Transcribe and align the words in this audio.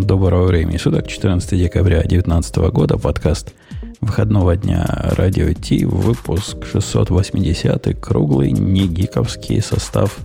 Доброго 0.00 0.46
времени 0.46 0.78
суток, 0.78 1.06
14 1.08 1.58
декабря 1.58 1.98
2019 1.98 2.56
года, 2.72 2.96
подкаст 2.96 3.52
выходного 4.00 4.56
дня 4.56 4.86
Радио 5.16 5.52
Ти, 5.52 5.84
выпуск 5.84 6.64
680, 6.64 8.00
круглый, 8.00 8.50
не 8.52 8.88
гиковский 8.88 9.60
состав, 9.60 10.16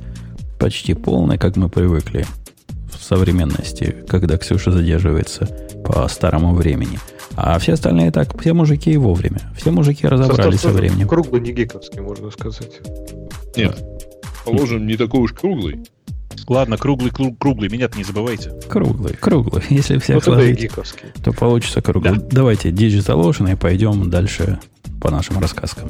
почти 0.60 0.94
полный, 0.94 1.38
как 1.38 1.58
мы 1.58 1.68
привыкли 1.68 2.26
в 2.90 3.04
современности, 3.04 3.98
когда 4.08 4.38
Ксюша 4.38 4.72
задерживается 4.72 5.46
по 5.84 6.08
старому 6.08 6.56
времени. 6.56 6.98
А 7.36 7.60
все 7.60 7.74
остальные 7.74 8.12
так, 8.12 8.40
все 8.40 8.54
мужики 8.54 8.94
и 8.94 8.98
вовремя. 8.98 9.42
Все 9.58 9.72
мужики 9.72 10.08
разобрались 10.08 10.62
со 10.62 10.70
временем. 10.70 11.08
Круглый, 11.08 11.42
не 11.42 11.52
гиковский, 11.52 12.00
можно 12.00 12.32
сказать. 12.32 12.80
Нет, 13.58 13.78
положим, 14.46 14.88
не 14.88 14.96
такой 14.96 15.20
уж 15.20 15.34
круглый. 15.34 15.84
Ладно, 16.48 16.78
круглый, 16.78 17.12
круг, 17.12 17.38
круглый, 17.40 17.70
меня-то 17.70 17.98
не 17.98 18.04
забывайте. 18.04 18.52
Круглый, 18.70 19.16
круглый. 19.16 19.64
Если 19.70 19.98
всех 19.98 20.16
Вот 20.16 20.24
и 20.24 20.26
сложить, 20.26 20.72
то 21.24 21.32
получится 21.34 21.82
круглый. 21.82 22.16
Да. 22.16 22.28
Давайте 22.32 22.70
Digital 22.70 23.24
Ocean 23.24 23.52
и 23.52 23.56
пойдем 23.56 24.10
дальше 24.10 24.60
по 25.02 25.12
нашим 25.12 25.40
рассказкам. 25.40 25.90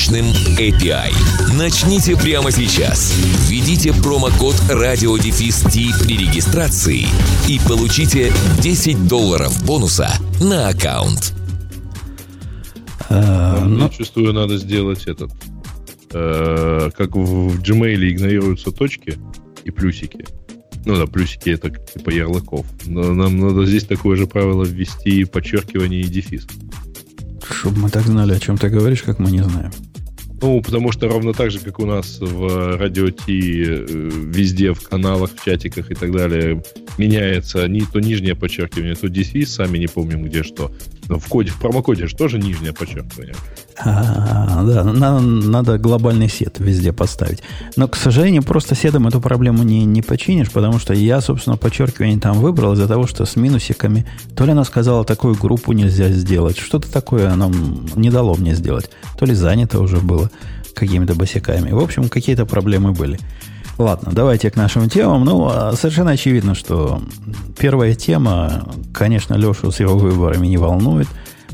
мощным 0.01 0.25
API. 0.57 1.13
Начните 1.55 2.15
прямо 2.15 2.51
сейчас. 2.51 3.13
Введите 3.47 3.93
промокод 3.93 4.55
RadioDefist 4.67 6.03
при 6.03 6.17
регистрации 6.17 7.05
и 7.47 7.59
получите 7.67 8.33
10 8.63 9.07
долларов 9.07 9.63
бонуса 9.63 10.11
на 10.41 10.69
аккаунт. 10.69 11.33
А, 13.09 13.59
Нам, 13.59 13.77
ну, 13.77 13.83
я 13.83 13.89
чувствую, 13.89 14.33
надо 14.33 14.57
сделать 14.57 15.05
этот. 15.05 15.31
э, 16.13 16.89
как 16.97 17.15
в, 17.15 17.49
в 17.49 17.61
Gmail 17.61 18.09
игнорируются 18.09 18.71
точки 18.71 19.19
и 19.63 19.69
плюсики. 19.69 20.25
Ну 20.83 20.95
да, 20.95 21.05
плюсики 21.05 21.49
это 21.49 21.69
типа 21.69 22.09
ярлыков. 22.09 22.65
Но 22.87 23.13
нам 23.13 23.37
надо 23.37 23.67
здесь 23.67 23.83
такое 23.83 24.17
же 24.17 24.25
правило 24.25 24.63
ввести 24.63 25.25
подчеркивание 25.25 26.01
и 26.01 26.05
дефис. 26.05 26.47
чтобы 27.51 27.77
мы 27.81 27.89
так 27.91 28.03
знали, 28.07 28.33
о 28.33 28.39
чем 28.39 28.57
ты 28.57 28.67
говоришь, 28.69 29.03
как 29.03 29.19
мы 29.19 29.29
не 29.29 29.43
знаем. 29.43 29.71
Ну, 30.41 30.59
потому 30.61 30.91
что 30.91 31.07
ровно 31.07 31.33
так 31.33 31.51
же, 31.51 31.59
как 31.59 31.79
у 31.79 31.85
нас 31.85 32.17
в 32.19 32.77
радио 32.77 33.11
Ти 33.11 33.63
э, 33.63 33.85
везде, 33.87 34.73
в 34.73 34.81
каналах, 34.81 35.29
в 35.35 35.45
чатиках 35.45 35.91
и 35.91 35.93
так 35.93 36.11
далее, 36.11 36.63
меняется 36.97 37.67
не 37.67 37.81
то 37.81 37.99
нижнее 37.99 38.35
подчеркивание, 38.35 38.95
то 38.95 39.07
дефис, 39.07 39.53
сами 39.53 39.77
не 39.77 39.87
помним 39.87 40.23
где 40.23 40.41
что. 40.41 40.71
Но 41.11 41.19
в 41.19 41.27
коде, 41.27 41.51
в 41.51 41.59
промокоде 41.59 42.07
же 42.07 42.15
тоже 42.15 42.39
нижнее 42.39 42.71
подчеркивание. 42.71 43.35
А, 43.77 44.63
да, 44.63 44.85
надо, 44.85 45.19
надо 45.19 45.77
глобальный 45.77 46.29
сет 46.29 46.57
везде 46.59 46.93
поставить. 46.93 47.43
Но, 47.75 47.89
к 47.89 47.97
сожалению, 47.97 48.43
просто 48.43 48.75
седом 48.75 49.07
эту 49.07 49.19
проблему 49.19 49.63
не, 49.63 49.83
не 49.83 50.01
починишь, 50.01 50.49
потому 50.49 50.79
что 50.79 50.93
я, 50.93 51.19
собственно, 51.19 51.57
подчеркивание 51.57 52.17
там 52.17 52.39
выбрал 52.39 52.71
из-за 52.73 52.87
того, 52.87 53.07
что 53.07 53.25
с 53.25 53.35
минусиками 53.35 54.05
то 54.37 54.45
ли 54.45 54.53
она 54.53 54.63
сказала, 54.63 55.03
такую 55.03 55.35
группу 55.35 55.73
нельзя 55.73 56.07
сделать, 56.11 56.57
что-то 56.57 56.89
такое 56.89 57.29
оно 57.29 57.51
не 57.97 58.09
дало 58.09 58.35
мне 58.35 58.55
сделать, 58.55 58.89
то 59.19 59.25
ли 59.25 59.33
занято 59.33 59.81
уже 59.81 59.97
было 59.97 60.31
какими-то 60.73 61.13
босиками. 61.13 61.71
В 61.71 61.79
общем, 61.79 62.07
какие-то 62.07 62.45
проблемы 62.45 62.93
были. 62.93 63.19
Ладно, 63.77 64.11
давайте 64.13 64.51
к 64.51 64.55
нашим 64.55 64.89
темам. 64.89 65.25
Ну, 65.25 65.47
а 65.49 65.73
совершенно 65.75 66.11
очевидно, 66.11 66.53
что 66.55 67.01
первая 67.57 67.95
тема, 67.95 68.67
конечно, 68.93 69.33
Лешу 69.35 69.71
с 69.71 69.79
его 69.79 69.97
выборами 69.97 70.47
не 70.47 70.57
волнует. 70.57 71.07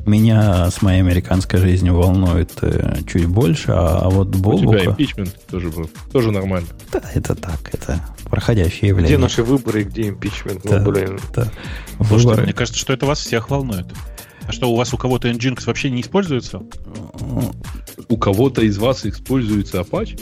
Меня 0.05 0.69
с 0.71 0.81
моей 0.81 0.99
американской 1.01 1.59
жизнью 1.59 1.95
волнует 1.95 2.51
э, 2.61 2.99
чуть 3.11 3.25
больше, 3.27 3.71
а, 3.71 4.03
а 4.03 4.09
вот 4.09 4.29
У 4.29 4.31
тебя 4.31 4.41
Бобука... 4.41 4.85
импичмент 4.85 5.35
тоже 5.47 5.69
был. 5.69 5.89
Тоже 6.13 6.31
нормально. 6.31 6.67
Да, 6.93 7.01
это 7.13 7.35
так, 7.35 7.59
это 7.73 7.99
проходящее 8.29 8.89
явление. 8.89 9.15
Где 9.15 9.21
наши 9.21 9.43
выборы 9.43 9.81
и 9.81 9.83
где 9.83 10.07
импичмент? 10.07 10.61
Да, 10.63 10.79
Ну, 10.79 10.91
блин. 10.91 11.19
да. 11.35 11.47
Слушайте, 11.97 12.15
Выборы. 12.27 12.43
мне 12.43 12.53
кажется, 12.53 12.79
что 12.79 12.93
это 12.93 13.05
вас 13.05 13.19
всех 13.19 13.49
волнует. 13.49 13.85
А 14.47 14.51
что, 14.51 14.71
у 14.71 14.75
вас 14.75 14.93
у 14.93 14.97
кого-то 14.97 15.29
Nginx 15.29 15.65
вообще 15.65 15.89
не 15.89 16.01
используется? 16.01 16.61
У 18.07 18.17
кого-то 18.17 18.61
из 18.61 18.77
вас 18.77 19.05
используется 19.05 19.79
Apache? 19.79 20.19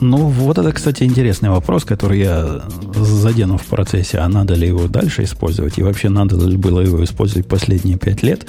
Ну, 0.00 0.28
вот 0.28 0.58
это, 0.58 0.72
кстати, 0.72 1.04
интересный 1.04 1.48
вопрос, 1.48 1.84
который 1.84 2.18
я 2.18 2.62
задену 2.94 3.56
в 3.56 3.64
процессе, 3.66 4.18
а 4.18 4.28
надо 4.28 4.54
ли 4.54 4.66
его 4.66 4.86
дальше 4.88 5.22
использовать, 5.24 5.78
и 5.78 5.82
вообще 5.82 6.08
надо 6.08 6.36
ли 6.44 6.56
было 6.56 6.80
его 6.80 7.02
использовать 7.04 7.46
последние 7.46 7.96
пять 7.96 8.22
лет. 8.22 8.46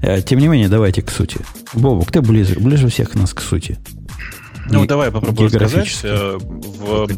Э, 0.00 0.22
Тем 0.22 0.38
не 0.38 0.48
менее, 0.48 0.68
давайте 0.68 1.02
к 1.02 1.10
сути. 1.10 1.38
Бобук, 1.74 2.10
ты 2.10 2.22
ближе, 2.22 2.58
ближе 2.58 2.88
всех 2.88 3.14
нас 3.14 3.34
к 3.34 3.40
сути. 3.40 3.78
Ну, 4.70 4.86
давай 4.86 5.08
я 5.08 5.12
попробую 5.12 5.50
географически. 5.50 6.06
Э, 6.06 6.38
В... 6.38 7.10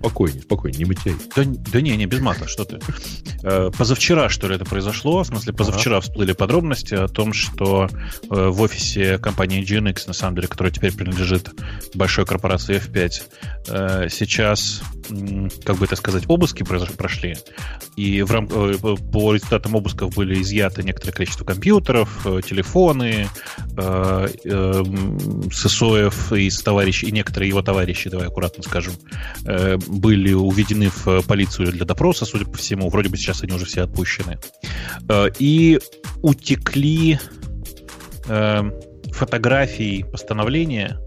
Спокойнее, 0.00 0.42
спокойнее, 0.42 0.78
не 0.78 0.84
матерись. 0.84 1.16
Да, 1.34 1.42
да 1.44 1.80
не, 1.80 1.96
не, 1.96 2.06
без 2.06 2.20
мата, 2.20 2.46
что 2.46 2.64
ты. 2.64 2.78
Э, 3.42 3.70
Позавчера, 3.76 4.28
что 4.28 4.48
ли, 4.48 4.54
это 4.56 4.64
произошло. 4.64 5.22
В 5.22 5.26
смысле, 5.26 5.52
позавчера 5.52 6.00
всплыли 6.00 6.32
подробности 6.32 6.94
о 6.94 7.08
том, 7.08 7.32
что 7.32 7.88
э, 7.88 8.48
в 8.48 8.60
офисе 8.60 9.18
компании 9.18 9.62
GNX, 9.64 10.04
на 10.06 10.12
самом 10.12 10.36
деле, 10.36 10.48
которая 10.48 10.72
теперь 10.72 10.92
принадлежит 10.92 11.50
большой 11.94 12.26
корпорации 12.26 12.76
F5, 12.80 13.22
э, 13.68 14.08
сейчас, 14.10 14.82
как 15.64 15.76
бы 15.76 15.86
это 15.86 15.96
сказать, 15.96 16.24
обыски 16.28 16.62
прошли. 16.62 17.36
И 17.96 18.22
в 18.22 18.30
рам- 18.30 18.48
по 18.48 19.34
результатам 19.34 19.76
обысков 19.76 20.14
были 20.14 20.40
изъяты 20.42 20.82
некоторое 20.82 21.12
количество 21.12 21.44
компьютеров, 21.44 22.26
телефоны, 22.46 23.28
м, 23.76 25.50
Сысоев 25.52 26.32
и 26.32 26.50
с 26.50 26.60
товарищей, 26.62 27.06
и 27.06 27.12
некоторые 27.12 27.48
его 27.48 27.62
товарищи, 27.62 28.10
давай 28.10 28.26
аккуратно 28.26 28.62
скажем, 28.62 28.94
были 29.86 30.32
уведены 30.32 30.88
в 30.90 31.06
э, 31.08 31.22
полицию 31.22 31.72
для 31.72 31.84
допроса, 31.84 32.24
судя 32.24 32.44
по 32.44 32.56
всему. 32.56 32.88
Вроде 32.90 33.08
бы 33.08 33.16
сейчас 33.16 33.42
они 33.42 33.52
уже 33.52 33.64
все 33.66 33.82
отпущены. 33.82 34.38
Э, 35.08 35.28
И 35.38 35.78
утекли 36.22 37.18
э, 38.28 38.62
фотографии 39.12 40.02
постановления, 40.10 40.98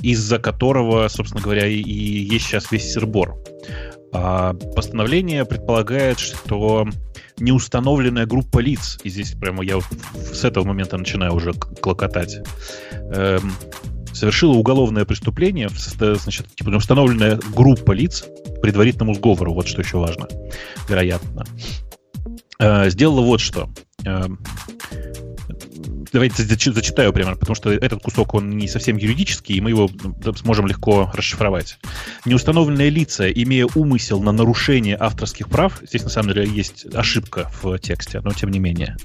из-за 0.00 0.38
которого, 0.38 1.08
собственно 1.08 1.42
говоря, 1.42 1.66
и- 1.66 1.82
есть 1.82 2.46
сейчас 2.46 2.70
весь 2.72 2.92
сырбор. 2.92 3.36
А 4.12 4.54
постановление 4.74 5.44
предполагает, 5.44 6.18
что 6.18 6.88
неустановленная 7.38 8.24
группа 8.26 8.58
лиц, 8.58 8.98
и 9.04 9.10
здесь 9.10 9.32
прямо 9.32 9.62
я 9.64 9.80
с 10.32 10.44
этого 10.44 10.64
момента 10.64 10.96
начинаю 10.96 11.34
уже 11.34 11.52
клокотать, 11.52 12.38
эм, 13.12 13.52
совершила 14.18 14.52
уголовное 14.52 15.04
преступление, 15.04 15.68
значит, 15.70 16.46
типа 16.54 16.70
установленная 16.70 17.38
группа 17.54 17.92
лиц 17.92 18.24
предварительному 18.60 19.14
сговору, 19.14 19.54
вот 19.54 19.68
что 19.68 19.82
еще 19.82 19.98
важно, 19.98 20.28
вероятно, 20.88 21.44
Э, 22.58 22.90
сделала 22.90 23.20
вот 23.20 23.40
что. 23.40 23.70
Давайте 26.12 26.42
зач- 26.42 26.72
зачитаю 26.72 27.12
прямо, 27.12 27.36
потому 27.36 27.54
что 27.54 27.70
этот 27.70 28.02
кусок, 28.02 28.34
он 28.34 28.50
не 28.50 28.66
совсем 28.68 28.96
юридический, 28.96 29.56
и 29.56 29.60
мы 29.60 29.70
его 29.70 29.90
сможем 30.36 30.66
легко 30.66 31.10
расшифровать. 31.14 31.78
Неустановленные 32.24 32.90
лица, 32.90 33.30
имея 33.30 33.66
умысел 33.74 34.22
на 34.22 34.32
нарушение 34.32 34.96
авторских 34.98 35.48
прав, 35.48 35.80
здесь 35.86 36.04
на 36.04 36.08
самом 36.10 36.32
деле 36.32 36.48
есть 36.48 36.86
ошибка 36.94 37.50
в 37.62 37.78
тексте, 37.78 38.20
но 38.20 38.30
тем 38.32 38.50
не 38.50 38.58
менее, 38.58 38.96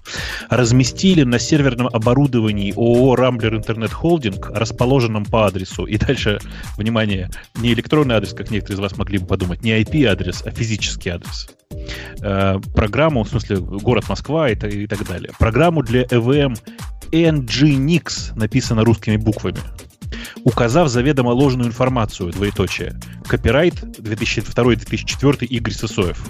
разместили 0.49 1.23
на 1.23 1.39
серверном 1.39 1.87
оборудовании 1.87 2.71
ООО 2.73 3.15
Rambler 3.15 3.61
Internet 3.63 3.91
Holding, 4.01 4.53
расположенном 4.53 5.25
по 5.25 5.45
адресу, 5.47 5.85
и 5.85 5.97
дальше, 5.97 6.39
внимание, 6.77 7.29
не 7.55 7.73
электронный 7.73 8.15
адрес, 8.15 8.33
как 8.33 8.49
некоторые 8.51 8.75
из 8.75 8.79
вас 8.79 8.97
могли 8.97 9.17
бы 9.17 9.25
подумать, 9.27 9.63
не 9.63 9.71
IP-адрес, 9.81 10.43
а 10.45 10.51
физический 10.51 11.09
адрес. 11.09 11.49
Э, 12.21 12.59
программу, 12.75 13.23
в 13.23 13.29
смысле, 13.29 13.57
город 13.57 14.07
Москва 14.07 14.49
и, 14.49 14.55
та- 14.55 14.67
и 14.67 14.85
так 14.87 15.05
далее. 15.07 15.31
Программу 15.39 15.81
для 15.81 16.03
EVM 16.03 16.55
Nginx 17.13 18.37
написано 18.37 18.83
русскими 18.83 19.17
буквами 19.17 19.59
указав 20.43 20.89
заведомо 20.89 21.29
ложную 21.29 21.67
информацию, 21.69 22.31
двоеточие. 22.31 22.99
Копирайт 23.27 23.75
2002-2004 23.75 25.45
Игорь 25.45 25.73
Сысоев. 25.73 26.29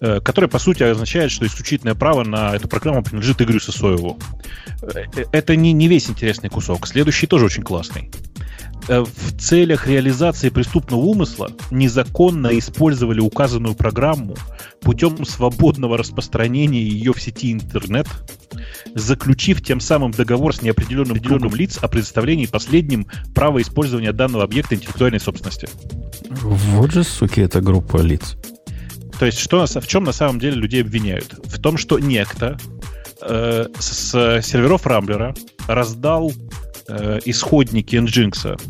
Э, 0.00 0.20
Который, 0.20 0.48
по 0.48 0.58
сути, 0.58 0.82
означает, 0.82 1.30
что 1.30 1.46
исключительное 1.46 1.94
право 1.94 2.24
на 2.24 2.54
эту 2.54 2.68
программу 2.68 3.02
принадлежит 3.02 3.42
Игорю 3.42 3.60
Сысоеву. 3.60 4.18
Э, 4.82 5.04
э, 5.16 5.24
Это 5.32 5.56
не, 5.56 5.72
не 5.72 5.88
весь 5.88 6.08
интересный 6.08 6.50
кусок. 6.50 6.86
Следующий 6.86 7.26
тоже 7.26 7.46
очень 7.46 7.62
классный. 7.62 8.10
Э, 8.88 9.00
в 9.00 9.40
целях 9.40 9.86
реализации 9.86 10.48
преступного 10.48 11.00
умысла 11.00 11.50
незаконно 11.70 12.56
использовали 12.58 13.20
указанную 13.20 13.74
программу 13.74 14.36
путем 14.80 15.24
свободного 15.24 15.98
распространения 15.98 16.82
ее 16.82 17.12
в 17.12 17.20
сети 17.20 17.52
интернет, 17.52 18.06
заключив 18.94 19.62
тем 19.62 19.80
самым 19.80 20.12
договор 20.12 20.54
с 20.54 20.62
неопределенным 20.62 21.20
кругом 21.20 21.54
лиц 21.54 21.78
о 21.80 21.88
предоставлении 21.88 22.46
последним 22.46 23.06
права 23.34 23.60
использования 23.60 24.12
данного 24.12 24.44
объекта 24.44 24.74
интеллектуальной 24.74 25.20
собственности. 25.20 25.68
Вот 26.30 26.92
же, 26.92 27.04
суки, 27.04 27.40
эта 27.40 27.60
группа 27.60 27.98
лиц. 27.98 28.36
То 29.18 29.26
есть, 29.26 29.38
что, 29.38 29.66
в 29.66 29.86
чем 29.86 30.04
на 30.04 30.12
самом 30.12 30.38
деле 30.38 30.56
людей 30.56 30.82
обвиняют? 30.82 31.34
В 31.44 31.60
том, 31.60 31.76
что 31.76 31.98
некто 31.98 32.56
э, 33.20 33.66
с 33.78 34.10
серверов 34.42 34.86
Рамблера 34.86 35.34
раздал 35.66 36.32
э, 36.88 37.20
исходники 37.24 37.96
Nginx, 37.96 38.60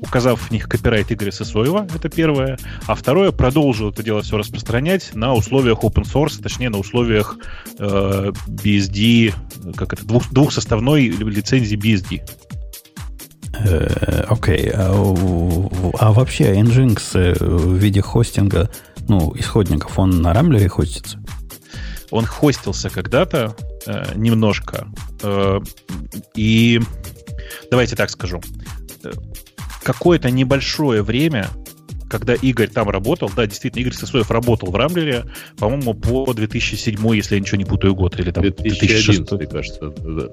указав 0.00 0.40
в 0.40 0.50
них 0.50 0.68
копирайт 0.68 1.10
Игоря 1.10 1.32
Сысоева, 1.32 1.86
это 1.94 2.08
первое. 2.08 2.58
А 2.86 2.94
второе, 2.94 3.32
продолжил 3.32 3.90
это 3.90 4.02
дело 4.02 4.22
все 4.22 4.36
распространять 4.36 5.14
на 5.14 5.34
условиях 5.34 5.80
open 5.80 6.04
source, 6.04 6.42
точнее 6.42 6.70
на 6.70 6.78
условиях 6.78 7.36
э, 7.78 8.32
BSD, 8.48 9.34
как 9.76 9.92
это, 9.92 10.04
двух, 10.04 10.30
двухсоставной 10.30 11.08
лицензии 11.08 11.76
BSD. 11.76 12.22
Э, 13.60 14.24
окей. 14.28 14.68
Okay. 14.68 14.72
А, 14.74 16.06
а 16.06 16.12
вообще 16.12 16.54
Nginx 16.54 17.00
э, 17.14 17.44
в 17.44 17.74
виде 17.76 18.00
хостинга, 18.00 18.70
ну, 19.08 19.32
исходников, 19.36 19.98
он 19.98 20.22
на 20.22 20.32
Рамблере 20.32 20.68
хостится? 20.68 21.18
Он 22.10 22.24
хостился 22.24 22.90
когда-то 22.90 23.56
э, 23.86 24.12
немножко. 24.14 24.86
Э, 25.22 25.60
и 26.34 26.80
давайте 27.70 27.96
так 27.96 28.10
скажу. 28.10 28.40
Э, 29.04 29.12
какое-то 29.82 30.30
небольшое 30.30 31.02
время 31.02 31.48
когда 32.08 32.34
Игорь 32.34 32.68
там 32.68 32.88
работал, 32.90 33.30
да, 33.34 33.46
действительно, 33.46 33.82
Игорь 33.82 33.94
Сысоев 33.94 34.30
работал 34.30 34.70
в 34.70 34.76
Рамблере, 34.76 35.24
по-моему, 35.58 35.94
по 35.94 36.32
2007, 36.32 37.14
если 37.14 37.34
я 37.34 37.40
ничего 37.40 37.58
не 37.58 37.64
путаю, 37.64 37.94
год, 37.94 38.18
или 38.18 38.30
там 38.30 38.42
2011, 38.42 39.24
2006. 39.24 39.50
кажется, 39.50 39.88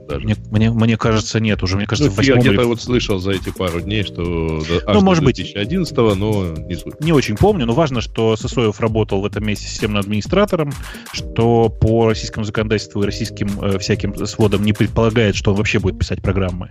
даже. 0.07 0.25
Мне, 0.25 0.35
мне, 0.51 0.71
мне 0.71 0.97
кажется, 0.97 1.39
нет, 1.39 1.62
уже, 1.63 1.77
мне 1.77 1.85
кажется, 1.85 2.12
ну, 2.15 2.21
Я 2.21 2.35
где-то 2.35 2.62
или... 2.62 2.63
вот 2.63 2.81
слышал 2.81 3.19
за 3.19 3.31
эти 3.31 3.50
пару 3.50 3.81
дней, 3.81 4.03
что 4.03 4.21
ну, 4.21 5.01
может 5.01 5.23
2011 5.23 5.95
быть, 5.95 6.15
но 6.15 6.53
не 6.53 6.75
суть. 6.75 7.00
Не 7.00 7.13
очень 7.13 7.38
помню, 7.38 7.65
но 7.65 7.73
важно, 7.73 8.01
что 8.01 8.35
Сысоев 8.35 8.79
работал 8.79 9.21
в 9.21 9.25
этом 9.25 9.45
месте 9.45 9.68
системным 9.68 10.01
администратором, 10.01 10.71
что 11.12 11.69
по 11.69 12.09
российскому 12.09 12.45
законодательству 12.45 13.03
и 13.03 13.06
российским 13.06 13.47
э, 13.62 13.77
всяким 13.79 14.25
сводам 14.25 14.63
не 14.63 14.73
предполагает, 14.73 15.35
что 15.35 15.51
он 15.51 15.57
вообще 15.57 15.79
будет 15.79 16.00
писать 16.00 16.21
программы. 16.21 16.69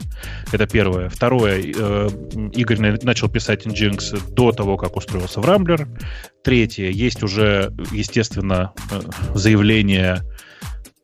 Это 0.52 0.66
первое. 0.66 1.08
Второе, 1.08 1.62
э, 1.62 2.08
Игорь 2.54 2.78
начал 3.02 3.28
писать 3.28 3.66
Nginx 3.66 4.34
до 4.34 4.52
того, 4.52 4.76
как 4.76 4.89
устроился 4.94 5.40
в 5.40 5.44
Рамблер. 5.44 5.88
Третье, 6.42 6.90
есть 6.90 7.22
уже, 7.22 7.72
естественно, 7.92 8.72
э, 8.90 9.00
заявление 9.34 10.22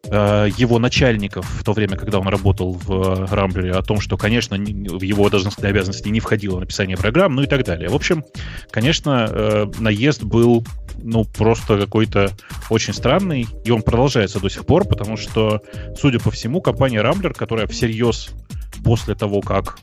э, 0.04 0.48
его 0.56 0.78
начальников 0.78 1.46
в 1.46 1.64
то 1.64 1.72
время, 1.72 1.96
когда 1.96 2.18
он 2.18 2.28
работал 2.28 2.72
в 2.72 3.32
Рамблере, 3.32 3.72
о 3.72 3.82
том, 3.82 4.00
что, 4.00 4.16
конечно, 4.16 4.56
в 4.56 5.02
его 5.02 5.28
должностные 5.28 5.70
обязанности 5.70 6.08
не 6.08 6.20
входило 6.20 6.60
написание 6.60 6.96
программ, 6.96 7.34
ну 7.34 7.42
и 7.42 7.46
так 7.46 7.64
далее. 7.64 7.88
В 7.88 7.94
общем, 7.94 8.24
конечно, 8.70 9.28
э, 9.30 9.66
наезд 9.78 10.22
был 10.22 10.64
ну, 11.02 11.24
просто 11.24 11.78
какой-то 11.78 12.30
очень 12.70 12.94
странный, 12.94 13.46
и 13.64 13.70
он 13.70 13.82
продолжается 13.82 14.40
до 14.40 14.48
сих 14.48 14.64
пор, 14.64 14.84
потому 14.86 15.16
что, 15.16 15.60
судя 15.98 16.18
по 16.18 16.30
всему, 16.30 16.60
компания 16.60 17.02
Рамблер, 17.02 17.34
которая 17.34 17.66
всерьез 17.66 18.30
после 18.84 19.14
того, 19.14 19.40
как 19.40 19.78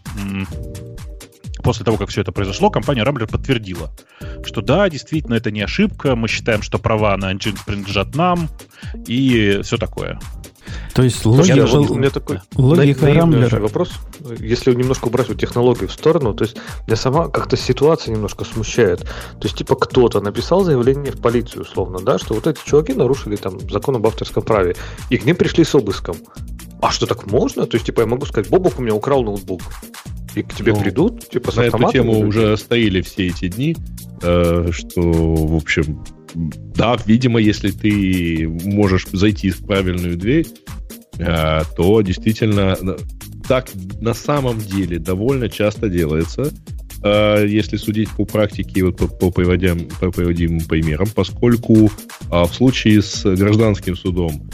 после 1.63 1.86
того, 1.86 1.98
как 1.98 2.10
все 2.10 2.21
это 2.21 2.31
произошло, 2.31 2.69
компания 2.69 3.04
Rambler 3.04 3.30
подтвердила, 3.30 3.92
что 4.45 4.62
да, 4.62 4.89
действительно, 4.89 5.36
это 5.36 5.51
не 5.51 5.62
ошибка, 5.62 6.15
мы 6.15 6.27
считаем, 6.27 6.62
что 6.62 6.77
права 6.77 7.15
на 7.18 7.33
Nginx 7.33 7.60
принадлежат 7.65 8.15
нам, 8.15 8.50
и 9.07 9.62
все 9.63 9.77
такое. 9.77 10.19
То 10.94 11.04
есть 11.04 11.25
логика, 11.25 11.56
я, 11.56 11.65
у 11.65 11.95
меня 11.95 12.10
такой 12.10 12.39
логика 12.56 13.12
Рамблера... 13.12 13.60
вопрос, 13.60 13.92
если 14.39 14.74
немножко 14.74 15.07
убрать 15.07 15.27
вот 15.27 15.39
технологию 15.39 15.89
в 15.89 15.92
сторону, 15.92 16.33
то 16.33 16.44
есть 16.44 16.57
меня 16.88 16.95
сама 16.95 17.27
как-то 17.27 17.57
ситуация 17.57 18.13
немножко 18.13 18.45
смущает. 18.45 19.01
То 19.01 19.44
есть 19.44 19.57
типа 19.57 19.75
кто-то 19.75 20.21
написал 20.21 20.63
заявление 20.63 21.12
в 21.12 21.21
полицию 21.21 21.63
условно, 21.63 22.00
да, 22.00 22.18
что 22.18 22.33
вот 22.36 22.48
эти 22.48 22.60
чуваки 22.63 22.94
нарушили 22.94 23.36
там 23.36 23.60
закон 23.69 23.95
об 23.95 24.07
авторском 24.07 24.44
праве, 24.44 24.75
и 25.10 25.18
к 25.18 25.25
ним 25.25 25.36
пришли 25.36 25.63
с 25.63 25.74
обыском. 25.75 26.15
А 26.81 26.92
что 26.92 27.07
так 27.07 27.25
можно? 27.25 27.65
То 27.65 27.75
есть 27.75 27.86
типа 27.86 28.01
я 28.01 28.07
могу 28.07 28.25
сказать, 28.25 28.50
Бобок 28.50 28.77
у 28.77 28.81
меня 28.81 28.94
украл 28.94 29.24
ноутбук 29.24 29.62
и 30.36 30.44
к 30.44 30.54
тебе 30.54 30.74
ну, 30.74 30.80
придут, 30.80 31.30
типа 31.30 31.52
с 31.52 31.56
На 31.56 31.62
эту 31.62 31.92
тему 31.92 32.20
уже 32.20 32.58
стоили 32.58 33.02
все 33.02 33.28
эти 33.28 33.48
дни, 33.48 33.76
э, 34.22 34.70
что, 34.72 35.02
в 35.02 35.56
общем, 35.56 36.04
да, 36.36 36.98
видимо, 37.06 37.40
если 37.40 37.72
ты 37.72 38.48
можешь 38.66 39.08
зайти 39.12 39.52
в 39.52 39.66
правильную 39.66 40.18
дверь, 40.18 40.48
э, 41.20 41.62
то 41.76 42.02
действительно 42.02 42.78
так 43.48 43.70
на 44.02 44.14
самом 44.14 44.58
деле 44.60 45.00
довольно 45.00 45.50
часто 45.50 45.90
делается, 45.90 46.52
э, 47.04 47.46
если 47.48 47.78
судить 47.78 48.10
по 48.12 48.26
практике, 48.26 48.84
вот 48.84 48.98
по, 48.98 49.08
по, 49.08 49.32
приводим, 49.32 49.88
по 50.00 50.12
приводимым 50.12 50.62
примерам, 50.62 51.08
поскольку 51.14 51.86
э, 51.86 51.90
в 52.30 52.54
случае 52.54 53.02
с 53.02 53.24
гражданским 53.24 53.96
судом 53.96 54.50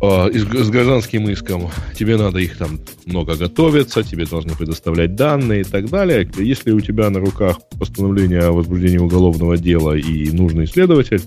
э, 0.00 0.30
с 0.32 0.70
гражданским 0.70 1.28
иском, 1.28 1.70
тебе 1.94 2.16
надо 2.16 2.38
их 2.38 2.56
там 2.56 2.80
много 3.04 3.36
готовиться, 3.36 4.02
тебе 4.02 4.26
должны 4.26 4.54
предоставлять 4.54 5.14
данные 5.14 5.62
и 5.62 5.64
так 5.64 5.88
далее. 5.88 6.28
Если 6.38 6.72
у 6.72 6.80
тебя 6.80 7.10
на 7.10 7.20
руках 7.20 7.58
постановление 7.78 8.40
о 8.40 8.52
возбуждении 8.52 8.98
уголовного 8.98 9.56
дела 9.56 9.96
и 9.96 10.30
нужный 10.30 10.66
следователь, 10.66 11.22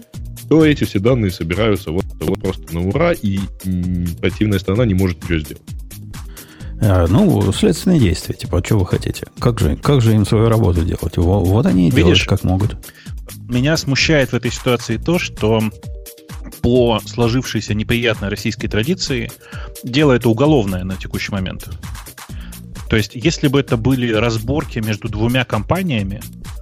то 0.49 0.65
эти 0.65 0.83
все 0.83 0.99
данные 0.99 1.31
собираются 1.31 1.91
вот, 1.91 2.05
вот 2.19 2.41
просто 2.41 2.73
на 2.73 2.87
ура, 2.87 3.13
и 3.13 3.39
м, 3.65 4.07
противная 4.19 4.59
сторона 4.59 4.85
не 4.85 4.95
может 4.95 5.21
ничего 5.23 5.39
сделать. 5.39 5.63
А, 6.81 7.07
ну, 7.07 7.51
следственные 7.51 7.99
действия, 7.99 8.35
типа, 8.35 8.59
а 8.59 8.63
что 8.63 8.79
вы 8.79 8.85
хотите? 8.85 9.27
Как 9.39 9.59
же, 9.59 9.75
как 9.75 10.01
же 10.01 10.15
им 10.15 10.25
свою 10.25 10.47
работу 10.49 10.83
делать? 10.83 11.17
Вот, 11.17 11.47
вот 11.47 11.65
они 11.65 11.89
и 11.89 11.91
делают, 11.91 12.23
как 12.25 12.43
могут. 12.43 12.77
Меня 13.47 13.77
смущает 13.77 14.31
в 14.31 14.35
этой 14.35 14.51
ситуации 14.51 14.97
то, 14.97 15.19
что 15.19 15.61
по 16.61 16.99
сложившейся 17.05 17.73
неприятной 17.73 18.29
российской 18.29 18.67
традиции 18.67 19.31
дело 19.83 20.13
это 20.13 20.29
уголовное 20.29 20.83
на 20.83 20.95
текущий 20.95 21.31
момент. 21.31 21.69
То 22.89 22.95
есть, 22.95 23.11
если 23.13 23.47
бы 23.47 23.59
это 23.59 23.77
были 23.77 24.11
разборки 24.11 24.79
между 24.79 25.09
двумя 25.09 25.45
компаниями, 25.45 26.21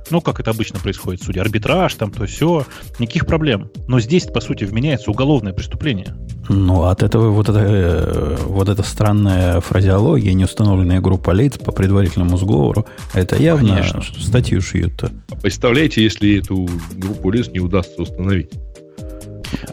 ну, 0.10 0.22
как 0.22 0.40
это 0.40 0.52
обычно 0.52 0.80
происходит 0.80 1.22
в 1.22 1.26
суде, 1.26 1.42
арбитраж, 1.42 1.94
там, 1.96 2.12
то 2.12 2.26
все, 2.26 2.66
никаких 3.00 3.26
проблем. 3.26 3.70
Но 3.88 4.00
здесь, 4.00 4.26
по 4.26 4.42
сути, 4.42 4.64
вменяется 4.64 5.12
уголовное 5.12 5.54
преступление. 5.54 6.16
Ну, 6.50 6.84
от 6.84 7.04
этого 7.04 7.30
вот 7.30 7.50
эта, 7.50 7.60
э, 7.60 8.36
вот 8.46 8.70
эта 8.70 8.84
странная 8.84 9.60
фразеология, 9.60 10.34
неустановленная 10.34 11.02
группа 11.02 11.32
лиц 11.32 11.58
по 11.58 11.72
предварительному 11.72 12.38
сговору, 12.38 12.86
это 13.14 13.36
явно 13.36 13.76
Конечно. 13.76 14.02
статью 14.18 14.62
шьют-то. 14.62 15.12
Представляете, 15.42 16.04
если 16.04 16.40
эту 16.40 16.70
группу 16.96 17.32
лиц 17.32 17.50
не 17.50 17.60
удастся 17.60 18.02
установить? 18.02 18.52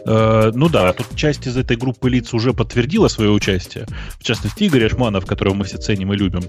Э, 0.05 0.51
ну 0.53 0.69
да, 0.69 0.93
тут 0.93 1.07
часть 1.15 1.47
из 1.47 1.57
этой 1.57 1.77
группы 1.77 2.09
лиц 2.09 2.33
уже 2.33 2.53
подтвердила 2.53 3.07
свое 3.07 3.31
участие. 3.31 3.85
В 4.19 4.23
частности, 4.23 4.63
Игорь 4.63 4.85
Ашманов, 4.85 5.25
которого 5.25 5.53
мы 5.53 5.65
все 5.65 5.77
ценим 5.77 6.13
и 6.13 6.17
любим. 6.17 6.43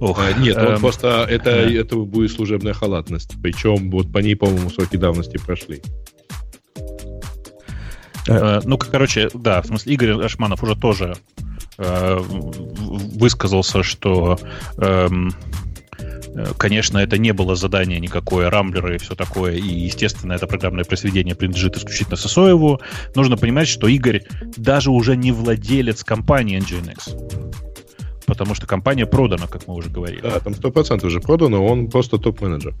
Ох, 0.00 0.20
а, 0.20 0.32
нет, 0.38 0.56
он 0.56 0.74
эм, 0.74 0.80
просто 0.80 1.26
это, 1.28 1.44
да. 1.44 1.70
это 1.70 1.96
будет 1.96 2.30
служебная 2.30 2.72
халатность. 2.72 3.32
Причем 3.42 3.90
вот 3.90 4.12
по 4.12 4.18
ней, 4.18 4.36
по-моему, 4.36 4.70
сроки 4.70 4.96
давности 4.96 5.38
прошли. 5.38 5.82
Э, 8.28 8.60
ну, 8.64 8.78
короче, 8.78 9.28
да, 9.34 9.62
в 9.62 9.66
смысле, 9.66 9.94
Игорь 9.94 10.24
Ашманов 10.24 10.62
уже 10.62 10.76
тоже 10.76 11.16
э, 11.78 12.18
высказался, 12.20 13.82
что 13.82 14.38
эм, 14.76 15.34
конечно, 16.56 16.98
это 16.98 17.18
не 17.18 17.32
было 17.32 17.56
задание 17.56 18.00
никакое, 18.00 18.50
рамблеры 18.50 18.96
и 18.96 18.98
все 18.98 19.14
такое, 19.14 19.54
и, 19.54 19.68
естественно, 19.68 20.32
это 20.32 20.46
программное 20.46 20.84
произведение 20.84 21.34
принадлежит 21.34 21.76
исключительно 21.76 22.16
Сосоеву. 22.16 22.80
Нужно 23.14 23.36
понимать, 23.36 23.68
что 23.68 23.88
Игорь 23.88 24.22
даже 24.56 24.90
уже 24.90 25.16
не 25.16 25.32
владелец 25.32 26.04
компании 26.04 26.58
Nginx. 26.58 27.54
Потому 28.26 28.54
что 28.54 28.66
компания 28.66 29.06
продана, 29.06 29.46
как 29.46 29.66
мы 29.66 29.74
уже 29.74 29.88
говорили. 29.88 30.20
Да, 30.20 30.38
там 30.40 30.52
100% 30.52 31.06
уже 31.06 31.18
продано, 31.18 31.64
он 31.64 31.88
просто 31.88 32.18
топ-менеджер. 32.18 32.74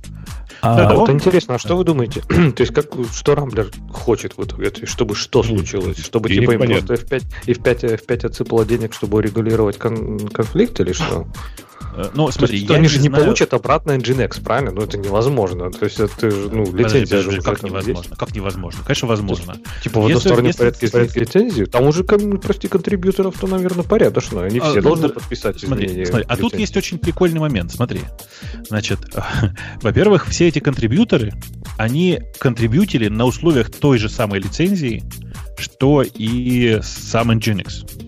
А, 0.60 0.76
да, 0.76 0.94
вот 0.94 1.08
он... 1.08 1.14
интересно, 1.14 1.54
а 1.54 1.58
что 1.58 1.74
вы 1.74 1.84
думаете? 1.84 2.20
То 2.28 2.60
есть, 2.60 2.74
как, 2.74 2.86
что 3.14 3.34
Рамблер 3.34 3.68
хочет 3.90 4.34
вот, 4.36 4.54
чтобы 4.84 5.14
что 5.14 5.42
случилось? 5.42 5.98
Чтобы 6.04 6.28
типа 6.28 6.52
им 6.52 6.58
просто 6.60 6.94
F5, 6.94 7.22
F5, 7.46 8.06
F5 8.06 8.26
отсыпало 8.26 8.66
денег, 8.66 8.92
чтобы 8.92 9.18
урегулировать 9.18 9.78
кон- 9.78 10.28
конфликт 10.28 10.80
или 10.80 10.92
что? 10.92 11.26
Э, 11.98 12.10
ну, 12.14 12.30
смотри, 12.30 12.58
есть, 12.58 12.70
они 12.70 12.86
же 12.86 13.00
не 13.00 13.08
знаю... 13.08 13.24
получат 13.24 13.54
обратно 13.54 13.92
Nginx, 13.92 14.40
правильно? 14.42 14.70
Ну, 14.70 14.82
это 14.82 14.96
невозможно. 14.98 15.70
То 15.72 15.84
есть 15.84 15.98
это 15.98 16.26
ну, 16.26 16.72
лицензия 16.72 17.20
же 17.20 17.42
как 17.42 17.62
невозможно? 17.64 18.08
Есть. 18.08 18.16
Как 18.16 18.34
невозможно? 18.34 18.84
Конечно, 18.84 19.08
возможно. 19.08 19.52
Есть, 19.52 19.82
типа 19.82 20.00
в 20.00 20.06
одностороннем 20.06 20.46
если... 20.46 20.58
порядке 20.58 20.86
сделать 20.86 21.16
лицензию, 21.16 21.66
там 21.66 21.86
уже, 21.86 22.04
прости, 22.04 22.68
контрибьюторов-то, 22.68 23.48
наверное, 23.48 23.82
порядочно. 23.82 24.44
Они 24.44 24.60
а, 24.60 24.70
все 24.70 24.76
ну, 24.76 24.82
должны 24.82 25.08
да, 25.08 25.14
подписать 25.14 25.58
смотри, 25.58 26.04
смотри, 26.04 26.24
А 26.28 26.36
тут 26.36 26.54
есть 26.54 26.76
очень 26.76 26.98
прикольный 26.98 27.40
момент, 27.40 27.72
смотри. 27.72 28.02
Значит, 28.68 29.00
во-первых, 29.82 30.28
все 30.28 30.46
эти 30.46 30.60
контрибьюторы, 30.60 31.32
они 31.78 32.20
контрибьютили 32.38 33.08
на 33.08 33.24
условиях 33.24 33.70
той 33.70 33.98
же 33.98 34.08
самой 34.08 34.38
лицензии, 34.38 35.02
что 35.56 36.02
и 36.02 36.78
сам 36.82 37.32
Nginx. 37.32 38.07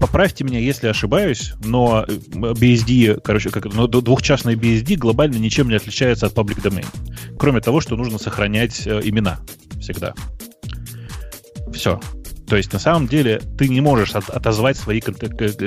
Поправьте 0.00 0.44
меня, 0.44 0.58
если 0.58 0.88
ошибаюсь, 0.88 1.54
но 1.64 2.04
BSD, 2.06 3.20
короче, 3.22 3.50
как, 3.50 3.72
но 3.72 3.86
двухчастный 3.86 4.54
BSD 4.54 4.96
глобально 4.96 5.36
ничем 5.36 5.68
не 5.68 5.74
отличается 5.74 6.26
от 6.26 6.34
public 6.34 6.62
domain. 6.62 6.86
Кроме 7.38 7.60
того, 7.60 7.80
что 7.80 7.96
нужно 7.96 8.18
сохранять 8.18 8.86
э, 8.86 9.00
имена 9.04 9.38
всегда. 9.80 10.14
Все. 11.72 12.00
То 12.46 12.56
есть, 12.56 12.72
на 12.72 12.78
самом 12.78 13.08
деле, 13.08 13.40
ты 13.58 13.68
не 13.68 13.80
можешь 13.80 14.14
от, 14.14 14.30
отозвать 14.30 14.76
свои, 14.76 15.02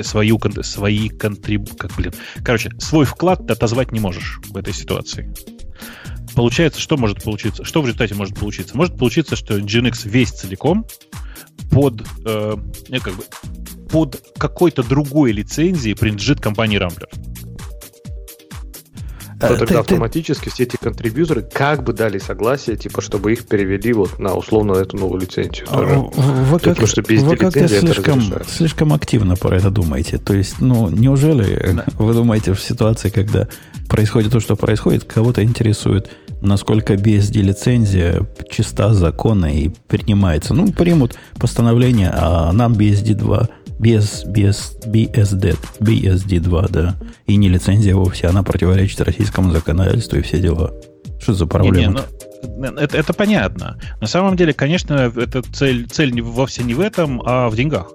свою, 0.02 0.38
свои 0.62 1.08
контриб... 1.08 1.76
Как, 1.76 1.92
блин. 1.94 2.12
Короче, 2.42 2.70
свой 2.78 3.04
вклад 3.04 3.46
ты 3.46 3.52
отозвать 3.52 3.92
не 3.92 4.00
можешь 4.00 4.40
в 4.48 4.56
этой 4.56 4.72
ситуации. 4.72 5.32
Получается, 6.34 6.80
что 6.80 6.96
может 6.96 7.22
получиться? 7.22 7.64
Что 7.64 7.82
в 7.82 7.86
результате 7.86 8.14
может 8.14 8.38
получиться? 8.38 8.76
Может 8.76 8.96
получиться, 8.96 9.36
что 9.36 9.58
Nginx 9.58 10.08
весь 10.08 10.30
целиком 10.30 10.86
под, 11.70 12.02
э, 12.24 12.56
как 13.02 13.14
бы, 13.14 13.24
под 13.90 14.22
какой-то 14.38 14.82
другой 14.82 15.32
лицензией 15.32 15.96
принадлежит 15.96 16.40
компании 16.40 16.78
Rambler. 16.78 17.08
То 19.40 19.56
тогда 19.56 19.66
ты, 19.66 19.74
автоматически 19.76 20.44
ты... 20.44 20.50
все 20.50 20.62
эти 20.64 20.76
контрибьюторы 20.76 21.42
как 21.42 21.82
бы 21.82 21.94
дали 21.94 22.18
согласие, 22.18 22.76
типа, 22.76 23.00
чтобы 23.00 23.32
их 23.32 23.46
перевели 23.46 23.94
вот 23.94 24.18
на 24.18 24.34
условно 24.34 24.72
эту 24.72 24.98
новую 24.98 25.22
лицензию. 25.22 25.66
А, 25.70 25.80
вы 25.80 26.58
как, 26.58 26.74
Потому 26.74 26.86
что 26.86 27.00
без 27.00 27.22
вы 27.22 27.36
как-то 27.36 27.66
слишком, 27.66 28.22
слишком 28.46 28.92
активно 28.92 29.36
про 29.36 29.56
это 29.56 29.70
думаете. 29.70 30.18
То 30.18 30.34
есть, 30.34 30.60
ну, 30.60 30.90
неужели 30.90 31.72
да. 31.72 31.86
вы 31.98 32.12
думаете 32.12 32.52
в 32.52 32.60
ситуации, 32.60 33.08
когда 33.08 33.48
происходит 33.88 34.30
то, 34.30 34.40
что 34.40 34.56
происходит, 34.56 35.04
кого-то 35.04 35.42
интересует, 35.42 36.10
насколько 36.42 36.94
BSD 36.94 37.40
лицензия 37.40 38.26
чиста, 38.50 38.92
законна 38.92 39.46
и 39.46 39.70
принимается. 39.88 40.52
Ну, 40.52 40.70
примут 40.70 41.16
постановление, 41.38 42.10
а 42.12 42.52
нам 42.52 42.74
BSD 42.74 43.14
2 43.14 43.48
без, 43.80 44.24
без 44.24 44.76
BSD, 44.84 45.56
BSD2, 45.80 46.70
да, 46.70 46.96
и 47.26 47.36
не 47.36 47.48
лицензия 47.48 47.94
вовсе, 47.94 48.26
она 48.26 48.42
противоречит 48.42 49.00
российскому 49.00 49.50
законодательству 49.52 50.18
и 50.18 50.22
все 50.22 50.38
дела. 50.38 50.74
Что 51.18 51.32
за 51.32 51.46
проблема? 51.46 52.04
Не, 52.42 52.48
не, 52.58 52.70
ну, 52.70 52.78
это, 52.78 52.98
это 52.98 53.14
понятно. 53.14 53.78
На 54.00 54.06
самом 54.06 54.36
деле, 54.36 54.52
конечно, 54.52 55.10
это 55.16 55.42
цель, 55.42 55.88
цель 55.88 56.20
вовсе 56.20 56.62
не 56.62 56.74
в 56.74 56.80
этом, 56.80 57.22
а 57.24 57.48
в 57.48 57.56
деньгах. 57.56 57.90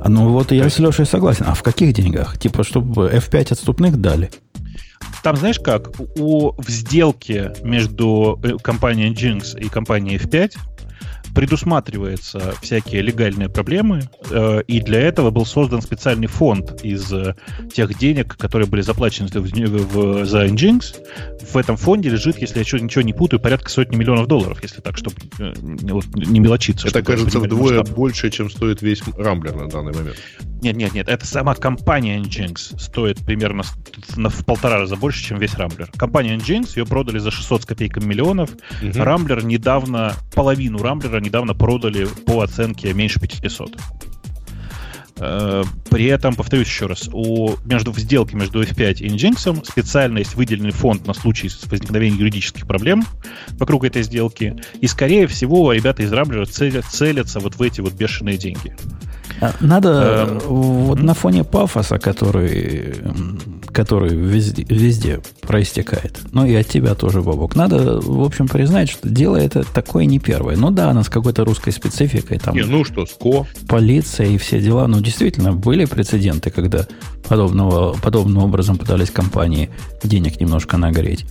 А 0.00 0.10
ну 0.10 0.28
вот 0.28 0.52
я 0.52 0.68
с 0.68 0.78
Лешей 0.78 1.06
согласен. 1.06 1.46
А 1.48 1.54
в 1.54 1.62
каких 1.62 1.94
деньгах? 1.94 2.38
Типа, 2.38 2.62
чтобы 2.62 3.08
F5 3.08 3.52
отступных 3.52 3.98
дали? 3.98 4.30
Там, 5.22 5.36
знаешь 5.36 5.58
как, 5.58 5.92
у, 6.18 6.52
в 6.60 6.68
сделке 6.68 7.54
между 7.62 8.38
э, 8.42 8.58
компанией 8.62 9.14
Jinx 9.14 9.58
и 9.58 9.70
компанией 9.70 10.18
F5 10.18 10.52
предусматривается 11.34 12.54
всякие 12.62 13.02
легальные 13.02 13.48
проблемы, 13.48 14.02
э, 14.30 14.62
и 14.66 14.80
для 14.80 15.00
этого 15.00 15.30
был 15.30 15.44
создан 15.44 15.82
специальный 15.82 16.28
фонд 16.28 16.84
из 16.84 17.12
э, 17.12 17.34
тех 17.72 17.96
денег, 17.98 18.36
которые 18.36 18.68
были 18.68 18.82
заплачены 18.82 19.28
в, 19.28 19.34
в, 19.34 20.26
за 20.26 20.46
Nginx. 20.46 20.96
В 21.52 21.56
этом 21.56 21.76
фонде 21.76 22.10
лежит, 22.10 22.38
если 22.38 22.58
я 22.58 22.80
ничего 22.80 23.02
не 23.02 23.12
путаю, 23.12 23.40
порядка 23.40 23.70
сотни 23.70 23.96
миллионов 23.96 24.26
долларов, 24.26 24.58
если 24.62 24.80
так, 24.80 24.96
чтобы 24.96 25.16
э, 25.38 25.52
вот, 25.56 26.06
не 26.14 26.40
мелочиться. 26.40 26.88
Это, 26.88 27.02
кажется, 27.02 27.40
вдвое 27.40 27.78
масштаб. 27.78 27.96
больше, 27.96 28.30
чем 28.30 28.48
стоит 28.50 28.82
весь 28.82 29.02
Рамблер 29.16 29.56
на 29.56 29.68
данный 29.68 29.92
момент. 29.92 30.16
Нет, 30.62 30.76
нет, 30.76 30.94
нет, 30.94 31.08
это 31.08 31.26
сама 31.26 31.54
компания 31.54 32.18
Nginx 32.20 32.78
стоит 32.78 33.18
примерно 33.18 33.64
в, 33.64 34.28
в 34.28 34.44
полтора 34.46 34.78
раза 34.78 34.96
больше, 34.96 35.22
чем 35.22 35.38
весь 35.38 35.54
Рамблер. 35.54 35.90
Компания 35.96 36.36
Nginx, 36.36 36.72
ее 36.76 36.86
продали 36.86 37.18
за 37.18 37.30
600 37.30 37.62
с 37.62 37.66
копейками 37.66 38.04
миллионов. 38.06 38.50
Угу. 38.82 38.92
Рамблер 38.94 39.44
недавно, 39.44 40.14
половину 40.34 40.78
Рамблера 40.78 41.20
недавно 41.24 41.54
продали 41.54 42.06
по 42.26 42.42
оценке 42.42 42.92
меньше 42.92 43.20
500. 43.20 43.76
Э, 45.16 45.62
при 45.90 46.06
этом, 46.06 46.34
повторюсь 46.34 46.66
еще 46.66 46.86
раз, 46.86 47.08
у, 47.12 47.52
между, 47.64 47.92
в 47.92 47.98
сделке 47.98 48.36
между 48.36 48.62
F5 48.62 48.94
и 48.98 49.08
Nginx 49.08 49.64
специально 49.64 50.18
есть 50.18 50.34
выделенный 50.34 50.72
фонд 50.72 51.06
на 51.06 51.14
случай 51.14 51.48
возникновения 51.66 52.18
юридических 52.18 52.66
проблем 52.66 53.04
вокруг 53.52 53.84
этой 53.84 54.02
сделки. 54.02 54.56
И, 54.80 54.86
скорее 54.86 55.26
всего, 55.26 55.72
ребята 55.72 56.02
из 56.02 56.12
целят, 56.50 56.84
целятся 56.86 57.40
вот 57.40 57.56
в 57.56 57.62
эти 57.62 57.80
вот 57.80 57.94
бешеные 57.94 58.36
деньги. 58.36 58.76
Надо 59.60 60.28
эм, 60.28 60.38
вот 60.40 61.02
на 61.02 61.14
фоне 61.14 61.44
пафоса, 61.44 61.98
который, 61.98 62.94
который 63.72 64.14
везде, 64.14 64.64
везде 64.68 65.20
проистекает, 65.40 66.18
ну 66.32 66.44
и 66.44 66.54
от 66.54 66.66
тебя 66.66 66.94
тоже, 66.94 67.22
Бобок, 67.22 67.56
надо, 67.56 68.00
в 68.00 68.22
общем, 68.22 68.48
признать, 68.48 68.90
что 68.90 69.08
дело 69.08 69.36
это 69.36 69.64
такое 69.64 70.04
не 70.04 70.18
первое. 70.18 70.56
Ну 70.56 70.70
да, 70.70 70.90
она 70.90 71.02
с 71.02 71.08
какой-то 71.08 71.44
русской 71.44 71.72
спецификой. 71.72 72.38
Там, 72.38 72.54
не, 72.54 72.62
ну 72.62 72.84
что, 72.84 73.06
СКО. 73.06 73.46
Полиция 73.68 74.28
и 74.28 74.38
все 74.38 74.60
дела. 74.60 74.86
Ну, 74.86 75.00
действительно, 75.00 75.52
были 75.52 75.84
прецеденты, 75.84 76.50
когда 76.50 76.86
подобного, 77.28 77.94
подобным 77.94 78.42
образом 78.44 78.78
пытались 78.78 79.10
компании 79.10 79.70
денег 80.02 80.40
немножко 80.40 80.76
нагреть. 80.76 81.26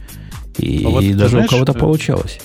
И, 0.58 0.84
а 0.86 0.90
вот, 0.90 1.04
и 1.04 1.14
даже 1.14 1.32
знаешь, 1.32 1.48
у 1.48 1.52
кого-то 1.52 1.74
получалось. 1.74 2.40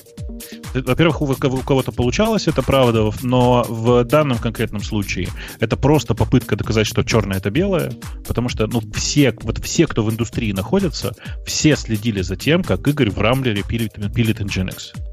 Во-первых, 0.75 1.23
у 1.23 1.27
кого-то 1.35 1.93
получалось, 1.93 2.49
это 2.49 2.63
правда, 2.63 3.11
но 3.23 3.65
в 3.69 4.05
данном 4.05 4.39
конкретном 4.39 4.83
случае 4.83 5.29
это 5.61 5.77
просто 5.77 6.15
попытка 6.15 6.57
доказать, 6.57 6.87
что 6.87 7.03
черное 7.03 7.39
это 7.39 7.51
белое, 7.51 7.93
потому 8.27 8.49
что 8.49 8.67
ну, 8.67 8.83
все, 8.95 9.35
вот 9.43 9.59
все, 9.59 9.87
кто 9.87 10.03
в 10.03 10.11
индустрии 10.11 10.53
находятся, 10.53 11.15
все 11.47 11.77
следили 11.77 12.23
за 12.23 12.37
тем, 12.37 12.63
как 12.63 12.87
Игорь 12.87 13.11
в 13.11 13.19
Рамблере 13.19 13.63
пилит, 13.63 13.95
пилит 14.15 14.41
Nginx. 14.41 15.08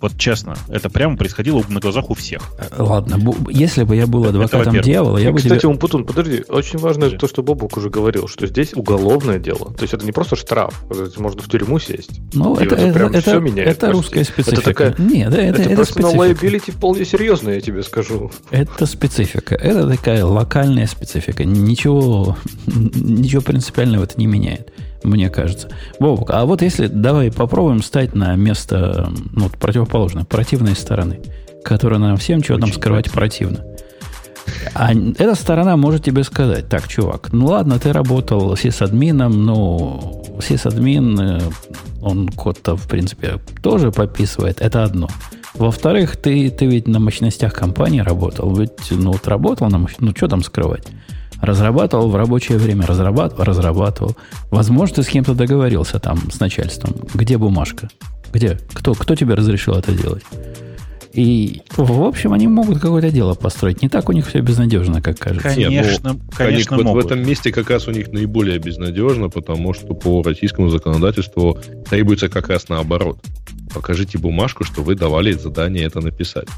Вот 0.00 0.16
честно, 0.16 0.56
это 0.68 0.88
прямо 0.88 1.16
происходило 1.16 1.62
на 1.68 1.78
глазах 1.78 2.08
у 2.08 2.14
всех. 2.14 2.42
Э, 2.58 2.82
ладно, 2.82 3.18
если 3.50 3.84
бы 3.84 3.96
я 3.96 4.06
был 4.06 4.24
адвокатом 4.24 4.74
это, 4.74 4.82
дьявола, 4.82 5.18
я 5.18 5.30
бы 5.30 5.38
Кстати, 5.38 5.60
тебе... 5.60 5.68
Умпутун, 5.68 6.06
подожди, 6.06 6.42
очень 6.48 6.78
важно 6.78 7.02
Подожди. 7.02 7.18
то, 7.18 7.28
что 7.28 7.42
Бобук 7.42 7.76
уже 7.76 7.90
говорил, 7.90 8.26
что 8.26 8.46
здесь 8.46 8.72
уголовное 8.74 9.38
дело. 9.38 9.74
То 9.74 9.82
есть 9.82 9.92
это 9.92 10.06
не 10.06 10.12
просто 10.12 10.36
штраф, 10.36 10.82
можно 11.18 11.42
в 11.42 11.48
тюрьму 11.48 11.78
сесть. 11.78 12.20
Ну, 12.32 12.56
это, 12.56 12.76
это, 12.76 12.98
это, 12.98 13.18
это, 13.18 13.40
меняет, 13.40 13.68
это 13.68 13.92
русская 13.92 14.24
специфика. 14.24 14.54
Это 14.54 14.62
такая, 14.62 14.94
Нет, 14.96 15.34
это, 15.34 15.42
это, 15.42 15.62
это 15.62 15.74
просто 15.74 16.00
на 16.00 16.06
liability 16.06 16.72
вполне 16.72 17.04
серьезно, 17.04 17.50
я 17.50 17.60
тебе 17.60 17.82
скажу. 17.82 18.30
Это 18.50 18.86
специфика. 18.86 19.54
Это 19.54 19.86
такая 19.86 20.24
локальная 20.24 20.86
специфика. 20.86 21.44
Ничего, 21.44 22.38
ничего 22.66 23.42
принципиального 23.42 24.04
это 24.04 24.18
не 24.18 24.26
меняет 24.26 24.72
мне 25.02 25.30
кажется. 25.30 25.68
Бобок, 25.98 26.30
а 26.30 26.44
вот 26.44 26.62
если 26.62 26.86
давай 26.86 27.30
попробуем 27.30 27.82
стать 27.82 28.14
на 28.14 28.34
место 28.36 29.10
ну, 29.32 29.48
противоположной, 29.48 30.24
противной 30.24 30.74
стороны, 30.74 31.20
которая 31.64 31.98
нам 31.98 32.16
всем 32.16 32.42
чего 32.42 32.58
там 32.58 32.72
скрывать 32.72 33.10
противно. 33.10 33.64
А 34.74 34.92
эта 34.92 35.34
сторона 35.34 35.76
может 35.76 36.04
тебе 36.04 36.24
сказать, 36.24 36.68
так, 36.68 36.88
чувак, 36.88 37.32
ну 37.32 37.46
ладно, 37.46 37.78
ты 37.78 37.92
работал 37.92 38.56
сисадмином, 38.56 39.44
но 39.44 40.22
сисадмин, 40.42 41.20
э, 41.20 41.40
он 42.02 42.28
код-то, 42.28 42.76
в 42.76 42.88
принципе, 42.88 43.38
тоже 43.62 43.92
подписывает, 43.92 44.60
это 44.60 44.84
одно. 44.84 45.08
Во-вторых, 45.54 46.16
ты, 46.16 46.50
ты 46.50 46.66
ведь 46.66 46.88
на 46.88 47.00
мощностях 47.00 47.52
компании 47.52 48.00
работал, 48.00 48.54
ведь, 48.54 48.90
ну, 48.90 49.12
вот 49.12 49.26
работал 49.28 49.68
на 49.68 49.78
мощностях, 49.78 50.08
ну, 50.08 50.16
что 50.16 50.28
там 50.28 50.42
скрывать? 50.42 50.86
Разрабатывал 51.40 52.10
в 52.10 52.16
рабочее 52.16 52.58
время, 52.58 52.86
разрабатывал, 52.86 53.44
разрабатывал. 53.44 54.16
Возможно, 54.50 54.96
ты 54.96 55.02
с 55.02 55.08
кем-то 55.08 55.34
договорился 55.34 55.98
там 55.98 56.30
с 56.30 56.38
начальством. 56.40 56.94
Где 57.14 57.38
бумажка? 57.38 57.88
Где? 58.32 58.58
Кто, 58.72 58.94
кто 58.94 59.14
тебе 59.14 59.34
разрешил 59.34 59.74
это 59.74 59.92
делать? 59.92 60.22
И, 61.12 61.62
в 61.76 62.02
общем, 62.02 62.32
они 62.32 62.46
могут 62.46 62.78
какое-то 62.78 63.10
дело 63.10 63.34
построить. 63.34 63.82
Не 63.82 63.88
так 63.88 64.08
у 64.08 64.12
них 64.12 64.28
все 64.28 64.40
безнадежно, 64.40 65.02
как 65.02 65.18
кажется. 65.18 65.48
Конечно, 65.48 66.12
ну, 66.12 66.20
конечно 66.32 66.76
они, 66.76 66.84
могут. 66.84 67.02
В 67.02 67.06
этом 67.06 67.26
месте 67.26 67.50
как 67.50 67.68
раз 67.68 67.88
у 67.88 67.90
них 67.90 68.12
наиболее 68.12 68.58
безнадежно, 68.58 69.28
потому 69.28 69.74
что 69.74 69.94
по 69.94 70.22
российскому 70.22 70.68
законодательству 70.68 71.58
требуется 71.88 72.28
как 72.28 72.48
раз 72.48 72.68
наоборот. 72.68 73.18
Покажите 73.74 74.18
бумажку, 74.18 74.62
что 74.62 74.82
вы 74.82 74.94
давали 74.94 75.32
задание 75.32 75.84
это 75.84 76.00
написать. 76.00 76.48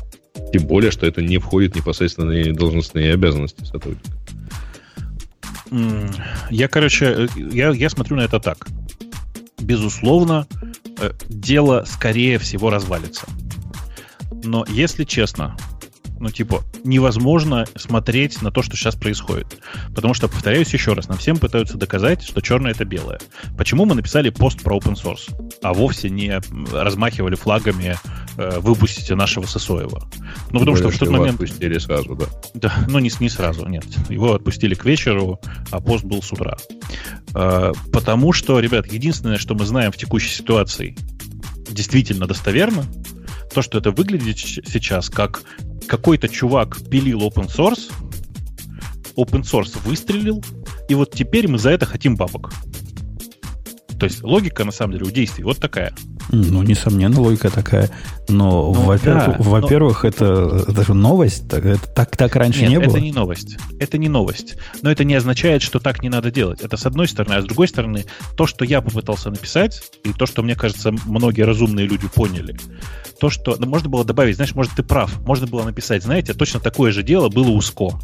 Тем 0.52 0.66
более, 0.66 0.90
что 0.90 1.06
это 1.06 1.22
не 1.22 1.38
входит 1.38 1.74
непосредственно 1.74 2.32
в 2.32 2.54
должностные 2.54 3.14
обязанности 3.14 3.64
сотрудника. 3.64 4.10
Я, 6.50 6.68
короче, 6.68 7.06
э, 7.06 7.26
я, 7.36 7.70
я 7.70 7.90
смотрю 7.90 8.16
на 8.16 8.22
это 8.22 8.40
так. 8.40 8.66
Безусловно, 9.58 10.46
э, 10.98 11.12
дело, 11.28 11.84
скорее 11.86 12.38
всего, 12.38 12.70
развалится. 12.70 13.26
Но, 14.44 14.64
если 14.68 15.04
честно, 15.04 15.56
Ну, 16.22 16.30
типа, 16.30 16.62
невозможно 16.84 17.66
смотреть 17.74 18.42
на 18.42 18.52
то, 18.52 18.62
что 18.62 18.76
сейчас 18.76 18.94
происходит. 18.94 19.58
Потому 19.92 20.14
что, 20.14 20.28
повторяюсь 20.28 20.72
еще 20.72 20.92
раз, 20.92 21.08
нам 21.08 21.18
всем 21.18 21.36
пытаются 21.36 21.76
доказать, 21.76 22.22
что 22.22 22.40
черное 22.40 22.70
это 22.70 22.84
белое. 22.84 23.18
Почему 23.58 23.86
мы 23.86 23.96
написали 23.96 24.30
пост 24.30 24.62
про 24.62 24.78
open 24.78 24.94
source, 24.94 25.34
а 25.64 25.74
вовсе 25.74 26.10
не 26.10 26.40
размахивали 26.72 27.34
флагами 27.34 27.96
э, 28.36 28.60
«выпустите 28.60 29.16
нашего 29.16 29.46
Сосоева»? 29.46 30.08
Ну, 30.52 30.60
потому 30.60 30.76
что 30.76 30.90
в 30.90 30.96
тот 30.96 31.08
момент... 31.08 31.40
отпустили 31.40 31.76
сразу, 31.78 32.14
да. 32.14 32.26
Да, 32.54 32.72
ну 32.86 33.00
не, 33.00 33.10
не 33.18 33.28
сразу, 33.28 33.66
нет. 33.66 33.84
Его 34.08 34.34
отпустили 34.34 34.74
к 34.74 34.84
вечеру, 34.84 35.40
а 35.72 35.80
пост 35.80 36.04
был 36.04 36.22
с 36.22 36.30
утра. 36.30 36.56
Э, 37.34 37.72
потому 37.92 38.32
что, 38.32 38.60
ребят, 38.60 38.86
единственное, 38.86 39.38
что 39.38 39.56
мы 39.56 39.64
знаем 39.64 39.90
в 39.90 39.96
текущей 39.96 40.30
ситуации, 40.30 40.96
действительно 41.68 42.28
достоверно, 42.28 42.84
то, 43.52 43.60
что 43.60 43.78
это 43.78 43.90
выглядит 43.90 44.38
сейчас 44.38 45.10
как 45.10 45.42
какой-то 45.86 46.28
чувак 46.28 46.78
пилил 46.90 47.20
open 47.20 47.48
source, 47.48 47.90
open 49.16 49.42
source 49.42 49.78
выстрелил, 49.84 50.42
и 50.88 50.94
вот 50.94 51.12
теперь 51.12 51.48
мы 51.48 51.58
за 51.58 51.70
это 51.70 51.86
хотим 51.86 52.16
бабок. 52.16 52.52
То 54.02 54.06
есть 54.06 54.24
логика, 54.24 54.64
на 54.64 54.72
самом 54.72 54.94
деле, 54.94 55.06
у 55.06 55.12
действий 55.12 55.44
вот 55.44 55.58
такая. 55.58 55.94
Ну, 56.32 56.64
несомненно, 56.64 57.20
логика 57.20 57.50
такая. 57.50 57.88
Но, 58.28 58.72
ну, 58.72 58.80
во-первых, 58.80 59.26
да, 59.26 59.36
во-первых 59.38 60.02
но... 60.02 60.08
это, 60.08 60.64
это 60.66 60.84
же 60.84 60.92
новость. 60.92 61.48
Так, 61.48 61.64
это, 61.64 61.86
так, 61.86 62.16
так 62.16 62.34
раньше 62.34 62.62
Нет, 62.62 62.70
не 62.70 62.78
было. 62.80 62.96
это 62.96 63.00
не 63.00 63.12
новость. 63.12 63.58
Это 63.78 63.98
не 63.98 64.08
новость. 64.08 64.56
Но 64.82 64.90
это 64.90 65.04
не 65.04 65.14
означает, 65.14 65.62
что 65.62 65.78
так 65.78 66.02
не 66.02 66.08
надо 66.08 66.32
делать. 66.32 66.62
Это 66.62 66.76
с 66.76 66.84
одной 66.84 67.06
стороны. 67.06 67.34
А 67.34 67.42
с 67.42 67.44
другой 67.44 67.68
стороны, 67.68 68.04
то, 68.36 68.48
что 68.48 68.64
я 68.64 68.80
попытался 68.80 69.30
написать, 69.30 69.80
и 70.02 70.12
то, 70.12 70.26
что, 70.26 70.42
мне 70.42 70.56
кажется, 70.56 70.92
многие 71.06 71.42
разумные 71.42 71.86
люди 71.86 72.08
поняли, 72.08 72.58
то, 73.20 73.30
что 73.30 73.54
ну, 73.56 73.68
можно 73.68 73.88
было 73.88 74.04
добавить, 74.04 74.34
знаешь, 74.34 74.56
может, 74.56 74.72
ты 74.72 74.82
прав, 74.82 75.16
можно 75.20 75.46
было 75.46 75.62
написать, 75.62 76.02
знаете, 76.02 76.34
точно 76.34 76.58
такое 76.58 76.90
же 76.90 77.04
дело 77.04 77.28
было 77.28 77.50
у 77.50 77.60
СКО. 77.60 78.00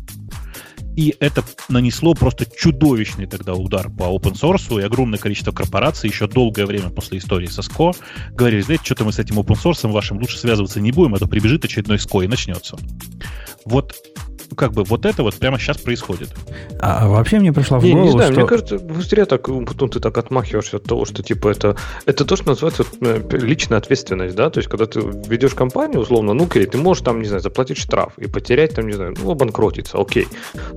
И 0.98 1.14
это 1.20 1.44
нанесло 1.68 2.12
просто 2.12 2.44
чудовищный 2.44 3.26
тогда 3.26 3.54
удар 3.54 3.88
по 3.88 4.12
open 4.12 4.32
source, 4.32 4.80
и 4.80 4.84
огромное 4.84 5.16
количество 5.16 5.52
корпораций 5.52 6.10
еще 6.10 6.26
долгое 6.26 6.66
время 6.66 6.90
после 6.90 7.18
истории 7.18 7.46
со 7.46 7.62
СКО 7.62 7.92
говорили, 8.32 8.62
знаете, 8.62 8.84
что-то 8.84 9.04
мы 9.04 9.12
с 9.12 9.20
этим 9.20 9.38
open 9.38 9.54
source 9.54 9.88
вашим 9.88 10.18
лучше 10.18 10.40
связываться 10.40 10.80
не 10.80 10.90
будем, 10.90 11.14
а 11.14 11.18
то 11.20 11.28
прибежит 11.28 11.64
очередной 11.64 12.00
СКО 12.00 12.22
и 12.22 12.26
начнется. 12.26 12.76
Вот 13.64 13.94
как 14.56 14.72
бы 14.72 14.84
вот 14.84 15.06
это 15.06 15.22
вот 15.22 15.34
прямо 15.34 15.58
сейчас 15.58 15.78
происходит. 15.78 16.34
А, 16.80 17.08
вообще 17.08 17.38
мне 17.38 17.52
пришла 17.52 17.78
в 17.78 17.84
не, 17.84 17.92
голову, 17.92 18.06
не 18.06 18.12
знаю, 18.12 18.32
что... 18.32 18.40
мне 18.40 18.48
кажется, 18.48 18.78
быстрее 18.78 19.24
так, 19.24 19.42
потом 19.42 19.90
ты 19.90 20.00
так 20.00 20.16
отмахиваешься 20.16 20.76
от 20.76 20.84
того, 20.84 21.04
что 21.04 21.22
типа 21.22 21.48
это, 21.48 21.76
это 22.06 22.24
то, 22.24 22.36
что 22.36 22.48
называется 22.48 22.84
э, 23.00 23.22
личная 23.32 23.78
ответственность, 23.78 24.34
да, 24.34 24.50
то 24.50 24.58
есть 24.58 24.68
когда 24.68 24.86
ты 24.86 25.00
ведешь 25.00 25.54
компанию, 25.54 26.00
условно, 26.00 26.34
ну, 26.34 26.44
окей, 26.44 26.66
ты 26.66 26.78
можешь 26.78 27.02
там, 27.02 27.20
не 27.20 27.26
знаю, 27.26 27.42
заплатить 27.42 27.78
штраф 27.78 28.12
и 28.18 28.26
потерять 28.26 28.74
там, 28.74 28.86
не 28.86 28.94
знаю, 28.94 29.14
ну, 29.20 29.30
обанкротиться, 29.30 29.98
окей. 29.98 30.28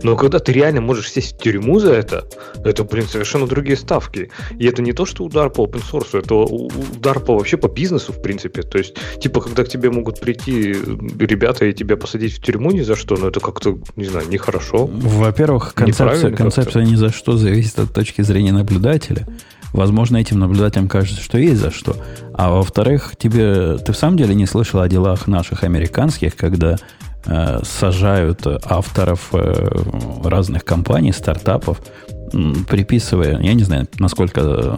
Но 0.04 0.16
когда 0.16 0.40
ты 0.40 0.52
реально 0.52 0.82
можешь 0.82 1.12
сесть 1.12 1.36
в 1.36 1.42
тюрьму 1.42 1.80
за 1.80 1.94
это, 1.94 2.28
это, 2.64 2.84
блин, 2.84 3.06
совершенно 3.08 3.48
другие 3.48 3.78
ставки. 3.78 4.30
И 4.58 4.66
это 4.66 4.82
не 4.82 4.94
то, 4.94 5.06
что 5.06 5.24
удар 5.24 5.50
по 5.50 5.66
open 5.66 5.84
source, 5.84 6.18
это 6.18 6.36
удар 6.36 7.20
по 7.20 7.36
вообще 7.36 7.58
по 7.58 7.68
бизнесу, 7.68 8.14
в 8.14 8.22
принципе. 8.22 8.62
То 8.62 8.78
есть, 8.78 8.96
типа, 9.20 9.42
когда 9.42 9.64
к 9.64 9.70
тебе 9.70 9.90
могут 9.90 10.20
прийти 10.20 10.74
ребята 11.20 11.66
и 11.66 11.74
тебя 11.74 11.98
посадить 11.98 12.34
в 12.34 12.42
тюрьму 12.42 12.72
ни 12.72 12.82
за 12.82 12.96
что, 12.96 13.16
ну, 13.18 13.28
это 13.28 13.40
как-то, 13.62 13.80
не 13.96 14.06
знаю, 14.06 14.28
нехорошо. 14.30 14.88
Во-первых, 14.88 15.74
концепция, 15.74 16.32
концепция 16.32 16.84
ни 16.84 16.96
за 16.96 17.12
что 17.12 17.38
зависит 17.38 17.80
от 17.80 17.94
точки 17.94 18.22
зрения 18.22 18.52
наблюдателя. 18.52 19.28
Возможно, 19.74 20.18
этим 20.18 20.40
наблюдателям 20.40 20.90
кажется, 20.90 21.22
что 21.22 21.38
есть 21.38 21.62
за 21.62 21.72
что. 21.72 21.96
А 22.34 22.50
во-вторых, 22.52 23.14
тебе 23.18 23.78
ты 23.78 23.94
в 23.94 23.98
самом 23.98 24.18
деле 24.18 24.36
не 24.36 24.46
слышал 24.46 24.82
о 24.82 24.90
делах 24.90 25.28
наших 25.28 25.64
американских, 25.64 26.36
когда 26.36 26.78
э, 27.26 27.60
сажают 27.64 28.46
авторов 28.66 29.30
э, 29.32 29.70
разных 30.24 30.66
компаний, 30.66 31.14
стартапов, 31.14 31.82
приписывая, 32.68 33.40
я 33.42 33.54
не 33.54 33.64
знаю, 33.64 33.88
насколько 33.98 34.42
э, 34.42 34.78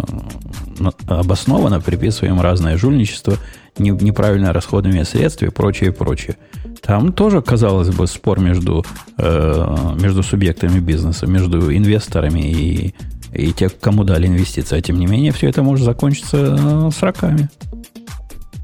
обоснованно 1.07 1.79
приписывая 1.79 2.31
им 2.31 2.41
разное 2.41 2.77
жульничество, 2.77 3.37
неправильное 3.77 4.53
расходование 4.53 5.05
средств 5.05 5.43
и 5.43 5.49
прочее, 5.49 5.91
прочее. 5.91 6.37
Там 6.81 7.13
тоже, 7.13 7.41
казалось 7.41 7.89
бы, 7.89 8.07
спор 8.07 8.39
между, 8.39 8.85
э, 9.17 9.95
между 9.99 10.21
субъектами 10.21 10.79
бизнеса, 10.79 11.27
между 11.27 11.73
инвесторами 11.73 12.41
и, 12.41 12.93
и 13.33 13.53
тех, 13.53 13.79
кому 13.79 14.03
дали 14.03 14.27
инвестиции. 14.27 14.77
А 14.77 14.81
тем 14.81 14.99
не 14.99 15.05
менее, 15.05 15.31
все 15.31 15.49
это 15.49 15.63
может 15.63 15.85
закончиться 15.85 16.57
э, 16.59 16.89
сроками. 16.91 17.49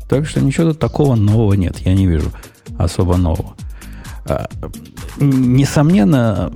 Так 0.09 0.27
что 0.27 0.41
ничего 0.41 0.73
такого 0.73 1.15
нового 1.15 1.53
нет. 1.53 1.79
Я 1.79 1.93
не 1.93 2.07
вижу 2.07 2.31
особо 2.77 3.15
нового. 3.17 3.55
А, 4.25 4.47
несомненно, 5.19 6.51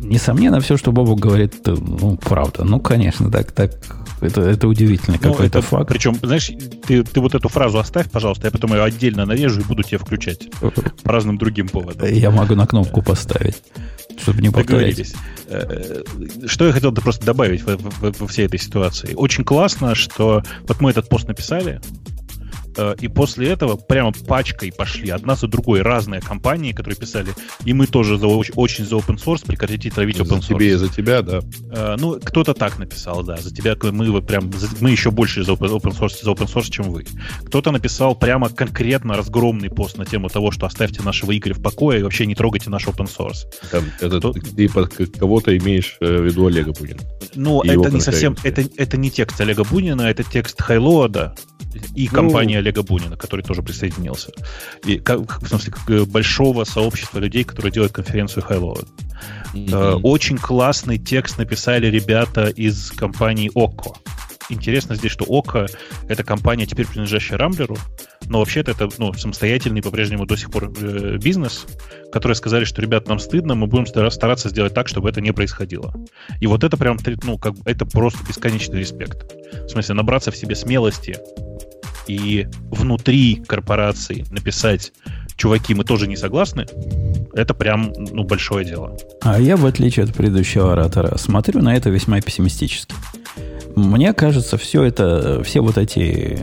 несомненно, 0.00 0.60
все, 0.60 0.76
что 0.76 0.90
Бобу 0.92 1.14
говорит, 1.16 1.54
ну, 1.66 2.16
правда. 2.16 2.64
Ну, 2.64 2.80
конечно, 2.80 3.30
так, 3.30 3.52
так 3.52 3.72
это, 4.22 4.40
это 4.42 4.68
удивительный 4.68 5.18
ну, 5.22 5.32
какой-то 5.32 5.58
это, 5.58 5.68
факт. 5.68 5.88
Причем, 5.88 6.14
знаешь, 6.22 6.50
ты, 6.86 7.02
ты 7.02 7.20
вот 7.20 7.34
эту 7.34 7.48
фразу 7.48 7.78
оставь, 7.78 8.10
пожалуйста, 8.10 8.46
я 8.46 8.50
потом 8.50 8.72
ее 8.72 8.82
отдельно 8.82 9.26
нарежу 9.26 9.60
и 9.60 9.64
буду 9.64 9.82
тебе 9.82 9.98
включать 9.98 10.48
по 10.60 10.72
разным 11.12 11.38
другим 11.38 11.68
поводам. 11.68 12.08
Я 12.08 12.30
могу 12.30 12.54
на 12.54 12.66
кнопку 12.66 13.02
поставить, 13.02 13.62
чтобы 14.18 14.42
не 14.42 14.50
повторять. 14.50 15.12
Э, 15.48 16.02
что 16.46 16.66
я 16.66 16.72
хотел 16.72 16.92
просто 16.92 17.26
добавить 17.26 17.62
во, 17.62 17.76
во, 17.76 18.12
во 18.12 18.26
всей 18.26 18.46
этой 18.46 18.58
ситуации? 18.58 19.14
Очень 19.14 19.44
классно, 19.44 19.94
что 19.94 20.42
вот 20.66 20.80
мы 20.80 20.90
этот 20.90 21.08
пост 21.08 21.28
написали, 21.28 21.80
и 23.00 23.08
после 23.08 23.48
этого 23.50 23.76
прямо 23.76 24.12
пачкой 24.26 24.72
пошли 24.72 25.10
одна 25.10 25.34
за 25.34 25.48
другой 25.48 25.82
разные 25.82 26.20
компании, 26.20 26.72
которые 26.72 26.98
писали, 26.98 27.32
и 27.64 27.72
мы 27.72 27.86
тоже 27.86 28.18
за, 28.18 28.26
очень 28.26 28.84
за 28.84 28.96
open 28.96 29.22
source, 29.22 29.46
прекратите 29.46 29.90
травить 29.90 30.18
open 30.18 30.38
source. 30.38 30.42
За 30.42 30.48
тебе 30.48 30.72
и 30.72 30.74
за 30.74 30.88
тебя, 30.88 31.22
да. 31.22 31.40
Э, 31.70 31.96
ну, 31.98 32.18
кто-то 32.22 32.54
так 32.54 32.78
написал, 32.78 33.22
да, 33.22 33.36
за 33.36 33.54
тебя 33.54 33.76
мы 33.82 34.22
прям, 34.22 34.50
мы 34.80 34.90
еще 34.90 35.10
больше 35.10 35.44
за 35.44 35.52
open 35.52 35.98
source, 35.98 36.22
за 36.22 36.30
open 36.30 36.52
source, 36.52 36.70
чем 36.70 36.90
вы. 36.90 37.04
Кто-то 37.44 37.70
написал 37.70 38.14
прямо 38.14 38.48
конкретно 38.48 39.14
разгромный 39.14 39.70
пост 39.70 39.98
на 39.98 40.06
тему 40.06 40.28
того, 40.28 40.50
что 40.50 40.66
оставьте 40.66 41.02
нашего 41.02 41.36
Игоря 41.36 41.54
в 41.54 41.62
покое 41.62 42.00
и 42.00 42.02
вообще 42.02 42.26
не 42.26 42.34
трогайте 42.34 42.70
наш 42.70 42.86
open 42.86 43.08
source. 43.08 43.46
Там, 43.70 43.84
это, 44.00 44.18
Кто... 44.18 44.32
Ты 44.32 44.68
кого-то 45.06 45.56
имеешь 45.56 45.96
э, 46.00 46.18
в 46.18 46.24
виду 46.24 46.46
Олега 46.46 46.72
Бунина. 46.72 47.00
Ну, 47.34 47.62
это 47.62 47.90
не 47.90 48.00
совсем, 48.00 48.36
это, 48.42 48.64
это 48.76 48.96
не 48.96 49.10
текст 49.10 49.40
Олега 49.40 49.64
Бунина, 49.64 50.02
это 50.02 50.22
текст 50.22 50.60
Хайлоада, 50.60 51.34
и 51.94 52.08
ну, 52.08 52.14
компания 52.14 52.58
Олега 52.58 52.82
Бунина, 52.82 53.16
который 53.16 53.42
тоже 53.42 53.62
присоединился. 53.62 54.32
И, 54.84 54.98
как, 54.98 55.42
в 55.42 55.48
смысле, 55.48 55.72
э, 55.88 56.04
большого 56.04 56.64
сообщества 56.64 57.18
людей, 57.18 57.44
которые 57.44 57.72
делают 57.72 57.92
конференцию 57.92 58.44
Highload. 58.48 58.88
Mm-hmm. 59.54 60.00
Очень 60.02 60.38
классный 60.38 60.98
текст 60.98 61.38
написали 61.38 61.86
ребята 61.86 62.48
из 62.48 62.90
компании 62.90 63.50
Okko. 63.54 63.96
Интересно 64.48 64.94
здесь, 64.94 65.12
что 65.12 65.24
Ока 65.24 65.66
это 66.08 66.24
компания, 66.24 66.66
теперь 66.66 66.86
принадлежащая 66.86 67.38
Рамблеру, 67.38 67.76
но 68.26 68.38
вообще-то 68.38 68.72
это 68.72 68.88
ну, 68.98 69.12
самостоятельный 69.12 69.82
по-прежнему 69.82 70.26
до 70.26 70.36
сих 70.36 70.50
пор 70.50 70.72
э, 70.80 71.18
бизнес, 71.18 71.66
которые 72.12 72.36
сказали, 72.36 72.64
что, 72.64 72.82
ребят, 72.82 73.08
нам 73.08 73.18
стыдно, 73.18 73.54
мы 73.54 73.66
будем 73.66 73.86
стараться 73.86 74.48
сделать 74.48 74.74
так, 74.74 74.88
чтобы 74.88 75.08
это 75.08 75.20
не 75.20 75.32
происходило. 75.32 75.94
И 76.40 76.46
вот 76.46 76.64
это 76.64 76.76
прям, 76.76 76.98
ну, 77.22 77.38
как, 77.38 77.54
это 77.64 77.86
просто 77.86 78.18
бесконечный 78.26 78.80
респект. 78.80 79.32
В 79.52 79.68
смысле, 79.68 79.94
набраться 79.94 80.30
в 80.30 80.36
себе 80.36 80.54
смелости 80.54 81.16
и 82.06 82.48
внутри 82.70 83.36
корпорации 83.36 84.24
написать 84.30 84.92
чуваки, 85.36 85.74
мы 85.74 85.84
тоже 85.84 86.06
не 86.06 86.16
согласны, 86.16 86.66
это 87.34 87.54
прям 87.54 87.92
ну, 87.96 88.24
большое 88.24 88.64
дело. 88.64 88.96
А 89.22 89.40
я, 89.40 89.56
в 89.56 89.66
отличие 89.66 90.04
от 90.04 90.14
предыдущего 90.14 90.72
оратора, 90.72 91.16
смотрю 91.16 91.62
на 91.62 91.74
это 91.74 91.90
весьма 91.90 92.20
пессимистически. 92.20 92.94
Мне 93.76 94.12
кажется, 94.12 94.56
все 94.56 94.82
это, 94.82 95.42
все 95.44 95.60
вот 95.60 95.78
эти 95.78 96.38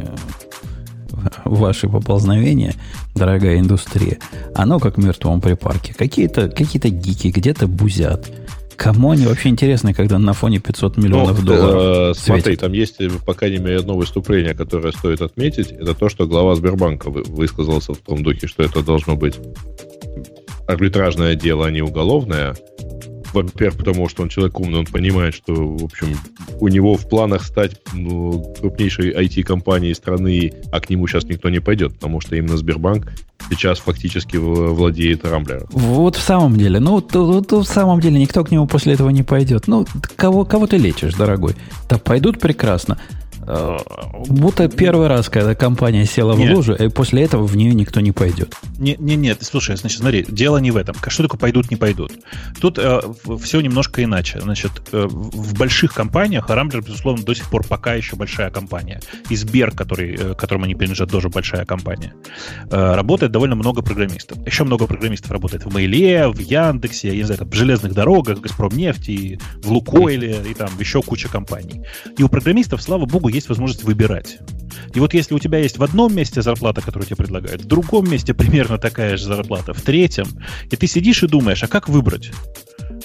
ваши 1.46 1.88
поползновения, 1.88 2.74
дорогая 3.16 3.60
индустрия, 3.60 4.20
оно 4.56 4.80
как 4.80 4.98
в 4.98 5.04
мертвом 5.04 5.42
припарке. 5.42 5.94
Какие-то 5.94 6.50
какие 6.50 6.92
гики 6.92 7.28
где-то 7.28 7.68
бузят, 7.68 8.30
Кому 8.80 9.12
они 9.12 9.26
вообще 9.26 9.50
интересны, 9.50 9.94
когда 9.94 10.18
на 10.20 10.32
фоне 10.32 10.60
500 10.60 10.96
миллионов 10.96 11.40
ну, 11.42 11.46
долларов? 11.46 12.16
Э, 12.16 12.18
смотри, 12.18 12.56
там 12.56 12.72
есть, 12.72 12.98
по 13.26 13.34
крайней 13.34 13.58
мере, 13.58 13.80
одно 13.80 13.98
выступление, 13.98 14.54
которое 14.54 14.94
стоит 14.94 15.22
отметить. 15.22 15.74
Это 15.74 15.94
то, 15.94 16.08
что 16.08 16.26
глава 16.26 16.56
Сбербанка 16.56 17.10
высказался 17.10 17.94
в 17.94 17.98
том 17.98 18.24
духе, 18.24 18.48
что 18.48 18.64
это 18.64 18.82
должно 18.82 19.18
быть 19.18 19.36
арбитражное 20.66 21.36
дело, 21.36 21.66
а 21.68 21.72
не 21.72 21.82
уголовное. 21.82 22.56
Во-первых, 23.34 23.78
потому 23.78 24.10
что 24.10 24.24
он 24.24 24.30
человек 24.30 24.60
умный, 24.60 24.80
он 24.80 24.86
понимает, 24.86 25.34
что, 25.34 25.54
в 25.54 25.84
общем, 25.84 26.18
у 26.60 26.68
него 26.68 26.96
в 26.96 27.08
планах 27.08 27.44
стать 27.44 27.78
ну, 27.94 28.54
крупнейшей 28.60 29.12
IT-компанией 29.14 29.94
страны, 29.94 30.52
а 30.72 30.80
к 30.80 30.90
нему 30.90 31.08
сейчас 31.08 31.26
никто 31.26 31.50
не 31.50 31.60
пойдет, 31.60 31.94
потому 31.94 32.22
что 32.22 32.36
именно 32.36 32.58
Сбербанк 32.58 33.12
сейчас 33.50 33.80
фактически 33.80 34.38
владеет 34.38 35.26
Рамблером. 35.26 35.68
Вот 35.72 36.16
в 36.16 36.22
самом 36.22 36.58
деле, 36.58 36.80
ну, 36.80 37.02
то, 37.02 37.42
то, 37.42 37.62
в 37.62 37.68
самом 37.68 38.00
деле 38.00 38.20
никто 38.20 38.44
к 38.44 38.52
нему 38.52 38.68
после 38.68 38.94
этого 38.94 39.10
не 39.10 39.24
пойдет. 39.24 39.68
Ну, 39.68 39.86
кого, 40.16 40.46
кого 40.46 40.68
ты 40.68 40.78
лечишь, 40.78 41.14
дорогой? 41.14 41.56
Да 41.90 41.98
пойдут 41.98 42.40
прекрасно. 42.40 42.98
Будто 44.28 44.68
первый 44.70 45.08
раз, 45.08 45.30
когда 45.30 45.56
компания 45.56 46.06
села 46.06 46.36
нет. 46.36 46.52
в 46.52 46.56
лужу, 46.56 46.74
и 46.76 46.90
после 46.90 47.24
этого 47.24 47.46
в 47.46 47.58
нее 47.58 47.74
никто 47.74 48.00
не 48.00 48.12
пойдет. 48.12 48.56
Не, 48.78 48.96
не, 49.00 49.16
нет, 49.16 49.40
слушай, 49.42 49.76
значит, 49.76 50.00
смотри, 50.00 50.26
дело 50.28 50.58
не 50.58 50.72
в 50.72 50.78
этом. 50.78 50.96
Что 51.08 51.24
такое 51.24 51.40
пойдут, 51.40 51.72
не 51.72 51.78
пойдут? 51.78 52.12
Тут 52.62 52.78
э, 52.78 53.02
все 53.42 53.62
немножко 53.62 54.04
иначе. 54.04 54.40
Значит, 54.40 54.72
э, 54.92 55.08
в 55.10 55.54
больших 55.56 55.94
компаниях, 55.94 56.50
Рамблер, 56.50 56.82
безусловно, 56.82 57.24
до 57.24 57.34
сих 57.34 57.50
пор 57.50 57.66
пока 57.66 57.94
еще 57.94 58.16
большая 58.16 58.52
компания. 58.52 59.02
И 59.30 59.36
Сбер, 59.36 59.72
который, 59.72 60.16
э, 60.16 60.34
которому 60.36 60.66
они 60.66 60.76
принадлежат, 60.76 61.10
тоже 61.10 61.30
большая 61.30 61.66
компания. 61.66 62.14
Э, 62.70 62.96
работает 62.96 63.32
довольно 63.32 63.56
много 63.56 63.82
программистов. 63.82 64.46
Еще 64.46 64.64
много 64.64 64.86
программистов 64.86 65.32
работает 65.32 65.66
в 65.66 65.74
Мейле, 65.74 66.28
в 66.28 66.40
Яндексе, 66.40 67.10
я 67.10 67.16
не 67.16 67.24
знаю, 67.24 67.40
там, 67.40 67.50
в 67.50 67.54
железных 67.54 67.94
дорогах, 67.94 68.42
Газпромнефти, 68.42 69.40
в 69.64 69.72
Лукойле 69.72 70.44
и 70.50 70.54
там 70.54 70.70
еще 70.80 71.02
куча 71.02 71.30
компаний. 71.30 71.84
И 72.18 72.24
у 72.24 72.30
программистов, 72.30 72.82
слава 72.82 73.06
богу, 73.06 73.30
есть 73.30 73.39
возможность 73.48 73.84
выбирать. 73.84 74.40
И 74.94 75.00
вот 75.00 75.14
если 75.14 75.34
у 75.34 75.40
тебя 75.40 75.60
есть 75.60 75.78
в 75.78 75.84
одном 75.84 76.16
месте 76.16 76.42
зарплата, 76.42 76.82
которую 76.82 77.06
тебе 77.06 77.18
предлагают, 77.18 77.62
в 77.62 77.66
другом 77.66 78.10
месте 78.10 78.34
примерно 78.34 78.78
такая 78.78 79.18
же 79.18 79.26
зарплата, 79.26 79.74
в 79.74 79.82
третьем, 79.82 80.28
и 80.70 80.76
ты 80.76 80.88
сидишь 80.88 81.24
и 81.24 81.28
думаешь, 81.28 81.64
а 81.64 81.68
как 81.68 81.90
выбрать? 81.90 82.32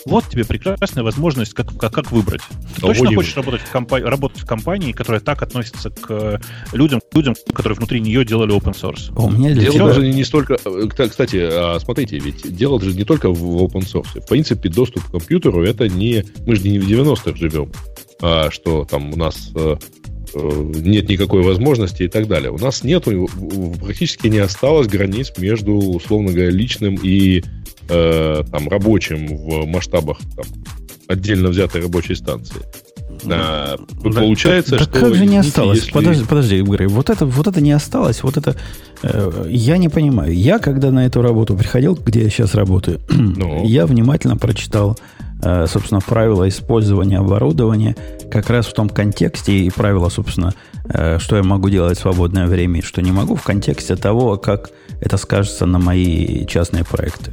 Вот 0.07 0.29
тебе 0.29 0.45
прекрасная 0.45 1.03
возможность, 1.03 1.55
как, 1.55 1.79
как, 1.79 1.93
как 1.93 2.13
выбрать. 2.13 2.43
Ты 2.77 2.79
а 2.79 2.81
точно 2.81 3.15
хочешь 3.15 3.35
работать 3.37 3.63
в, 3.63 3.71
компа- 3.71 4.01
работать 4.01 4.41
в 4.41 4.47
компании, 4.47 4.93
которая 4.93 5.21
так 5.21 5.43
относится 5.43 5.91
к 5.91 6.41
людям, 6.73 7.01
людям, 7.13 7.35
которые 7.55 7.77
внутри 7.77 8.01
нее 8.01 8.25
делали 8.25 8.55
open 8.55 8.75
source? 8.75 9.13
У 9.17 9.31
меня 9.31 9.55
для 9.55 9.63
дело 9.63 9.75
тебя... 9.75 9.87
даже 9.87 10.07
не 10.09 10.25
столько... 10.25 10.59
Э, 10.65 11.09
кстати, 11.09 11.39
а, 11.41 11.79
смотрите, 11.81 12.19
ведь 12.19 12.55
дело 12.55 12.81
же 12.81 12.93
не 12.93 13.05
только 13.05 13.31
в 13.31 13.63
open 13.63 13.81
source. 13.81 14.21
В 14.21 14.29
принципе, 14.29 14.69
доступ 14.69 15.05
к 15.05 15.11
компьютеру 15.11 15.65
это 15.65 15.89
не... 15.89 16.25
Мы 16.47 16.57
же 16.57 16.69
не 16.69 16.79
в 16.79 16.87
90-х 16.87 17.37
живем, 17.37 17.73
а, 18.21 18.51
что 18.51 18.85
там 18.85 19.13
у 19.13 19.17
нас 19.17 19.51
э, 19.55 19.77
э, 19.77 20.04
нет 20.35 21.09
никакой 21.09 21.43
возможности 21.43 22.05
и 22.05 22.09
так 22.09 22.27
далее. 22.27 22.51
У 22.51 22.59
нас 22.59 22.83
нету, 22.85 23.29
практически 23.81 24.29
не 24.29 24.39
осталось 24.39 24.89
границ 24.89 25.33
между, 25.39 25.75
условно 25.75 26.33
говоря, 26.33 26.51
личным 26.51 26.99
и 27.03 27.43
э, 27.89 28.43
там, 28.51 28.69
рабочим 28.69 29.37
в 29.37 29.67
масштабах 29.67 30.19
там, 30.37 30.47
отдельно 31.07 31.49
взятой 31.49 31.83
рабочей 31.83 32.15
станции. 32.15 32.63
Да, 33.25 33.77
да, 34.03 34.11
получается, 34.11 34.77
да, 34.77 34.85
что... 34.85 35.01
как 35.01 35.15
же 35.15 35.25
не 35.25 35.39
осталось? 35.39 35.79
Если... 35.79 35.93
Подожди, 35.93 36.25
подожди, 36.29 36.59
Игорь, 36.59 36.89
вот 36.89 37.11
это, 37.11 37.27
вот 37.27 37.47
это 37.47 37.61
не 37.61 37.73
осталось, 37.73 38.23
вот 38.23 38.37
это... 38.37 38.57
Э, 39.03 39.47
я 39.49 39.79
не 39.79 39.89
понимаю. 39.89 40.35
Я, 40.35 40.59
когда 40.59 40.91
на 40.91 41.07
эту 41.07 41.23
работу 41.23 41.57
приходил, 41.57 41.95
где 41.95 42.23
я 42.23 42.31
сейчас 42.31 42.55
работаю, 42.55 43.01
ну. 43.09 43.65
я 43.67 43.87
внимательно 43.87 44.37
прочитал, 44.37 44.99
э, 44.99 45.24
собственно, 45.67 46.01
правила 46.01 46.49
использования 46.49 47.19
оборудования 47.19 47.97
как 48.31 48.51
раз 48.51 48.67
в 48.67 48.73
том 48.73 48.89
контексте 48.89 49.53
и 49.53 49.71
правила, 49.71 50.09
собственно, 50.09 50.55
э, 50.89 51.19
что 51.19 51.37
я 51.37 51.43
могу 51.43 51.69
делать 51.69 51.99
в 51.99 52.01
свободное 52.01 52.47
время 52.47 52.81
и 52.81 52.83
что 52.83 53.03
не 53.03 53.13
могу, 53.13 53.37
в 53.37 53.43
контексте 53.43 53.97
того, 53.97 54.37
как 54.39 54.71
это 55.01 55.17
скажется 55.17 55.67
на 55.67 55.79
мои 55.79 56.47
частные 56.47 56.85
проекты. 56.85 57.33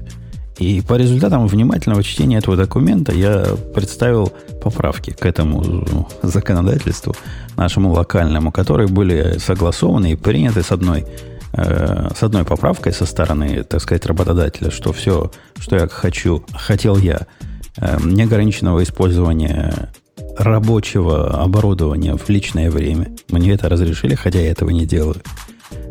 И 0.58 0.82
по 0.82 0.96
результатам 0.96 1.48
внимательного 1.48 2.04
чтения 2.04 2.38
этого 2.38 2.56
документа 2.56 3.12
я 3.14 3.46
представил 3.74 4.32
поправки 4.62 5.12
к 5.12 5.26
этому 5.26 6.08
законодательству, 6.22 7.16
нашему 7.58 7.94
локальному, 7.94 8.52
которые 8.52 8.88
были 8.88 9.38
согласованы 9.40 10.12
и 10.12 10.16
приняты 10.16 10.62
с 10.62 10.72
одной, 10.72 11.06
э, 11.54 12.10
с 12.16 12.22
одной 12.22 12.44
поправкой 12.44 12.94
со 12.94 13.06
стороны, 13.06 13.64
так 13.64 13.82
сказать, 13.82 14.06
работодателя, 14.06 14.70
что 14.70 14.94
все, 14.94 15.32
что 15.58 15.78
я 15.78 15.88
хочу, 15.88 16.46
хотел 16.54 16.98
я, 16.98 17.22
э, 17.22 17.51
неограниченного 17.78 18.84
использования 18.84 19.92
рабочего 20.38 21.42
оборудования 21.42 22.16
в 22.16 22.30
личное 22.30 22.70
время. 22.70 23.08
Мне 23.30 23.52
это 23.52 23.70
разрешили, 23.70 24.16
хотя 24.16 24.40
я 24.40 24.52
этого 24.52 24.70
не 24.70 24.86
делаю. 24.86 25.22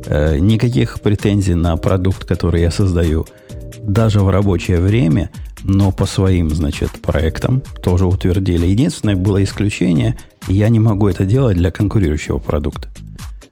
Э, 0.06 0.38
никаких 0.38 1.00
претензий 1.00 1.54
на 1.54 1.76
продукт, 1.76 2.24
который 2.24 2.62
я 2.62 2.70
создаю– 2.70 3.26
даже 3.82 4.20
в 4.20 4.30
рабочее 4.30 4.80
время, 4.80 5.30
но 5.62 5.92
по 5.92 6.06
своим, 6.06 6.50
значит, 6.50 6.90
проектам 7.02 7.62
тоже 7.82 8.06
утвердили. 8.06 8.66
Единственное 8.66 9.16
было 9.16 9.42
исключение, 9.42 10.18
я 10.48 10.68
не 10.68 10.80
могу 10.80 11.08
это 11.08 11.24
делать 11.24 11.56
для 11.56 11.70
конкурирующего 11.70 12.38
продукта. 12.38 12.88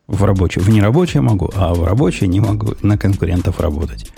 В 0.06 0.24
рабочее, 0.24 0.64
в 0.64 0.70
нерабочее 0.70 1.20
могу, 1.20 1.50
а 1.54 1.74
в 1.74 1.84
рабочее 1.84 2.28
не 2.28 2.40
могу 2.40 2.74
на 2.82 2.96
конкурентов 2.96 3.60
работать. 3.60 4.10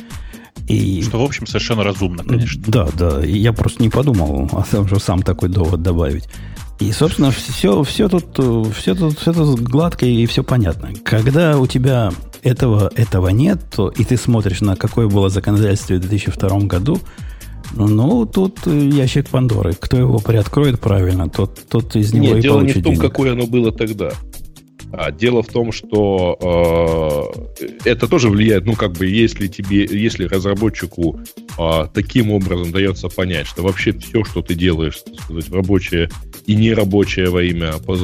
И... 0.70 1.02
Что, 1.02 1.20
в 1.20 1.24
общем, 1.24 1.46
совершенно 1.46 1.82
разумно, 1.82 2.24
конечно. 2.24 2.62
Да, 2.66 2.88
да. 2.96 3.20
Я 3.24 3.52
просто 3.52 3.82
не 3.82 3.88
подумал 3.88 4.48
о 4.52 4.62
том, 4.62 4.86
что 4.86 4.98
сам 4.98 5.22
такой 5.22 5.48
довод 5.48 5.82
добавить. 5.82 6.28
И, 6.78 6.92
собственно, 6.92 7.30
все, 7.30 7.82
все, 7.82 8.08
тут, 8.08 8.38
все, 8.74 8.94
тут, 8.94 9.18
все 9.18 9.32
тут 9.32 9.60
гладко 9.60 10.06
и 10.06 10.24
все 10.26 10.42
понятно. 10.42 10.90
Когда 11.04 11.58
у 11.58 11.66
тебя 11.66 12.10
этого, 12.42 12.90
этого 12.94 13.28
нет, 13.28 13.60
то, 13.74 13.88
и 13.90 14.04
ты 14.04 14.16
смотришь 14.16 14.62
на 14.62 14.76
какое 14.76 15.06
было 15.06 15.28
законодательство 15.28 15.94
в 15.94 16.00
2002 16.00 16.60
году, 16.60 16.98
ну, 17.74 18.26
тут 18.26 18.66
ящик 18.66 19.28
Пандоры. 19.28 19.74
Кто 19.78 19.96
его 19.98 20.18
приоткроет 20.18 20.80
правильно, 20.80 21.28
тот, 21.28 21.60
тот 21.68 21.94
из 21.96 22.12
него 22.12 22.26
Нет, 22.26 22.38
и 22.38 22.40
дело 22.42 22.60
не 22.62 22.72
в 22.72 22.82
том, 22.82 22.94
денег. 22.94 23.00
какое 23.00 23.32
оно 23.32 23.46
было 23.46 23.72
тогда. 23.72 24.12
А 24.92 25.12
дело 25.12 25.42
в 25.42 25.48
том, 25.48 25.72
что 25.72 27.32
э, 27.60 27.68
это 27.84 28.08
тоже 28.08 28.28
влияет, 28.28 28.64
ну, 28.64 28.74
как 28.74 28.92
бы, 28.92 29.06
если 29.06 29.46
тебе, 29.46 29.84
если 29.84 30.24
разработчику 30.24 31.20
э, 31.58 31.86
таким 31.94 32.30
образом 32.32 32.72
дается 32.72 33.08
понять, 33.08 33.46
что 33.46 33.62
вообще 33.62 33.92
все, 33.92 34.24
что 34.24 34.42
ты 34.42 34.54
делаешь, 34.54 34.98
так 35.04 35.20
сказать, 35.20 35.50
рабочее 35.50 36.10
и 36.46 36.56
нерабочее 36.56 37.30
во 37.30 37.42
имя, 37.42 37.74
по, 37.78 37.96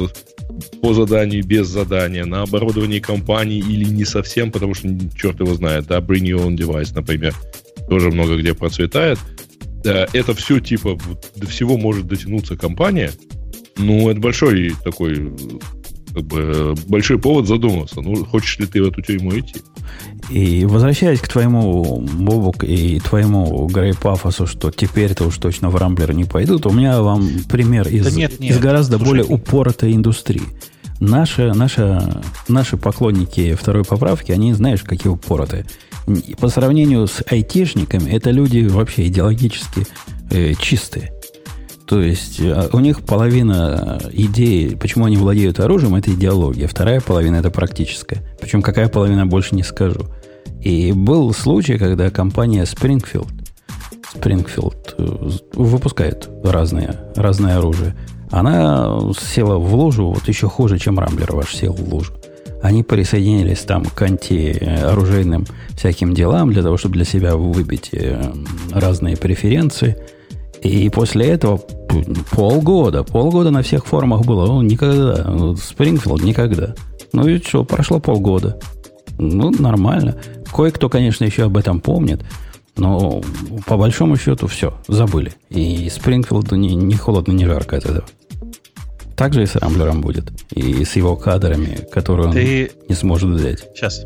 по 0.81 0.93
заданию, 0.93 1.43
без 1.43 1.67
задания, 1.67 2.25
на 2.25 2.43
оборудовании 2.43 2.99
компании 2.99 3.59
или 3.59 3.83
не 3.83 4.05
совсем, 4.05 4.51
потому 4.51 4.73
что 4.73 4.87
черт 5.17 5.39
его 5.41 5.53
знает, 5.55 5.87
да, 5.87 5.99
bring 5.99 6.23
your 6.23 6.47
own 6.47 6.55
device, 6.55 6.93
например, 6.95 7.35
тоже 7.89 8.11
много 8.11 8.37
где 8.37 8.53
процветает. 8.53 9.19
Да, 9.83 10.07
это 10.13 10.33
все 10.33 10.59
типа 10.59 10.97
до 11.35 11.47
всего 11.47 11.77
может 11.77 12.07
дотянуться 12.07 12.57
компания. 12.57 13.11
Ну, 13.77 14.09
это 14.09 14.19
большой 14.19 14.73
такой 14.83 15.31
как 16.17 16.25
бы 16.25 16.73
большой 16.87 17.19
повод 17.19 17.47
задуматься. 17.47 18.01
Ну, 18.01 18.25
хочешь 18.25 18.57
ли 18.57 18.65
ты 18.65 18.81
в 18.81 18.87
эту 18.87 19.03
тюрьму 19.03 19.37
идти? 19.37 19.61
И 20.31 20.65
возвращаясь 20.65 21.19
к 21.19 21.27
твоему, 21.27 22.01
Бобук, 22.01 22.63
и 22.63 22.99
твоему 22.99 23.67
Грей 23.67 23.93
Пафосу, 23.93 24.47
что 24.47 24.71
теперь-то 24.71 25.25
уж 25.25 25.37
точно 25.37 25.69
в 25.69 25.75
Рамблер 25.75 26.13
не 26.13 26.23
пойдут, 26.23 26.65
у 26.65 26.71
меня 26.71 27.03
вам 27.03 27.29
пример 27.47 27.87
из, 27.87 28.05
да 28.05 28.11
нет, 28.11 28.39
нет. 28.39 28.51
из 28.55 28.59
гораздо 28.59 28.97
Слушай, 28.97 29.07
более 29.09 29.25
упоротой 29.25 29.93
индустрии. 29.93 30.41
Наши, 30.99 31.53
наши, 31.53 32.01
наши 32.47 32.77
поклонники 32.77 33.53
второй 33.53 33.83
поправки, 33.83 34.31
они, 34.31 34.53
знаешь, 34.53 34.81
какие 34.81 35.11
упоротые. 35.11 35.67
По 36.39 36.47
сравнению 36.47 37.05
с 37.05 37.23
айтишниками, 37.29 38.09
это 38.09 38.31
люди 38.31 38.65
вообще 38.65 39.05
идеологически 39.05 39.85
э, 40.31 40.55
чистые. 40.55 41.11
То 41.87 42.01
есть 42.01 42.41
э, 42.41 42.69
у 42.73 42.79
них 42.79 43.01
половина 43.01 44.01
идеи, 44.11 44.75
почему 44.75 45.05
они 45.05 45.15
владеют 45.15 45.61
оружием, 45.61 45.95
это 45.95 46.11
идеология. 46.11 46.67
Вторая 46.67 46.99
половина 46.99 47.37
это 47.37 47.49
практическая. 47.49 48.21
Причем 48.41 48.61
какая 48.61 48.89
половина, 48.89 49.25
больше 49.25 49.55
не 49.55 49.63
скажу. 49.63 50.01
И 50.61 50.91
был 50.91 51.33
случай, 51.33 51.77
когда 51.77 52.09
компания 52.09 52.63
Springfield, 52.63 53.29
Springfield 54.15 54.95
э, 54.97 55.29
выпускает 55.53 56.29
разное, 56.43 56.99
разное 57.15 57.57
оружие. 57.57 57.95
Она 58.31 58.99
села 59.17 59.57
в 59.57 59.73
лужу, 59.73 60.11
вот 60.11 60.27
еще 60.27 60.49
хуже, 60.49 60.77
чем 60.79 60.99
Рамблер 60.99 61.33
ваш 61.33 61.55
сел 61.55 61.71
в 61.71 61.93
лужу. 61.93 62.13
Они 62.61 62.83
присоединились 62.83 63.59
там 63.59 63.85
к 63.85 64.01
антиоружейным 64.01 65.45
всяким 65.77 66.13
делам 66.13 66.51
для 66.51 66.63
того, 66.63 66.75
чтобы 66.75 66.95
для 66.95 67.05
себя 67.05 67.37
выбить 67.37 67.91
э, 67.93 68.21
разные 68.73 69.15
преференции– 69.15 69.95
и 70.61 70.89
после 70.89 71.27
этого 71.27 71.57
полгода, 72.31 73.03
полгода 73.03 73.51
на 73.51 73.61
всех 73.61 73.85
форумах 73.85 74.25
было. 74.25 74.47
Ну, 74.47 74.61
никогда. 74.61 75.55
Спрингфилд 75.55 76.23
никогда. 76.23 76.75
Ну 77.13 77.27
и 77.27 77.39
что, 77.39 77.63
прошло 77.63 77.99
полгода. 77.99 78.59
Ну, 79.17 79.51
нормально. 79.51 80.17
Кое-кто, 80.53 80.89
конечно, 80.89 81.25
еще 81.25 81.43
об 81.43 81.57
этом 81.57 81.79
помнит. 81.79 82.23
Но 82.75 83.21
по 83.65 83.77
большому 83.77 84.17
счету 84.17 84.47
все, 84.47 84.73
забыли. 84.87 85.33
И 85.49 85.89
Спрингфилду 85.89 86.55
не, 86.55 86.75
не 86.75 86.95
холодно, 86.95 87.31
не 87.31 87.45
жарко 87.45 87.77
от 87.77 87.85
этого. 87.85 88.05
Так 89.17 89.33
же 89.33 89.41
и 89.41 89.45
с 89.47 89.55
Рамблером 89.55 90.01
будет. 90.01 90.31
И 90.51 90.85
с 90.85 90.95
его 90.95 91.15
кадрами, 91.15 91.79
которые 91.91 92.31
Ты... 92.31 92.71
он 92.79 92.87
не 92.87 92.95
сможет 92.95 93.31
взять. 93.31 93.65
Сейчас. 93.75 94.05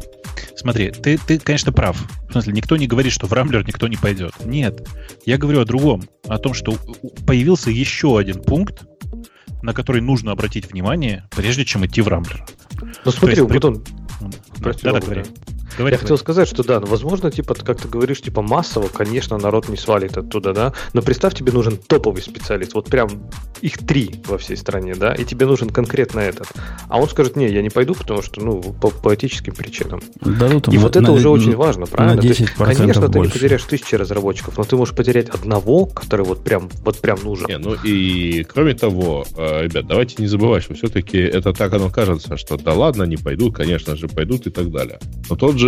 Смотри, 0.56 0.91
ты, 0.91 1.17
ты, 1.17 1.38
конечно, 1.38 1.74
прав. 1.74 2.02
В 2.30 2.32
смысле, 2.32 2.54
никто 2.54 2.78
не 2.78 2.88
говорит, 2.88 3.12
что 3.12 3.28
в 3.28 3.34
Рамблер 3.34 3.67
никто 3.67 3.89
не 3.89 3.97
пойдет. 3.97 4.34
Нет. 4.45 4.88
Я 5.26 5.38
говорю 5.38 5.60
о 5.60 5.65
другом. 5.65 6.04
О 6.28 6.38
том, 6.38 6.54
что 6.54 6.78
появился 7.28 7.71
еще 7.71 8.17
один 8.17 8.41
пункт, 8.41 8.84
на 9.62 9.74
который 9.74 10.02
нужно 10.02 10.32
обратить 10.32 10.71
внимание, 10.71 11.28
прежде 11.36 11.65
чем 11.65 11.86
идти 11.86 12.02
в 12.02 12.08
Рамблер. 12.08 12.45
Ну 13.04 13.12
смотри, 13.12 13.38
есть, 13.38 13.52
вот 13.52 13.65
он... 13.65 13.84
Да, 14.60 14.71
да, 14.82 15.00
да, 15.00 15.24
Говори, 15.77 15.93
Я 15.93 15.99
хотел 15.99 16.17
сказать, 16.17 16.47
что 16.47 16.63
да, 16.63 16.79
ну, 16.79 16.88
возможно, 16.88 17.31
типа, 17.31 17.55
как 17.55 17.81
ты 17.81 17.88
говоришь, 17.88 18.21
типа 18.21 18.41
массово, 18.41 18.88
конечно, 18.88 19.38
народ 19.38 19.69
не 19.69 19.77
свалит 19.77 20.17
оттуда, 20.17 20.53
да, 20.53 20.73
но 20.93 21.01
представь, 21.01 21.34
тебе 21.34 21.51
нужен 21.51 21.77
топовый 21.77 22.21
специалист, 22.21 22.73
вот 22.73 22.89
прям 22.89 23.10
их 23.62 23.77
три 23.77 24.15
во 24.27 24.38
всей 24.38 24.57
стране, 24.57 24.95
да, 24.95 25.13
и 25.13 25.23
тебе 25.23 25.45
нужен 25.45 25.69
конкретно 25.69 26.19
этот. 26.19 26.47
А 26.88 26.99
он 26.99 27.07
скажет, 27.07 27.36
не, 27.36 27.47
я 27.47 27.62
не 27.62 27.69
пойду, 27.69 27.93
потому 27.93 28.21
что, 28.21 28.41
ну, 28.41 28.62
по, 28.62 28.89
по 28.89 29.15
этическим 29.15 29.53
причинам. 29.53 30.01
Дадут 30.19 30.73
и 30.73 30.77
вот 30.77 30.95
на, 30.95 30.99
это 30.99 31.12
уже 31.12 31.29
очень 31.29 31.55
важно, 31.55 31.86
правильно? 31.86 32.21
На 32.21 32.25
10% 32.25 32.29
есть, 32.29 32.53
конечно, 32.55 33.07
больше. 33.07 33.12
ты 33.12 33.19
не 33.19 33.27
потеряешь 33.29 33.63
тысячи 33.63 33.95
разработчиков, 33.95 34.57
но 34.57 34.63
ты 34.63 34.75
можешь 34.75 34.95
потерять 34.95 35.29
одного, 35.29 35.86
который 35.86 36.25
вот 36.25 36.43
прям, 36.43 36.69
вот 36.84 36.99
прям 36.99 37.19
нужен. 37.23 37.47
Не, 37.47 37.57
ну 37.57 37.75
и 37.84 38.43
кроме 38.43 38.73
того, 38.73 39.25
э, 39.38 39.63
ребят, 39.63 39.88
давайте 39.88 40.15
не 40.19 40.27
забывать, 40.27 40.63
что 40.63 40.73
все-таки 40.73 41.17
это 41.17 41.53
так 41.53 41.73
оно 41.73 41.89
кажется, 41.89 42.38
что 42.38 42.57
да 42.57 42.73
ладно, 42.73 43.03
не 43.03 43.17
пойдут, 43.17 43.55
конечно 43.55 43.95
же, 43.95 44.07
пойдут 44.07 44.47
и 44.47 44.49
так 44.49 44.71
далее. 44.71 44.99
Но 45.29 45.36
тот 45.36 45.57
же 45.57 45.61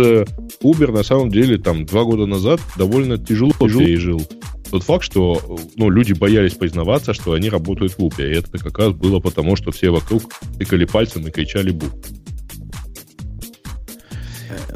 Uber 0.62 0.92
на 0.92 1.02
самом 1.02 1.30
деле 1.30 1.58
там 1.58 1.86
два 1.86 2.04
года 2.04 2.26
назад 2.26 2.60
довольно 2.76 3.18
тяжело, 3.18 3.52
тяжело 3.52 3.84
пережил 3.84 4.22
тот 4.70 4.82
факт, 4.82 5.04
что 5.04 5.58
ну, 5.76 5.88
люди 5.88 6.14
боялись 6.14 6.54
признаваться, 6.54 7.14
что 7.14 7.32
они 7.34 7.48
работают 7.48 7.92
в 7.92 7.98
Uber. 8.00 8.28
И 8.28 8.36
это 8.36 8.58
как 8.58 8.76
раз 8.78 8.92
было 8.92 9.20
потому, 9.20 9.54
что 9.54 9.70
все 9.70 9.90
вокруг 9.90 10.24
тыкали 10.58 10.84
пальцем 10.84 11.26
и 11.28 11.30
кричали 11.30 11.70
«бу». 11.70 11.86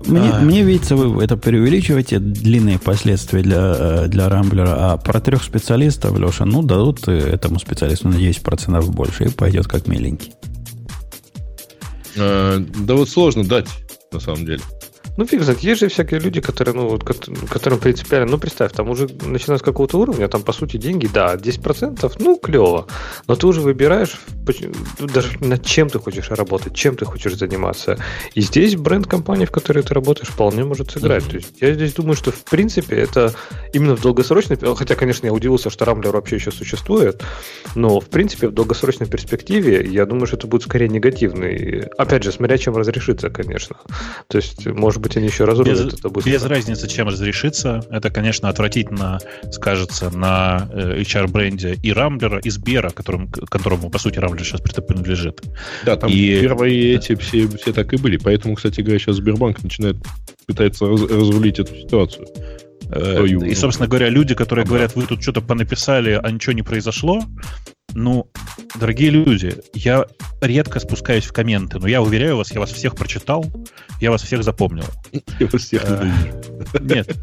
Мне, 0.07 0.31
а... 0.31 0.40
мне 0.40 0.62
видится, 0.62 0.94
вы 0.94 1.22
это 1.22 1.37
преувеличиваете 1.37 2.18
длинные 2.18 2.78
последствия 2.78 3.42
для, 3.42 3.76
э, 3.76 4.07
для 4.09 4.28
Рамблера, 4.28 4.92
а 4.92 4.96
про 4.96 5.20
трех 5.20 5.42
специалистов, 5.42 6.18
Леша, 6.18 6.44
ну, 6.44 6.62
дадут 6.62 7.09
этому 7.09 7.59
специалисту 7.59 8.09
на 8.09 8.14
10% 8.14 8.90
больше 8.90 9.24
и 9.24 9.31
пойдет 9.31 9.66
как 9.66 9.87
миленький. 9.88 10.33
А, 12.16 12.59
да 12.59 12.94
вот 12.94 13.09
сложно 13.09 13.44
дать, 13.44 13.68
на 14.12 14.20
самом 14.20 14.46
деле. 14.46 14.62
Ну, 15.18 15.26
фиг 15.26 15.42
знает, 15.42 15.59
есть 15.59 15.81
же 15.81 15.88
всякие 15.88 16.20
люди, 16.20 16.40
которые, 16.40 16.76
ну, 16.76 16.88
вот, 16.88 17.02
которым 17.02 17.81
принципиально, 17.81 18.31
ну, 18.31 18.38
представь, 18.38 18.70
там 18.70 18.88
уже 18.88 19.09
начиная 19.26 19.59
с 19.59 19.62
какого-то 19.62 19.98
уровня, 19.98 20.28
там, 20.28 20.42
по 20.42 20.52
сути, 20.52 20.76
деньги, 20.76 21.09
да, 21.12 21.35
10%, 21.35 22.12
ну, 22.20 22.38
клево, 22.38 22.87
но 23.26 23.35
ты 23.35 23.48
уже 23.48 23.61
выбираешь, 23.61 24.20
ну, 25.00 25.09
даже 25.09 25.37
над 25.40 25.66
чем 25.66 25.90
ты 25.90 25.98
хочешь 25.98 26.31
работать, 26.31 26.76
чем 26.76 26.94
ты 26.94 27.04
хочешь 27.04 27.35
заниматься. 27.35 27.98
И 28.35 28.42
здесь 28.42 28.76
бренд 28.76 29.09
компании, 29.09 29.44
в 29.44 29.50
которой 29.50 29.83
ты 29.83 29.92
работаешь, 29.92 30.28
вполне 30.28 30.62
может 30.62 30.92
сыграть. 30.92 31.24
Mm-hmm. 31.24 31.31
То 31.31 31.37
есть 31.37 31.52
я 31.61 31.74
здесь 31.74 31.94
думаю, 31.94 32.14
что, 32.14 32.31
в 32.31 32.44
принципе, 32.44 32.94
это 32.94 33.35
именно 33.72 33.96
в 33.96 34.00
долгосрочной, 34.00 34.57
хотя, 34.76 34.94
конечно, 34.94 35.26
я 35.26 35.33
удивился, 35.33 35.68
что 35.68 35.85
Рамблер 35.85 36.12
вообще 36.12 36.37
еще 36.37 36.52
существует, 36.52 37.24
но, 37.74 37.98
в 37.98 38.09
принципе, 38.09 38.46
в 38.46 38.52
долгосрочной 38.52 39.09
перспективе, 39.09 39.85
я 39.85 40.07
думаю, 40.07 40.28
что 40.28 40.37
это 40.37 40.46
будет 40.46 40.62
скорее 40.62 40.88
негативный. 40.88 41.88
Опять 41.98 42.22
же, 42.22 42.31
смотря 42.31 42.57
чем 42.57 42.76
разрешится, 42.76 43.31
конечно. 43.31 43.78
То 44.28 44.37
есть, 44.37 44.64
может 44.64 45.00
быть, 45.00 45.08
быть, 45.09 45.16
они 45.16 45.27
еще 45.27 45.44
разрулят 45.44 45.87
без, 45.87 45.94
это 45.94 46.09
быстро. 46.09 46.31
Без 46.31 46.42
разницы, 46.44 46.88
чем 46.88 47.09
разрешится. 47.09 47.81
Это, 47.90 48.11
конечно, 48.11 48.49
отвратительно 48.49 49.18
скажется 49.51 50.11
на 50.11 50.68
э, 50.73 51.01
HR-бренде 51.01 51.79
и 51.83 51.92
Рамблера, 51.92 52.38
и 52.38 52.51
Сбера, 52.51 52.90
которым, 52.90 53.29
которому, 53.29 53.90
по 53.90 53.99
сути, 53.99 54.18
Рамблер 54.18 54.44
сейчас 54.44 54.61
принадлежит. 54.61 55.42
Да, 55.85 55.97
там 55.97 56.11
и... 56.11 56.40
первые 56.40 56.94
эти 56.94 57.14
все, 57.16 57.49
все 57.49 57.73
так 57.73 57.92
и 57.92 57.97
были. 57.97 58.16
Поэтому, 58.16 58.55
кстати 58.55 58.81
говоря, 58.81 58.99
сейчас 58.99 59.16
Сбербанк 59.16 59.62
начинает 59.62 59.97
пытается 60.47 60.87
раз, 60.87 61.03
разрулить 61.03 61.59
эту 61.59 61.75
ситуацию. 61.75 62.27
Э, 62.90 63.25
и, 63.27 63.55
собственно 63.55 63.88
говоря, 63.88 64.09
люди, 64.09 64.35
которые 64.35 64.64
говорят, 64.64 64.97
вы 64.97 65.05
тут 65.05 65.23
что-то 65.23 65.40
понаписали, 65.40 66.18
а 66.23 66.31
ничего 66.31 66.53
не 66.53 66.62
произошло, 66.62 67.23
ну, 67.94 68.31
дорогие 68.79 69.11
люди, 69.11 69.55
я 69.74 70.05
редко 70.40 70.81
спускаюсь 70.81 71.24
в 71.24 71.33
комменты, 71.33 71.79
но 71.79 71.88
я 71.88 72.03
уверяю 72.03 72.37
вас, 72.37 72.53
я 72.53 72.61
вас 72.61 72.70
всех 72.70 72.94
прочитал, 72.94 73.44
я 74.01 74.11
вас 74.11 74.22
всех 74.22 74.42
запомнил. 74.42 74.87
Я 75.40 75.46
вас 75.46 75.62
всех 75.62 75.85
э, 75.87 76.12
Нет. 76.81 77.16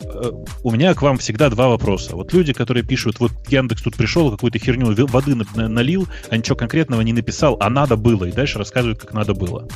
Э, 0.00 0.30
у 0.62 0.70
меня 0.70 0.94
к 0.94 1.02
вам 1.02 1.18
всегда 1.18 1.50
два 1.50 1.68
вопроса. 1.68 2.16
Вот 2.16 2.32
люди, 2.32 2.52
которые 2.52 2.84
пишут, 2.84 3.20
вот 3.20 3.32
Яндекс 3.48 3.82
тут 3.82 3.96
пришел, 3.96 4.30
какую-то 4.30 4.58
херню 4.58 4.94
воды 5.06 5.36
налил, 5.54 6.08
а 6.30 6.36
ничего 6.36 6.56
конкретного 6.56 7.00
не 7.02 7.12
написал, 7.12 7.56
а 7.60 7.70
надо 7.70 7.96
было, 7.96 8.24
и 8.24 8.32
дальше 8.32 8.58
рассказывают, 8.58 9.00
как 9.00 9.12
надо 9.12 9.34
было. 9.34 9.68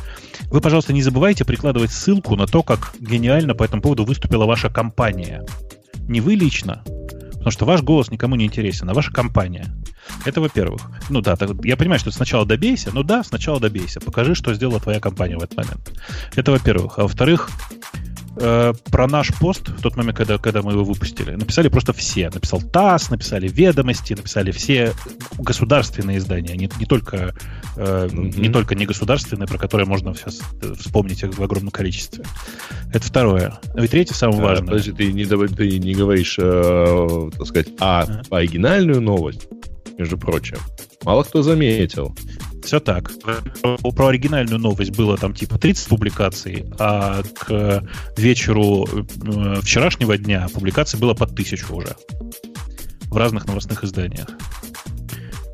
Вы, 0.47 0.61
пожалуйста, 0.61 0.93
не 0.93 1.03
забывайте 1.03 1.45
прикладывать 1.45 1.93
ссылку 1.93 2.37
на 2.37 2.47
то, 2.47 2.63
как 2.63 2.95
гениально 2.99 3.55
по 3.55 3.65
этому 3.65 3.83
поводу 3.83 4.05
выступила 4.05 4.47
ваша 4.47 4.71
компания. 4.71 5.45
Не 6.09 6.21
вы 6.21 6.35
лично, 6.35 6.83
потому 7.39 7.51
что 7.51 7.65
ваш 7.65 7.83
голос 7.83 8.11
никому 8.11 8.37
не 8.37 8.45
интересен, 8.45 8.89
а 8.91 8.95
ваша 8.95 9.13
компания. 9.13 9.67
Это 10.25 10.41
во-первых. 10.41 10.83
Ну 11.09 11.21
да, 11.21 11.37
так, 11.37 11.51
я 11.65 11.77
понимаю, 11.77 11.99
что 11.99 12.11
сначала 12.11 12.45
добейся, 12.45 12.91
ну 12.93 13.03
да, 13.03 13.25
сначала 13.25 13.61
добейся. 13.61 14.01
Покажи, 14.01 14.35
что 14.35 14.55
сделала 14.55 14.81
твоя 14.81 15.01
компания 15.01 15.37
в 15.37 15.43
этот 15.43 15.57
момент. 15.57 15.93
Это 16.35 16.53
во-первых. 16.53 16.99
А 16.99 17.03
во-вторых, 17.03 17.51
э, 18.41 18.73
про 18.91 19.07
наш 19.07 19.35
пост 19.39 19.69
в 19.69 19.81
тот 19.81 19.97
момент, 19.97 20.17
когда, 20.17 20.39
когда 20.39 20.63
мы 20.63 20.73
его 20.73 20.85
выпустили, 20.85 21.33
написали 21.33 21.69
просто 21.69 21.93
все. 21.93 22.31
Написал 22.31 22.61
ТАСС, 22.61 23.11
написали 23.11 23.49
«Ведомости», 23.49 24.15
написали 24.15 24.51
все 24.51 24.93
государственные 25.39 26.19
издания, 26.19 26.55
не, 26.57 26.71
не, 26.79 26.87
только, 26.87 27.35
э, 27.77 28.09
mm-hmm. 28.11 28.41
не 28.41 28.49
только 28.49 28.75
негосударственные, 28.75 29.47
про 29.47 29.59
которые 29.59 29.87
можно 29.87 30.15
сейчас 30.15 30.41
вспомнить 30.79 31.23
в 31.23 31.43
огромном 31.43 31.71
количестве. 31.71 32.25
Это 32.93 33.07
второе. 33.07 33.59
Ну 33.75 33.85
и 33.85 33.89
третье, 33.89 34.15
самое 34.15 34.41
важное. 34.41 34.69
Подожди, 34.69 34.93
ты 34.93 35.13
не, 35.13 35.25
ты 35.25 35.79
не 35.79 35.95
говоришь, 35.95 36.37
э, 36.39 37.31
так 37.37 37.47
сказать, 37.47 37.69
а, 37.81 38.07
а 38.31 38.37
оригинальную 38.37 39.01
новость, 39.01 39.49
между 39.99 40.17
прочим. 40.17 40.59
Мало 41.05 41.23
кто 41.23 41.43
заметил. 41.43 42.15
Все 42.65 42.81
так. 42.81 43.11
Про 43.63 44.09
оригинальную 44.09 44.59
новость 44.59 44.97
было 44.97 45.17
там 45.17 45.35
типа 45.35 45.59
30 45.59 45.89
публикаций, 45.89 46.67
а 46.79 47.23
к 47.23 47.85
вечеру 48.17 48.87
э, 48.87 49.61
вчерашнего 49.63 50.17
дня 50.19 50.49
публикаций 50.53 50.99
было 50.99 51.15
под 51.15 51.35
тысячу 51.35 51.75
уже 51.75 51.97
в 53.11 53.17
разных 53.17 53.47
новостных 53.47 53.85
изданиях. 53.85 54.29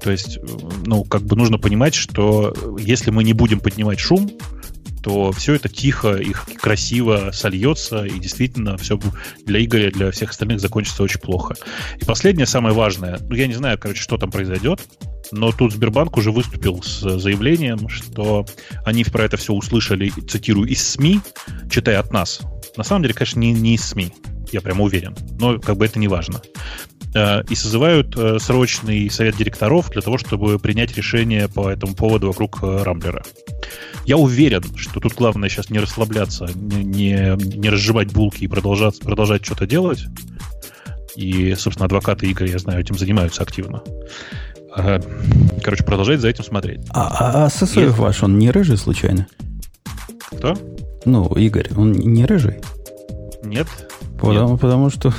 То 0.03 0.11
есть, 0.11 0.39
ну, 0.85 1.05
как 1.05 1.23
бы 1.23 1.35
нужно 1.35 1.57
понимать, 1.57 1.95
что 1.95 2.55
если 2.79 3.11
мы 3.11 3.25
не 3.25 3.33
будем 3.33 3.61
поднимать 3.61 3.99
шум, 3.99 4.31
то 5.05 5.33
все 5.33 5.55
это 5.55 5.69
тихо 5.69 6.17
и 6.17 6.33
красиво 6.33 7.31
сольется, 7.31 8.05
и 8.05 8.19
действительно 8.19 8.79
все 8.79 8.99
для 9.45 9.63
Игоря, 9.63 9.91
для 9.91 10.11
всех 10.11 10.31
остальных 10.31 10.61
закончится 10.61 11.03
очень 11.03 11.21
плохо. 11.21 11.55
И 12.01 12.05
последнее, 12.07 12.47
самое 12.47 12.75
важное, 12.75 13.19
ну, 13.29 13.37
я 13.37 13.47
не 13.47 13.53
знаю, 13.53 13.79
короче, 13.79 14.01
что 14.01 14.17
там 14.17 14.31
произойдет, 14.31 14.81
но 15.31 15.53
тут 15.53 15.75
Сбербанк 15.75 16.17
уже 16.17 16.33
выступил 16.33 16.83
с 16.83 17.19
заявлением, 17.19 17.91
что 17.91 18.47
они 18.87 19.05
про 19.05 19.25
это 19.25 19.37
все 19.37 19.53
услышали, 19.53 20.09
цитирую, 20.09 20.69
из 20.69 20.83
СМИ, 20.83 21.21
читая 21.71 22.01
от 22.01 22.11
нас. 22.11 22.41
На 22.79 22.83
самом 22.83 23.03
деле, 23.03 23.13
конечно, 23.13 23.41
не, 23.41 23.53
не 23.53 23.75
из 23.75 23.85
СМИ, 23.85 24.11
я 24.53 24.63
прямо 24.63 24.85
уверен, 24.85 25.15
но 25.39 25.59
как 25.59 25.77
бы 25.77 25.85
это 25.85 25.99
не 25.99 26.09
важно. 26.09 26.41
Э, 27.15 27.43
и 27.49 27.55
созывают 27.55 28.17
э, 28.17 28.39
срочный 28.41 29.11
совет 29.11 29.37
директоров 29.37 29.91
для 29.91 30.01
того, 30.01 30.17
чтобы 30.17 30.59
принять 30.59 30.97
решение 30.97 31.49
по 31.49 31.69
этому 31.69 31.95
поводу 31.95 32.29
вокруг 32.29 32.63
э, 32.63 32.83
Рамблера. 32.83 33.23
Я 34.05 34.17
уверен, 34.17 34.63
что 34.77 35.01
тут 35.01 35.15
главное 35.15 35.49
сейчас 35.49 35.71
не 35.71 35.79
расслабляться, 35.79 36.49
не, 36.55 36.85
не, 36.85 37.57
не 37.57 37.71
разжевать 37.71 38.13
булки 38.13 38.45
и 38.45 38.49
продолжать, 38.49 39.01
продолжать 39.01 39.45
что-то 39.45 39.67
делать. 39.67 40.05
И, 41.17 41.55
собственно, 41.55 41.87
адвокаты 41.87 42.31
Игоря, 42.31 42.51
я 42.51 42.59
знаю, 42.59 42.81
этим 42.81 42.99
занимаются 42.99 43.43
активно. 43.43 43.83
Короче, 45.63 45.85
продолжать 45.85 46.21
за 46.21 46.29
этим 46.29 46.45
смотреть. 46.45 46.81
А, 46.91 47.07
а, 47.09 47.45
а 47.45 47.51
Сосоев 47.51 47.97
ваш, 47.99 48.23
он 48.23 48.39
не 48.39 48.51
рыжий 48.51 48.77
случайно? 48.77 49.27
Кто? 50.33 50.59
Ну, 51.05 51.27
Игорь, 51.37 51.71
он 51.77 51.93
не 51.93 52.27
рыжий? 52.27 52.57
Нет. 53.45 53.69
Потому, 54.21 54.53
Нет. 54.53 54.61
потому, 54.61 54.91
что, 54.91 55.13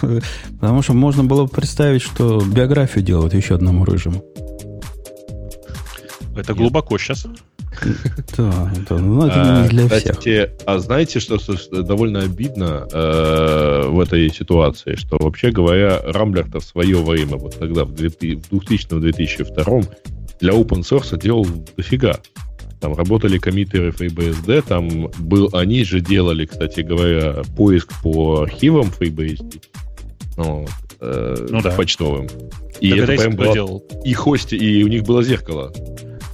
потому 0.60 0.82
что 0.82 0.93
можно 0.93 1.24
было 1.24 1.45
представить, 1.45 2.02
что 2.02 2.41
биографию 2.41 3.04
делают 3.04 3.34
еще 3.34 3.56
одному 3.56 3.86
рыжему. 3.86 4.24
Это 6.36 6.52
Нет. 6.52 6.58
глубоко 6.58 6.98
сейчас. 6.98 7.28
Да, 8.38 8.71
да, 8.89 8.97
ну 8.97 9.25
это 9.25 9.69
не 9.71 9.88
для 9.88 9.88
всех. 9.88 10.49
А 10.65 10.79
знаете, 10.79 11.19
что 11.19 11.38
довольно 11.83 12.21
обидно 12.21 12.88
э, 12.91 13.88
в 13.88 13.99
этой 13.99 14.29
ситуации, 14.29 14.95
что 14.95 15.17
вообще 15.19 15.51
говоря, 15.51 16.01
Рамблер-то 16.03 16.59
в 16.59 16.63
свое 16.63 16.97
время, 17.03 17.38
вот 17.38 17.57
тогда 17.59 17.85
в 17.85 17.91
2000-2002 17.93 19.88
для 20.39 20.53
open 20.53 20.81
source 20.81 21.19
делал 21.19 21.45
дофига. 21.77 22.19
Там 22.81 22.93
работали 22.93 23.38
комиты 23.38 23.89
FreeBSD, 23.89 24.63
там 24.67 25.09
был, 25.17 25.49
они 25.53 25.83
же 25.83 26.01
делали, 26.01 26.45
кстати 26.45 26.81
говоря, 26.81 27.41
поиск 27.55 27.91
по 28.03 28.41
архивам 28.41 28.91
FreeBSD. 28.99 29.61
Ну, 30.38 30.65
э, 30.99 31.47
ну 31.49 31.61
да. 31.61 31.71
почтовым. 31.71 32.27
И 32.81 32.89
Догадайся, 32.89 33.13
это 33.13 33.21
прям 33.23 33.33
кто 33.33 33.43
было, 33.43 33.53
делал. 33.53 33.83
И 34.03 34.13
хости, 34.13 34.55
и 34.55 34.83
у 34.83 34.88
них 34.88 35.03
было 35.03 35.23
зеркало. 35.23 35.71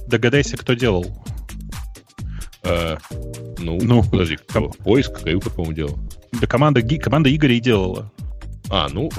Догадайся, 0.08 0.56
кто 0.56 0.74
делал. 0.74 1.06
А, 2.64 2.96
ну, 3.58 3.78
ну, 3.82 4.02
подожди, 4.02 4.36
кто? 4.36 4.60
Ком... 4.60 4.72
Поиск, 4.84 5.22
Каюта, 5.22 5.50
по-моему, 5.50 5.74
делал. 5.74 5.98
Да 6.40 6.46
команда, 6.46 6.82
команда 6.98 7.34
Игоря 7.34 7.54
и 7.54 7.60
делала. 7.60 8.10
А, 8.70 8.88
ну, 8.90 9.10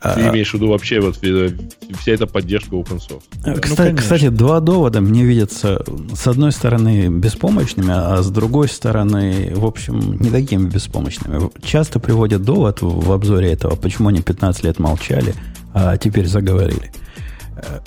А, 0.00 0.14
Ты 0.14 0.28
имеешь 0.28 0.50
в 0.50 0.54
виду 0.54 0.68
вообще 0.68 1.00
вот 1.00 1.16
вся 1.16 2.12
эта 2.12 2.26
поддержка 2.26 2.76
open 2.76 3.00
source? 3.00 3.60
Кстати, 3.60 3.90
ну, 3.90 3.96
кстати, 3.96 4.28
два 4.28 4.60
довода 4.60 5.00
мне 5.00 5.24
видятся 5.24 5.82
с 6.14 6.26
одной 6.28 6.52
стороны 6.52 7.08
беспомощными, 7.08 7.90
а 7.92 8.22
с 8.22 8.30
другой 8.30 8.68
стороны, 8.68 9.52
в 9.54 9.64
общем, 9.66 10.16
не 10.20 10.30
такими 10.30 10.68
беспомощными. 10.68 11.50
Часто 11.62 11.98
приводят 11.98 12.42
довод 12.42 12.78
в 12.80 13.10
обзоре 13.10 13.50
этого, 13.50 13.74
почему 13.74 14.08
они 14.10 14.22
15 14.22 14.62
лет 14.64 14.78
молчали, 14.78 15.34
а 15.74 15.96
теперь 15.96 16.26
заговорили. 16.26 16.92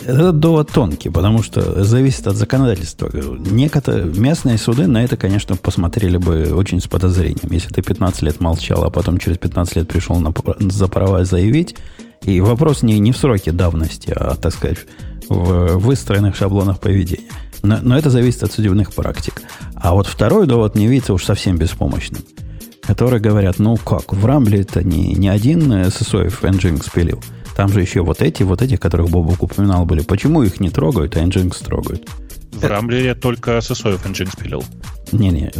Этот 0.06 0.40
довод 0.40 0.72
тонкий, 0.72 1.10
потому 1.10 1.44
что 1.44 1.84
зависит 1.84 2.28
от 2.28 2.36
законодательства. 2.36 3.10
Некоторые 3.14 4.06
местные 4.06 4.58
суды 4.58 4.88
на 4.88 5.04
это, 5.04 5.18
конечно, 5.18 5.56
посмотрели 5.56 6.18
бы 6.18 6.54
очень 6.54 6.82
с 6.82 6.88
подозрением. 6.88 7.52
Если 7.52 7.70
ты 7.70 7.82
15 7.82 8.22
лет 8.24 8.40
молчал, 8.40 8.84
а 8.84 8.90
потом 8.90 9.18
через 9.18 9.38
15 9.38 9.76
лет 9.78 9.88
пришел 9.88 10.18
на, 10.18 10.34
за 10.60 10.88
права 10.88 11.24
заявить, 11.24 11.76
и 12.24 12.42
вопрос 12.42 12.84
не, 12.84 13.00
не 13.00 13.12
в 13.12 13.18
сроке 13.18 13.52
давности, 13.52 14.14
а, 14.16 14.36
так 14.36 14.54
сказать, 14.54 14.80
в 15.30 15.78
выстроенных 15.78 16.36
шаблонах 16.36 16.80
поведения. 16.80 17.30
Но, 17.64 17.78
но 17.82 17.98
это 17.98 18.10
зависит 18.10 18.44
от 18.44 18.52
судебных 18.52 18.94
практик. 18.94 19.42
А 19.76 19.94
вот 19.94 20.08
второй 20.08 20.48
довод 20.48 20.76
не 20.76 20.88
видится 20.88 21.14
уж 21.14 21.26
совсем 21.26 21.58
беспомощным. 21.58 22.24
Которые 22.82 23.22
говорят, 23.22 23.60
ну 23.60 23.78
как, 23.78 24.14
в 24.14 24.26
Рамбле 24.26 24.62
это 24.62 24.84
не, 24.84 25.14
не 25.14 25.30
один 25.30 25.72
SSOF 25.72 26.42
Nginx 26.42 26.88
спилил. 26.88 27.22
Там 27.62 27.72
же 27.72 27.82
еще 27.82 28.02
вот 28.02 28.24
эти, 28.24 28.42
вот 28.42 28.64
эти, 28.64 28.76
которых 28.76 29.12
Бобок 29.12 29.44
упоминал, 29.44 29.86
были. 29.86 30.02
Почему 30.02 30.42
их 30.42 30.60
не 30.60 30.72
трогают, 30.72 31.16
а 31.16 31.20
Nginx 31.20 31.64
трогают? 31.64 32.10
В 32.54 32.64
Рамблере 32.66 33.14
только 33.14 33.60
SSOF 33.60 34.04
Nginx 34.04 34.36
пилил. 34.36 34.64
Не-не, 35.12 35.52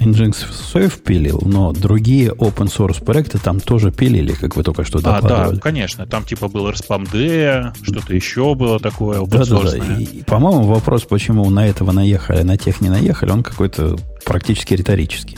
Nginx 0.00 0.34
SSOF 0.50 1.02
пилил, 1.02 1.42
но 1.44 1.72
другие 1.72 2.30
open 2.30 2.74
source 2.74 3.04
проекты 3.04 3.36
там 3.36 3.60
тоже 3.60 3.92
пилили, 3.92 4.32
как 4.32 4.56
вы 4.56 4.62
только 4.62 4.84
что 4.84 5.00
докладывали. 5.00 5.48
А, 5.48 5.52
да, 5.56 5.60
конечно. 5.60 6.06
Там 6.06 6.24
типа 6.24 6.48
был 6.48 6.70
RSPAMD, 6.70 7.74
что-то 7.82 8.14
еще 8.14 8.54
было 8.54 8.80
такое 8.80 9.22
да, 9.26 9.44
да, 9.44 9.60
да. 9.60 9.98
И, 9.98 10.22
по-моему, 10.22 10.62
вопрос, 10.62 11.02
почему 11.02 11.50
на 11.50 11.68
этого 11.68 11.92
наехали, 11.92 12.40
на 12.44 12.56
тех 12.56 12.80
не 12.80 12.88
наехали, 12.88 13.30
он 13.30 13.42
какой-то 13.42 13.98
практически 14.24 14.72
риторический. 14.72 15.36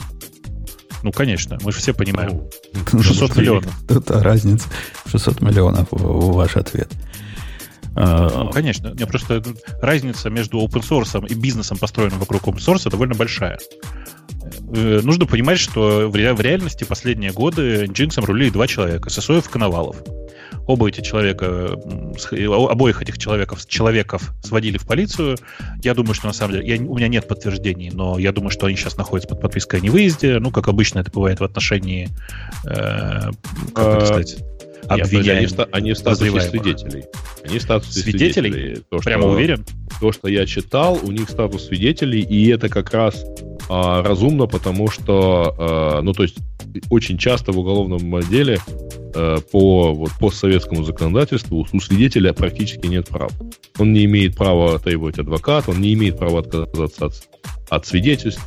Ну, 1.04 1.12
конечно, 1.12 1.58
мы 1.62 1.70
же 1.70 1.80
все 1.80 1.92
понимаем. 1.92 2.44
600 2.90 3.36
миллионов. 3.36 3.74
Тут 3.86 4.10
разница. 4.10 4.66
600 5.10 5.42
миллионов 5.42 5.88
ваш 5.90 6.56
ответ. 6.56 6.90
А, 7.94 8.44
ну, 8.44 8.50
конечно. 8.50 8.94
Не, 8.94 9.06
просто 9.06 9.42
разница 9.82 10.30
между 10.30 10.64
open 10.64 10.80
source 10.80 11.28
и 11.28 11.34
бизнесом, 11.34 11.76
построенным 11.76 12.18
вокруг 12.18 12.44
open 12.44 12.56
source, 12.56 12.88
довольно 12.88 13.14
большая. 13.14 13.58
Э, 14.74 15.00
нужно 15.02 15.26
понимать, 15.26 15.58
что 15.58 16.08
в 16.08 16.16
реальности 16.16 16.84
последние 16.84 17.32
годы 17.32 17.84
Nginx 17.84 18.24
рулили 18.24 18.48
два 18.48 18.66
человека, 18.66 19.10
Сосоев 19.10 19.46
и 19.46 19.50
Коновалов. 19.50 19.96
Оба 20.66 20.88
эти 20.88 21.00
человека, 21.00 21.76
обоих 22.70 23.02
этих 23.02 23.18
человеков, 23.18 23.66
человеков 23.66 24.32
сводили 24.42 24.78
в 24.78 24.86
полицию. 24.86 25.36
Я 25.82 25.94
думаю, 25.94 26.14
что 26.14 26.26
на 26.26 26.32
самом 26.32 26.54
деле, 26.54 26.76
я, 26.76 26.82
у 26.82 26.96
меня 26.96 27.08
нет 27.08 27.28
подтверждений, 27.28 27.90
но 27.92 28.18
я 28.18 28.32
думаю, 28.32 28.50
что 28.50 28.66
они 28.66 28.76
сейчас 28.76 28.96
находятся 28.96 29.34
под 29.34 29.42
подпиской 29.42 29.80
о 29.80 29.82
невыезде. 29.82 30.38
Ну, 30.38 30.50
как 30.50 30.68
обычно 30.68 31.00
это 31.00 31.10
бывает 31.10 31.40
в 31.40 31.44
отношении, 31.44 32.08
э, 32.64 33.30
как 33.74 33.86
это 33.86 33.98
а, 33.98 34.06
сказать, 34.06 34.36
обвиняем. 34.88 35.48
Они, 35.56 35.68
они 35.72 35.92
в 35.92 35.98
статусе 35.98 36.40
свидетелей. 36.40 37.04
Они 37.44 37.58
в 37.58 37.62
статусе 37.62 38.00
свидетелей. 38.00 38.52
свидетелей. 38.52 38.82
То, 38.90 38.98
Прямо 38.98 39.26
уверен? 39.26 39.64
То, 40.00 40.12
что 40.12 40.28
я 40.28 40.46
читал, 40.46 40.98
у 41.02 41.10
них 41.10 41.28
статус 41.28 41.66
свидетелей, 41.66 42.20
и 42.20 42.48
это 42.48 42.68
как 42.68 42.92
раз 42.92 43.24
а, 43.68 44.02
разумно, 44.02 44.46
потому 44.46 44.90
что, 44.90 45.54
а, 45.58 46.02
ну, 46.02 46.12
то 46.12 46.22
есть, 46.22 46.38
очень 46.90 47.18
часто 47.18 47.52
в 47.52 47.58
уголовном 47.58 48.20
деле 48.22 48.58
а, 49.14 49.40
по 49.52 49.94
вот, 49.94 50.10
постсоветскому 50.18 50.84
законодательству 50.84 51.66
у 51.72 51.80
свидетеля 51.80 52.32
практически 52.32 52.86
нет 52.86 53.08
прав. 53.08 53.32
Он 53.78 53.92
не 53.92 54.04
имеет 54.04 54.36
права 54.36 54.78
требовать 54.78 55.18
адвоката, 55.18 55.70
он 55.70 55.80
не 55.80 55.94
имеет 55.94 56.18
права 56.18 56.40
отказаться 56.40 57.06
от, 57.06 57.28
от 57.68 57.86
свидетельств, 57.86 58.42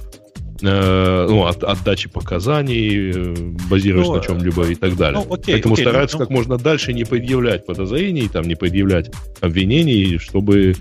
э, 0.62 1.28
ну, 1.30 1.46
от 1.46 1.64
отдачи 1.64 2.10
показаний, 2.10 3.12
э, 3.12 3.36
базируясь 3.70 4.08
ну, 4.08 4.16
на 4.16 4.22
чем-либо 4.22 4.68
и 4.68 4.76
так 4.76 4.98
далее. 4.98 5.24
Ну, 5.26 5.34
окей, 5.34 5.54
Поэтому 5.54 5.74
окей, 5.76 5.86
стараются 5.86 6.18
ну, 6.18 6.24
как 6.24 6.30
можно 6.32 6.58
дальше 6.58 6.94
не 6.94 7.06
предъявлять 7.06 7.66
подозрений, 7.66 8.28
там, 8.28 8.46
не 8.48 8.56
предъявлять 8.56 9.12
обвинений, 9.42 10.18
чтобы 10.18 10.76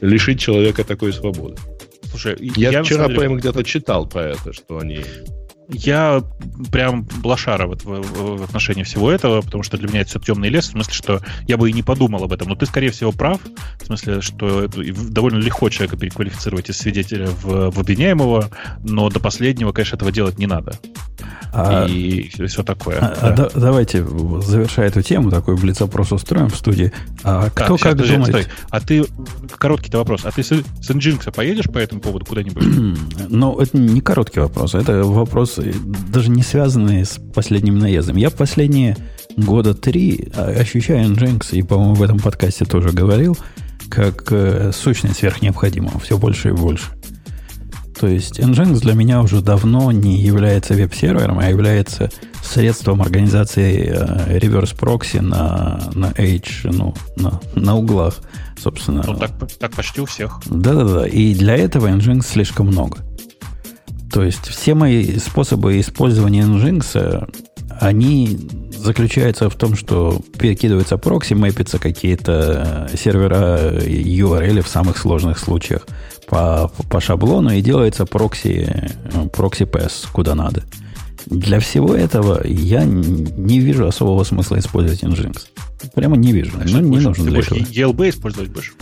лишить 0.00 0.40
человека 0.40 0.84
такой 0.84 1.12
свободы. 1.12 1.56
Слушай, 2.10 2.36
я, 2.56 2.70
я 2.70 2.82
вчера 2.82 3.06
деле... 3.06 3.18
прямо 3.18 3.36
где-то 3.36 3.64
читал 3.64 4.06
про 4.06 4.30
это, 4.30 4.52
что 4.52 4.78
они 4.78 5.00
я 5.72 6.22
прям 6.70 7.04
блошара 7.22 7.66
вот 7.66 7.84
в, 7.84 8.38
в 8.38 8.42
отношении 8.42 8.82
всего 8.82 9.10
этого, 9.10 9.40
потому 9.40 9.62
что 9.62 9.76
для 9.76 9.88
меня 9.88 10.00
это 10.00 10.10
все 10.10 10.20
темный 10.20 10.48
лес, 10.48 10.68
в 10.68 10.72
смысле, 10.72 10.92
что 10.92 11.20
я 11.46 11.56
бы 11.56 11.68
и 11.70 11.72
не 11.72 11.82
подумал 11.82 12.24
об 12.24 12.32
этом. 12.32 12.48
Но 12.48 12.54
ты, 12.54 12.66
скорее 12.66 12.90
всего, 12.90 13.12
прав, 13.12 13.40
в 13.80 13.86
смысле, 13.86 14.20
что 14.20 14.68
довольно 14.68 15.38
легко 15.38 15.68
человека 15.68 15.96
переквалифицировать 15.96 16.68
из 16.70 16.78
свидетеля 16.78 17.28
в, 17.28 17.70
в 17.70 17.78
обвиняемого, 17.78 18.50
но 18.82 19.08
до 19.08 19.20
последнего, 19.20 19.72
конечно, 19.72 19.96
этого 19.96 20.12
делать 20.12 20.38
не 20.38 20.46
надо. 20.46 20.78
А, 21.54 21.86
и 21.86 22.28
все 22.46 22.62
такое. 22.62 22.98
А, 22.98 23.14
а 23.20 23.30
да. 23.32 23.44
а, 23.46 23.60
давайте, 23.60 24.04
завершая 24.04 24.88
эту 24.88 25.02
тему, 25.02 25.30
такой 25.30 25.56
блиц-опрос 25.56 26.12
устроим 26.12 26.48
в 26.48 26.56
студии. 26.56 26.92
А 27.24 27.50
кто 27.50 27.76
так, 27.76 27.80
как 27.80 27.98
сейчас, 27.98 28.10
думает? 28.10 28.28
Стой. 28.28 28.46
А 28.70 28.80
ты, 28.80 29.04
короткий 29.58 29.94
вопрос, 29.94 30.22
а 30.24 30.30
ты 30.30 30.42
с, 30.42 30.48
с 30.48 30.90
Nginx 30.90 31.30
поедешь 31.30 31.66
по 31.66 31.78
этому 31.78 32.00
поводу 32.00 32.24
куда-нибудь? 32.24 32.64
ну, 33.28 33.58
это 33.58 33.76
не 33.76 34.00
короткий 34.00 34.40
вопрос, 34.40 34.74
это 34.74 35.04
вопрос 35.04 35.58
даже 36.08 36.30
не 36.30 36.42
связанные 36.42 37.04
с 37.04 37.18
последним 37.34 37.78
наездом. 37.78 38.16
Я 38.16 38.30
последние 38.30 38.96
года 39.36 39.74
три 39.74 40.28
ощущаю 40.34 41.10
Nginx, 41.10 41.52
и, 41.52 41.62
по-моему, 41.62 41.94
в 41.94 42.02
этом 42.02 42.18
подкасте 42.18 42.64
тоже 42.64 42.90
говорил, 42.90 43.36
как 43.88 44.30
э, 44.30 44.72
сущность 44.72 45.18
сверхнеобходимого, 45.18 45.98
все 46.00 46.18
больше 46.18 46.48
и 46.48 46.52
больше. 46.52 46.86
То 47.98 48.08
есть 48.08 48.40
Nginx 48.40 48.80
для 48.80 48.94
меня 48.94 49.20
уже 49.20 49.42
давно 49.42 49.92
не 49.92 50.20
является 50.20 50.74
веб-сервером, 50.74 51.38
а 51.38 51.48
является 51.48 52.10
средством 52.42 53.00
организации 53.00 53.92
э, 53.94 54.38
реверс-прокси 54.38 55.18
на, 55.18 55.80
на 55.94 56.08
H, 56.18 56.64
ну, 56.64 56.94
на, 57.16 57.40
на 57.54 57.76
углах, 57.76 58.16
собственно. 58.58 59.04
Ну, 59.06 59.14
так, 59.14 59.30
так 59.58 59.72
почти 59.72 60.00
у 60.00 60.06
всех. 60.06 60.40
Да-да-да. 60.46 61.06
И 61.06 61.34
для 61.34 61.56
этого 61.56 61.88
Nginx 61.88 62.26
слишком 62.26 62.66
много. 62.66 62.98
То 64.12 64.22
есть 64.22 64.46
все 64.46 64.74
мои 64.74 65.18
способы 65.18 65.80
использования 65.80 66.42
Nginx, 66.42 67.32
они 67.80 68.38
заключаются 68.76 69.48
в 69.48 69.54
том, 69.54 69.74
что 69.74 70.20
перекидывается 70.38 70.98
прокси, 70.98 71.32
мэпятся 71.32 71.78
какие-то 71.78 72.90
сервера 72.94 73.78
URL 73.80 74.60
в 74.60 74.68
самых 74.68 74.98
сложных 74.98 75.38
случаях 75.38 75.86
по, 76.28 76.70
по 76.90 77.00
шаблону 77.00 77.50
и 77.50 77.62
делается 77.62 78.04
прокси, 78.04 78.90
прокси 79.32 79.62
PS 79.62 80.08
куда 80.12 80.34
надо. 80.34 80.62
Для 81.26 81.58
всего 81.60 81.94
этого 81.94 82.46
я 82.46 82.84
не 82.84 83.60
вижу 83.60 83.86
особого 83.86 84.24
смысла 84.24 84.58
использовать 84.58 85.02
Nginx. 85.02 85.38
Прямо 85.94 86.16
не 86.16 86.32
вижу. 86.32 86.52
Значит, 86.56 86.74
ну, 86.74 86.80
не 86.80 86.98
нужно 86.98 87.24
для 87.24 87.40
этого. 87.40 87.58
ELB 87.58 88.10
использовать 88.10 88.50
будешь? 88.50 88.74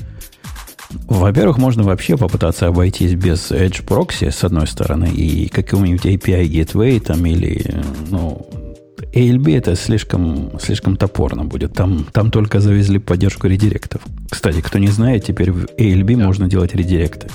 Во-первых, 1.06 1.58
можно 1.58 1.82
вообще 1.82 2.16
попытаться 2.16 2.66
обойтись 2.66 3.14
без 3.14 3.50
Edge 3.52 3.84
Proxy, 3.84 4.30
с 4.30 4.44
одной 4.44 4.66
стороны, 4.66 5.08
и 5.08 5.48
какого-нибудь 5.48 6.06
API 6.06 6.48
Gateway 6.48 7.00
там 7.00 7.24
или, 7.26 7.82
ну, 8.10 8.46
ALB 9.12 9.56
это 9.56 9.74
слишком, 9.74 10.52
слишком 10.60 10.96
топорно 10.96 11.44
будет. 11.44 11.72
Там, 11.72 12.06
там 12.12 12.30
только 12.30 12.60
завезли 12.60 12.98
поддержку 12.98 13.46
редиректов. 13.46 14.02
Кстати, 14.30 14.60
кто 14.60 14.78
не 14.78 14.88
знает, 14.88 15.24
теперь 15.24 15.50
в 15.50 15.64
ALB 15.76 16.16
да. 16.16 16.24
можно 16.24 16.48
делать 16.48 16.74
редиректы. 16.74 17.28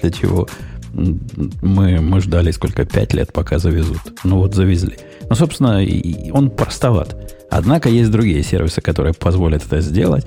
Для 0.00 0.10
чего 0.10 0.48
мы, 0.92 2.00
мы 2.00 2.20
ждали 2.20 2.50
сколько? 2.50 2.84
Пять 2.84 3.14
лет, 3.14 3.32
пока 3.32 3.58
завезут. 3.58 4.00
Ну 4.24 4.38
вот 4.38 4.54
завезли. 4.54 4.96
Ну, 5.28 5.34
собственно, 5.34 5.82
он 6.32 6.50
простоват. 6.50 7.16
Однако 7.50 7.88
есть 7.88 8.10
другие 8.10 8.42
сервисы, 8.42 8.80
которые 8.80 9.14
позволят 9.14 9.64
это 9.64 9.80
сделать. 9.80 10.26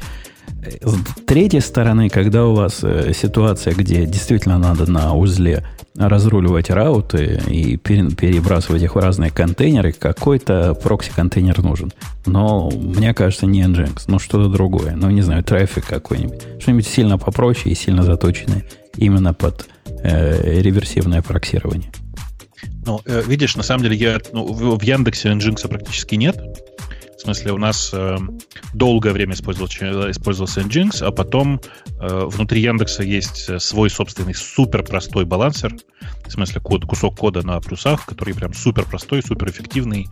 С 0.81 1.25
третьей 1.25 1.61
стороны, 1.61 2.09
когда 2.09 2.45
у 2.45 2.53
вас 2.53 2.79
э, 2.83 3.13
ситуация, 3.13 3.73
где 3.73 4.05
действительно 4.05 4.57
надо 4.57 4.89
на 4.89 5.15
узле 5.15 5.63
разруливать 5.97 6.69
рауты 6.69 7.41
и 7.47 7.77
перебрасывать 7.77 8.81
их 8.81 8.95
в 8.95 8.99
разные 8.99 9.31
контейнеры, 9.31 9.93
какой-то 9.93 10.73
прокси-контейнер 10.73 11.61
нужен. 11.61 11.93
Но 12.25 12.69
мне 12.69 13.13
кажется, 13.13 13.45
не 13.45 13.61
Nginx, 13.63 14.03
но 14.07 14.19
что-то 14.19 14.49
другое. 14.49 14.95
Ну, 14.95 15.09
не 15.09 15.21
знаю, 15.21 15.43
трафик 15.43 15.85
какой-нибудь. 15.85 16.41
Что-нибудь 16.59 16.87
сильно 16.87 17.17
попроще 17.17 17.71
и 17.71 17.75
сильно 17.75 18.03
заточенное 18.03 18.63
именно 18.97 19.33
под 19.33 19.67
э, 20.03 20.61
реверсивное 20.61 21.21
проксирование. 21.21 21.91
Ну, 22.85 23.01
э, 23.05 23.23
видишь, 23.25 23.55
на 23.55 23.63
самом 23.63 23.83
деле 23.83 23.95
я 23.95 24.19
ну, 24.33 24.45
в 24.45 24.81
Яндексе 24.83 25.29
Nginx 25.29 25.67
практически 25.67 26.15
нет. 26.15 26.37
Смысле, 27.25 27.53
у 27.53 27.57
нас 27.57 27.89
э, 27.91 28.17
долгое 28.75 29.11
время 29.11 29.33
использовался, 29.33 30.11
использовался 30.11 30.61
Nginx, 30.61 31.03
а 31.03 31.09
потом 31.09 31.59
э, 31.99 32.25
внутри 32.27 32.61
Яндекса 32.61 33.01
есть 33.01 33.59
свой 33.59 33.89
собственный 33.89 34.35
супер 34.35 34.83
простой 34.83 35.25
балансер, 35.25 35.75
в 36.27 36.31
смысле 36.31 36.61
код, 36.61 36.85
кусок 36.85 37.17
кода 37.17 37.41
на 37.41 37.59
плюсах, 37.61 38.05
который 38.05 38.35
прям 38.35 38.53
супер 38.53 38.85
простой, 38.85 39.23
супер 39.23 39.49
эффективный, 39.49 40.07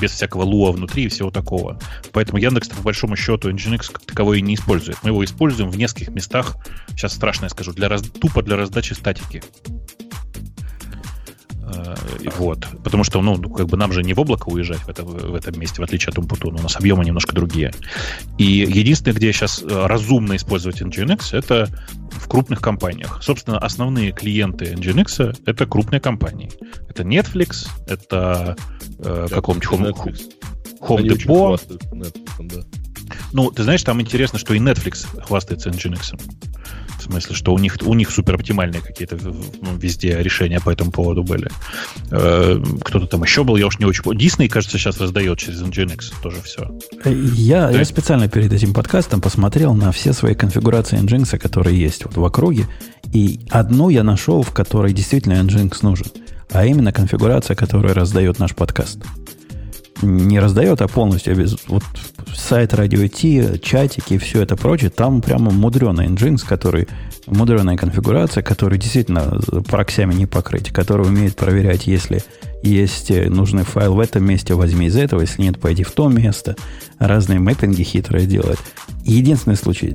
без 0.00 0.10
всякого 0.10 0.42
луа 0.42 0.72
внутри 0.72 1.04
и 1.04 1.08
всего 1.08 1.30
такого. 1.30 1.78
Поэтому 2.10 2.38
Яндекс, 2.38 2.70
по 2.70 2.82
большому 2.82 3.14
счету, 3.14 3.52
Nginx 3.52 3.92
как 3.92 4.04
таковой 4.04 4.40
и 4.40 4.42
не 4.42 4.56
использует. 4.56 4.98
Мы 5.04 5.10
его 5.10 5.24
используем 5.24 5.70
в 5.70 5.78
нескольких 5.78 6.08
местах, 6.08 6.56
сейчас 6.88 7.14
страшно 7.14 7.44
я 7.44 7.50
скажу, 7.50 7.72
для 7.72 7.88
раз, 7.88 8.02
тупо 8.02 8.42
для 8.42 8.56
раздачи 8.56 8.94
статики. 8.94 9.44
Э, 11.74 11.94
вот. 12.36 12.66
Потому 12.82 13.04
что, 13.04 13.20
ну, 13.22 13.38
как 13.50 13.66
бы 13.66 13.76
нам 13.76 13.92
же 13.92 14.02
не 14.02 14.14
в 14.14 14.20
облако 14.20 14.48
уезжать 14.48 14.80
в, 14.80 14.88
это, 14.88 15.04
в 15.04 15.34
этом 15.34 15.58
месте, 15.58 15.80
в 15.80 15.84
отличие 15.84 16.10
от 16.10 16.18
Умпутуна. 16.18 16.58
У 16.58 16.62
нас 16.62 16.76
объемы 16.76 17.04
немножко 17.04 17.34
другие. 17.34 17.72
И 18.38 18.44
единственное, 18.44 19.14
где 19.14 19.32
сейчас 19.32 19.62
э, 19.62 19.86
разумно 19.86 20.36
использовать 20.36 20.80
Nginx, 20.80 21.36
это 21.36 21.68
в 22.12 22.28
крупных 22.28 22.60
компаниях. 22.60 23.22
Собственно, 23.22 23.58
основные 23.58 24.12
клиенты 24.12 24.66
Nginx— 24.66 25.36
это 25.46 25.66
крупные 25.66 26.00
компании. 26.00 26.50
Это 26.88 27.02
Netflix, 27.02 27.68
это 27.86 28.56
э, 28.98 29.26
каком-нибудь 29.30 29.68
Home, 29.68 29.94
Home 30.80 31.04
Depot. 31.06 31.60
да. 32.40 32.62
Ну, 33.32 33.50
ты 33.50 33.62
знаешь, 33.62 33.82
там 33.82 34.00
интересно, 34.00 34.38
что 34.38 34.54
и 34.54 34.58
Netflix 34.58 35.06
хвастается 35.22 35.70
Nginx. 35.70 36.18
В 36.98 37.02
смысле, 37.02 37.36
что 37.36 37.54
у 37.54 37.58
них, 37.58 37.76
у 37.82 37.94
них 37.94 38.10
супер 38.10 38.34
оптимальные 38.34 38.82
какие-то 38.82 39.16
ну, 39.22 39.76
везде 39.76 40.20
решения 40.20 40.60
по 40.60 40.70
этому 40.70 40.90
поводу 40.90 41.22
были. 41.22 41.48
Э, 42.10 42.60
кто-то 42.82 43.06
там 43.06 43.22
еще 43.22 43.44
был, 43.44 43.56
я 43.56 43.66
уж 43.66 43.78
не 43.78 43.84
очень 43.84 44.02
помню. 44.02 44.20
Disney, 44.20 44.48
кажется, 44.48 44.78
сейчас 44.78 45.00
раздает 45.00 45.38
через 45.38 45.62
Nginx 45.62 46.12
тоже 46.22 46.42
все. 46.42 46.68
Я, 47.04 47.70
я 47.70 47.84
специально 47.84 48.28
перед 48.28 48.52
этим 48.52 48.74
подкастом 48.74 49.20
посмотрел 49.20 49.74
на 49.74 49.92
все 49.92 50.12
свои 50.12 50.34
конфигурации 50.34 50.98
Nginx, 51.00 51.38
которые 51.38 51.80
есть 51.80 52.04
вот 52.04 52.16
в 52.16 52.24
округе, 52.24 52.66
и 53.12 53.40
одну 53.50 53.90
я 53.90 54.02
нашел, 54.02 54.42
в 54.42 54.50
которой 54.50 54.92
действительно 54.92 55.34
Nginx 55.34 55.78
нужен, 55.82 56.06
а 56.50 56.66
именно 56.66 56.92
конфигурация, 56.92 57.54
которую 57.54 57.94
раздает 57.94 58.38
наш 58.40 58.54
подкаст 58.54 58.98
не 60.02 60.38
раздает, 60.40 60.80
а 60.80 60.88
полностью 60.88 61.36
без, 61.36 61.56
вот 61.68 61.82
сайт 62.34 62.72
Radio 62.72 63.08
T, 63.08 63.58
чатики 63.58 64.14
и 64.14 64.18
все 64.18 64.42
это 64.42 64.56
прочее, 64.56 64.90
там 64.90 65.20
прямо 65.20 65.50
мудреный 65.50 66.06
Nginx, 66.06 66.46
который, 66.46 66.88
мудреная 67.26 67.76
конфигурация, 67.76 68.42
который 68.42 68.78
действительно 68.78 69.40
проксями 69.68 70.14
не 70.14 70.26
покрыть, 70.26 70.70
который 70.70 71.06
умеет 71.06 71.36
проверять, 71.36 71.86
если 71.86 72.22
есть 72.62 73.10
нужный 73.10 73.64
файл 73.64 73.94
в 73.94 74.00
этом 74.00 74.24
месте, 74.24 74.54
возьми 74.54 74.86
из 74.86 74.96
этого, 74.96 75.20
если 75.20 75.42
нет, 75.42 75.60
пойди 75.60 75.84
в 75.84 75.92
то 75.92 76.08
место. 76.08 76.56
Разные 76.98 77.38
мэппинги 77.38 77.82
хитрые 77.82 78.26
делает. 78.26 78.58
Единственный 79.04 79.56
случай, 79.56 79.94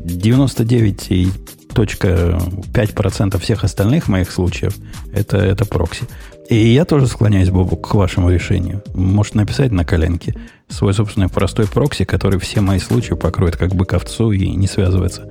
99,5% 1.73 3.39
всех 3.39 3.63
остальных 3.63 4.07
моих 4.07 4.31
случаев, 4.31 4.75
это, 5.13 5.37
это 5.37 5.65
прокси. 5.65 6.05
И 6.49 6.55
я 6.55 6.85
тоже 6.85 7.07
склоняюсь, 7.07 7.49
Бобу, 7.49 7.77
к 7.77 7.93
вашему 7.93 8.29
решению. 8.29 8.83
Может 8.93 9.35
написать 9.35 9.71
на 9.71 9.85
коленке 9.85 10.35
свой 10.67 10.93
собственный 10.93 11.29
простой 11.29 11.67
прокси, 11.67 12.05
который 12.05 12.39
все 12.39 12.61
мои 12.61 12.79
случаи 12.79 13.13
покроет 13.13 13.55
как 13.55 13.73
бы 13.75 13.85
ковцу 13.85 14.31
и 14.31 14.49
не 14.49 14.67
связывается 14.67 15.29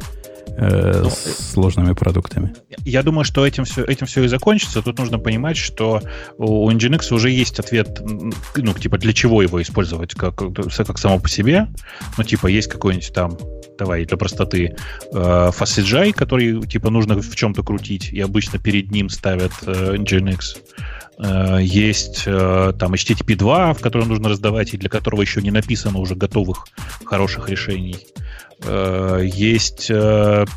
э, 0.56 1.00
ну, 1.02 1.10
с 1.10 1.52
сложными 1.52 1.92
продуктами. 1.92 2.54
Я 2.84 3.02
думаю, 3.02 3.24
что 3.24 3.46
этим 3.46 3.64
все, 3.64 3.84
этим 3.84 4.06
все 4.06 4.24
и 4.24 4.28
закончится. 4.28 4.82
Тут 4.82 4.98
нужно 4.98 5.18
понимать, 5.18 5.56
что 5.56 6.00
у 6.38 6.70
Nginx 6.70 7.12
уже 7.12 7.30
есть 7.30 7.58
ответ, 7.58 8.00
ну, 8.56 8.72
типа, 8.72 8.98
для 8.98 9.12
чего 9.12 9.42
его 9.42 9.60
использовать, 9.60 10.14
как, 10.14 10.36
как 10.36 10.98
само 10.98 11.18
по 11.18 11.28
себе. 11.28 11.68
Ну, 12.16 12.24
типа, 12.24 12.46
есть 12.46 12.68
какой-нибудь 12.68 13.12
там 13.12 13.36
давай 13.78 14.04
для 14.04 14.16
простоты, 14.16 14.74
э, 15.12 15.14
FastCGI, 15.14 16.12
который 16.12 16.60
типа 16.66 16.90
нужно 16.90 17.20
в 17.20 17.34
чем-то 17.34 17.62
крутить, 17.62 18.12
и 18.12 18.20
обычно 18.20 18.58
перед 18.58 18.90
ним 18.90 19.08
ставят 19.08 19.52
э, 19.66 19.96
Nginx. 19.96 20.38
Э, 21.18 21.58
есть 21.60 22.24
э, 22.26 22.72
там 22.78 22.94
HTTP 22.94 23.36
2, 23.36 23.74
в 23.74 23.80
котором 23.80 24.08
нужно 24.08 24.28
раздавать, 24.28 24.74
и 24.74 24.78
для 24.78 24.88
которого 24.88 25.22
еще 25.22 25.42
не 25.42 25.50
написано 25.50 25.98
уже 25.98 26.14
готовых 26.14 26.66
хороших 27.04 27.48
решений. 27.48 27.96
Э, 28.64 29.22
есть 29.24 29.90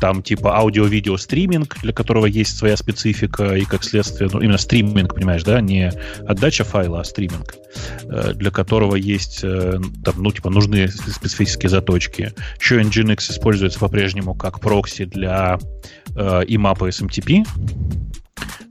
там 0.00 0.22
типа 0.22 0.56
аудио-видео 0.56 1.16
стриминг, 1.16 1.76
для 1.82 1.92
которого 1.92 2.26
есть 2.26 2.56
своя 2.56 2.76
специфика, 2.76 3.56
и 3.56 3.64
как 3.64 3.84
следствие, 3.84 4.30
ну, 4.32 4.40
именно 4.40 4.58
стриминг, 4.58 5.14
понимаешь, 5.14 5.42
да, 5.42 5.60
не 5.60 5.92
отдача 6.26 6.64
файла, 6.64 7.00
а 7.00 7.04
стриминг, 7.04 7.54
для 8.34 8.50
которого 8.50 8.96
есть 8.96 9.40
там, 9.42 10.14
ну, 10.16 10.30
типа, 10.30 10.50
нужны 10.50 10.88
специфические 10.88 11.70
заточки. 11.70 12.32
Еще 12.60 12.80
Nginx 12.80 13.30
используется 13.30 13.78
по-прежнему 13.78 14.34
как 14.34 14.60
прокси 14.60 15.04
для 15.04 15.58
IMAP 16.14 16.88
и 16.88 16.90
SMTP 16.90 17.46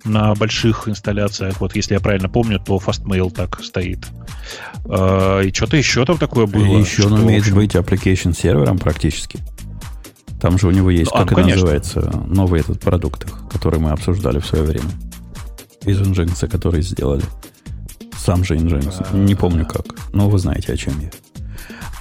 на 0.05 0.35
больших 0.35 0.87
инсталляциях, 0.87 1.59
вот 1.59 1.75
если 1.75 1.95
я 1.95 1.99
правильно 1.99 2.29
помню, 2.29 2.59
то 2.59 2.77
Fastmail 2.77 3.31
так 3.31 3.59
стоит. 3.63 4.05
И 4.85 5.51
что-то 5.51 5.77
еще 5.77 6.05
там 6.05 6.19
такое 6.19 6.45
было. 6.45 6.63
И 6.63 6.79
еще 6.79 7.07
он 7.07 7.13
умеет 7.13 7.41
общем... 7.41 7.55
быть 7.55 7.75
application 7.75 8.37
сервером 8.37 8.77
практически. 8.77 9.24
Там 10.41 10.57
же 10.57 10.67
у 10.67 10.71
него 10.71 10.89
есть, 10.91 11.11
ну, 11.11 11.19
как 11.19 11.21
а, 11.21 11.25
это 11.25 11.35
конечно. 11.35 11.61
называется, 11.61 12.23
новый 12.27 12.61
этот 12.61 12.79
продукт, 12.79 13.25
который 13.51 13.79
мы 13.79 13.91
обсуждали 13.91 14.39
в 14.39 14.45
свое 14.45 14.63
время. 14.63 14.89
Из 15.85 15.99
Nginx, 15.99 16.47
который 16.47 16.81
сделали. 16.81 17.23
Сам 18.17 18.43
же 18.43 18.55
Nginx. 18.55 19.07
А... 19.11 19.15
Не 19.15 19.35
помню 19.35 19.65
как. 19.65 19.85
Но 20.13 20.29
вы 20.29 20.39
знаете, 20.39 20.73
о 20.73 20.77
чем 20.77 20.99
я. 20.99 21.09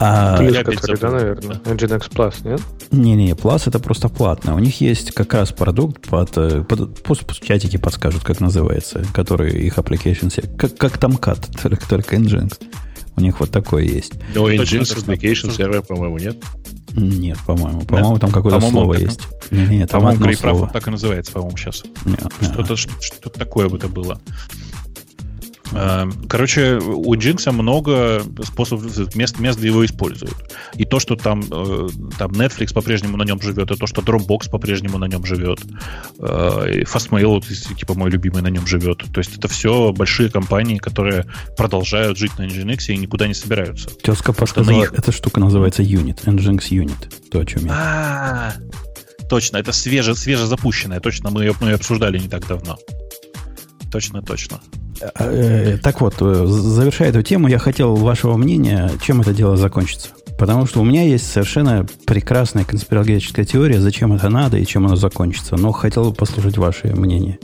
А, 0.01 0.43
Plus, 0.43 0.65
который, 0.65 0.99
да, 0.99 1.11
наверное? 1.11 1.57
Nginx 1.57 2.11
Plus, 2.11 2.35
нет? 2.45 2.61
Не-не, 2.91 3.33
Plus 3.33 3.63
это 3.67 3.79
просто 3.79 4.09
платно. 4.09 4.55
У 4.55 4.59
них 4.59 4.81
есть 4.81 5.13
как 5.13 5.33
раз 5.35 5.53
продукт 5.53 6.09
под, 6.09 6.37
э, 6.37 6.65
под 6.65 7.03
пусть 7.03 7.25
чатики 7.43 7.77
подскажут, 7.77 8.25
как 8.25 8.41
называется, 8.41 9.05
который 9.15 9.53
их 9.53 9.79
application 9.79 10.57
как, 10.57 10.77
как 10.77 10.99
Tomcat, 10.99 11.49
только, 11.63 11.89
только 11.89 12.17
Nginx. 12.17 12.59
У 13.17 13.21
них 13.21 13.39
вот 13.39 13.51
такое 13.51 13.85
есть. 13.85 14.15
Но 14.35 14.51
Nginx 14.51 14.97
application 14.97 15.57
server, 15.57 15.87
по-моему, 15.87 16.19
нет? 16.19 16.37
Нет, 16.97 17.39
по-моему. 17.47 17.83
По-моему, 17.83 18.19
там 18.19 18.31
какое-то 18.31 18.61
по 18.61 18.71
слово 18.71 18.95
есть. 18.95 19.21
Не, 19.51 19.67
не, 19.67 19.87
там 19.87 20.01
по-моему, 20.03 20.33
слово. 20.35 20.71
так 20.73 20.87
и 20.87 20.91
называется, 20.91 21.33
по-моему, 21.33 21.57
сейчас. 21.57 21.83
Нет, 22.05 22.33
что-то, 22.41 22.77
что-то 22.77 23.31
такое 23.31 23.69
бы 23.69 23.77
это 23.77 23.89
было. 23.89 24.21
Эм, 25.73 26.13
короче, 26.29 26.77
у 26.77 27.15
Jinx 27.15 27.51
много 27.51 28.23
способов, 28.43 29.15
мест, 29.15 29.39
мест, 29.39 29.59
где 29.59 29.69
его 29.69 29.85
используют. 29.85 30.35
И 30.75 30.85
то, 30.85 30.99
что 30.99 31.17
там, 31.17 31.43
э, 31.51 31.89
там 32.19 32.33
Netflix 32.33 32.73
по-прежнему 32.75 33.17
на 33.17 33.25
нем 33.25 33.41
живет, 33.41 33.71
и 33.71 33.77
то, 33.77 33.87
что 33.87 34.03
Dropbox 34.03 34.51
по-прежнему 34.51 34.99
на 34.99 35.07
нем 35.07 35.25
живет, 35.25 35.61
э, 36.19 36.71
и 36.73 36.83
Fastmail, 36.83 37.27
вот, 37.27 37.47
типа 37.47 37.95
мой 37.95 38.11
любимый, 38.11 38.43
на 38.43 38.49
нем 38.49 38.67
живет. 38.67 39.05
То 39.13 39.19
есть 39.19 39.37
это 39.37 39.49
все 39.49 39.93
большие 39.93 40.31
компании, 40.31 40.79
которые 40.79 41.27
продолжают 41.57 42.19
жить 42.19 42.39
на 42.39 42.43
Nginx 42.43 42.87
и 42.89 42.97
никуда 42.97 43.27
не 43.27 43.35
собираются. 43.35 43.89
Тезка 44.03 44.33
подсказала, 44.33 44.83
их... 44.83 44.93
эта 44.93 45.13
штука 45.13 45.41
называется 45.41 45.83
Unit, 45.83 46.25
Nginx 46.25 46.69
Unit, 46.71 47.31
то, 47.31 47.41
о 47.41 47.47
чем 47.47 47.67
я. 47.67 47.73
А, 47.73 48.53
точно, 49.29 49.57
это 49.57 49.73
свеже, 49.73 50.15
свеже 50.15 50.47
запущенная, 50.47 51.01
точно, 51.01 51.31
мы 51.31 51.45
ее, 51.45 51.55
мы 51.61 51.69
ее 51.69 51.75
обсуждали 51.77 52.19
не 52.19 52.29
так 52.29 52.47
давно. 52.47 52.79
Точно, 53.95 54.23
точно. 54.23 54.61
Э, 55.21 55.79
так 55.81 56.01
вот, 56.01 56.17
э, 56.21 56.47
завершая 56.47 57.11
эту 57.11 57.23
тему, 57.23 57.47
я 57.47 57.61
хотел 57.61 57.95
вашего 57.95 58.37
мнения, 58.37 58.91
чем 59.01 59.21
это 59.21 59.33
дело 59.33 59.57
закончится. 59.57 60.09
Потому 60.37 60.67
что 60.67 60.81
у 60.81 60.85
меня 60.85 61.05
есть 61.05 61.31
совершенно 61.31 61.87
прекрасная 62.05 62.65
конспирологическая 62.65 63.45
теория, 63.45 63.81
зачем 63.81 64.13
это 64.13 64.29
надо 64.31 64.57
и 64.59 64.67
чем 64.67 64.85
оно 64.87 64.97
закончится. 64.97 65.55
Но 65.55 65.71
хотел 65.71 66.11
бы 66.11 66.13
послушать 66.13 66.59
ваше 66.59 66.89
мнение. 66.89 67.39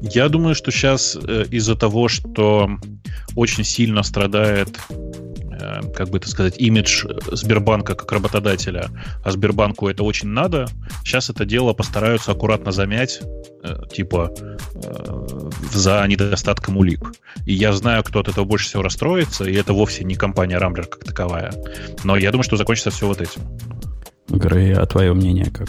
Я 0.00 0.28
думаю, 0.28 0.54
что 0.54 0.70
сейчас 0.70 1.18
э, 1.20 1.46
из-за 1.50 1.74
того, 1.74 2.06
что 2.06 2.70
очень 3.34 3.64
сильно 3.64 4.04
страдает 4.04 4.78
Э, 4.90 5.01
как 5.94 6.08
бы 6.10 6.18
это 6.18 6.28
сказать, 6.28 6.58
имидж 6.58 7.06
Сбербанка 7.30 7.94
как 7.94 8.10
работодателя, 8.12 8.88
а 9.24 9.30
Сбербанку 9.30 9.88
это 9.88 10.02
очень 10.02 10.28
надо, 10.28 10.66
сейчас 11.04 11.30
это 11.30 11.44
дело 11.44 11.72
постараются 11.72 12.32
аккуратно 12.32 12.72
замять, 12.72 13.20
э, 13.62 13.82
типа 13.92 14.32
э, 14.74 15.50
за 15.72 16.04
недостатком 16.06 16.76
улик. 16.76 17.12
И 17.46 17.54
я 17.54 17.72
знаю, 17.72 18.02
кто 18.04 18.20
от 18.20 18.28
этого 18.28 18.44
больше 18.44 18.66
всего 18.66 18.82
расстроится, 18.82 19.44
и 19.44 19.54
это 19.54 19.72
вовсе 19.72 20.04
не 20.04 20.14
компания 20.14 20.58
Рамблер 20.58 20.86
как 20.86 21.04
таковая. 21.04 21.52
Но 22.04 22.16
я 22.16 22.30
думаю, 22.30 22.44
что 22.44 22.56
закончится 22.56 22.90
все 22.90 23.06
вот 23.06 23.20
этим. 23.20 23.42
Грей, 24.28 24.74
а 24.74 24.86
твое 24.86 25.12
мнение 25.12 25.50
как? 25.50 25.68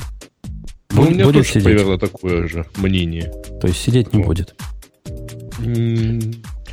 Ну, 0.91 1.03
у 1.03 1.09
меня 1.09 1.25
будет 1.25 1.37
тоже 1.37 1.49
сидеть? 1.49 1.63
примерно 1.63 1.97
такое 1.97 2.47
же 2.47 2.65
мнение. 2.77 3.31
То 3.59 3.67
есть 3.67 3.81
сидеть 3.81 4.13
не 4.13 4.23
вот. 4.23 4.27
будет? 4.27 4.55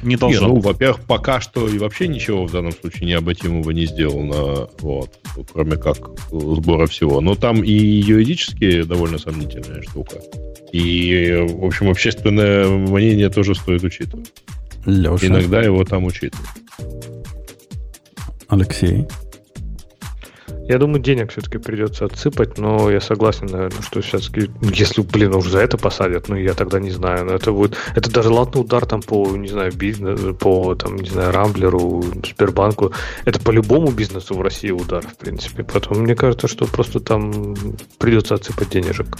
Не 0.02 0.16
должно. 0.16 0.48
Не, 0.48 0.54
ну, 0.54 0.60
во-первых, 0.60 1.04
пока 1.04 1.40
что 1.40 1.68
и 1.68 1.78
вообще 1.78 2.08
ничего 2.08 2.46
в 2.46 2.52
данном 2.52 2.72
случае 2.72 3.08
необратимого 3.08 3.70
не 3.70 3.86
сделано, 3.86 4.68
вот, 4.80 5.10
кроме 5.52 5.76
как 5.76 5.98
сбора 6.30 6.86
всего. 6.86 7.20
Но 7.20 7.34
там 7.34 7.62
и 7.62 7.72
юридически 7.72 8.82
довольно 8.82 9.18
сомнительная 9.18 9.82
штука. 9.82 10.20
И, 10.72 11.44
в 11.48 11.64
общем, 11.64 11.90
общественное 11.90 12.68
мнение 12.68 13.28
тоже 13.28 13.54
стоит 13.54 13.82
учитывать. 13.82 14.32
Леша. 14.86 15.26
Иногда 15.26 15.60
его 15.60 15.84
там 15.84 16.04
учитывают. 16.04 16.48
Алексей. 18.48 19.06
Я 20.70 20.78
думаю, 20.78 21.02
денег 21.02 21.32
все-таки 21.32 21.58
придется 21.58 22.04
отсыпать, 22.04 22.56
но 22.56 22.88
я 22.92 23.00
согласен, 23.00 23.46
наверное, 23.46 23.82
что 23.82 24.00
сейчас, 24.02 24.30
если, 24.62 25.02
блин, 25.02 25.34
уж 25.34 25.48
за 25.48 25.58
это 25.58 25.76
посадят, 25.76 26.28
ну, 26.28 26.36
я 26.36 26.54
тогда 26.54 26.78
не 26.78 26.90
знаю, 26.90 27.24
но 27.24 27.32
это 27.32 27.50
будет, 27.50 27.76
это 27.96 28.08
даже 28.08 28.30
ладный 28.30 28.60
удар 28.60 28.86
там 28.86 29.02
по, 29.02 29.36
не 29.36 29.48
знаю, 29.48 29.72
бизнес, 29.72 30.20
по, 30.38 30.76
там, 30.76 30.94
не 30.94 31.08
знаю, 31.08 31.32
Рамблеру, 31.32 32.04
Сбербанку, 32.24 32.92
это 33.24 33.40
по 33.40 33.50
любому 33.50 33.90
бизнесу 33.90 34.36
в 34.36 34.42
России 34.42 34.70
удар, 34.70 35.04
в 35.04 35.16
принципе, 35.16 35.64
поэтому 35.64 36.02
мне 36.02 36.14
кажется, 36.14 36.46
что 36.46 36.66
просто 36.66 37.00
там 37.00 37.56
придется 37.98 38.36
отсыпать 38.36 38.70
денежек. 38.70 39.18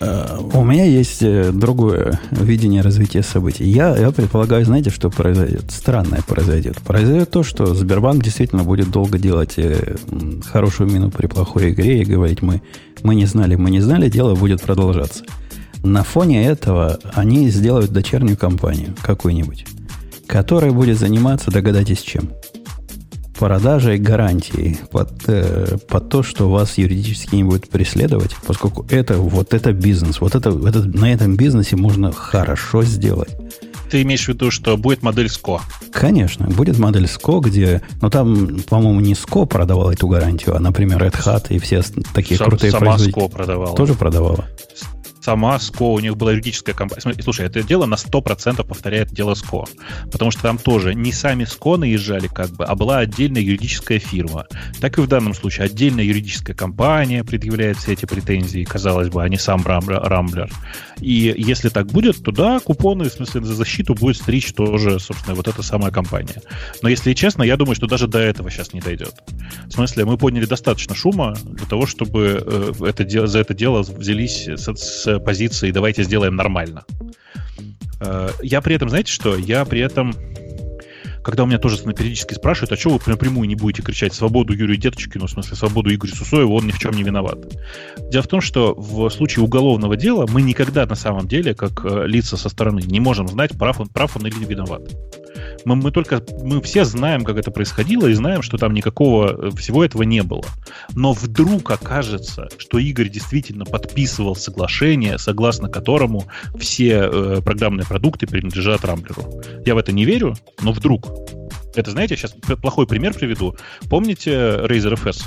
Э, 0.00 0.38
у 0.52 0.64
меня 0.64 0.84
есть 0.84 1.22
э, 1.22 1.50
другое 1.52 2.20
видение 2.30 2.82
развития 2.82 3.22
событий. 3.22 3.64
Я, 3.64 3.96
я 3.96 4.10
предполагаю, 4.10 4.64
знаете, 4.64 4.90
что 4.90 5.10
произойдет? 5.10 5.70
Странное 5.70 6.22
произойдет. 6.22 6.78
Произойдет 6.78 7.30
то, 7.30 7.42
что 7.42 7.74
Сбербанк 7.74 8.22
действительно 8.22 8.62
будет 8.62 8.90
долго 8.90 9.18
делать 9.18 9.54
э, 9.56 9.96
хорошую 10.46 10.90
мину 10.90 11.10
при 11.10 11.26
плохой 11.26 11.72
игре 11.72 12.02
и 12.02 12.04
говорить, 12.04 12.42
мы, 12.42 12.62
мы 13.02 13.14
не 13.14 13.26
знали, 13.26 13.56
мы 13.56 13.70
не 13.70 13.80
знали, 13.80 14.08
дело 14.08 14.34
будет 14.34 14.62
продолжаться. 14.62 15.24
На 15.82 16.04
фоне 16.04 16.46
этого 16.46 16.98
они 17.14 17.48
сделают 17.50 17.92
дочернюю 17.92 18.36
компанию 18.36 18.94
какую-нибудь, 19.02 19.66
которая 20.26 20.72
будет 20.72 20.98
заниматься, 20.98 21.50
догадайтесь, 21.50 22.02
чем– 22.02 22.30
продажей 23.38 23.98
гарантии 23.98 24.78
под, 24.90 25.10
э, 25.28 25.78
под 25.88 26.08
то, 26.08 26.22
что 26.22 26.50
вас 26.50 26.76
юридически 26.76 27.36
не 27.36 27.44
будет 27.44 27.68
преследовать, 27.68 28.34
поскольку 28.46 28.84
это 28.90 29.18
вот 29.18 29.54
это 29.54 29.72
бизнес, 29.72 30.20
вот 30.20 30.34
это, 30.34 30.50
это 30.50 30.82
на 30.84 31.12
этом 31.12 31.36
бизнесе 31.36 31.76
можно 31.76 32.12
хорошо 32.12 32.82
сделать. 32.82 33.30
Ты 33.90 34.02
имеешь 34.02 34.26
в 34.26 34.28
виду, 34.28 34.50
что 34.50 34.76
будет 34.76 35.02
модель 35.02 35.26
SCO? 35.28 35.60
Конечно, 35.92 36.46
будет 36.48 36.78
модель 36.78 37.04
SCO, 37.04 37.40
где... 37.40 37.80
Но 38.02 38.10
там, 38.10 38.60
по-моему, 38.68 39.00
не 39.00 39.14
SCO 39.14 39.46
продавала 39.46 39.92
эту 39.92 40.08
гарантию, 40.08 40.56
а, 40.56 40.58
например, 40.58 41.02
Red 41.02 41.14
Hat 41.24 41.46
и 41.48 41.58
все 41.58 41.82
такие 42.12 42.36
Сам, 42.36 42.48
крутые 42.48 42.72
сама 42.72 42.96
производители. 42.96 43.22
SCO 43.22 43.30
продавала. 43.30 43.76
Тоже 43.76 43.94
продавала 43.94 44.44
сама 45.28 45.58
СКО, 45.58 45.82
у 45.82 46.00
них 46.00 46.16
была 46.16 46.32
юридическая 46.32 46.74
компания. 46.74 47.02
Слушай, 47.22 47.44
это 47.44 47.62
дело 47.62 47.84
на 47.84 47.96
100% 47.96 48.66
повторяет 48.66 49.12
дело 49.12 49.34
СКО. 49.34 49.66
Потому 50.10 50.30
что 50.30 50.40
там 50.40 50.56
тоже 50.56 50.94
не 50.94 51.12
сами 51.12 51.44
СКО 51.44 51.76
наезжали 51.76 52.28
как 52.28 52.48
бы, 52.52 52.64
а 52.64 52.74
была 52.74 53.00
отдельная 53.00 53.42
юридическая 53.42 53.98
фирма. 53.98 54.46
Так 54.80 54.96
и 54.96 55.02
в 55.02 55.06
данном 55.06 55.34
случае 55.34 55.66
отдельная 55.66 56.04
юридическая 56.04 56.56
компания 56.56 57.24
предъявляет 57.24 57.76
все 57.76 57.92
эти 57.92 58.06
претензии, 58.06 58.64
казалось 58.64 59.10
бы, 59.10 59.22
а 59.22 59.28
не 59.28 59.36
сам 59.36 59.60
Рамблер. 59.66 60.50
И 61.00 61.34
если 61.36 61.68
так 61.68 61.88
будет, 61.88 62.22
то 62.22 62.32
да, 62.32 62.58
купоны, 62.60 63.10
в 63.10 63.12
смысле, 63.12 63.44
за 63.44 63.54
защиту 63.54 63.94
будет 63.94 64.16
стричь 64.16 64.54
тоже, 64.54 64.98
собственно, 64.98 65.34
вот 65.34 65.46
эта 65.46 65.62
самая 65.62 65.90
компания. 65.90 66.40
Но 66.80 66.88
если 66.88 67.12
честно, 67.12 67.42
я 67.42 67.58
думаю, 67.58 67.74
что 67.74 67.86
даже 67.86 68.06
до 68.06 68.18
этого 68.18 68.50
сейчас 68.50 68.72
не 68.72 68.80
дойдет. 68.80 69.14
В 69.66 69.72
смысле, 69.72 70.06
мы 70.06 70.16
подняли 70.16 70.46
достаточно 70.46 70.94
шума 70.94 71.36
для 71.44 71.66
того, 71.66 71.86
чтобы 71.86 72.42
э, 72.44 72.72
это, 72.86 73.26
за 73.26 73.38
это 73.38 73.52
дело 73.52 73.82
взялись 73.82 74.48
с, 74.48 74.74
с 74.74 75.17
позиции 75.20 75.70
«давайте 75.70 76.02
сделаем 76.02 76.36
нормально». 76.36 76.84
Э, 78.00 78.30
я 78.42 78.60
при 78.60 78.74
этом, 78.74 78.88
знаете 78.88 79.12
что? 79.12 79.36
Я 79.36 79.64
при 79.64 79.80
этом 79.80 80.14
когда 81.28 81.42
у 81.42 81.46
меня 81.46 81.58
тоже 81.58 81.76
периодически 81.76 82.32
спрашивают, 82.32 82.72
а 82.72 82.76
что 82.78 82.88
вы 82.88 83.00
напрямую 83.04 83.46
не 83.46 83.54
будете 83.54 83.82
кричать 83.82 84.14
«свободу 84.14 84.54
Юрию 84.54 84.78
Деточкину», 84.78 85.26
в 85.26 85.30
смысле 85.30 85.56
«свободу 85.56 85.94
Игорю 85.94 86.14
Сусоеву», 86.14 86.56
он 86.56 86.66
ни 86.66 86.70
в 86.70 86.78
чем 86.78 86.92
не 86.92 87.02
виноват. 87.02 87.38
Дело 88.10 88.22
в 88.22 88.28
том, 88.28 88.40
что 88.40 88.74
в 88.74 89.10
случае 89.10 89.44
уголовного 89.44 89.94
дела 89.94 90.26
мы 90.26 90.40
никогда 90.40 90.86
на 90.86 90.94
самом 90.94 91.28
деле, 91.28 91.54
как 91.54 91.84
э, 91.84 92.06
лица 92.06 92.38
со 92.38 92.48
стороны, 92.48 92.80
не 92.80 93.00
можем 93.00 93.28
знать, 93.28 93.58
прав 93.58 93.78
он, 93.78 93.88
прав 93.88 94.16
он 94.16 94.26
или 94.26 94.36
не 94.36 94.46
виноват. 94.46 94.80
Мы, 95.64 95.76
мы 95.76 95.90
только, 95.90 96.22
мы 96.42 96.60
все 96.62 96.84
знаем, 96.84 97.24
как 97.24 97.36
это 97.36 97.50
происходило, 97.50 98.06
и 98.06 98.14
знаем, 98.14 98.42
что 98.42 98.56
там 98.58 98.72
никакого 98.72 99.48
э, 99.48 99.50
всего 99.56 99.84
этого 99.84 100.02
не 100.02 100.22
было. 100.22 100.44
Но 100.94 101.12
вдруг 101.12 101.70
окажется, 101.70 102.48
что 102.58 102.78
Игорь 102.78 103.08
действительно 103.08 103.64
подписывал 103.64 104.36
соглашение, 104.36 105.18
согласно 105.18 105.68
которому 105.68 106.24
все 106.58 107.08
э, 107.10 107.40
программные 107.44 107.86
продукты 107.86 108.26
принадлежат 108.26 108.84
Рамблеру. 108.84 109.42
Я 109.64 109.74
в 109.74 109.78
это 109.78 109.92
не 109.92 110.04
верю, 110.04 110.34
но 110.62 110.72
вдруг. 110.72 111.06
Это, 111.74 111.90
знаете, 111.90 112.16
сейчас 112.16 112.32
плохой 112.60 112.86
пример 112.86 113.14
приведу. 113.14 113.54
Помните 113.88 114.30
Razer 114.30 114.94
FS? 114.94 115.22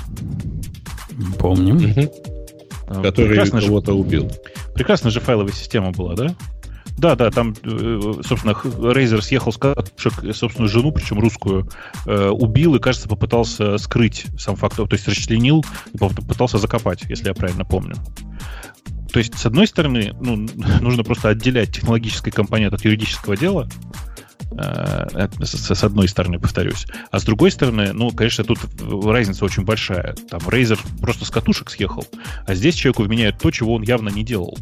Помним. 1.38 1.76
Угу. 1.76 3.02
Который 3.02 3.48
кого-то 3.48 3.94
убил. 3.94 4.30
Прекрасная 4.74 5.10
же 5.10 5.20
файловая 5.20 5.52
система 5.52 5.92
была, 5.92 6.14
да? 6.14 6.34
Да, 6.98 7.16
да, 7.16 7.30
там, 7.30 7.54
э, 7.64 8.00
собственно, 8.24 8.54
Рейзер 8.92 9.22
съехал 9.22 9.52
с 9.52 9.56
катушек, 9.56 10.14
собственно, 10.34 10.68
жену, 10.68 10.92
причем 10.92 11.18
русскую, 11.18 11.68
э, 12.06 12.28
убил 12.28 12.74
и, 12.76 12.78
кажется, 12.78 13.08
попытался 13.08 13.78
скрыть 13.78 14.26
сам 14.38 14.56
факт, 14.56 14.76
то 14.76 14.86
есть 14.90 15.08
расчленил 15.08 15.64
попытался 15.98 16.58
закопать, 16.58 17.02
если 17.08 17.28
я 17.28 17.34
правильно 17.34 17.64
помню. 17.64 17.94
То 19.12 19.18
есть, 19.18 19.38
с 19.38 19.44
одной 19.44 19.66
стороны, 19.66 20.14
ну, 20.20 20.36
нужно 20.80 21.04
просто 21.04 21.28
отделять 21.28 21.72
технологический 21.72 22.30
компонент 22.30 22.72
от 22.72 22.84
юридического 22.84 23.36
дела, 23.36 23.68
э, 24.52 25.28
с 25.42 25.84
одной 25.84 26.08
стороны, 26.08 26.38
повторюсь. 26.38 26.86
А 27.10 27.18
с 27.18 27.24
другой 27.24 27.50
стороны, 27.50 27.92
ну, 27.92 28.10
конечно, 28.10 28.44
тут 28.44 28.58
разница 28.80 29.44
очень 29.44 29.64
большая. 29.64 30.14
Там 30.30 30.40
Razer 30.40 30.78
просто 31.00 31.24
с 31.24 31.30
катушек 31.30 31.70
съехал, 31.70 32.06
а 32.46 32.54
здесь 32.54 32.74
человеку 32.74 33.02
вменяют 33.02 33.38
то, 33.38 33.50
чего 33.50 33.74
он 33.74 33.82
явно 33.82 34.08
не 34.08 34.24
делал. 34.24 34.56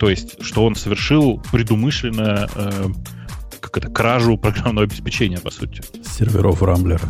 То 0.00 0.08
есть, 0.08 0.42
что 0.42 0.64
он 0.64 0.76
совершил 0.76 1.42
предумышленно 1.52 2.48
э, 2.54 2.86
как 3.60 3.76
это, 3.76 3.88
кражу 3.90 4.38
программного 4.38 4.84
обеспечения, 4.84 5.38
по 5.38 5.50
сути. 5.50 5.82
Серверов 6.02 6.62
Рамблера. 6.62 7.06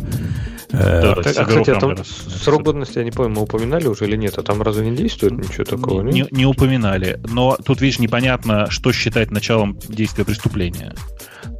Да, 0.71 0.77
э, 0.77 1.13
а, 1.13 1.15
кстати, 1.23 1.69
а 1.69 1.79
там 1.79 1.95
срок 2.03 2.63
годности, 2.63 2.97
я 2.97 3.05
не 3.05 3.11
помню, 3.11 3.33
мы 3.33 3.43
упоминали 3.43 3.87
уже 3.87 4.05
или 4.05 4.17
нет, 4.17 4.37
а 4.37 4.43
там 4.43 4.61
разве 4.61 4.89
не 4.89 4.97
действует 4.97 5.31
ничего 5.31 5.63
такого? 5.63 6.01
Не, 6.01 6.11
не, 6.23 6.27
не 6.31 6.45
упоминали, 6.45 7.17
но 7.29 7.55
тут, 7.55 7.79
видишь, 7.79 7.99
непонятно, 7.99 8.69
что 8.69 8.91
считать 8.91 9.31
началом 9.31 9.79
действия 9.87 10.25
преступления. 10.25 10.93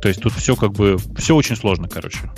То 0.01 0.09
есть 0.09 0.21
тут 0.21 0.33
все 0.33 0.57
как 0.57 0.73
бы, 0.73 0.97
все 1.17 1.33
очень 1.33 1.55
сложно, 1.55 1.87
короче. 1.87 2.29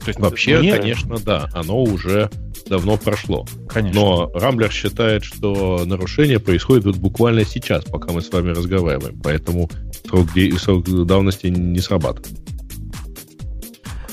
То 0.00 0.08
есть, 0.08 0.18
Вообще, 0.18 0.58
мне... 0.58 0.72
конечно, 0.72 1.16
да, 1.18 1.48
оно 1.52 1.80
уже 1.80 2.28
давно 2.68 2.96
прошло. 2.96 3.46
Конечно. 3.68 4.00
Но 4.00 4.30
Рамблер 4.34 4.70
считает, 4.70 5.24
что 5.24 5.82
нарушение 5.84 6.40
происходит 6.40 6.84
вот 6.84 6.96
буквально 6.96 7.44
сейчас, 7.44 7.84
пока 7.84 8.12
мы 8.12 8.22
с 8.22 8.30
вами 8.30 8.50
разговариваем. 8.50 9.20
Поэтому 9.22 9.70
срок, 10.06 10.28
срок 10.58 11.06
давности 11.06 11.46
не 11.46 11.80
срабатывает. 11.80 12.38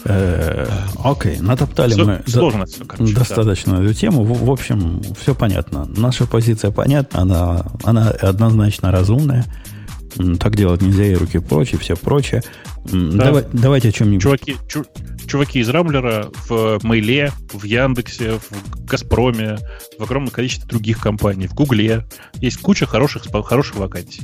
Э, 0.06 0.68
окей, 1.02 1.38
натоптали 1.40 1.94
мы 2.02 2.22
сложно 2.28 2.66
достаточно 3.00 3.76
эту 3.76 3.94
тему. 3.94 4.24
В, 4.24 4.52
общем, 4.52 5.02
все 5.20 5.34
понятно. 5.34 5.86
Наша 5.96 6.26
позиция 6.26 6.72
понятна, 6.72 7.22
она, 7.22 7.66
она 7.84 8.10
однозначно 8.10 8.92
разумная. 8.92 9.46
Так 10.40 10.56
делать 10.56 10.82
нельзя, 10.82 11.06
и 11.06 11.16
руки 11.16 11.40
прочь, 11.40 11.74
и 11.74 11.78
все 11.78 11.96
прочее. 11.96 12.44
Да. 12.86 13.26
Давай, 13.26 13.46
давайте 13.54 13.90
о 13.90 13.92
чем-нибудь. 13.92 14.22
Чуваки, 14.22 14.58
чу, 14.68 14.84
чуваки 15.28 15.60
из 15.60 15.70
Рамблера 15.70 16.30
в 16.48 16.80
Мейле, 16.84 17.32
в 17.52 17.64
Яндексе, 17.64 18.40
в 18.40 18.86
Газпроме, 18.86 19.58
в 19.98 20.04
огромном 20.04 20.32
количестве 20.32 20.68
других 20.68 21.00
компаний, 21.00 21.48
в 21.48 21.54
Гугле. 21.54 22.06
Есть 22.36 22.58
куча 22.58 22.86
хороших, 22.86 23.24
хороших 23.46 23.76
вакансий. 23.76 24.22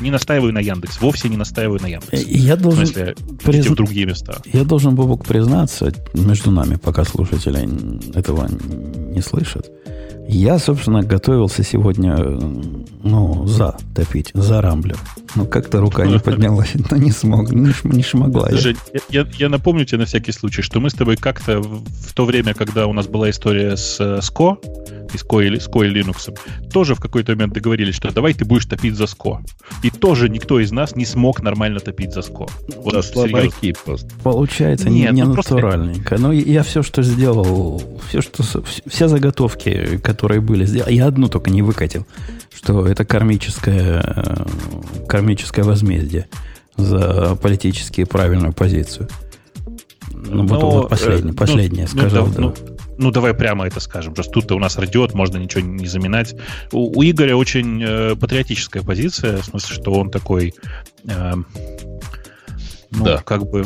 Не 0.00 0.10
настаиваю 0.10 0.52
на 0.52 0.58
Яндекс, 0.58 1.00
вовсе 1.00 1.28
не 1.28 1.36
настаиваю 1.36 1.80
на 1.80 1.86
Яндекс. 1.86 2.24
Я 2.26 2.56
должен, 2.56 2.84
в 2.84 2.88
смысле, 2.88 3.14
приз... 3.44 3.66
в 3.66 3.74
другие 3.74 4.06
места. 4.06 4.40
Я 4.52 4.64
должен, 4.64 4.94
Бобок, 4.94 5.24
признаться 5.24 5.92
между 6.14 6.50
нами, 6.50 6.76
пока 6.76 7.04
слушатели 7.04 7.68
этого 8.16 8.48
не 8.48 9.20
слышат. 9.20 9.70
Я, 10.28 10.58
собственно, 10.58 11.02
готовился 11.02 11.62
сегодня, 11.62 12.16
ну, 13.02 13.46
за 13.46 13.76
топить, 13.94 14.30
за 14.34 14.60
рамблер. 14.60 14.98
Но 15.34 15.46
как-то 15.46 15.80
рука 15.80 16.06
не 16.06 16.18
поднялась, 16.24 16.72
но 16.90 16.96
не 16.96 17.10
смог, 17.10 17.50
не, 17.50 17.72
не 17.84 18.02
шмогла. 18.02 18.48
Жень, 18.50 18.76
я, 19.08 19.26
я 19.38 19.48
напомню 19.48 19.84
тебе 19.84 19.98
на 19.98 20.04
всякий 20.04 20.32
случай, 20.32 20.62
что 20.62 20.80
мы 20.80 20.90
с 20.90 20.94
тобой 20.94 21.16
как-то 21.16 21.60
в 21.60 22.12
то 22.14 22.24
время, 22.24 22.54
когда 22.54 22.86
у 22.86 22.92
нас 22.92 23.06
была 23.06 23.30
история 23.30 23.76
с 23.76 24.00
SCO, 24.00 24.58
и 25.12 25.18
с 25.18 25.22
Ко, 25.22 25.42
с 25.42 25.66
и 25.66 25.68
Linux, 25.68 26.36
тоже 26.72 26.94
в 26.94 27.00
какой-то 27.00 27.32
момент 27.32 27.52
договорились, 27.54 27.94
что 27.94 28.12
давай 28.12 28.34
ты 28.34 28.44
будешь 28.44 28.66
топить 28.66 28.94
за 28.94 29.04
SCO. 29.04 29.40
И 29.82 29.90
тоже 29.90 30.28
никто 30.28 30.60
из 30.60 30.72
нас 30.72 30.96
не 30.96 31.04
смог 31.04 31.42
нормально 31.42 31.80
топить 31.80 32.12
за 32.12 32.20
SCO. 32.20 32.50
Вот 32.76 32.94
да, 32.94 33.02
слабаки 33.02 33.74
просто. 33.84 34.08
Получается 34.22 34.88
Нет, 34.88 35.12
не 35.12 35.24
ну, 35.24 35.34
натуральненько. 35.34 36.10
Просто... 36.10 36.26
Но 36.26 36.32
я 36.32 36.62
все, 36.62 36.82
что 36.82 37.02
сделал, 37.02 37.82
все, 38.08 38.22
что, 38.22 38.42
все 38.86 39.08
заготовки, 39.08 39.98
которые 39.98 40.11
были 40.14 40.64
сделаны, 40.64 40.92
я 40.92 41.06
одну 41.06 41.28
только 41.28 41.50
не 41.50 41.62
выкатил, 41.62 42.06
что 42.54 42.86
это 42.86 43.04
кармическое, 43.04 44.46
кармическое 45.08 45.64
возмездие 45.64 46.28
за 46.76 47.36
политически 47.36 48.04
правильную 48.04 48.52
позицию. 48.52 49.08
Ну, 50.14 50.46
вот, 50.46 50.62
вот 50.62 50.88
последнее, 50.90 51.34
последнее 51.34 51.88
ну, 51.92 51.98
сказал. 51.98 52.26
Ну, 52.26 52.32
да. 52.32 52.40
ну, 52.40 52.54
ну, 52.98 53.10
давай 53.10 53.34
прямо 53.34 53.66
это 53.66 53.80
скажем. 53.80 54.14
Просто 54.14 54.32
тут-то 54.32 54.54
у 54.54 54.58
нас 54.58 54.78
радиот, 54.78 55.14
можно 55.14 55.38
ничего 55.38 55.62
не 55.62 55.86
заминать. 55.86 56.34
У, 56.70 56.98
у 56.98 57.02
Игоря 57.02 57.36
очень 57.36 57.82
э, 57.82 58.16
патриотическая 58.16 58.82
позиция, 58.82 59.38
в 59.38 59.44
смысле, 59.44 59.74
что 59.74 59.92
он 59.92 60.10
такой... 60.10 60.54
Э, 61.08 61.34
ну, 62.92 63.04
да. 63.04 63.22
как 63.24 63.48
бы 63.48 63.64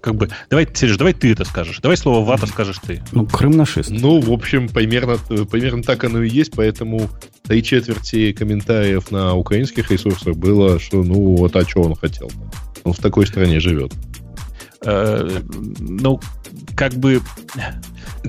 как 0.00 0.14
бы, 0.14 0.28
давай, 0.50 0.68
Сереж, 0.72 0.98
давай 0.98 1.14
ты 1.14 1.32
это 1.32 1.44
скажешь. 1.44 1.80
Давай 1.80 1.96
слово 1.96 2.24
вата 2.24 2.46
скажешь 2.46 2.78
ты. 2.78 3.02
Ну, 3.10 3.26
Крым 3.26 3.56
нашист. 3.56 3.90
Ну, 3.90 4.20
в 4.20 4.30
общем, 4.30 4.68
примерно, 4.68 5.18
примерно 5.50 5.82
так 5.82 6.04
оно 6.04 6.22
и 6.22 6.28
есть, 6.28 6.52
поэтому 6.54 7.10
три 7.42 7.60
четверти 7.62 8.32
комментариев 8.32 9.10
на 9.10 9.34
украинских 9.34 9.90
ресурсах 9.90 10.36
было, 10.36 10.78
что 10.78 11.02
ну 11.02 11.36
вот 11.36 11.56
а 11.56 11.68
что 11.68 11.82
он 11.82 11.96
хотел. 11.96 12.30
Он 12.84 12.92
в 12.92 12.98
такой 12.98 13.26
стране 13.26 13.58
живет. 13.58 13.92
Э, 14.82 15.40
ну, 15.80 16.20
как 16.76 16.94
бы... 16.94 17.20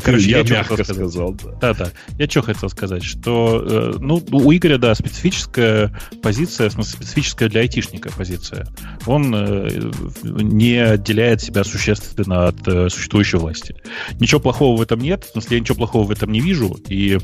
Короче, 0.04 0.30
я, 0.30 0.40
я 0.40 0.44
мягко 0.44 0.84
сказал. 0.84 1.36
Да, 1.62 1.74
да. 1.74 1.92
Я 2.18 2.28
что 2.28 2.42
хотел 2.42 2.70
сказать, 2.70 3.04
что 3.04 3.64
э, 3.66 3.94
ну, 4.00 4.24
у 4.32 4.52
Игоря, 4.52 4.78
да, 4.78 4.96
специфическая 4.96 5.98
позиция, 6.22 6.70
в 6.70 6.74
смысле, 6.74 6.98
специфическая 6.98 7.50
для 7.50 7.62
айтишника 7.62 8.12
позиция. 8.16 8.68
Он 9.06 9.34
э, 9.34 9.92
не 10.24 10.78
отделяет 10.78 11.42
себя 11.42 11.64
существенно 11.64 12.48
от 12.48 12.92
существующей 12.92 13.38
власти. 13.38 13.76
Ничего 14.20 14.40
плохого 14.40 14.78
в 14.78 14.82
этом 14.82 15.00
нет, 15.00 15.26
в 15.26 15.32
смысле, 15.32 15.58
я 15.58 15.62
ничего 15.62 15.78
плохого 15.78 16.06
в 16.06 16.12
этом 16.12 16.32
не 16.32 16.40
вижу, 16.40 16.78
и 16.88 17.20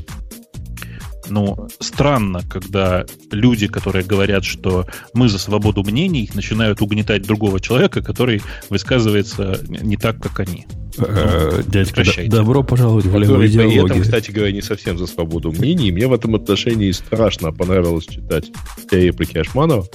ну, 1.28 1.68
странно, 1.80 2.42
когда 2.48 3.04
люди, 3.30 3.66
которые 3.66 4.04
говорят, 4.04 4.44
что 4.44 4.86
мы 5.12 5.28
за 5.28 5.38
свободу 5.38 5.82
мнений, 5.82 6.30
начинают 6.34 6.82
угнетать 6.82 7.22
другого 7.22 7.60
человека, 7.60 8.02
который 8.02 8.42
высказывается 8.70 9.60
не 9.68 9.96
так, 9.96 10.20
как 10.20 10.40
они. 10.40 10.66
Э, 10.98 11.62
дядька, 11.66 12.04
добро 12.28 12.62
пожаловать 12.62 13.06
в 13.06 13.18
левую 13.18 13.48
идеологию. 13.48 13.88
При 13.88 14.00
кстати 14.00 14.30
говоря, 14.30 14.52
не 14.52 14.62
совсем 14.62 14.96
за 14.96 15.06
свободу 15.06 15.50
мнений. 15.50 15.90
Мне 15.90 16.06
в 16.06 16.12
этом 16.12 16.34
отношении 16.36 16.90
страшно 16.92 17.52
понравилось 17.52 18.06
читать 18.06 18.50
реплики 18.90 19.38
Ашманова. 19.38 19.86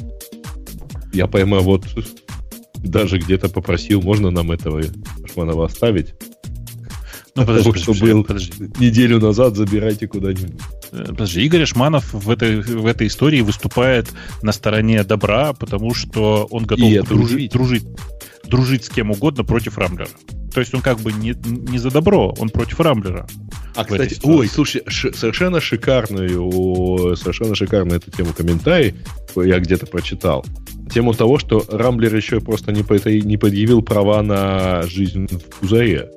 Я 1.13 1.27
прямо 1.27 1.59
вот 1.59 1.85
даже 2.75 3.17
где-то 3.17 3.49
попросил, 3.49 4.01
можно 4.01 4.29
нам 4.29 4.51
этого 4.51 4.83
Ашманова 5.23 5.65
оставить? 5.65 6.13
Ну, 7.35 7.45
подожди, 7.45 7.69
подожди, 7.69 7.93
что 7.93 8.05
был 8.05 8.23
подожди. 8.23 8.53
неделю 8.79 9.19
назад, 9.19 9.55
забирайте 9.55 10.07
куда-нибудь. 10.07 10.61
Э, 10.91 11.05
подожди, 11.09 11.41
Игорь 11.45 11.63
Ашманов 11.63 12.13
в 12.13 12.29
этой, 12.29 12.61
в 12.61 12.85
этой 12.85 13.07
истории 13.07 13.41
выступает 13.41 14.09
на 14.41 14.51
стороне 14.51 15.03
добра, 15.03 15.53
потому 15.53 15.93
что 15.93 16.47
он 16.49 16.65
готов 16.65 16.89
дружить, 17.07 17.51
дружить, 17.51 17.85
дружить 18.45 18.85
с 18.85 18.89
кем 18.89 19.11
угодно 19.11 19.43
против 19.43 19.77
Рамблера. 19.77 20.09
То 20.53 20.59
есть 20.59 20.73
он 20.73 20.81
как 20.81 20.99
бы 20.99 21.13
не, 21.13 21.35
не 21.45 21.77
за 21.77 21.91
добро, 21.91 22.33
он 22.39 22.49
против 22.49 22.79
Рамблера. 22.79 23.27
А, 23.75 23.85
кстати, 23.85 24.19
ой, 24.23 24.47
слушай, 24.47 24.81
ш- 24.87 25.13
совершенно 25.13 25.61
шикарную, 25.61 27.15
совершенно 27.15 27.55
шикарную 27.55 27.99
эту 27.99 28.11
тему 28.11 28.33
комментарий 28.35 28.95
я 29.35 29.59
где-то 29.59 29.85
прочитал. 29.85 30.43
Тему 30.91 31.13
того, 31.13 31.37
что 31.37 31.63
Рамблер 31.69 32.15
еще 32.15 32.41
просто 32.41 32.71
не, 32.71 32.81
не 33.23 33.37
предъявил 33.37 33.83
права 33.83 34.23
на 34.23 34.81
жизнь 34.83 35.27
в 35.27 35.59
Пузаре. 35.59 36.09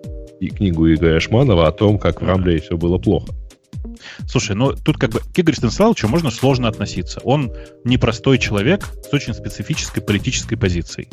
И 0.43 0.49
книгу 0.49 0.93
Игоря 0.93 1.21
Шманова 1.21 1.69
о 1.69 1.71
том, 1.71 2.01
как 2.01 2.21
в 2.21 2.27
Рамблере 2.27 2.61
все 2.61 2.77
было 2.77 2.99
плохо. 2.99 3.33
Слушай, 4.27 4.57
ну 4.57 4.73
тут 4.73 4.99
как 4.99 5.11
бы 5.11 5.21
к 5.21 5.39
Игорю 5.39 5.57
Станиславовичу 5.57 6.09
можно 6.09 6.33
сложно 6.33 6.67
относиться. 6.67 7.21
Он 7.23 7.53
непростой 7.85 8.39
человек 8.39 8.89
с 9.09 9.15
очень 9.15 9.35
специфической 9.35 10.01
политической 10.01 10.57
позицией. 10.57 11.09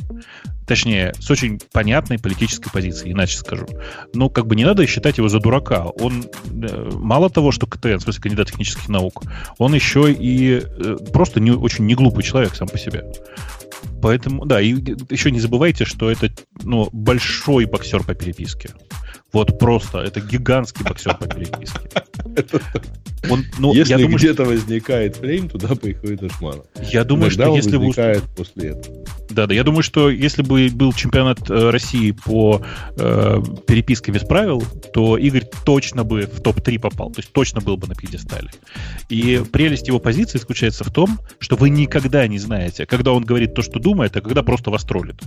Точнее, 0.66 1.14
с 1.20 1.30
очень 1.30 1.60
понятной 1.72 2.18
политической 2.18 2.72
позицией, 2.72 3.12
иначе 3.12 3.38
скажу. 3.38 3.68
Но 4.16 4.30
как 4.32 4.48
бы 4.48 4.56
не 4.56 4.66
надо 4.66 4.88
считать 4.88 5.20
его 5.20 5.30
за 5.30 5.40
дурака. 5.40 5.86
Он 5.86 6.24
э, 6.24 6.90
мало 6.96 7.30
того, 7.30 7.52
что 7.52 7.68
КТН, 7.68 7.98
в 7.98 8.02
смысле 8.02 8.24
кандидат 8.24 8.48
технических 8.48 8.90
наук, 8.90 9.22
он 9.60 9.76
еще 9.76 10.12
и 10.12 10.60
э, 10.64 10.98
просто 11.14 11.40
не, 11.40 11.52
очень 11.52 11.86
неглупый 11.86 12.24
человек 12.24 12.56
сам 12.56 12.68
по 12.68 12.80
себе. 12.80 13.04
Поэтому, 14.02 14.46
да, 14.46 14.62
и 14.62 14.74
еще 15.10 15.32
не 15.32 15.40
забывайте, 15.40 15.86
что 15.86 16.10
это 16.10 16.32
ну, 16.64 16.90
большой 16.92 17.66
боксер 17.66 18.04
по 18.04 18.14
переписке. 18.14 18.72
Вот 19.32 19.60
просто, 19.60 20.00
это 20.00 20.22
гигантский 20.22 20.84
боксер 20.84 21.16
по 21.18 21.28
переписке. 21.28 21.90
Он, 23.30 23.44
ну, 23.58 23.74
если 23.74 23.96
думаю, 23.96 24.18
где-то 24.18 24.46
что... 24.46 24.54
возникает 24.54 25.18
фрейм, 25.18 25.50
туда 25.50 25.76
приходит 25.76 26.24
Ашманов. 26.24 26.66
Я 26.90 27.04
думаю, 27.04 27.30
Иногда 27.30 27.46
что 27.46 27.56
если 27.56 27.78
возникает 27.78 28.24
бы... 28.24 28.30
после 28.38 28.70
этого. 28.70 29.06
Да, 29.30 29.46
да, 29.46 29.54
я 29.54 29.64
думаю, 29.64 29.84
что 29.84 30.10
если 30.10 30.42
бы 30.42 30.70
был 30.72 30.94
чемпионат 30.94 31.50
э, 31.50 31.70
России 31.70 32.12
по 32.12 32.62
э, 32.98 33.42
переписке 33.68 34.12
без 34.12 34.24
правил, 34.24 34.64
то 34.94 35.18
Игорь 35.18 35.46
точно 35.66 36.04
бы 36.04 36.22
в 36.22 36.42
топ-3 36.42 36.80
попал, 36.80 37.12
то 37.12 37.20
есть 37.20 37.32
точно 37.32 37.62
был 37.62 37.78
бы 37.78 37.88
на 37.88 37.96
пьедестале. 37.96 38.50
И 39.10 39.42
прелесть 39.52 39.88
его 39.88 40.00
позиции 40.00 40.38
заключается 40.40 40.84
в 40.84 40.92
том, 40.92 41.20
что 41.40 41.58
вы 41.58 41.70
никогда 41.70 42.28
не 42.28 42.40
знаете, 42.40 42.86
когда 42.86 43.12
он 43.12 43.24
говорит 43.24 43.54
то, 43.54 43.62
что 43.62 43.80
думает, 43.80 44.16
а 44.16 44.22
когда 44.22 44.44
просто 44.44 44.72
вас 44.72 44.84
троллит. 44.84 45.22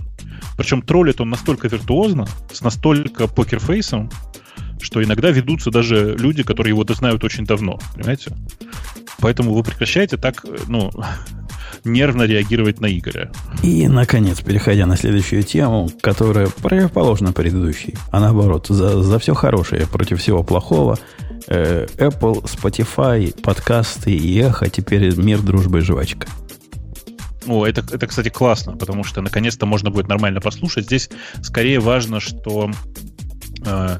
Причем 0.57 0.81
троллит 0.81 1.21
он 1.21 1.29
настолько 1.29 1.67
виртуозно, 1.67 2.27
с 2.51 2.61
настолько 2.61 3.27
покерфейсом, 3.27 4.09
что 4.83 5.03
иногда 5.03 5.31
ведутся 5.31 5.71
даже 5.71 6.15
люди, 6.17 6.43
которые 6.43 6.73
его 6.73 6.85
знают 6.93 7.23
очень 7.23 7.45
давно, 7.45 7.79
понимаете? 7.95 8.31
Поэтому 9.19 9.53
вы 9.53 9.63
прекращаете 9.63 10.17
так, 10.17 10.45
ну, 10.67 10.91
нервно 11.83 12.23
реагировать 12.23 12.81
на 12.81 12.87
Игоря. 12.87 13.31
И, 13.61 13.87
наконец, 13.87 14.41
переходя 14.41 14.85
на 14.85 14.97
следующую 14.97 15.43
тему, 15.43 15.89
которая 16.01 16.47
противоположна 16.47 17.31
предыдущей, 17.31 17.95
а 18.11 18.19
наоборот, 18.19 18.67
за, 18.67 19.01
за 19.01 19.19
все 19.19 19.33
хорошее 19.33 19.87
против 19.87 20.19
всего 20.19 20.43
плохого, 20.43 20.99
э, 21.47 21.87
Apple, 21.97 22.43
Spotify, 22.43 23.39
подкасты 23.41 24.11
и 24.11 24.37
эхо, 24.39 24.69
теперь 24.69 25.15
мир, 25.15 25.41
дружбы 25.41 25.79
и 25.79 25.81
жвачка. 25.81 26.27
О, 27.47 27.65
это, 27.65 27.81
это, 27.91 28.07
кстати, 28.07 28.29
классно, 28.29 28.77
потому 28.77 29.03
что 29.03 29.21
наконец-то 29.21 29.65
можно 29.65 29.89
будет 29.89 30.07
нормально 30.07 30.39
послушать. 30.39 30.85
Здесь 30.85 31.09
скорее 31.41 31.79
важно, 31.79 32.19
что 32.19 32.71
э, 33.65 33.97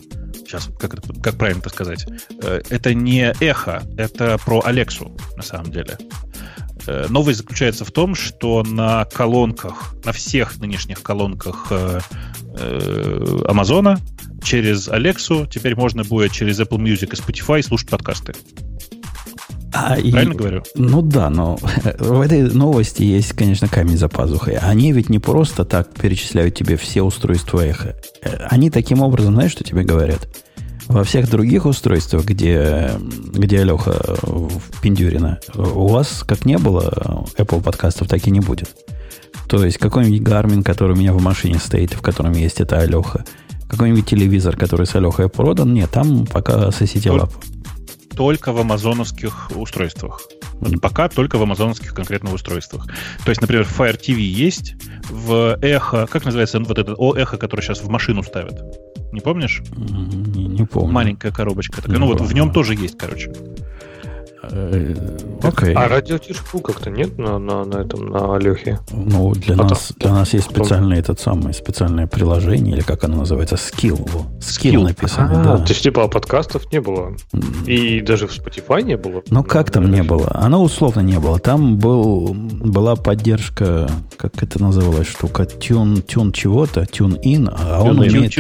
сейчас, 0.54 0.70
как, 0.80 0.96
как 1.22 1.36
правильно 1.36 1.60
это 1.60 1.70
сказать, 1.70 2.06
э, 2.42 2.62
это 2.70 2.94
не 2.94 3.34
эхо, 3.40 3.84
это 3.98 4.38
про 4.46 4.62
Алексу, 4.64 5.16
на 5.36 5.44
самом 5.44 5.72
деле. 5.72 5.98
Э, 6.86 7.08
новость 7.10 7.40
заключается 7.40 7.86
в 7.86 7.92
том, 7.92 8.16
что 8.16 8.64
на 8.64 9.06
колонках, 9.06 9.96
на 10.06 10.12
всех 10.12 10.58
нынешних 10.58 11.02
колонках 11.02 11.68
э, 11.72 12.00
Амазона 13.48 14.00
через 14.44 14.90
Алексу 14.90 15.48
теперь 15.48 15.76
можно 15.76 16.04
будет 16.04 16.32
через 16.32 16.60
Apple 16.60 16.78
Music 16.78 17.14
и 17.14 17.16
Spotify 17.16 17.64
слушать 17.64 17.90
подкасты. 17.90 18.34
А, 19.74 19.96
Правильно 19.96 20.34
и, 20.34 20.36
говорю? 20.36 20.64
Ну 20.76 21.02
да, 21.02 21.30
но 21.30 21.58
в 22.00 22.22
этой 22.22 22.44
новости 22.44 23.04
есть, 23.04 23.34
конечно, 23.34 23.68
камень 23.68 23.98
за 23.98 24.08
пазухой. 24.08 24.56
Они 24.58 24.92
ведь 24.92 25.10
не 25.10 25.20
просто 25.20 25.66
так 25.66 25.94
перечисляют 25.94 26.56
тебе 26.56 26.78
все 26.78 27.02
устройства 27.02 27.66
эхо. 27.66 27.96
Они 28.50 28.70
таким 28.70 29.02
образом, 29.02 29.34
знаешь, 29.34 29.52
что 29.52 29.64
тебе 29.64 29.84
говорят? 29.84 30.28
Во 30.88 31.04
всех 31.04 31.30
других 31.30 31.66
устройствах, 31.66 32.26
где, 32.26 32.92
где 33.00 33.62
Алеха 33.62 34.18
Пиндюрина, 34.82 35.40
у 35.56 35.88
вас 35.88 36.24
как 36.28 36.46
не 36.46 36.58
было 36.58 37.26
Apple 37.38 37.62
подкастов, 37.62 38.08
так 38.10 38.28
и 38.28 38.32
не 38.32 38.42
будет. 38.42 38.70
То 39.48 39.64
есть 39.64 39.78
какой-нибудь 39.78 40.22
Garmin, 40.22 40.64
который 40.64 40.96
у 40.96 41.00
меня 41.00 41.14
в 41.14 41.22
машине 41.22 41.58
стоит, 41.58 41.94
в 41.94 42.02
котором 42.02 42.34
есть 42.34 42.60
эта 42.60 42.80
Алеха, 42.80 43.26
какой-нибудь 43.70 44.06
телевизор, 44.06 44.56
который 44.56 44.86
с 44.86 44.96
Алехой 44.96 45.30
продан, 45.30 45.74
нет, 45.74 45.90
там 45.90 46.26
пока 46.26 46.70
сосите 46.72 47.12
лапу. 47.12 47.34
Только 48.16 48.52
в 48.52 48.60
амазоновских 48.60 49.52
устройствах. 49.56 50.22
Пока 50.82 51.10
только 51.10 51.38
в 51.38 51.44
амазоновских 51.44 51.94
конкретных 51.94 52.34
устройствах. 52.34 52.86
То 53.26 53.30
есть, 53.30 53.42
например, 53.42 53.64
Fire 53.66 54.00
TV 54.00 54.20
есть, 54.20 54.76
в 55.10 55.58
эхо, 55.62 56.08
как 56.08 56.26
называется 56.26 56.60
вот 56.60 56.78
это 56.78 56.94
о 56.94 57.16
эхо, 57.16 57.38
которое 57.38 57.64
сейчас 57.64 57.82
в 57.82 57.90
машину 57.90 58.24
ставят? 58.24 58.62
Не 59.12 59.20
помнишь? 59.20 59.62
Не, 59.76 60.46
не 60.46 60.66
помню. 60.66 60.92
Маленькая 60.92 61.32
коробочка 61.32 61.78
такая. 61.78 61.92
Не 61.92 62.00
ну 62.00 62.08
помню. 62.08 62.22
вот 62.22 62.30
в 62.30 62.34
нем 62.34 62.52
тоже 62.52 62.74
есть, 62.74 62.98
короче. 62.98 63.32
Э, 64.52 64.94
окей. 65.42 65.74
А 65.74 65.88
радиотишку 65.88 66.60
как-то 66.60 66.90
нет 66.90 67.18
на, 67.18 67.40
на, 67.40 67.64
на 67.64 67.78
этом, 67.78 68.10
на 68.10 68.36
Алехе? 68.36 68.80
Ну, 68.92 69.34
для, 69.34 69.56
Потом, 69.56 69.70
нас, 69.70 69.94
для 69.98 70.12
нас 70.12 70.34
есть 70.34 70.50
специальное 70.50 71.00
этот 71.00 71.20
самый, 71.20 71.54
специальное 71.54 72.08
приложение, 72.08 72.76
или 72.76 72.82
как 72.82 73.04
оно 73.04 73.18
называется. 73.18 73.56
Skill, 73.56 74.10
Skill. 74.40 74.84
написано, 74.84 75.42
а, 75.42 75.44
да. 75.44 75.58
То 75.60 75.70
есть, 75.72 75.84
типа, 75.84 76.08
подкастов 76.08 76.72
не 76.72 76.82
было? 76.82 77.16
И 77.66 78.02
даже 78.02 78.28
в 78.28 78.32
Spotify 78.32 78.82
не 78.82 78.98
было? 78.98 79.24
Ну, 79.30 79.44
как 79.44 79.72
там 79.72 79.90
не 79.90 80.04
было? 80.04 80.30
Оно 80.34 80.62
условно 80.62 81.00
не 81.00 81.20
было. 81.20 81.40
Там 81.40 81.78
был, 81.78 82.34
была 82.34 82.96
поддержка, 82.96 83.90
как 84.18 84.44
это 84.44 84.62
называлась 84.62 85.08
штука, 85.08 85.46
тюн, 85.46 86.02
тюн 86.02 86.34
чего-то, 86.34 86.86
тюн 86.86 87.16
in, 87.16 87.54
а 87.58 87.82
он 87.82 88.00
умеет, 88.00 88.38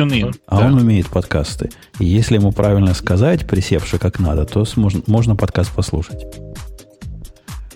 а 0.47 0.60
да. 0.60 0.66
он 0.68 0.74
умеет 0.76 1.08
подкасты. 1.08 1.70
И 1.99 2.06
если 2.06 2.36
ему 2.36 2.51
правильно 2.51 2.93
сказать, 2.93 3.47
присевши 3.47 3.97
как 3.99 4.20
надо, 4.20 4.45
то 4.45 4.66
можно, 4.76 5.01
можно 5.08 5.36
подкаст 5.36 5.72
послушать 5.72 5.92
слушать. 5.93 6.25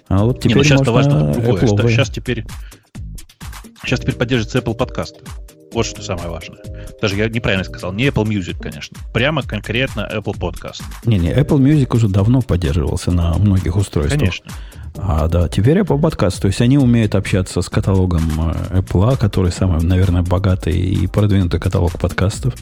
А 0.08 0.24
вот 0.24 0.40
теперь 0.40 0.54
Не, 0.54 0.56
ну 0.56 0.64
сейчас-то 0.64 0.92
важно 0.92 1.34
другое, 1.34 1.68
что 1.68 1.88
сейчас 1.90 2.10
теперь, 2.10 2.46
сейчас 3.84 4.00
теперь 4.00 4.16
поддерживается 4.16 4.60
Apple 4.60 4.74
подкаст. 4.74 5.18
Вот 5.74 5.86
что 5.86 6.02
самое 6.02 6.30
важное. 6.30 6.60
Даже 7.02 7.18
я 7.18 7.28
неправильно 7.28 7.66
сказал, 7.66 7.92
не 7.92 8.08
Apple 8.08 8.24
Music, 8.24 8.58
конечно. 8.60 8.98
Прямо 9.14 9.44
конкретно 9.44 10.10
Apple 10.12 10.36
Podcast. 10.36 10.82
Не-не, 11.04 11.32
Apple 11.34 11.60
Music 11.60 11.94
уже 11.96 12.08
давно 12.08 12.42
поддерживался 12.42 13.12
на 13.12 13.34
многих 13.34 13.76
устройствах. 13.76 14.20
Конечно. 14.20 14.52
А, 14.96 15.28
да, 15.28 15.50
теперь 15.50 15.80
Apple 15.80 16.02
подкаст. 16.02 16.42
То 16.42 16.48
есть 16.48 16.62
они 16.62 16.78
умеют 16.78 17.14
общаться 17.16 17.62
с 17.62 17.70
каталогом 17.70 18.24
э, 18.72 18.80
Apple, 18.80 19.18
который 19.18 19.52
самый, 19.52 19.84
наверное, 19.84 20.24
богатый 20.24 20.74
и 20.74 21.06
продвинутый 21.06 21.60
каталог 21.60 22.00
подкастов. 22.00 22.56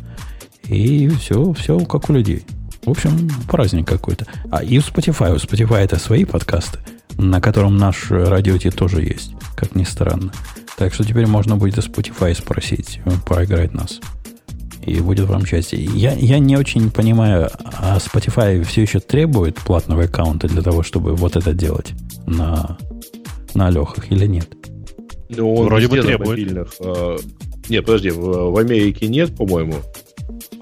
И 0.63 1.07
все, 1.09 1.53
все 1.53 1.79
как 1.79 2.09
у 2.09 2.13
людей. 2.13 2.43
В 2.86 2.91
общем, 2.91 3.29
праздник 3.47 3.88
какой-то. 3.88 4.27
А 4.51 4.63
и 4.63 4.77
у 4.77 4.81
Spotify. 4.81 5.33
У 5.33 5.38
Spotify 5.38 5.77
это 5.77 5.97
свои 5.97 6.23
подкасты, 6.23 6.79
на 7.17 7.41
котором 7.41 7.77
наш 7.77 8.11
радио 8.11 8.57
тоже 8.71 9.01
есть, 9.01 9.33
как 9.55 9.75
ни 9.75 9.83
странно. 9.83 10.31
Так 10.77 10.93
что 10.93 11.03
теперь 11.03 11.25
можно 11.25 11.55
будет 11.55 11.77
у 11.77 11.81
Spotify 11.81 12.36
спросить, 12.36 12.99
э, 13.05 13.11
поиграть 13.25 13.73
нас. 13.73 13.99
И 14.86 14.99
будет 14.99 15.27
вам 15.27 15.45
счастье. 15.45 15.79
Я, 15.79 16.13
я 16.13 16.38
не 16.38 16.57
очень 16.57 16.91
понимаю, 16.91 17.49
а 17.63 17.97
Spotify 17.97 18.63
все 18.63 18.83
еще 18.83 18.99
требует 18.99 19.55
платного 19.55 20.03
аккаунта 20.03 20.47
для 20.47 20.61
того, 20.61 20.83
чтобы 20.83 21.15
вот 21.15 21.36
это 21.36 21.53
делать 21.53 21.93
на, 22.27 22.77
на 23.55 23.71
Лехах 23.71 24.11
или 24.11 24.27
нет? 24.27 24.49
Ну, 25.29 25.55
он 25.55 25.65
Вроде 25.65 25.88
бы 25.88 25.99
требует. 26.01 26.29
Мобильных, 26.29 26.73
э, 26.79 27.17
нет, 27.69 27.83
подожди, 27.83 28.11
в, 28.11 28.51
в 28.51 28.57
Америке 28.57 29.07
нет, 29.07 29.36
по-моему. 29.36 29.75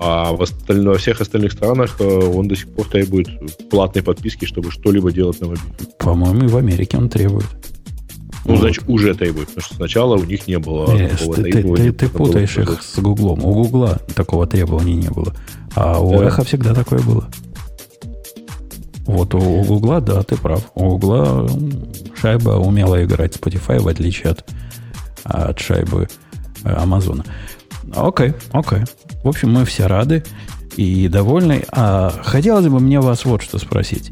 А 0.06 0.34
в 0.34 0.42
осталь... 0.42 0.86
во 0.86 0.98
всех 0.98 1.22
остальных 1.22 1.54
странах 1.54 1.96
э, 2.00 2.04
он 2.04 2.48
до 2.48 2.56
сих 2.56 2.70
пор 2.70 2.88
требует 2.90 3.30
платной 3.70 4.04
подписки, 4.04 4.46
чтобы 4.46 4.70
что-либо 4.70 5.12
делать 5.12 5.40
на 5.40 5.48
мобиле. 5.48 5.66
По-моему, 5.98 6.46
и 6.46 6.48
в 6.48 6.58
Америке 6.58 6.98
он 6.98 7.10
требует. 7.10 7.48
Ну, 8.46 8.56
вот. 8.56 8.60
значит, 8.60 8.84
уже 8.88 9.16
требует, 9.16 9.48
потому 9.48 9.64
что 9.64 9.76
сначала 9.76 10.18
у 10.18 10.24
них 10.26 10.48
не 10.48 10.60
было 10.60 10.94
Нет, 10.94 11.12
такого 11.12 11.36
ты, 11.36 11.44
требования. 11.44 11.92
Ты, 11.92 11.92
ты, 11.94 12.08
ты 12.08 12.10
путаешь 12.10 12.58
их 12.58 12.84
с 12.84 13.00
Гуглом. 13.00 13.46
У 13.46 13.54
Гугла 13.54 14.02
такого 14.16 14.46
требования 14.46 14.96
не 14.96 15.10
было. 15.10 15.34
А 15.76 16.00
у 16.02 16.12
да. 16.12 16.26
Эхо 16.26 16.44
всегда 16.44 16.74
такое 16.74 17.00
было. 17.00 17.30
Вот 19.06 19.34
у, 19.34 19.40
у 19.40 19.64
Гугла, 19.64 20.02
да, 20.02 20.24
ты 20.24 20.36
прав. 20.36 20.70
У 20.76 20.98
Гугла 20.98 21.50
шайба 22.20 22.52
умела 22.58 23.04
играть 23.04 23.36
Spotify, 23.38 23.80
в 23.80 23.88
отличие 23.88 24.32
от, 24.32 24.46
от 25.24 25.60
шайбы 25.60 26.10
э, 26.66 26.70
Амазона. 26.70 27.24
Окей, 27.96 28.34
окей. 28.52 28.82
В 29.24 29.30
общем, 29.30 29.54
мы 29.54 29.66
все 29.66 29.88
рады 29.88 30.24
и 30.76 31.08
довольны. 31.08 31.64
А 31.72 32.14
хотелось 32.24 32.68
бы 32.68 32.80
мне 32.80 33.00
вас 33.00 33.26
вот 33.26 33.42
что 33.42 33.58
спросить. 33.58 34.12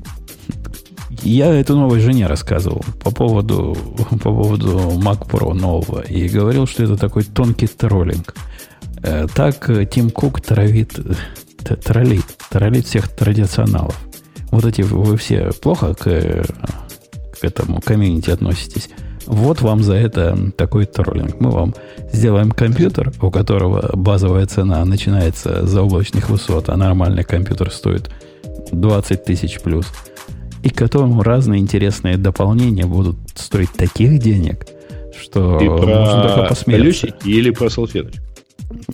Я 1.24 1.53
эту 1.53 1.76
новой 1.76 1.99
жене 1.99 2.28
рассказывал 2.28 2.84
по 3.03 3.11
поводу, 3.11 3.78
по 4.09 4.32
поводу 4.32 4.78
Mac 4.97 5.30
Pro 5.30 5.53
нового 5.53 6.01
и 6.01 6.28
говорил, 6.28 6.65
что 6.65 6.84
это 6.84 6.97
такой 6.97 7.24
тонкий 7.24 7.67
троллинг. 7.67 8.34
Э, 9.03 9.28
так 9.34 9.69
Тим 9.91 10.09
Кук 10.09 10.41
травит, 10.41 10.97
троллит, 11.84 12.26
троллит 12.49 12.88
всех 12.88 13.07
традиционалов. 13.09 13.99
Вот 14.51 14.65
эти 14.65 14.82
вы 14.82 15.15
все 15.17 15.51
плохо 15.61 15.93
к, 15.93 16.03
к 16.03 17.43
этому 17.43 17.82
комьюнити 17.82 18.32
относитесь. 18.32 18.89
Вот 19.26 19.61
вам 19.61 19.84
за 19.84 19.95
это 19.95 20.38
такой 20.57 20.86
троллинг. 20.86 21.39
Мы 21.39 21.51
вам 21.51 21.74
сделаем 22.11 22.51
компьютер, 22.51 23.11
у 23.22 23.32
которого 23.32 23.91
базовая 23.95 24.45
цена 24.45 24.84
начинается 24.86 25.65
за 25.65 25.82
облачных 25.82 26.30
высот, 26.30 26.69
а 26.69 26.78
нормальный 26.78 27.24
компьютер 27.24 27.72
стоит 27.72 28.09
20 28.72 29.24
тысяч 29.24 29.59
плюс– 29.59 29.86
и 30.63 30.69
которому 30.69 31.24
разные 31.24 31.59
интересные 31.59 32.17
дополнения 32.17 32.86
будут 32.86 33.17
стоить 33.36 33.72
таких 33.72 34.19
денег, 34.19 34.67
что 35.19 35.59
и 35.59 35.67
можно 35.67 36.28
только 36.28 36.49
посмеяться. 36.49 37.07
Колесики 37.07 37.30
или 37.30 37.49
про 37.49 37.69
салфеточку? 37.69 38.24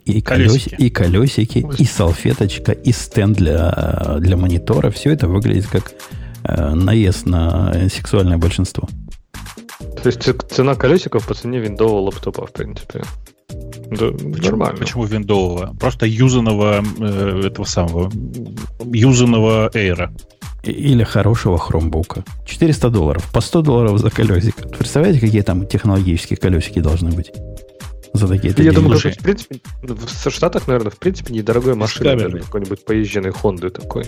И 0.06 0.22
колесики, 0.22 0.76
и, 0.76 0.90
колесики 0.90 1.66
и 1.78 1.86
салфеточка, 1.86 2.72
и 2.72 2.92
стенд 2.92 3.38
для, 3.38 4.18
для 4.20 4.38
монитора. 4.38 4.90
Все 4.90 5.12
это 5.12 5.28
выглядит 5.28 5.68
как 5.68 5.92
э, 6.44 6.74
наезд 6.74 7.28
на 7.28 7.90
сексуальное 7.90 8.38
большинство. 8.38 8.88
То 10.08 10.30
есть 10.30 10.52
цена 10.52 10.76
колесиков 10.76 11.28
по 11.28 11.34
цене 11.34 11.60
виндового 11.60 12.00
лаптопа, 12.00 12.48
в 12.48 12.54
принципе. 12.54 13.04
Да, 13.50 14.12
почему, 14.12 14.38
нормально. 14.38 14.78
Почему 14.78 15.04
виндового? 15.04 15.76
Просто 15.78 16.06
юзанного 16.06 16.82
э, 17.00 17.42
этого 17.48 17.66
самого 17.66 18.10
юзанного 18.86 19.70
Эйра. 19.74 20.14
Или 20.64 21.04
хорошего 21.04 21.58
хромбука. 21.58 22.24
400 22.46 22.90
долларов. 22.90 23.30
По 23.34 23.42
100 23.42 23.62
долларов 23.64 24.00
за 24.00 24.10
колесик. 24.10 24.56
Представляете, 24.78 25.20
какие 25.20 25.42
там 25.42 25.66
технологические 25.66 26.38
колесики 26.38 26.80
должны 26.80 27.12
быть? 27.12 27.34
За 28.14 28.30
такие 28.30 28.54
Я 28.58 28.72
думаю, 28.72 28.98
что, 29.00 29.12
в 29.12 29.18
принципе, 29.18 29.60
в 29.84 30.30
Штатах, 30.30 30.68
наверное, 30.68 30.92
в 30.92 30.98
принципе, 30.98 31.34
недорогой 31.34 31.76
машина. 31.76 32.18
Какой-нибудь 32.18 32.86
поезженный 32.86 33.32
Хонды 33.32 33.70
такой. 33.70 34.06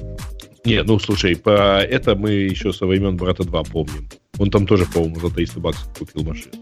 Не, 0.65 0.83
ну 0.83 0.99
слушай, 0.99 1.35
по 1.35 1.79
это 1.79 2.15
мы 2.15 2.31
еще 2.31 2.73
со 2.73 2.85
времен 2.85 3.17
брата 3.17 3.43
2 3.43 3.63
помним. 3.63 4.09
Он 4.37 4.49
там 4.49 4.67
тоже, 4.67 4.85
по-моему, 4.85 5.19
за 5.19 5.29
300 5.29 5.59
баксов 5.59 5.97
купил 5.97 6.23
машину. 6.23 6.53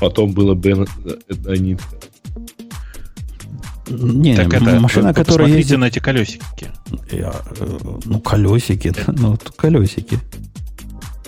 Потом 0.00 0.32
было 0.32 0.54
Бен 0.54 0.86
Анитка. 1.46 1.96
Не, 3.88 4.34
так 4.34 4.52
это, 4.52 4.80
машина, 4.80 5.14
которая 5.14 5.48
ездит... 5.48 5.78
на 5.78 5.86
эти 5.86 6.00
колесики. 6.00 6.72
Я, 7.10 7.32
э, 7.60 7.78
ну, 8.04 8.20
колесики, 8.20 8.92
ну, 9.06 9.38
колесики. 9.56 10.18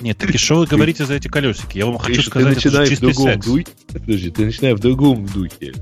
Нет, 0.00 0.18
так 0.18 0.30
и 0.30 0.38
что 0.38 0.56
вы 0.56 0.66
говорите 0.66 1.06
за 1.06 1.14
эти 1.14 1.28
колесики? 1.28 1.78
Я 1.78 1.86
вам 1.86 1.98
хочу 1.98 2.22
ты 2.22 2.26
сказать, 2.26 2.66
это 2.66 2.84
в 2.84 3.00
другом 3.00 3.32
секс. 3.32 3.46
Духе, 3.46 3.66
подожди, 3.92 4.30
ты 4.30 4.44
начинаешь 4.44 4.78
в 4.78 4.80
другом 4.80 5.26
духе. 5.26 5.74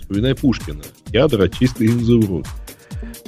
Вспоминай 0.00 0.34
Пушкина. 0.34 0.82
Ядра 1.12 1.48
чистый 1.48 1.88
изумруд. 1.88 2.46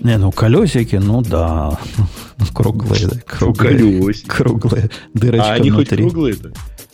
Не, 0.00 0.18
ну 0.18 0.30
колесики, 0.32 0.96
ну 0.96 1.22
да. 1.22 1.78
Круглые, 2.54 3.06
да. 3.08 3.16
Круглые. 3.26 4.14
Круглые. 4.26 4.90
Дырочка 5.14 5.50
а 5.50 5.54
они 5.54 5.70
внутри. 5.70 6.02
хоть 6.02 6.12
круглые-то? 6.12 6.52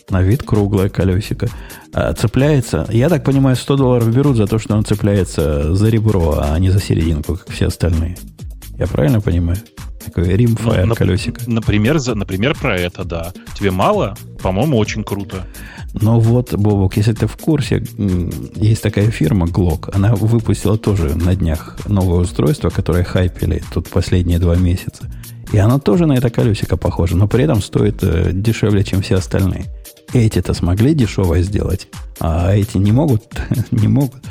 На 0.09 0.21
вид 0.21 0.43
круглое 0.43 0.89
колесико. 0.89 1.47
А, 1.93 2.13
цепляется. 2.13 2.87
Я 2.91 3.09
так 3.09 3.23
понимаю, 3.23 3.55
100 3.55 3.75
долларов 3.77 4.13
берут 4.13 4.37
за 4.37 4.47
то, 4.47 4.59
что 4.59 4.75
он 4.75 4.85
цепляется 4.85 5.73
за 5.73 5.89
ребро, 5.89 6.39
а 6.41 6.57
не 6.59 6.69
за 6.69 6.79
серединку, 6.79 7.37
как 7.37 7.49
все 7.49 7.67
остальные. 7.67 8.17
Я 8.77 8.87
правильно 8.87 9.21
понимаю? 9.21 9.57
Такой 10.05 10.35
римфайр 10.35 10.85
ну, 10.85 10.95
колесико. 10.95 11.41
Например, 11.47 11.97
за, 11.97 12.15
например, 12.15 12.55
про 12.55 12.77
это, 12.77 13.03
да. 13.03 13.33
Тебе 13.57 13.71
мало? 13.71 14.15
По-моему, 14.41 14.77
очень 14.77 15.03
круто. 15.03 15.45
Ну 15.93 16.19
вот, 16.19 16.53
Бобок, 16.53 16.97
если 16.97 17.13
ты 17.13 17.25
в 17.25 17.37
курсе, 17.37 17.83
есть 18.55 18.83
такая 18.83 19.09
фирма 19.09 19.47
Glock. 19.47 19.89
Она 19.93 20.13
выпустила 20.13 20.77
тоже 20.77 21.15
на 21.15 21.35
днях 21.35 21.77
новое 21.87 22.19
устройство, 22.19 22.69
которое 22.69 23.03
хайпели 23.03 23.63
тут 23.73 23.89
последние 23.89 24.39
два 24.39 24.55
месяца. 24.55 25.09
И 25.53 25.57
оно 25.57 25.79
тоже 25.79 26.05
на 26.05 26.13
это 26.13 26.29
колесико 26.29 26.75
похоже, 26.75 27.15
но 27.15 27.27
при 27.27 27.45
этом 27.45 27.61
стоит 27.61 28.03
э, 28.03 28.31
дешевле, 28.33 28.83
чем 28.83 29.01
все 29.01 29.15
остальные. 29.15 29.65
Эти-то 30.13 30.53
смогли 30.53 30.93
дешево 30.93 31.39
сделать, 31.39 31.87
а 32.19 32.53
эти 32.53 32.77
не 32.77 32.91
могут, 32.91 33.23
не 33.71 33.87
могут. 33.87 34.21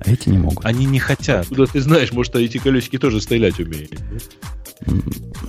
А 0.00 0.10
эти 0.10 0.28
не 0.28 0.38
могут. 0.38 0.64
Они 0.64 0.86
не 0.86 0.98
хотят. 0.98 1.46
Куда 1.48 1.66
ты 1.66 1.80
знаешь, 1.80 2.12
может, 2.12 2.34
эти 2.36 2.58
колесики 2.58 2.98
тоже 2.98 3.20
стрелять 3.20 3.58
умеют. 3.60 3.92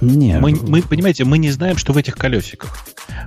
Не. 0.02 0.40
Мы, 0.40 0.56
мы, 0.56 0.82
понимаете, 0.82 1.26
мы 1.26 1.38
не 1.38 1.52
знаем, 1.52 1.78
что 1.78 1.94
в 1.94 1.98
этих 1.98 2.16
колесиках. 2.16 2.78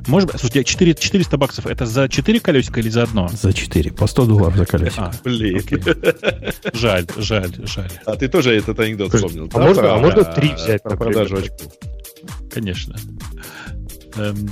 Может 0.07 0.31
быть, 0.31 0.41
слушайте, 0.41 0.65
4, 0.65 0.95
400 0.95 1.37
баксов 1.37 1.67
это 1.67 1.85
за 1.87 2.09
4 2.09 2.41
колесика 2.41 2.81
или 2.81 2.89
за 2.89 3.03
одно? 3.03 3.29
За 3.29 3.53
4. 3.53 3.93
По 3.93 4.07
100 4.07 4.27
долларов 4.27 4.57
за 4.57 4.67
колесико. 4.67 5.05
А, 5.05 5.13
блин. 5.25 5.63
Жаль, 6.73 7.07
жаль, 7.17 7.53
жаль. 7.65 7.91
А 8.07 8.17
ты 8.17 8.29
тоже 8.29 8.57
этот 8.57 8.79
анекдот 8.81 9.13
вспомнил. 9.13 9.47
А, 9.53 9.59
да, 9.59 9.67
можно, 9.67 9.95
а 9.95 9.99
можно 9.99 10.25
3 10.25 10.55
взять 10.55 10.83
про 10.83 10.97
продажу 10.97 11.37
очков? 11.37 11.73
Конечно. 12.53 12.97
Эм, 14.17 14.51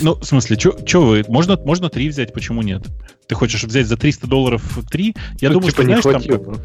ну, 0.00 0.14
в 0.14 0.24
смысле, 0.24 0.58
что 0.58 1.02
вы? 1.02 1.24
Можно, 1.28 1.56
можно 1.58 1.88
3 1.90 2.08
взять, 2.08 2.32
почему 2.32 2.62
нет? 2.62 2.86
Ты 3.26 3.34
хочешь 3.34 3.62
взять 3.64 3.86
за 3.86 3.96
300 3.96 4.26
долларов 4.26 4.62
3? 4.90 5.14
Я 5.40 5.48
ну, 5.48 5.54
думаю, 5.54 5.70
типа 5.70 5.82
что, 5.82 6.00
знаешь, 6.02 6.24
там... 6.24 6.56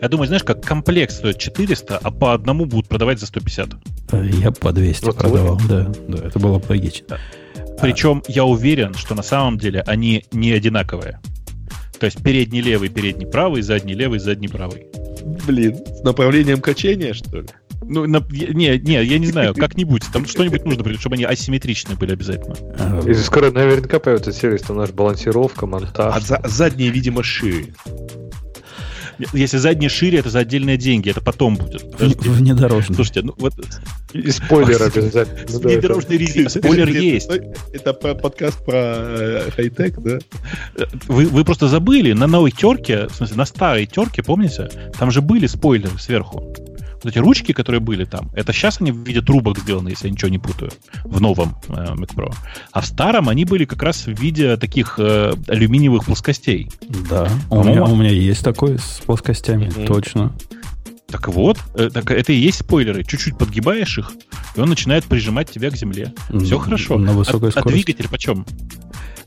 Я 0.00 0.08
думаю, 0.08 0.26
знаешь, 0.26 0.44
как 0.44 0.62
комплект 0.62 1.12
стоит 1.12 1.38
400, 1.38 1.98
а 1.98 2.10
по 2.10 2.34
одному 2.34 2.66
будут 2.66 2.88
продавать 2.88 3.20
за 3.20 3.26
150. 3.26 3.70
Я 4.12 4.50
по 4.50 4.72
200 4.72 5.04
вот 5.04 5.16
продавал, 5.16 5.60
да, 5.68 5.92
да, 6.08 6.26
это 6.26 6.38
было 6.38 6.58
бы 6.58 6.66
логично. 6.68 7.18
Причем 7.80 8.22
я 8.28 8.44
уверен, 8.44 8.94
что 8.94 9.14
на 9.14 9.22
самом 9.22 9.58
деле 9.58 9.82
они 9.86 10.24
не 10.32 10.52
одинаковые. 10.52 11.20
То 11.98 12.06
есть 12.06 12.22
передний 12.22 12.60
левый, 12.60 12.88
передний 12.88 13.26
правый, 13.26 13.62
задний 13.62 13.94
левый, 13.94 14.18
задний 14.18 14.48
правый. 14.48 14.86
Блин, 15.46 15.78
с 15.86 16.02
направлением 16.02 16.60
качения, 16.60 17.14
что 17.14 17.40
ли? 17.40 17.46
Ну, 17.82 18.06
на, 18.06 18.22
не, 18.30 18.78
не, 18.78 19.04
я 19.04 19.18
не 19.18 19.26
знаю, 19.26 19.54
как-нибудь. 19.54 20.02
Там 20.12 20.26
что-нибудь 20.26 20.64
нужно, 20.64 20.98
чтобы 20.98 21.14
они 21.14 21.24
асимметричные 21.24 21.96
были 21.96 22.12
обязательно. 22.12 22.56
И 23.06 23.14
скоро 23.14 23.50
наверняка 23.50 23.98
появится 23.98 24.32
сервис, 24.32 24.62
там 24.62 24.76
наш 24.76 24.90
балансировка, 24.90 25.66
монтаж. 25.66 26.14
А 26.16 26.20
за, 26.20 26.40
задние, 26.44 26.90
видимо, 26.90 27.22
шире. 27.22 27.74
Если 29.32 29.58
задние 29.58 29.88
шире, 29.88 30.18
это 30.18 30.30
за 30.30 30.40
отдельные 30.40 30.76
деньги, 30.76 31.10
это 31.10 31.20
потом 31.20 31.56
будет. 31.56 31.90
Подожди. 31.92 32.28
Внедорожный. 32.28 32.94
Слушайте, 32.94 33.22
ну 33.22 33.34
вот... 33.36 33.54
И 34.12 34.30
спойлер 34.30 34.82
обязательно. 34.82 35.58
Внедорожный 35.58 36.16
резин. 36.16 36.48
Спойлер 36.48 36.88
есть. 36.88 37.30
Это 37.72 37.94
подкаст 37.94 38.64
про 38.64 38.74
э, 38.74 39.50
хай-тек, 39.54 39.98
да? 39.98 40.18
Вы, 41.08 41.26
вы 41.26 41.44
просто 41.44 41.68
забыли, 41.68 42.12
на 42.12 42.26
новой 42.26 42.50
терке, 42.50 43.08
в 43.08 43.14
смысле, 43.14 43.36
на 43.36 43.44
старой 43.44 43.86
терке, 43.86 44.22
помните? 44.22 44.68
Там 44.98 45.10
же 45.10 45.20
были 45.20 45.46
спойлеры 45.46 45.98
сверху. 45.98 46.54
Вот 47.04 47.10
эти 47.10 47.18
ручки, 47.18 47.52
которые 47.52 47.80
были 47.80 48.06
там, 48.06 48.30
это 48.34 48.52
сейчас 48.54 48.80
они 48.80 48.90
в 48.90 49.06
виде 49.06 49.20
трубок 49.20 49.58
сделаны, 49.58 49.90
если 49.90 50.06
я 50.06 50.12
ничего 50.12 50.30
не 50.30 50.38
путаю, 50.38 50.72
в 51.04 51.20
новом 51.20 51.56
э, 51.68 51.72
Mac 51.72 52.14
Pro. 52.14 52.34
А 52.72 52.80
в 52.80 52.86
старом 52.86 53.28
они 53.28 53.44
были 53.44 53.66
как 53.66 53.82
раз 53.82 54.06
в 54.06 54.18
виде 54.18 54.56
таких 54.56 54.94
э, 54.98 55.34
алюминиевых 55.48 56.06
плоскостей. 56.06 56.70
Да, 57.10 57.28
у 57.50 57.62
меня, 57.62 57.84
у 57.84 57.94
меня 57.94 58.10
есть 58.10 58.42
такой 58.42 58.78
с 58.78 59.02
плоскостями, 59.04 59.66
mm-hmm. 59.66 59.86
точно. 59.86 60.32
Так 61.08 61.28
вот, 61.28 61.58
э, 61.74 61.90
так 61.92 62.10
это 62.10 62.32
и 62.32 62.36
есть 62.36 62.60
спойлеры. 62.60 63.04
Чуть-чуть 63.04 63.36
подгибаешь 63.36 63.98
их, 63.98 64.12
и 64.56 64.60
он 64.60 64.70
начинает 64.70 65.04
прижимать 65.04 65.50
тебя 65.50 65.70
к 65.70 65.76
земле. 65.76 66.14
Все 66.42 66.58
хорошо. 66.58 66.96
На 66.96 67.12
высокой 67.12 67.50
а, 67.50 67.52
скорости. 67.52 67.68
а 67.68 67.84
двигатель 67.84 68.08
почем? 68.08 68.46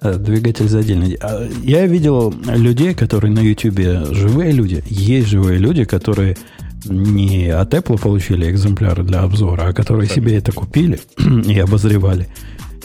Э, 0.01 0.15
двигатель 0.15 0.67
за 0.67 0.79
отдельно. 0.79 1.07
А, 1.21 1.47
я 1.63 1.85
видел 1.85 2.33
людей, 2.47 2.95
которые 2.95 3.31
на 3.31 3.39
YouTube 3.39 4.15
живые 4.15 4.51
люди. 4.51 4.83
Есть 4.87 5.27
живые 5.27 5.59
люди, 5.59 5.83
которые 5.83 6.37
не 6.89 7.49
от 7.49 7.73
Apple 7.73 7.99
получили 7.99 8.49
экземпляры 8.49 9.03
для 9.03 9.21
обзора, 9.21 9.67
а 9.67 9.73
которые 9.73 10.09
себе 10.09 10.37
это 10.37 10.51
купили 10.51 10.99
и 11.45 11.59
обозревали. 11.59 12.27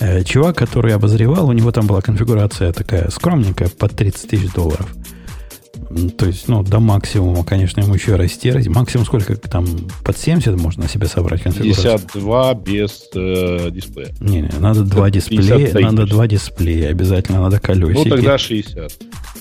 Э, 0.01 0.25
чувак, 0.25 0.57
который 0.57 0.95
обозревал, 0.95 1.49
у 1.49 1.53
него 1.53 1.71
там 1.71 1.87
была 1.87 2.01
конфигурация 2.01 2.73
такая 2.73 3.11
скромненькая, 3.11 3.69
под 3.69 3.93
30 3.93 4.29
тысяч 4.29 4.53
долларов. 4.53 4.89
То 6.17 6.27
есть, 6.27 6.49
ну, 6.49 6.63
до 6.63 6.81
максимума, 6.81 7.45
конечно, 7.45 7.81
ему 7.81 7.95
еще 7.95 8.17
расти. 8.17 8.53
Максимум 8.69 9.07
сколько 9.07 9.37
там? 9.37 9.67
Под 10.05 10.17
70 10.17 10.57
можно 10.57 10.89
себе 10.89 11.07
собрать 11.07 11.43
конфигурацию? 11.43 11.99
52 11.99 12.55
без 12.55 13.09
э, 13.15 13.71
дисплея. 13.71 14.15
Не, 14.21 14.43
не, 14.43 14.51
надо 14.59 14.83
два 14.83 15.11
дисплея, 15.11 15.73
надо 15.75 16.07
два 16.07 16.27
дисплея, 16.27 16.91
обязательно 16.91 17.41
надо 17.41 17.61
колесики. 17.61 18.09
Ну, 18.09 18.17
тогда 18.17 18.39
60. 18.39 18.93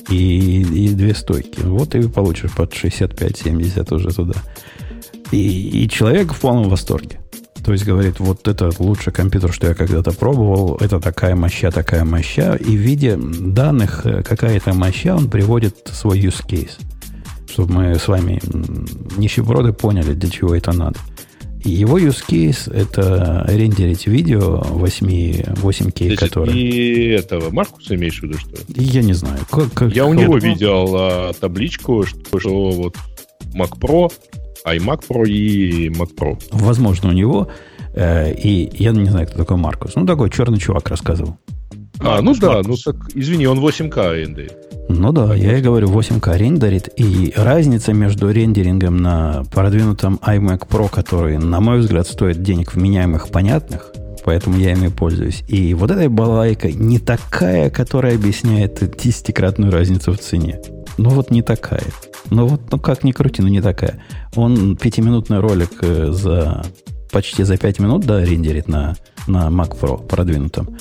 И, 0.09 0.61
и 0.61 0.89
две 0.89 1.13
стойки. 1.13 1.61
Вот 1.61 1.95
и 1.95 2.07
получишь 2.07 2.51
под 2.51 2.73
65-70 2.73 3.93
уже 3.93 4.09
туда. 4.09 4.35
И, 5.31 5.83
и 5.83 5.89
человек 5.89 6.33
в 6.33 6.39
полном 6.39 6.69
восторге. 6.69 7.19
То 7.63 7.73
есть 7.73 7.85
говорит, 7.85 8.19
вот 8.19 8.47
это 8.47 8.71
лучший 8.79 9.13
компьютер, 9.13 9.53
что 9.53 9.67
я 9.67 9.75
когда-то 9.75 10.11
пробовал, 10.11 10.77
это 10.79 10.99
такая 10.99 11.35
моща, 11.35 11.71
такая 11.71 12.03
моща. 12.03 12.55
И 12.55 12.75
в 12.75 12.79
виде 12.79 13.17
данных 13.17 14.05
э, 14.05 14.23
какая-то 14.23 14.73
моща 14.73 15.15
он 15.15 15.29
приводит 15.29 15.89
свой 15.91 16.19
use 16.19 16.43
case. 16.45 16.79
Чтобы 17.49 17.73
мы 17.73 17.95
с 17.99 18.07
вами 18.07 18.41
нищеброды 19.17 19.73
поняли, 19.73 20.13
для 20.13 20.29
чего 20.29 20.55
это 20.55 20.71
надо. 20.71 20.97
И 21.63 21.69
его 21.69 21.99
use 21.99 22.23
case 22.27 22.73
это 22.73 23.45
рендерить 23.47 24.07
видео 24.07 24.61
8, 24.63 25.07
8К, 25.53 26.15
которое... 26.15 26.53
И 26.53 27.09
этого 27.09 27.51
Маркуса 27.51 27.93
имеешь 27.95 28.19
в 28.19 28.23
виду, 28.23 28.39
что 28.39 28.55
Я 28.75 29.03
не 29.03 29.13
знаю. 29.13 29.39
Как, 29.51 29.71
как, 29.73 29.93
я 29.93 30.07
у 30.07 30.13
него 30.13 30.37
видел 30.37 30.91
а, 30.95 31.33
табличку, 31.33 32.05
что, 32.05 32.39
что 32.39 32.71
вот 32.71 32.95
Mac 33.53 33.77
Pro 33.77 34.11
iMac 34.65 35.03
Pro 35.07 35.27
и 35.27 35.89
Mac 35.89 36.15
Pro. 36.17 36.41
Возможно, 36.51 37.09
у 37.09 37.13
него. 37.13 37.49
Э, 37.93 38.33
и 38.33 38.69
я 38.73 38.91
не 38.91 39.09
знаю, 39.09 39.27
кто 39.27 39.37
такой 39.37 39.57
Маркус. 39.57 39.95
Ну, 39.95 40.05
такой 40.05 40.29
черный 40.29 40.59
чувак 40.59 40.89
рассказывал. 40.89 41.37
А, 42.03 42.21
ну 42.21 42.35
да, 42.35 42.61
ну 42.63 42.75
так, 42.83 42.95
извини, 43.13 43.45
он 43.45 43.59
8К 43.59 44.13
рендерит. 44.15 44.53
Ну 44.89 45.11
да, 45.11 45.35
я 45.35 45.57
и 45.57 45.61
говорю, 45.61 45.87
8К 45.87 46.37
рендерит, 46.37 46.89
и 46.97 47.31
разница 47.35 47.93
между 47.93 48.31
рендерингом 48.31 48.97
на 48.97 49.43
продвинутом 49.53 50.19
iMac 50.25 50.67
Pro, 50.67 50.89
который, 50.89 51.37
на 51.37 51.61
мой 51.61 51.79
взгляд, 51.79 52.07
стоит 52.07 52.41
денег 52.41 52.73
вменяемых, 52.73 53.29
понятных, 53.29 53.93
поэтому 54.25 54.57
я 54.57 54.71
ими 54.71 54.87
пользуюсь, 54.87 55.43
и 55.47 55.73
вот 55.75 55.91
этой 55.91 56.07
балайкой 56.07 56.73
не 56.73 56.97
такая, 56.99 57.69
которая 57.69 58.15
объясняет 58.15 58.79
десятикратную 58.97 59.71
разницу 59.71 60.11
в 60.11 60.17
цене. 60.17 60.59
Ну 60.97 61.11
вот 61.11 61.31
не 61.31 61.41
такая. 61.41 61.83
Ну 62.31 62.47
вот, 62.47 62.61
ну 62.71 62.79
как 62.79 63.03
ни 63.03 63.11
крути, 63.11 63.41
но 63.41 63.49
не 63.49 63.61
такая. 63.61 64.01
Он 64.35 64.77
пятиминутный 64.77 65.39
ролик 65.39 65.71
э, 65.81 66.11
за 66.11 66.63
почти 67.11 67.43
за 67.43 67.57
5 67.57 67.79
минут, 67.79 68.05
да, 68.05 68.23
рендерит 68.23 68.69
на, 68.69 68.95
на 69.27 69.49
Mac 69.49 69.77
Pro 69.77 70.07
продвинутом. 70.07 70.77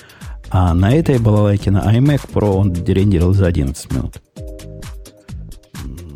А 0.50 0.74
на 0.74 0.94
этой 0.94 1.18
балалайке, 1.18 1.72
на 1.72 1.80
iMac 1.92 2.30
Pro 2.32 2.52
он 2.52 2.72
рендерил 2.72 3.32
за 3.34 3.46
11 3.46 3.92
минут. 3.92 4.22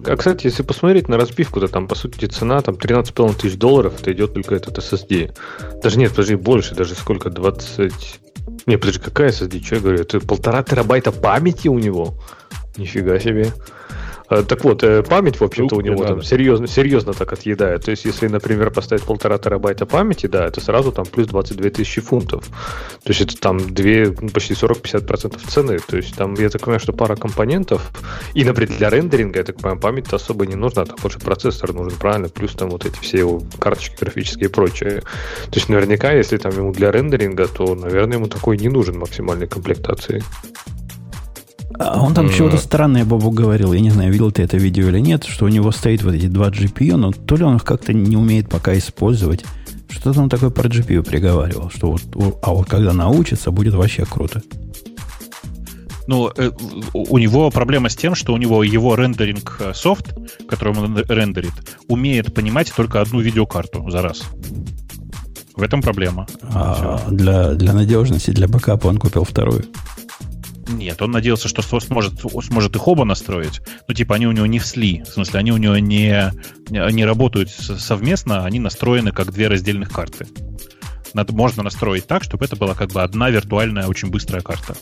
А, 0.06 0.16
кстати, 0.16 0.46
если 0.46 0.62
посмотреть 0.62 1.08
на 1.08 1.16
разбивку, 1.16 1.60
то 1.60 1.66
там, 1.66 1.88
по 1.88 1.96
сути, 1.96 2.26
цена 2.26 2.60
там 2.60 2.76
13,5 2.76 3.34
тысяч 3.34 3.56
долларов, 3.56 4.00
это 4.00 4.12
идет 4.12 4.34
только 4.34 4.54
этот 4.54 4.78
SSD. 4.78 5.34
Даже 5.82 5.98
нет, 5.98 6.10
подожди, 6.10 6.36
больше, 6.36 6.74
даже 6.74 6.94
сколько, 6.94 7.30
20... 7.30 7.92
Не, 8.66 8.76
подожди, 8.76 9.00
какая 9.00 9.30
SSD, 9.30 9.64
что 9.64 9.74
я 9.76 9.80
говорю? 9.80 10.00
Это 10.00 10.20
полтора 10.20 10.62
терабайта 10.62 11.10
памяти 11.10 11.66
у 11.68 11.78
него? 11.78 12.14
Нифига 12.76 13.18
себе. 13.18 13.52
Э, 14.30 14.42
так 14.42 14.64
вот, 14.64 14.82
э, 14.82 15.02
память, 15.02 15.40
в 15.40 15.44
общем-то, 15.44 15.76
у 15.76 15.80
него 15.80 16.02
там 16.02 16.22
серьезно, 16.22 16.66
серьезно 16.66 17.12
так 17.12 17.32
отъедает. 17.32 17.84
То 17.84 17.90
есть, 17.90 18.04
если, 18.04 18.26
например, 18.28 18.70
поставить 18.70 19.04
полтора 19.04 19.38
терабайта 19.38 19.86
памяти, 19.86 20.26
да, 20.26 20.46
это 20.46 20.60
сразу 20.60 20.92
там 20.92 21.04
плюс 21.04 21.26
22 21.26 21.70
тысячи 21.70 22.00
фунтов. 22.00 22.46
То 23.02 23.10
есть, 23.10 23.20
это 23.20 23.36
там 23.38 23.58
2, 23.58 24.14
ну, 24.20 24.28
почти 24.30 24.54
40-50% 24.54 25.40
цены. 25.46 25.78
То 25.78 25.96
есть, 25.96 26.16
там, 26.16 26.34
я 26.34 26.48
так 26.48 26.62
понимаю, 26.62 26.80
что 26.80 26.92
пара 26.92 27.16
компонентов. 27.16 27.90
И, 28.32 28.44
например, 28.44 28.76
для 28.78 28.90
рендеринга, 28.90 29.40
я 29.40 29.44
так 29.44 29.56
понимаю, 29.56 29.80
память 29.80 30.12
особо 30.12 30.46
не 30.46 30.54
нужна. 30.54 30.84
Там 30.84 30.96
больше 31.02 31.18
процессор 31.18 31.72
нужен, 31.74 31.98
правильно? 31.98 32.28
Плюс 32.28 32.52
там 32.54 32.70
вот 32.70 32.86
эти 32.86 32.98
все 33.00 33.18
его 33.18 33.42
карточки 33.58 33.96
графические 34.00 34.48
и 34.48 34.52
прочее. 34.52 35.02
То 35.50 35.54
есть, 35.54 35.68
наверняка, 35.68 36.12
если 36.12 36.38
там 36.38 36.52
ему 36.52 36.72
для 36.72 36.90
рендеринга, 36.90 37.46
то, 37.46 37.74
наверное, 37.74 38.16
ему 38.16 38.28
такой 38.28 38.56
не 38.56 38.68
нужен 38.68 38.98
максимальной 38.98 39.46
комплектации. 39.46 40.22
А 41.78 42.00
он 42.00 42.14
там 42.14 42.30
чего-то 42.30 42.56
странное, 42.56 43.04
Бобу 43.04 43.30
говорил. 43.30 43.72
Я 43.72 43.80
не 43.80 43.90
знаю, 43.90 44.12
видел 44.12 44.30
ты 44.30 44.42
это 44.42 44.56
видео 44.56 44.88
или 44.88 45.00
нет, 45.00 45.24
что 45.24 45.46
у 45.46 45.48
него 45.48 45.72
стоит 45.72 46.02
вот 46.02 46.14
эти 46.14 46.26
два 46.26 46.48
GPU, 46.48 46.96
но 46.96 47.10
то 47.12 47.36
ли 47.36 47.44
он 47.44 47.56
их 47.56 47.64
как-то 47.64 47.92
не 47.92 48.16
умеет 48.16 48.48
пока 48.48 48.76
использовать. 48.78 49.44
Что 49.88 50.12
там 50.12 50.28
такое 50.28 50.50
про 50.50 50.68
GPU 50.68 51.02
приговаривал, 51.02 51.70
что 51.70 51.92
вот, 51.92 52.02
а 52.42 52.52
вот 52.52 52.68
когда 52.68 52.92
научится, 52.92 53.50
будет 53.50 53.74
вообще 53.74 54.04
круто. 54.04 54.42
Ну, 56.06 56.30
э, 56.36 56.50
у 56.92 57.18
него 57.18 57.50
проблема 57.50 57.88
с 57.88 57.96
тем, 57.96 58.14
что 58.14 58.34
у 58.34 58.36
него 58.36 58.62
его 58.62 58.94
рендеринг 58.94 59.56
э, 59.60 59.72
софт, 59.74 60.14
который 60.48 60.76
он 60.76 60.96
рендерит, 61.08 61.52
умеет 61.88 62.34
понимать 62.34 62.72
только 62.74 63.00
одну 63.00 63.20
видеокарту 63.20 63.88
за 63.90 64.02
раз. 64.02 64.22
В 65.56 65.62
этом 65.62 65.80
проблема. 65.80 66.26
А 66.42 67.00
для, 67.10 67.54
для 67.54 67.72
надежности, 67.72 68.32
для 68.32 68.48
бэкапа 68.48 68.88
он 68.88 68.98
купил 68.98 69.24
вторую. 69.24 69.64
Нет, 70.68 71.02
он 71.02 71.10
надеялся, 71.10 71.48
что 71.48 71.62
сможет, 71.80 72.14
сможет 72.20 72.76
их 72.76 72.88
оба 72.88 73.04
настроить. 73.04 73.60
Ну, 73.86 73.94
типа, 73.94 74.14
они 74.14 74.26
у 74.26 74.32
него 74.32 74.46
не 74.46 74.58
всли. 74.58 75.02
В 75.02 75.08
смысле, 75.08 75.40
они 75.40 75.52
у 75.52 75.56
него 75.56 75.76
не, 75.78 76.32
не 76.70 77.04
работают 77.04 77.50
совместно, 77.50 78.44
они 78.44 78.60
настроены 78.60 79.12
как 79.12 79.32
две 79.32 79.48
раздельных 79.48 79.90
карты. 79.90 80.26
Надо, 81.12 81.32
можно 81.32 81.62
настроить 81.62 82.06
так, 82.06 82.24
чтобы 82.24 82.44
это 82.44 82.56
была 82.56 82.74
как 82.74 82.90
бы 82.90 83.02
одна 83.02 83.30
виртуальная, 83.30 83.86
очень 83.86 84.10
быстрая 84.10 84.42
карта. 84.42 84.74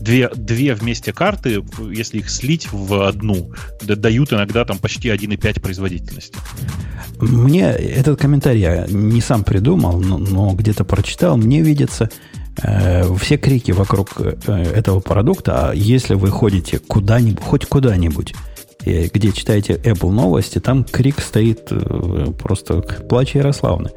Две, 0.00 0.28
две 0.28 0.74
вместе 0.74 1.12
карты, 1.12 1.64
если 1.90 2.18
их 2.18 2.30
слить 2.30 2.68
в 2.70 3.06
одну, 3.06 3.52
дают 3.82 4.32
иногда 4.32 4.64
там 4.64 4.78
почти 4.78 5.08
1,5 5.08 5.60
производительности. 5.60 6.38
Мне 7.20 7.70
этот 7.70 8.20
комментарий 8.20 8.60
я 8.60 8.86
не 8.88 9.20
сам 9.20 9.42
придумал, 9.42 10.00
но, 10.00 10.18
но 10.18 10.52
где-то 10.52 10.84
прочитал. 10.84 11.36
Мне 11.36 11.60
видится, 11.62 12.08
все 13.18 13.36
крики 13.36 13.70
вокруг 13.70 14.20
э, 14.20 14.34
этого 14.74 15.00
продукта, 15.00 15.70
а 15.70 15.74
если 15.74 16.14
вы 16.14 16.30
ходите 16.30 16.78
куда-нибудь, 16.78 17.42
хоть 17.42 17.66
куда-нибудь, 17.66 18.34
где 18.84 19.32
читаете 19.32 19.74
Apple 19.74 20.10
новости, 20.10 20.58
там 20.58 20.84
крик 20.84 21.20
стоит 21.20 21.68
э, 21.70 22.26
просто 22.42 22.80
плач 22.80 23.34
Ярославны. 23.34 23.90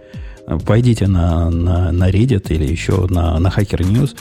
Пойдите 0.66 1.08
на, 1.08 1.50
на, 1.50 1.92
на 1.92 2.10
Reddit 2.10 2.48
или 2.50 2.66
еще 2.70 3.08
на, 3.08 3.40
на 3.40 3.48
Hacker 3.48 3.80
News. 3.80 4.16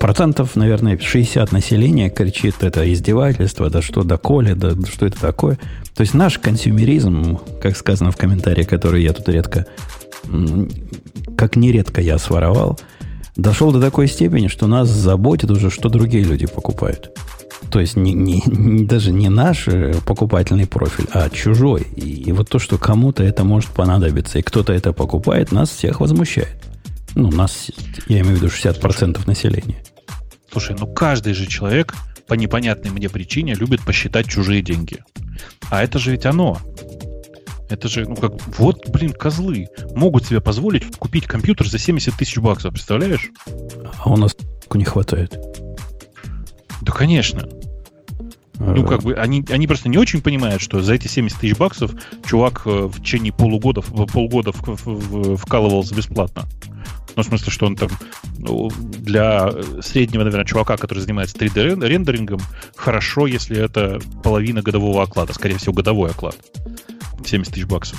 Процентов, 0.00 0.56
наверное, 0.56 0.98
60 0.98 1.52
населения 1.52 2.10
кричит, 2.10 2.56
это 2.62 2.92
издевательство, 2.92 3.70
да 3.70 3.80
что, 3.82 4.02
да 4.02 4.16
коли, 4.16 4.54
да 4.54 4.70
что 4.90 5.06
это 5.06 5.20
такое. 5.20 5.58
То 5.94 6.02
есть 6.02 6.14
наш 6.14 6.38
консюмеризм, 6.38 7.38
как 7.62 7.76
сказано 7.76 8.10
в 8.10 8.16
комментарии, 8.16 8.64
который 8.64 9.02
я 9.02 9.12
тут 9.12 9.28
редко, 9.28 9.66
как 11.36 11.56
нередко 11.56 12.00
я 12.00 12.18
своровал– 12.18 12.78
дошел 13.38 13.72
до 13.72 13.80
такой 13.80 14.08
степени, 14.08 14.48
что 14.48 14.66
нас 14.66 14.88
заботит 14.88 15.50
уже, 15.50 15.70
что 15.70 15.88
другие 15.88 16.24
люди 16.24 16.46
покупают. 16.46 17.16
То 17.70 17.80
есть 17.80 17.96
не, 17.96 18.12
не, 18.12 18.42
не, 18.46 18.84
даже 18.84 19.12
не 19.12 19.28
наш 19.28 19.68
э, 19.68 19.94
покупательный 20.06 20.66
профиль, 20.66 21.06
а 21.12 21.30
чужой. 21.30 21.86
И, 21.96 22.22
и 22.22 22.32
вот 22.32 22.48
то, 22.48 22.58
что 22.58 22.78
кому-то 22.78 23.22
это 23.22 23.44
может 23.44 23.70
понадобиться, 23.70 24.38
и 24.38 24.42
кто-то 24.42 24.72
это 24.72 24.92
покупает, 24.92 25.52
нас 25.52 25.70
всех 25.70 26.00
возмущает. 26.00 26.56
Ну, 27.14 27.30
нас, 27.30 27.70
я 28.06 28.20
имею 28.20 28.36
в 28.36 28.42
виду 28.42 28.46
60% 28.46 29.26
населения. 29.26 29.82
Слушай, 30.50 30.76
ну 30.78 30.86
каждый 30.86 31.34
же 31.34 31.46
человек 31.46 31.94
по 32.26 32.34
непонятной 32.34 32.90
мне 32.90 33.08
причине 33.08 33.54
любит 33.54 33.82
посчитать 33.82 34.28
чужие 34.28 34.62
деньги. 34.62 34.98
А 35.70 35.82
это 35.82 35.98
же 35.98 36.12
ведь 36.12 36.26
оно. 36.26 36.58
Это 37.68 37.88
же, 37.88 38.06
ну 38.08 38.16
как, 38.16 38.32
вот, 38.58 38.88
блин, 38.88 39.12
козлы 39.12 39.68
могут 39.94 40.26
себе 40.26 40.40
позволить 40.40 40.96
купить 40.96 41.26
компьютер 41.26 41.68
за 41.68 41.78
70 41.78 42.14
тысяч 42.14 42.38
баксов, 42.38 42.72
представляешь? 42.72 43.30
А 43.98 44.10
у 44.10 44.16
нас 44.16 44.34
не 44.72 44.84
хватает. 44.84 45.38
Да, 46.80 46.92
конечно. 46.92 47.48
Ну, 48.60 48.84
как 48.84 49.02
бы, 49.02 49.14
они, 49.14 49.44
они 49.50 49.66
просто 49.68 49.88
не 49.88 49.98
очень 49.98 50.20
понимают, 50.20 50.60
что 50.60 50.80
за 50.80 50.94
эти 50.94 51.06
70 51.06 51.38
тысяч 51.38 51.56
баксов 51.56 51.92
чувак 52.26 52.62
э, 52.64 52.70
в 52.70 53.00
течение 53.00 53.32
полугода, 53.32 53.82
полгода 53.82 54.50
вкалывался 54.52 55.94
бесплатно. 55.94 56.44
Ну, 57.14 57.22
в 57.22 57.26
смысле, 57.26 57.52
что 57.52 57.66
он 57.66 57.76
там 57.76 57.88
ну, 58.38 58.70
для 58.80 59.50
среднего, 59.80 60.24
наверное, 60.24 60.44
чувака, 60.44 60.76
который 60.76 61.00
занимается 61.00 61.36
3D-рендерингом, 61.36 62.40
хорошо, 62.76 63.26
если 63.26 63.56
это 63.58 64.00
половина 64.22 64.62
годового 64.62 65.02
оклада, 65.02 65.32
скорее 65.32 65.58
всего, 65.58 65.72
годовой 65.72 66.10
оклад. 66.10 66.36
70 67.28 67.52
тысяч 67.52 67.66
баксов. 67.66 67.98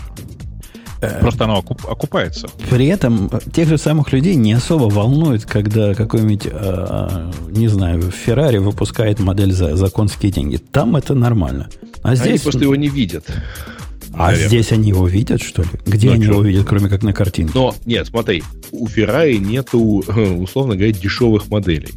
Э, 1.01 1.19
Просто 1.21 1.45
оно 1.45 1.59
окуп, 1.59 1.85
окупается. 1.87 2.49
При 2.69 2.87
этом 2.87 3.29
тех 3.53 3.69
же 3.69 3.77
самых 3.77 4.11
людей 4.11 4.35
не 4.35 4.53
особо 4.53 4.93
волнует, 4.93 5.45
когда 5.45 5.93
какой-нибудь, 5.93 6.47
э, 6.51 7.31
не 7.51 7.67
знаю, 7.67 8.11
Феррари 8.11 8.57
выпускает 8.57 9.19
модель 9.19 9.53
за, 9.53 9.77
за 9.77 9.89
конские 9.89 10.31
деньги. 10.31 10.57
Там 10.57 10.95
это 10.95 11.15
нормально. 11.15 11.69
А 12.03 12.15
здесь... 12.15 12.27
Они 12.27 12.39
просто 12.39 12.63
его 12.63 12.75
не 12.75 12.89
видят. 12.89 13.25
А 14.13 14.27
наверное. 14.31 14.47
здесь 14.47 14.71
они 14.71 14.89
его 14.89 15.07
видят, 15.07 15.41
что 15.41 15.61
ли? 15.61 15.69
Где 15.85 16.07
ну, 16.07 16.13
они 16.15 16.23
что? 16.23 16.33
его 16.33 16.43
видят, 16.43 16.67
кроме 16.67 16.89
как 16.89 17.03
на 17.03 17.13
картинке? 17.13 17.53
Но, 17.55 17.73
нет, 17.85 18.07
смотри, 18.07 18.43
у 18.71 18.87
Ferrari 18.87 19.37
нету, 19.37 19.79
условно 20.39 20.75
говоря, 20.75 20.91
дешевых 20.91 21.47
моделей 21.47 21.93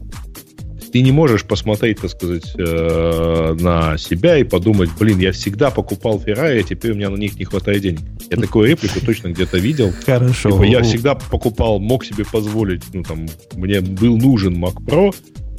ты 0.93 1.01
не 1.01 1.11
можешь 1.11 1.45
посмотреть, 1.45 2.01
так 2.01 2.11
сказать, 2.11 2.53
э, 2.57 3.57
на 3.59 3.97
себя 3.97 4.37
и 4.37 4.45
подумать, 4.45 4.91
блин, 4.99 5.19
я 5.19 5.33
всегда 5.33 5.71
покупал 5.71 6.19
Ferrari, 6.19 6.61
а 6.61 6.63
теперь 6.63 6.93
у 6.93 6.95
меня 6.95 7.09
на 7.09 7.17
них 7.17 7.39
не 7.39 7.45
хватает 7.45 7.81
денег. 7.81 8.01
Я 8.31 8.37
такую 8.37 8.69
реплику 8.69 9.01
точно 9.05 9.29
где-то 9.29 9.59
видел. 9.59 9.93
Хорошо. 10.05 10.51
Типа, 10.51 10.63
я 10.65 10.83
всегда 10.83 11.15
покупал, 11.15 11.79
мог 11.79 12.05
себе 12.05 12.25
позволить, 12.31 12.83
ну 12.93 13.03
там, 13.03 13.27
мне 13.55 13.81
был 13.81 14.19
нужен 14.19 14.63
Mac 14.63 14.75
Pro, 14.85 15.15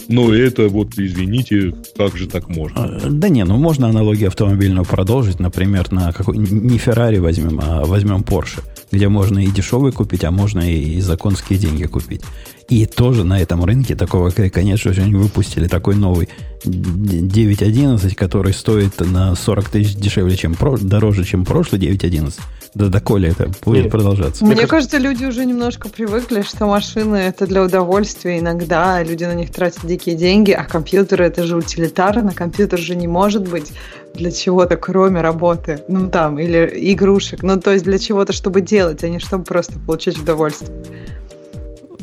но 0.07 0.33
это 0.33 0.67
вот, 0.67 0.97
извините, 0.97 1.73
как 1.97 2.15
же 2.15 2.27
так 2.27 2.49
можно? 2.49 2.83
А, 2.83 3.09
да 3.09 3.29
не, 3.29 3.43
ну 3.43 3.57
можно 3.57 3.87
аналогию 3.87 4.27
автомобильную 4.27 4.85
продолжить, 4.85 5.39
например, 5.39 5.91
на 5.91 6.11
какой 6.11 6.37
не 6.37 6.77
Ferrari 6.77 7.19
возьмем, 7.19 7.59
а 7.61 7.85
возьмем 7.85 8.21
Porsche, 8.21 8.61
где 8.91 9.07
можно 9.07 9.39
и 9.39 9.47
дешевый 9.47 9.91
купить, 9.91 10.23
а 10.23 10.31
можно 10.31 10.59
и 10.59 10.99
за 10.99 11.17
конские 11.17 11.57
деньги 11.57 11.85
купить. 11.85 12.21
И 12.73 12.87
тоже 12.87 13.23
на 13.23 13.39
этом 13.39 13.63
рынке 13.63 13.95
такого 13.95 14.31
конечно 14.31 14.93
же, 14.93 15.03
они 15.03 15.13
выпустили 15.13 15.67
такой 15.67 15.93
новый 15.95 16.27
9.11, 16.65 18.15
который 18.15 18.51
стоит 18.51 18.99
на 18.99 19.35
40 19.35 19.69
тысяч 19.69 19.95
дешевле, 19.95 20.35
чем 20.35 20.55
дороже, 20.81 21.23
чем 21.23 21.45
прошлый 21.45 21.79
9.11. 21.79 22.33
Да 22.73 22.87
доколе 22.87 23.29
это 23.29 23.51
будет 23.63 23.91
продолжаться? 23.91 24.43
Мне 24.43 24.65
кажется, 24.65 24.97
люди 24.97 25.23
уже 25.23 25.45
немножко 25.45 25.87
привыкли, 25.87 26.41
что 26.41 26.65
машины 26.65 27.17
это 27.17 27.45
для 27.45 27.61
удовольствия 27.63 28.39
иногда, 28.39 29.03
люди 29.03 29.23
на 29.23 29.35
них 29.35 29.51
тратят 29.51 29.85
дикие 29.85 30.15
деньги, 30.15 30.49
а 30.49 30.63
компьютеры 30.63 31.25
это 31.25 31.43
же 31.43 31.55
утилитарно, 31.55 32.33
компьютер 32.33 32.79
же 32.79 32.95
не 32.95 33.07
может 33.07 33.47
быть 33.47 33.71
для 34.15 34.31
чего-то, 34.31 34.77
кроме 34.77 35.21
работы, 35.21 35.83
ну 35.87 36.09
там, 36.09 36.39
или 36.39 36.71
игрушек, 36.91 37.43
ну 37.43 37.59
то 37.59 37.71
есть 37.71 37.85
для 37.85 37.99
чего-то, 37.99 38.33
чтобы 38.33 38.61
делать, 38.61 39.03
а 39.03 39.09
не 39.09 39.19
чтобы 39.19 39.43
просто 39.43 39.77
получить 39.77 40.17
удовольствие. 40.17 40.71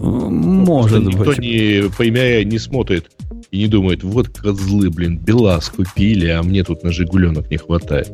Может 0.00 1.04
никто 1.04 1.18
быть. 1.18 1.28
Никто 1.28 1.42
не, 1.42 1.90
по 1.90 2.02
имя 2.02 2.42
не 2.44 2.58
смотрит 2.58 3.10
и 3.50 3.58
не 3.58 3.66
думает, 3.66 4.02
вот 4.02 4.28
козлы, 4.28 4.90
блин, 4.90 5.18
БелАЗ 5.18 5.68
купили, 5.68 6.28
а 6.28 6.42
мне 6.42 6.64
тут 6.64 6.82
на 6.82 6.90
Жигуленок 6.90 7.50
не 7.50 7.58
хватает. 7.58 8.10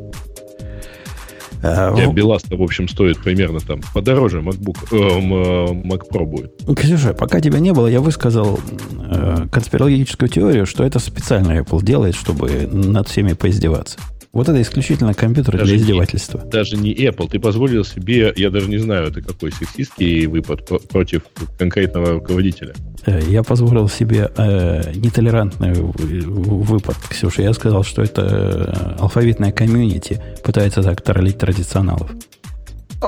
А, 1.62 1.92
Хотя 1.94 2.12
белаз 2.12 2.44
в 2.48 2.62
общем, 2.62 2.88
стоит 2.88 3.18
примерно 3.18 3.60
там 3.60 3.80
подороже 3.94 4.40
MacBook, 4.40 4.76
э, 4.92 4.96
э 4.96 5.72
Mac 5.72 6.02
Pro 6.10 6.24
будет. 6.24 6.52
Ксюша, 6.76 7.14
пока 7.14 7.40
тебя 7.40 7.58
не 7.60 7.72
было, 7.72 7.86
я 7.86 8.00
высказал 8.00 8.60
э, 8.98 9.46
конспирологическую 9.50 10.28
теорию, 10.28 10.66
что 10.66 10.84
это 10.84 10.98
специально 10.98 11.58
Apple 11.58 11.82
делает, 11.82 12.14
чтобы 12.14 12.68
над 12.70 13.08
всеми 13.08 13.32
поиздеваться. 13.32 13.98
Вот 14.36 14.50
это 14.50 14.60
исключительно 14.60 15.14
компьютер 15.14 15.56
даже 15.56 15.64
для 15.64 15.76
издевательства. 15.76 16.42
Не, 16.44 16.50
даже 16.50 16.76
не 16.76 16.92
Apple. 16.92 17.30
Ты 17.30 17.38
позволил 17.38 17.86
себе, 17.86 18.34
я 18.36 18.50
даже 18.50 18.68
не 18.68 18.76
знаю, 18.76 19.08
это 19.08 19.22
какой 19.22 19.50
сексистский 19.50 20.26
выпад 20.26 20.60
против 20.90 21.22
конкретного 21.58 22.12
руководителя. 22.12 22.74
Э, 23.06 23.18
я 23.26 23.42
позволил 23.42 23.88
себе 23.88 24.30
э, 24.36 24.92
нетолерантный 24.94 25.72
выпад, 25.72 26.96
Ксюша. 27.08 27.40
Я 27.40 27.54
сказал, 27.54 27.82
что 27.82 28.02
это 28.02 28.96
э, 28.98 29.00
алфавитная 29.00 29.52
комьюнити 29.52 30.20
пытается 30.44 30.82
так 30.82 31.00
троллить 31.00 31.38
традиционалов. 31.38 32.10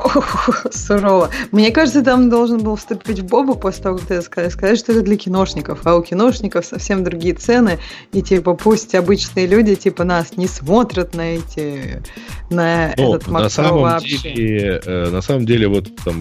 Ох, 0.05 0.67
сурово. 0.71 1.31
Мне 1.53 1.71
кажется, 1.71 2.03
там 2.03 2.31
должен 2.31 2.63
был 2.63 2.77
вступить 2.77 3.21
в 3.21 3.27
Бобу 3.27 3.55
после 3.55 3.83
того, 3.83 3.99
как 3.99 4.09
ты 4.09 4.23
сказал, 4.23 4.51
сказать, 4.51 4.79
что 4.79 4.93
это 4.93 5.03
для 5.03 5.17
киношников, 5.17 5.81
а 5.85 5.97
у 5.97 6.03
киношников 6.03 6.65
совсем 6.65 7.05
другие 7.05 7.35
цены, 7.35 7.79
и 8.13 8.23
типа 8.23 8.55
пусть 8.55 8.95
обычные 8.95 9.47
люди 9.47 9.75
типа 9.75 10.05
нас 10.05 10.37
не 10.37 10.47
смотрят 10.47 11.15
на 11.15 11.35
эти, 11.35 12.03
на 12.51 12.95
Но, 12.97 13.17
этот 13.17 13.29
на 13.29 13.49
самом 13.49 13.83
вообще. 13.83 14.35
Деле, 14.35 14.81
э, 14.85 15.11
на 15.11 15.21
самом 15.21 15.47
деле, 15.47 15.69
вот 15.69 15.89
там 16.05 16.21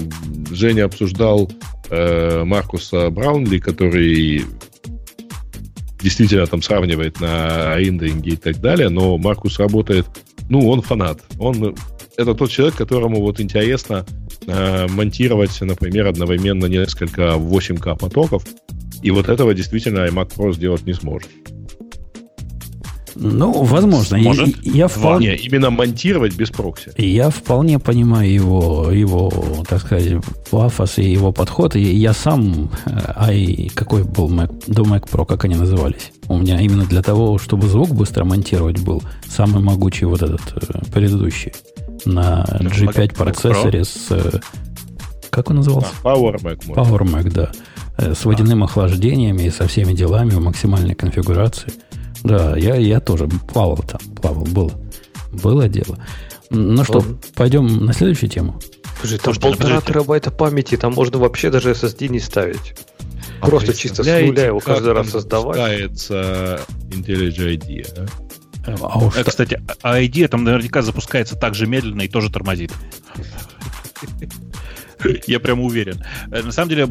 Женя 0.51 0.85
обсуждал 0.85 1.51
э, 1.89 2.43
Маркуса 2.43 3.09
Браунли, 3.09 3.59
который 3.59 4.45
действительно 6.01 6.45
там 6.45 6.61
сравнивает 6.61 7.19
на 7.19 7.75
рендеринге 7.75 8.31
и 8.31 8.35
так 8.35 8.59
далее, 8.59 8.89
но 8.89 9.17
Маркус 9.17 9.59
работает, 9.59 10.05
ну, 10.49 10.69
он 10.69 10.81
фанат. 10.81 11.19
Он 11.39 11.75
это 12.17 12.33
тот 12.33 12.49
человек, 12.49 12.75
которому 12.75 13.21
вот 13.21 13.39
интересно 13.39 14.05
э, 14.47 14.87
монтировать, 14.87 15.61
например, 15.61 16.07
одновременно 16.07 16.65
несколько 16.65 17.35
8К 17.35 17.97
потоков, 17.97 18.43
и 19.03 19.11
вот 19.11 19.29
этого 19.29 19.53
действительно 19.53 19.99
iMac 20.07 20.35
Pro 20.35 20.53
сделать 20.53 20.85
не 20.85 20.93
сможет. 20.93 21.29
Ну, 23.19 23.63
возможно. 23.63 24.17
Может. 24.19 24.63
Я, 24.63 24.71
я 24.73 24.87
вполне... 24.87 25.29
Не, 25.29 25.35
именно 25.37 25.71
монтировать 25.71 26.35
без 26.35 26.51
прокси. 26.51 26.91
Я 26.97 27.31
вполне 27.31 27.79
понимаю 27.79 28.31
его, 28.31 28.91
его, 28.91 29.31
так 29.67 29.81
сказать, 29.81 30.23
пафос 30.51 30.99
и 30.99 31.11
его 31.11 31.31
подход. 31.31 31.75
И 31.75 31.81
я 31.81 32.13
сам, 32.13 32.69
ай, 33.15 33.71
какой 33.73 34.03
был 34.03 34.29
Mac, 34.29 34.63
до 34.67 34.83
Mac 34.83 35.09
Pro, 35.09 35.25
как 35.25 35.45
они 35.45 35.55
назывались? 35.55 36.11
У 36.27 36.37
меня 36.37 36.61
именно 36.61 36.85
для 36.85 37.01
того, 37.01 37.39
чтобы 37.39 37.67
звук 37.67 37.89
быстро 37.89 38.23
монтировать 38.23 38.79
был, 38.81 39.01
самый 39.27 39.63
могучий 39.63 40.05
вот 40.05 40.21
этот 40.21 40.41
э, 40.55 40.91
предыдущий 40.93 41.53
на 42.07 42.45
G5 42.59 43.15
процессоре 43.15 43.83
с... 43.83 44.07
Э, 44.11 44.39
как 45.29 45.49
он 45.49 45.57
назывался? 45.57 45.89
А, 46.03 46.15
Power 46.15 46.41
Mac. 46.41 46.65
Power 46.67 47.01
Mac, 47.01 47.31
да. 47.31 47.51
Э, 47.97 48.13
с 48.13 48.25
водяным 48.25 48.63
охлаждением 48.63 49.37
и 49.37 49.49
со 49.49 49.67
всеми 49.67 49.93
делами 49.93 50.31
в 50.31 50.39
максимальной 50.39 50.95
конфигурации. 50.95 51.73
Да, 52.23 52.55
я, 52.57 52.75
я 52.75 52.99
тоже 52.99 53.27
плавал 53.27 53.77
там, 53.77 53.99
плавал, 54.15 54.45
было. 54.45 54.71
Было 55.31 55.67
дело. 55.67 55.99
Ну 56.49 56.83
что, 56.83 57.03
пойдем 57.35 57.85
на 57.85 57.93
следующую 57.93 58.29
тему? 58.29 58.59
Слушай, 58.99 59.19
там 59.19 59.35
полтора 59.35 59.81
терабайта 59.81 60.31
памяти, 60.31 60.77
там 60.77 60.93
можно 60.93 61.19
вообще 61.19 61.49
даже 61.49 61.71
SSD 61.71 62.07
не 62.07 62.19
ставить. 62.19 62.73
А 63.39 63.47
Просто 63.47 63.73
чисто 63.73 64.03
с 64.03 64.07
нуля 64.07 64.47
его 64.47 64.59
каждый 64.59 64.93
раз 64.93 65.09
создавать. 65.09 65.57
Запускается 65.57 66.61
IntelliJ 66.89 67.57
IDEA, 67.57 67.95
да? 67.95 68.05
А, 68.67 68.97
уж 68.99 69.17
а 69.17 69.23
Кстати, 69.23 69.61
а 69.81 69.99
ID 69.99 70.27
там 70.27 70.43
наверняка 70.43 70.81
запускается 70.81 71.35
так 71.35 71.55
же 71.55 71.67
медленно 71.67 72.01
и 72.01 72.07
тоже 72.07 72.29
тормозит. 72.29 72.71
Я 75.27 75.39
прям 75.39 75.61
уверен. 75.61 76.03
Э, 76.31 76.41
на 76.43 76.51
самом 76.51 76.69
деле, 76.69 76.87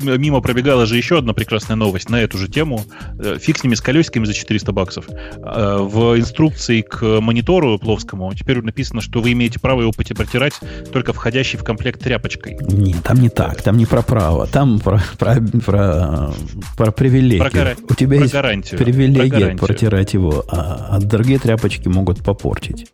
мимо 0.00 0.40
пробегала 0.40 0.86
же 0.86 0.96
еще 0.96 1.18
одна 1.18 1.32
прекрасная 1.32 1.76
новость 1.76 2.10
на 2.10 2.20
эту 2.20 2.38
же 2.38 2.48
тему. 2.48 2.84
Э, 3.18 3.38
фиг 3.40 3.58
с 3.58 3.64
ними 3.64 3.74
с 3.74 3.80
колесиками 3.80 4.24
за 4.24 4.34
400 4.34 4.72
баксов. 4.72 5.08
Э, 5.08 5.78
в 5.80 6.18
инструкции 6.18 6.82
к 6.82 7.20
монитору 7.20 7.78
плоскому 7.78 8.32
теперь 8.34 8.62
написано, 8.62 9.00
что 9.00 9.20
вы 9.20 9.32
имеете 9.32 9.60
право 9.60 9.82
его 9.82 9.92
протирать 9.92 10.54
только 10.92 11.12
входящий 11.12 11.58
в 11.58 11.64
комплект 11.64 12.02
тряпочкой. 12.02 12.56
Нет, 12.60 13.02
там 13.02 13.20
не 13.20 13.28
так. 13.28 13.62
Там 13.62 13.76
не 13.76 13.86
про 13.86 14.02
право. 14.02 14.46
Там 14.46 14.80
про, 14.80 15.02
про, 15.18 15.40
про, 15.64 16.32
про 16.76 16.90
привилегию. 16.92 17.40
Про 17.40 17.50
гара... 17.50 17.76
У 17.88 17.94
тебя 17.94 18.16
про 18.16 18.22
есть 18.24 18.34
гарантию. 18.34 18.78
привилегия 18.78 19.56
про 19.56 19.66
протирать 19.66 20.14
его, 20.14 20.44
а, 20.48 20.88
а 20.90 21.00
другие 21.00 21.38
тряпочки 21.38 21.88
могут 21.88 22.22
попортить. 22.22 22.86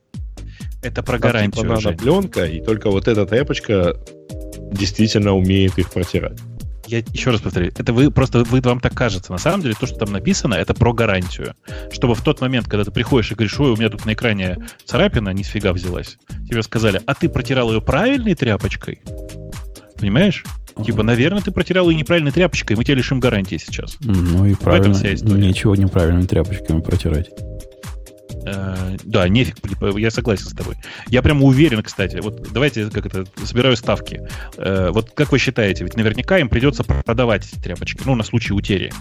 Это 0.82 1.02
про 1.02 1.18
гарантию. 1.18 1.68
Там, 1.68 1.78
типа, 1.78 1.92
пленка, 1.92 2.44
и 2.46 2.64
только 2.64 2.90
вот 2.90 3.06
эта 3.06 3.26
тряпочка 3.26 3.96
действительно 4.70 5.32
умеет 5.32 5.78
их 5.78 5.90
протирать. 5.90 6.38
Я 6.86 6.98
еще 6.98 7.30
раз 7.30 7.40
повторю, 7.40 7.68
это 7.68 7.92
вы 7.92 8.10
просто 8.10 8.42
вы 8.42 8.60
вам 8.60 8.80
так 8.80 8.94
кажется. 8.94 9.30
На 9.30 9.38
самом 9.38 9.62
деле, 9.62 9.74
то, 9.78 9.86
что 9.86 9.96
там 9.96 10.12
написано, 10.12 10.54
это 10.54 10.74
про 10.74 10.92
гарантию. 10.92 11.54
Чтобы 11.92 12.16
в 12.16 12.22
тот 12.22 12.40
момент, 12.40 12.66
когда 12.66 12.84
ты 12.84 12.90
приходишь 12.90 13.30
и 13.30 13.34
говоришь, 13.34 13.58
ой, 13.60 13.70
у 13.70 13.76
меня 13.76 13.90
тут 13.90 14.06
на 14.06 14.12
экране 14.12 14.58
царапина, 14.84 15.30
ни 15.30 15.44
сфига 15.44 15.72
взялась, 15.72 16.18
тебе 16.48 16.62
сказали, 16.64 17.00
а 17.06 17.14
ты 17.14 17.28
протирал 17.28 17.72
ее 17.72 17.80
правильной 17.80 18.34
тряпочкой? 18.34 19.02
Понимаешь? 20.00 20.44
Типа, 20.84 21.02
наверное, 21.02 21.42
ты 21.42 21.52
протирал 21.52 21.90
ее 21.90 21.96
неправильной 21.96 22.32
тряпочкой, 22.32 22.76
мы 22.76 22.84
тебя 22.84 22.96
лишим 22.96 23.20
гарантии 23.20 23.56
сейчас. 23.56 23.96
Ну 24.00 24.46
и 24.46 24.54
правильно. 24.54 24.94
Ничего 24.94 25.76
неправильной 25.76 26.26
тряпочкой 26.26 26.80
протирать. 26.82 27.30
Э, 28.44 28.96
да, 29.04 29.28
нефиг, 29.28 29.56
я 29.96 30.10
согласен 30.10 30.46
с 30.46 30.52
тобой. 30.52 30.76
Я 31.08 31.22
прямо 31.22 31.44
уверен, 31.44 31.82
кстати, 31.82 32.16
вот 32.22 32.52
давайте 32.52 32.88
как 32.90 33.06
это, 33.06 33.26
собираю 33.44 33.76
ставки. 33.76 34.22
Э, 34.56 34.90
вот 34.90 35.10
как 35.12 35.32
вы 35.32 35.38
считаете, 35.38 35.84
ведь 35.84 35.96
наверняка 35.96 36.38
им 36.38 36.48
придется 36.48 36.84
продавать 36.84 37.48
тряпочки, 37.62 38.02
ну, 38.04 38.14
на 38.14 38.22
случай 38.22 38.52
утери. 38.52 38.92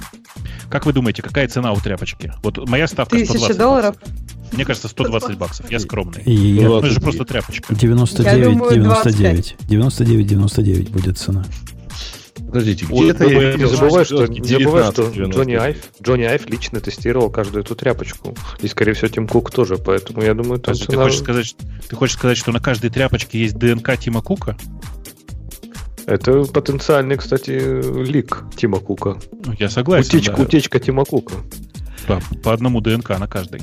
Как 0.70 0.86
вы 0.86 0.94
думаете, 0.94 1.22
какая 1.22 1.48
цена 1.48 1.72
у 1.72 1.78
тряпочки? 1.78 2.34
Вот 2.44 2.70
моя 2.70 2.88
ставка 2.88 3.16
Тысяча 3.16 3.34
120 3.34 3.58
долларов. 3.58 3.96
Баксов. 3.96 4.30
Мне 4.52 4.66
кажется, 4.66 4.88
120 4.88 5.38
баксов. 5.38 5.72
Я 5.72 5.80
скромный. 5.80 6.24
И. 6.24 6.60
Ну, 6.62 6.80
это 6.80 6.88
же 6.88 7.00
просто 7.00 7.26
тряпочка. 7.26 7.74
99, 7.74 8.44
думаю, 8.44 8.74
99. 8.74 9.56
99, 9.68 10.28
99 10.28 10.90
будет 10.90 11.18
цена. 11.18 11.46
Подождите, 12.50 12.86
где 12.86 13.12
это 13.12 13.26
я 13.26 13.54
не 13.54 13.68
забываю, 13.68 14.06
что, 14.06 14.26
не 14.26 14.42
забываю, 14.44 14.92
что 14.92 15.12
Джонни 15.12 15.54
Айв, 15.54 15.78
Джонни 16.02 16.24
Айв 16.24 16.50
лично 16.50 16.80
тестировал 16.80 17.30
каждую 17.30 17.64
эту 17.64 17.76
тряпочку. 17.76 18.36
И, 18.60 18.68
скорее 18.68 18.94
всего, 18.94 19.08
Тим 19.08 19.28
Кук 19.28 19.52
тоже. 19.52 19.78
Поэтому 19.78 20.24
я 20.24 20.34
думаю, 20.34 20.60
там 20.60 20.74
ты, 20.74 20.96
хочешь 20.96 21.20
сказать, 21.20 21.56
ты 21.88 21.96
хочешь 21.96 22.16
сказать, 22.16 22.38
что 22.40 22.52
на 22.52 22.60
каждой 22.60 22.90
тряпочке 22.90 23.40
есть 23.40 23.56
ДНК 23.56 23.96
Тима 24.00 24.24
Кука? 24.24 24.58
Это 26.08 26.44
потенциальный, 26.46 27.18
кстати, 27.18 27.52
лик 28.04 28.44
Тима 28.56 28.80
Кука. 28.80 29.20
Ну, 29.46 29.54
я 29.60 29.70
согласен. 29.70 30.10
Утечка, 30.10 30.38
да. 30.38 30.44
утечка 30.44 30.80
Тима 30.80 31.06
Кука. 31.06 31.36
Да, 32.08 32.20
по 32.44 32.52
одному 32.52 32.82
ДНК 32.82 33.10
на 33.20 33.28
каждой. 33.28 33.62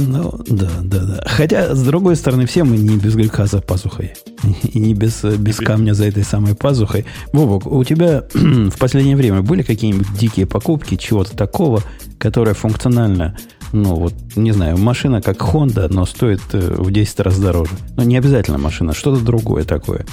Ну, 0.00 0.32
да, 0.46 0.70
да, 0.82 1.04
да. 1.04 1.22
Хотя, 1.26 1.74
с 1.74 1.82
другой 1.82 2.16
стороны, 2.16 2.46
все 2.46 2.64
мы 2.64 2.78
не 2.78 2.96
без 2.96 3.14
греха 3.14 3.46
за 3.46 3.60
пазухой. 3.60 4.14
И 4.72 4.78
не 4.78 4.94
без, 4.94 5.22
без 5.22 5.56
камня 5.56 5.92
за 5.92 6.06
этой 6.06 6.24
самой 6.24 6.54
пазухой. 6.54 7.04
Бобок, 7.32 7.66
у 7.66 7.84
тебя 7.84 8.24
в 8.34 8.78
последнее 8.78 9.16
время 9.16 9.42
были 9.42 9.62
какие-нибудь 9.62 10.12
дикие 10.18 10.46
покупки 10.46 10.96
чего-то 10.96 11.36
такого, 11.36 11.82
которое 12.18 12.54
функционально, 12.54 13.36
ну, 13.72 13.94
вот, 13.94 14.14
не 14.36 14.52
знаю, 14.52 14.78
машина 14.78 15.20
как 15.20 15.38
Honda, 15.38 15.88
но 15.90 16.06
стоит 16.06 16.40
э, 16.52 16.74
в 16.78 16.90
10 16.90 17.20
раз 17.20 17.38
дороже. 17.38 17.72
Ну, 17.96 18.02
не 18.02 18.16
обязательно 18.16 18.58
машина, 18.58 18.94
что-то 18.94 19.22
другое 19.22 19.64
такое. 19.64 20.06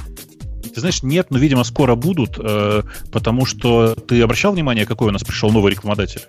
Ты 0.73 0.81
знаешь, 0.81 1.01
нет, 1.01 1.27
но, 1.29 1.38
видимо, 1.38 1.63
скоро 1.63 1.95
будут, 1.95 2.38
э, 2.38 2.83
потому 3.11 3.45
что 3.45 3.95
ты 3.95 4.21
обращал 4.21 4.51
внимание, 4.51 4.85
какой 4.85 5.07
у 5.07 5.11
нас 5.11 5.23
пришел 5.23 5.49
новый 5.49 5.71
рекламодатель? 5.71 6.21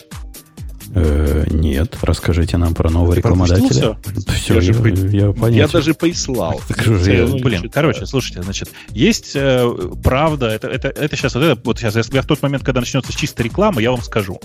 Э, 0.94 1.44
нет, 1.50 1.96
расскажите 2.02 2.56
нам 2.56 2.74
про 2.74 2.90
нового 2.90 3.12
рекламодателя. 3.14 3.96
Все, 4.34 4.60
я, 4.60 4.60
я, 4.60 5.34
я, 5.36 5.48
я 5.48 5.68
даже 5.68 5.94
прислал. 5.94 6.60
Блин, 6.68 7.70
короче, 7.72 8.06
слушайте, 8.06 8.42
значит, 8.42 8.70
есть 8.90 9.32
э, 9.34 9.70
правда, 10.02 10.48
это, 10.48 10.68
это, 10.68 10.88
это 10.88 11.16
сейчас, 11.16 11.34
вот, 11.34 11.44
это, 11.44 11.60
вот 11.62 11.78
сейчас, 11.78 12.12
я 12.12 12.22
в 12.22 12.26
тот 12.26 12.42
момент, 12.42 12.64
когда 12.64 12.80
начнется 12.80 13.12
чистая 13.12 13.44
реклама, 13.44 13.82
я 13.82 13.90
вам 13.90 14.02
скажу. 14.02 14.40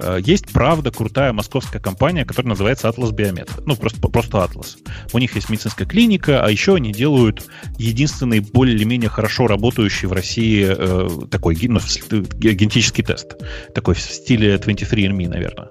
Э, 0.00 0.18
есть 0.22 0.52
правда 0.52 0.90
крутая 0.90 1.32
московская 1.32 1.80
компания, 1.80 2.24
которая 2.24 2.50
называется 2.50 2.88
Atlas 2.88 3.12
Biomet. 3.12 3.50
Ну, 3.66 3.76
просто, 3.76 4.00
просто 4.08 4.38
Atlas. 4.38 4.76
У 5.12 5.18
них 5.18 5.34
есть 5.34 5.50
медицинская 5.50 5.86
клиника, 5.86 6.44
а 6.44 6.50
еще 6.50 6.76
они 6.76 6.92
делают 6.92 7.46
единственный 7.78 8.40
более-менее 8.40 9.10
хорошо 9.10 9.46
работающий 9.46 10.08
в 10.08 10.12
России 10.12 10.66
э, 10.68 11.08
такой 11.30 11.56
ну, 11.62 11.80
генетический 11.80 13.04
тест. 13.04 13.36
Такой 13.74 13.94
в 13.94 14.00
стиле 14.00 14.56
23andMe, 14.56 15.28
наверное. 15.28 15.68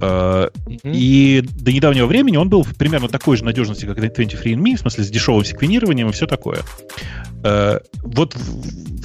Mm-hmm. 0.00 0.92
И 0.92 1.42
до 1.42 1.72
недавнего 1.72 2.06
времени 2.06 2.36
он 2.36 2.48
был 2.48 2.66
примерно 2.78 3.08
такой 3.08 3.36
же 3.36 3.44
надежности, 3.44 3.86
как 3.86 3.98
23andMe, 3.98 4.76
в 4.76 4.80
смысле 4.80 5.04
с 5.04 5.10
дешевым 5.10 5.44
секвенированием 5.44 6.08
и 6.08 6.12
все 6.12 6.26
такое. 6.26 6.58
Э, 7.44 7.80
вот 8.02 8.34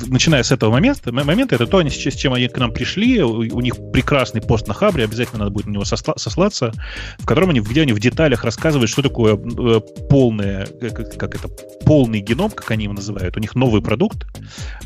начиная 0.07 0.43
с 0.43 0.51
этого 0.51 0.71
момента, 0.71 1.11
момента 1.11 1.55
это 1.55 1.67
то, 1.67 1.81
с 1.81 2.15
чем 2.15 2.33
они 2.33 2.47
к 2.47 2.57
нам 2.57 2.71
пришли. 2.71 3.21
У 3.21 3.59
них 3.59 3.75
прекрасный 3.91 4.41
пост 4.41 4.67
на 4.67 4.73
Хабре, 4.73 5.03
обязательно 5.03 5.39
надо 5.39 5.51
будет 5.51 5.65
на 5.67 5.71
него 5.71 5.83
сослаться, 5.83 6.71
в 7.19 7.25
котором 7.25 7.49
они, 7.49 7.59
где 7.59 7.81
они 7.81 7.91
в 7.91 7.99
деталях 7.99 8.45
рассказывают, 8.45 8.89
что 8.89 9.01
такое 9.01 9.35
э, 9.35 9.81
полное, 10.09 10.67
как 10.67 11.35
это, 11.35 11.49
полный 11.85 12.21
геном, 12.21 12.51
как 12.51 12.71
они 12.71 12.85
его 12.85 12.93
называют. 12.93 13.35
У 13.35 13.39
них 13.39 13.55
новый 13.55 13.81
продукт. 13.81 14.25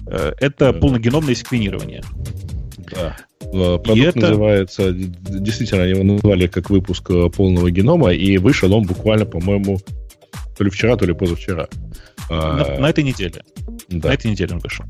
Это 0.06 0.74
полногеномное 0.74 1.36
секвенирование. 1.36 2.04
Да. 2.92 3.16
Э, 3.52 3.80
продукт 3.80 4.18
это... 4.18 4.30
называется, 4.30 4.92
действительно, 4.94 5.82
его 5.82 6.04
назвали 6.04 6.48
как 6.48 6.70
выпуск 6.70 7.10
э, 7.10 7.30
полного 7.30 7.70
генома, 7.72 8.12
и 8.14 8.38
вышел 8.38 8.74
он 8.74 8.84
буквально, 8.84 9.26
по-моему, 9.26 9.80
то 10.58 10.64
ли 10.64 10.70
вчера, 10.70 10.96
то 10.96 11.06
ли 11.06 11.14
позавчера. 11.14 11.68
На, 12.30 12.64
а... 12.64 12.80
на 12.80 12.90
этой 12.90 13.04
неделе. 13.04 13.44
Да. 13.90 14.10
На 14.10 14.14
этой 14.14 14.32
неделе 14.32 14.54
он 14.54 14.60
вышел. 14.60 14.86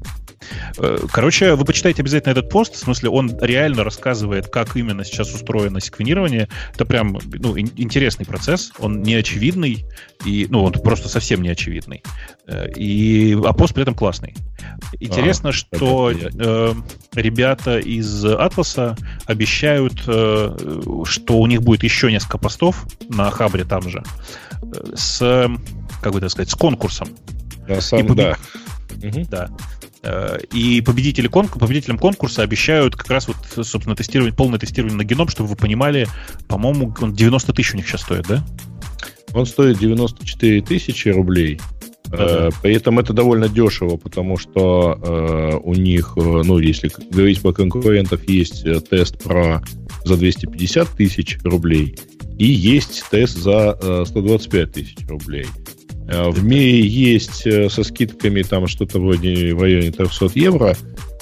Э, 0.77 0.97
короче, 1.11 1.55
вы 1.55 1.65
почитайте 1.65 2.01
обязательно 2.01 2.31
этот 2.31 2.49
пост. 2.49 2.75
В 2.75 2.77
смысле, 2.77 3.09
он 3.09 3.37
реально 3.41 3.83
рассказывает, 3.83 4.47
как 4.47 4.75
именно 4.75 5.03
сейчас 5.03 5.33
устроено 5.33 5.79
секвенирование. 5.79 6.47
Это 6.73 6.85
прям 6.85 7.17
ну, 7.33 7.57
интересный 7.57 8.25
процесс. 8.25 8.71
Он 8.79 9.01
неочевидный. 9.01 9.85
И, 10.25 10.47
ну, 10.49 10.63
он 10.63 10.73
просто 10.73 11.09
совсем 11.09 11.41
неочевидный. 11.41 12.03
Э, 12.47 12.69
и, 12.71 13.37
а 13.45 13.53
пост 13.53 13.73
при 13.73 13.83
этом 13.83 13.95
классный. 13.95 14.35
Интересно, 14.99 15.49
а, 15.49 15.53
что 15.53 16.11
э, 16.11 16.73
ребята 17.13 17.79
из 17.79 18.25
Атласа 18.25 18.95
обещают, 19.25 20.03
э, 20.07 20.57
что 21.05 21.39
у 21.39 21.47
них 21.47 21.61
будет 21.61 21.83
еще 21.83 22.11
несколько 22.11 22.37
постов 22.37 22.85
на 23.09 23.29
Хабре 23.31 23.63
там 23.63 23.89
же 23.89 24.03
э, 24.51 24.52
с, 24.95 25.49
как 26.01 26.13
бы 26.13 26.19
так 26.19 26.29
сказать, 26.29 26.49
с 26.49 26.55
конкурсом. 26.55 27.09
Да, 27.67 27.81
сам, 27.81 27.99
и 27.99 28.03
побед... 28.03 28.37
да. 28.97 29.23
Да. 29.29 29.49
Э, 30.03 30.37
и 30.51 30.81
победители 30.81 31.27
кон... 31.27 31.47
победителям 31.47 31.97
конкурса 31.97 32.41
обещают 32.41 32.95
как 32.95 33.09
раз 33.09 33.27
вот, 33.27 33.37
собственно, 33.65 33.95
тестировать, 33.95 34.35
полное 34.35 34.59
тестирование 34.59 34.97
на 34.97 35.03
геном, 35.03 35.29
чтобы 35.29 35.49
вы 35.49 35.55
понимали, 35.55 36.07
по-моему, 36.47 36.93
он 37.01 37.13
90 37.13 37.53
тысяч 37.53 37.73
у 37.73 37.77
них 37.77 37.87
сейчас 37.87 38.01
стоит, 38.01 38.27
да? 38.27 38.43
Он 39.33 39.45
стоит 39.45 39.79
94 39.79 40.61
тысячи 40.61 41.09
рублей. 41.09 41.59
Да-да. 42.05 42.47
Э, 42.47 42.49
при 42.61 42.75
этом 42.75 42.99
это 42.99 43.13
довольно 43.13 43.49
дешево, 43.49 43.97
потому 43.97 44.37
что 44.37 44.99
э, 45.01 45.57
у 45.63 45.73
них, 45.73 46.13
э, 46.15 46.19
ну, 46.19 46.59
если 46.59 46.91
говорить 47.09 47.41
по 47.41 47.53
конкурентов, 47.53 48.27
есть 48.29 48.65
тест 48.89 49.23
про 49.23 49.63
за 50.05 50.17
250 50.17 50.89
тысяч 50.89 51.39
рублей 51.43 51.97
и 52.37 52.45
есть 52.45 53.03
тест 53.09 53.37
за 53.37 53.77
э, 53.81 54.03
125 54.05 54.71
тысяч 54.71 54.97
рублей. 55.07 55.45
Э, 56.07 56.29
в 56.29 56.43
мире 56.43 56.85
есть 56.85 57.45
э, 57.45 57.69
со 57.69 57.83
скидками 57.83 58.41
там 58.41 58.67
что-то 58.67 58.99
вроде 58.99 59.53
в 59.53 59.61
районе 59.61 59.91
300 59.91 60.31
евро, 60.35 60.75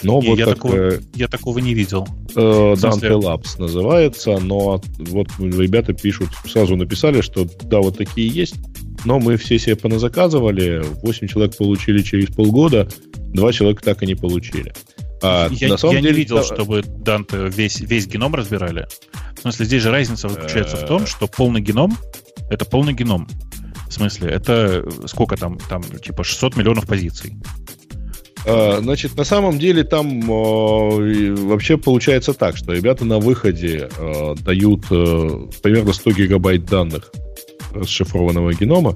но 0.03 0.21
не, 0.21 0.29
вот 0.29 0.39
я, 0.39 0.45
так, 0.45 0.55
такого, 0.55 0.93
я 1.13 1.27
такого 1.27 1.59
не 1.59 1.73
видел. 1.73 2.07
Э, 2.35 2.73
Dante 2.73 3.11
Labs 3.11 3.59
называется, 3.59 4.39
но 4.39 4.81
вот 4.97 5.27
ребята 5.39 5.93
пишут, 5.93 6.29
сразу 6.45 6.75
написали, 6.75 7.21
что 7.21 7.47
да, 7.63 7.79
вот 7.79 7.97
такие 7.97 8.27
есть, 8.27 8.55
но 9.05 9.19
мы 9.19 9.37
все 9.37 9.59
себе 9.59 9.75
поназаказывали, 9.75 10.83
8 11.03 11.27
человек 11.27 11.55
получили 11.55 12.01
через 12.01 12.27
полгода, 12.27 12.89
2 13.33 13.53
человека 13.53 13.83
так 13.83 14.01
и 14.03 14.07
не 14.07 14.15
получили. 14.15 14.73
А, 15.21 15.49
я 15.51 15.69
на 15.69 15.77
самом 15.77 15.95
я 15.95 16.01
деле, 16.01 16.13
не 16.13 16.19
видел, 16.19 16.37
да... 16.37 16.43
чтобы 16.43 16.79
Dante 16.79 17.49
весь, 17.49 17.79
весь 17.79 18.07
геном 18.07 18.33
разбирали. 18.35 18.87
В 19.37 19.41
смысле, 19.41 19.65
здесь 19.65 19.83
же 19.83 19.91
разница 19.91 20.29
заключается 20.29 20.77
в 20.77 20.85
том, 20.85 21.05
что 21.05 21.27
полный 21.27 21.61
геном— 21.61 21.97
это 22.49 22.65
полный 22.65 22.93
геном. 22.93 23.27
В 23.87 23.93
смысле, 23.93 24.29
это 24.29 24.87
сколько 25.05 25.37
там, 25.37 25.57
там 25.69 25.83
типа 25.83 26.23
600 26.23 26.55
миллионов 26.55 26.87
позиций. 26.87 27.35
А, 28.45 28.79
значит, 28.81 29.15
на 29.15 29.23
самом 29.23 29.59
деле 29.59 29.83
там 29.83 30.21
э, 30.21 31.35
вообще 31.35 31.77
получается 31.77 32.33
так, 32.33 32.57
что 32.57 32.73
ребята 32.73 33.05
на 33.05 33.19
выходе 33.19 33.89
э, 33.95 34.35
дают 34.39 34.85
э, 34.89 35.47
примерно 35.61 35.93
100 35.93 36.11
гигабайт 36.11 36.65
данных 36.65 37.11
расшифрованного 37.73 38.53
генома, 38.53 38.95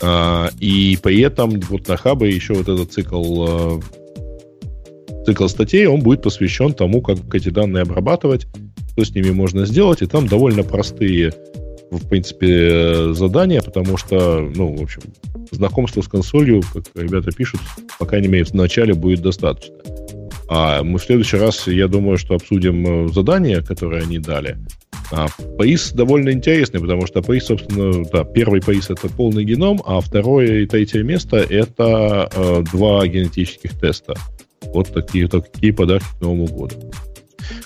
э, 0.00 0.48
и 0.58 0.98
при 1.00 1.20
этом 1.20 1.60
вот 1.60 1.86
на 1.86 1.96
хабе 1.96 2.28
еще 2.28 2.54
вот 2.54 2.68
этот 2.68 2.92
цикл 2.92 3.46
э, 3.46 3.80
цикл 5.24 5.46
статей, 5.48 5.86
он 5.86 6.00
будет 6.00 6.22
посвящен 6.22 6.72
тому, 6.72 7.00
как 7.00 7.34
эти 7.34 7.48
данные 7.48 7.82
обрабатывать, 7.82 8.46
что 8.92 9.04
с 9.04 9.14
ними 9.14 9.30
можно 9.30 9.66
сделать, 9.66 10.02
и 10.02 10.06
там 10.06 10.26
довольно 10.26 10.62
простые 10.62 11.32
в 11.90 12.08
принципе, 12.08 13.12
задание, 13.12 13.62
потому 13.62 13.96
что, 13.96 14.40
ну, 14.54 14.74
в 14.74 14.82
общем, 14.82 15.02
знакомство 15.50 16.02
с 16.02 16.08
консолью, 16.08 16.62
как 16.72 16.84
ребята 16.94 17.30
пишут, 17.30 17.60
по 17.98 18.06
крайней 18.06 18.28
мере, 18.28 18.44
в 18.44 18.54
начале 18.54 18.94
будет 18.94 19.22
достаточно. 19.22 19.76
А 20.48 20.82
мы 20.82 20.98
в 20.98 21.02
следующий 21.02 21.36
раз, 21.36 21.66
я 21.66 21.88
думаю, 21.88 22.18
что 22.18 22.34
обсудим 22.34 23.06
э, 23.06 23.12
задание, 23.12 23.62
которое 23.62 24.02
они 24.02 24.18
дали. 24.18 24.58
А 25.10 25.26
ПАИС 25.58 25.92
довольно 25.92 26.30
интересный, 26.30 26.80
потому 26.80 27.06
что 27.06 27.22
ПАИС, 27.22 27.46
собственно, 27.46 28.04
да, 28.12 28.24
первый 28.24 28.60
ПАИС 28.60 28.90
это 28.90 29.08
полный 29.08 29.44
геном, 29.44 29.80
а 29.86 30.00
второе 30.00 30.60
и 30.60 30.66
третье 30.66 31.02
место 31.02 31.38
это 31.38 32.28
э, 32.34 32.64
два 32.72 33.06
генетических 33.06 33.78
теста. 33.80 34.14
Вот 34.62 34.92
такие, 34.92 35.28
такие 35.28 35.72
подарки 35.72 36.06
к 36.18 36.20
Новому 36.20 36.46
году. 36.46 36.92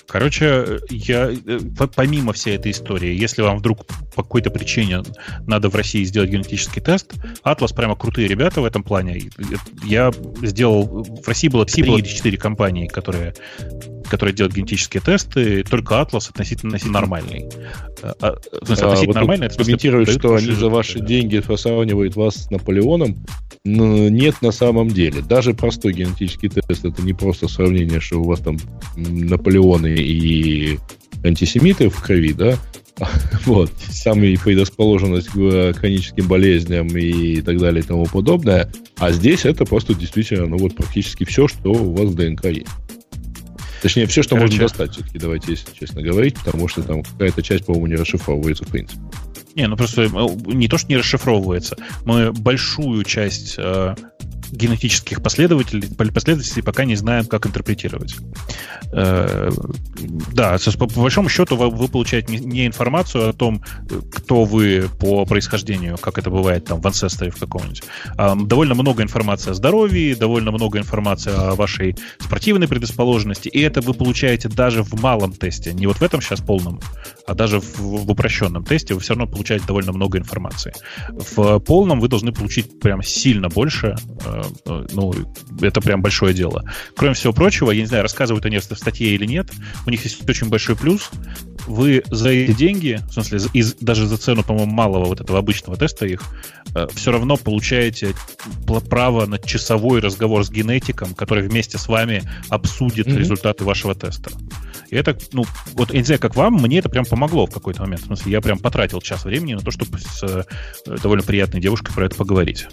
Короче, 0.07 0.79
я 0.89 1.31
э, 1.31 1.59
помимо 1.95 2.33
всей 2.33 2.55
этой 2.55 2.71
истории, 2.71 3.13
если 3.13 3.41
вам 3.41 3.59
вдруг 3.59 3.85
по 4.15 4.23
какой-то 4.23 4.49
причине 4.49 5.03
надо 5.47 5.69
в 5.69 5.75
России 5.75 6.03
сделать 6.03 6.29
генетический 6.29 6.81
тест, 6.81 7.13
Atlas 7.43 7.73
прямо 7.75 7.95
крутые 7.95 8.27
ребята 8.27 8.61
в 8.61 8.65
этом 8.65 8.83
плане. 8.83 9.21
Я 9.83 10.11
сделал... 10.41 11.03
В 11.03 11.27
России 11.27 11.47
было 11.47 11.65
3 11.65 11.83
или 11.83 12.01
4 12.01 12.37
компании, 12.37 12.87
которые 12.87 13.33
которые 14.09 14.35
делают 14.35 14.55
генетические 14.55 15.01
тесты, 15.01 15.63
только 15.63 15.95
Atlas 15.95 16.29
относительно, 16.29 16.71
относительно 16.71 16.99
нормальный. 16.99 17.45
А, 18.01 18.13
а 18.21 18.35
в 18.61 18.65
смысле, 18.65 18.87
а, 18.87 18.95
вот 18.95 19.15
нормальный, 19.15 19.47
это 19.47 19.63
комментируют, 19.63 20.09
что 20.09 20.35
они 20.35 20.51
за 20.51 20.69
ваши 20.69 20.99
деньги 20.99 21.41
сравнивают 21.55 22.15
вас 22.15 22.35
с 22.35 22.49
Наполеоном. 22.51 23.17
Нет 23.65 24.41
на 24.41 24.51
самом 24.51 24.89
деле. 24.89 25.21
Даже 25.21 25.53
простой 25.53 25.93
генетический 25.93 26.49
тест 26.49 26.85
это 26.85 27.01
не 27.01 27.13
просто 27.13 27.47
сравнение, 27.47 27.99
что 27.99 28.19
у 28.19 28.23
вас 28.23 28.39
там 28.39 28.57
Наполеоны 28.95 29.95
и 29.95 30.79
антисемиты 31.23 31.89
в 31.89 32.01
крови, 32.01 32.33
да, 32.33 32.57
вот, 33.45 33.71
самая 33.89 34.37
предрасположенность 34.37 35.29
к 35.29 35.73
хроническим 35.73 36.27
болезням 36.27 36.87
и 36.87 37.41
так 37.41 37.57
далее 37.57 37.83
и 37.83 37.85
тому 37.85 38.05
подобное. 38.05 38.71
А 38.97 39.11
здесь 39.11 39.45
это 39.45 39.65
просто 39.65 39.93
действительно, 39.93 40.47
ну 40.47 40.57
вот 40.57 40.75
практически 40.75 41.23
все, 41.23 41.47
что 41.47 41.71
у 41.71 41.93
вас 41.93 42.09
в 42.09 42.15
ДНК 42.15 42.45
есть. 42.45 42.67
Точнее, 43.81 44.05
все, 44.07 44.23
что 44.23 44.35
Короче. 44.35 44.53
можно 44.53 44.67
достать, 44.67 44.91
все-таки, 44.91 45.19
давайте, 45.19 45.51
если 45.51 45.73
честно 45.73 46.01
говорить, 46.01 46.37
потому 46.37 46.67
что 46.67 46.81
там 46.83 47.03
какая-то 47.03 47.41
часть, 47.41 47.65
по-моему, 47.65 47.87
не 47.87 47.95
расшифровывается 47.95 48.65
в 48.65 48.67
принципе. 48.67 49.01
Не, 49.55 49.67
ну 49.67 49.75
просто 49.75 50.03
э, 50.03 50.07
не 50.53 50.67
то, 50.67 50.77
что 50.77 50.89
не 50.89 50.97
расшифровывается. 50.97 51.77
Мы 52.05 52.31
большую 52.31 53.03
часть 53.03 53.55
э, 53.57 53.95
генетических 54.51 55.21
последователей, 55.21 55.89
последователей 55.95 56.63
пока 56.63 56.85
не 56.85 56.95
знаем, 56.95 57.25
как 57.25 57.45
интерпретировать. 57.45 58.15
Э, 58.91 59.51
да, 60.33 60.57
по, 60.77 60.87
большому 60.87 61.29
счету 61.29 61.55
вы, 61.55 61.87
получаете 61.87 62.37
не, 62.37 62.65
информацию 62.65 63.29
о 63.29 63.33
том, 63.33 63.63
кто 64.13 64.43
вы 64.45 64.89
по 64.99 65.25
происхождению, 65.25 65.97
как 65.97 66.17
это 66.17 66.29
бывает 66.29 66.65
там 66.65 66.81
в 66.81 66.85
Ancestry 66.85 67.29
в 67.29 67.39
каком-нибудь, 67.39 67.83
а 68.17 68.35
довольно 68.35 68.73
много 68.73 69.03
информации 69.03 69.51
о 69.51 69.53
здоровье, 69.53 70.15
довольно 70.15 70.51
много 70.51 70.79
информации 70.79 71.31
о 71.35 71.55
вашей 71.55 71.95
спортивной 72.19 72.67
предрасположенности, 72.67 73.49
и 73.49 73.59
это 73.61 73.81
вы 73.81 73.93
получаете 73.93 74.49
даже 74.49 74.83
в 74.83 74.93
малом 75.01 75.33
тесте, 75.33 75.73
не 75.73 75.87
вот 75.87 75.97
в 75.97 76.01
этом 76.01 76.21
сейчас 76.21 76.41
полном, 76.41 76.79
а 77.29 77.33
даже 77.35 77.59
в, 77.59 77.79
в 77.79 78.09
упрощенном 78.09 78.63
тесте 78.63 78.93
вы 78.93 78.99
все 78.99 79.13
равно 79.13 79.27
получаете 79.27 79.65
довольно 79.65 79.91
много 79.91 80.17
информации. 80.17 80.73
В 81.09 81.59
полном 81.59 81.99
вы 81.99 82.07
должны 82.07 82.31
получить 82.31 82.79
прям 82.79 83.03
сильно 83.03 83.49
больше, 83.49 83.95
э, 84.25 84.39
Э, 84.65 84.85
ну, 84.91 85.13
это 85.61 85.81
прям 85.81 86.01
большое 86.01 86.33
дело. 86.33 86.63
Кроме 86.95 87.13
всего 87.13 87.33
прочего, 87.33 87.71
я 87.71 87.81
не 87.81 87.87
знаю, 87.87 88.03
рассказывают 88.03 88.45
они 88.45 88.57
это 88.57 88.75
в 88.75 88.77
статье 88.77 89.09
или 89.09 89.25
нет, 89.25 89.49
у 89.85 89.89
них 89.89 90.03
есть 90.03 90.27
очень 90.29 90.49
большой 90.49 90.75
плюс. 90.75 91.09
Вы 91.67 92.03
за 92.09 92.29
эти 92.29 92.53
деньги, 92.53 92.99
в 93.09 93.13
смысле, 93.13 93.39
из, 93.53 93.75
даже 93.75 94.07
за 94.07 94.17
цену, 94.17 94.43
по-моему, 94.43 94.71
малого 94.71 95.05
вот 95.05 95.21
этого 95.21 95.39
обычного 95.39 95.77
теста 95.77 96.05
их, 96.05 96.21
э, 96.75 96.87
все 96.93 97.11
равно 97.11 97.37
получаете 97.37 98.13
право 98.89 99.25
на 99.25 99.39
часовой 99.39 99.99
разговор 99.99 100.43
с 100.43 100.49
генетиком, 100.49 101.13
который 101.13 101.47
вместе 101.47 101.77
с 101.77 101.87
вами 101.87 102.23
обсудит 102.49 103.07
mm-hmm. 103.07 103.17
результаты 103.17 103.63
вашего 103.63 103.95
теста. 103.95 104.31
И 104.89 104.95
это, 104.95 105.17
ну, 105.33 105.45
вот 105.73 105.91
я 105.91 105.99
не 105.99 106.05
знаю, 106.05 106.19
как 106.19 106.35
вам, 106.35 106.55
мне 106.55 106.79
это 106.79 106.89
прям 106.89 107.05
помогло 107.05 107.45
в 107.45 107.51
какой-то 107.51 107.81
момент. 107.81 108.01
В 108.01 108.05
смысле, 108.05 108.31
я 108.31 108.41
прям 108.41 108.59
потратил 108.59 109.01
час 109.01 109.25
времени 109.25 109.53
на 109.53 109.61
то, 109.61 109.71
чтобы 109.71 109.99
с 109.99 110.23
э, 110.23 110.43
довольно 111.01 111.23
приятной 111.23 111.61
девушкой 111.61 111.93
про 111.93 112.05
это 112.05 112.15
поговорить. 112.15 112.67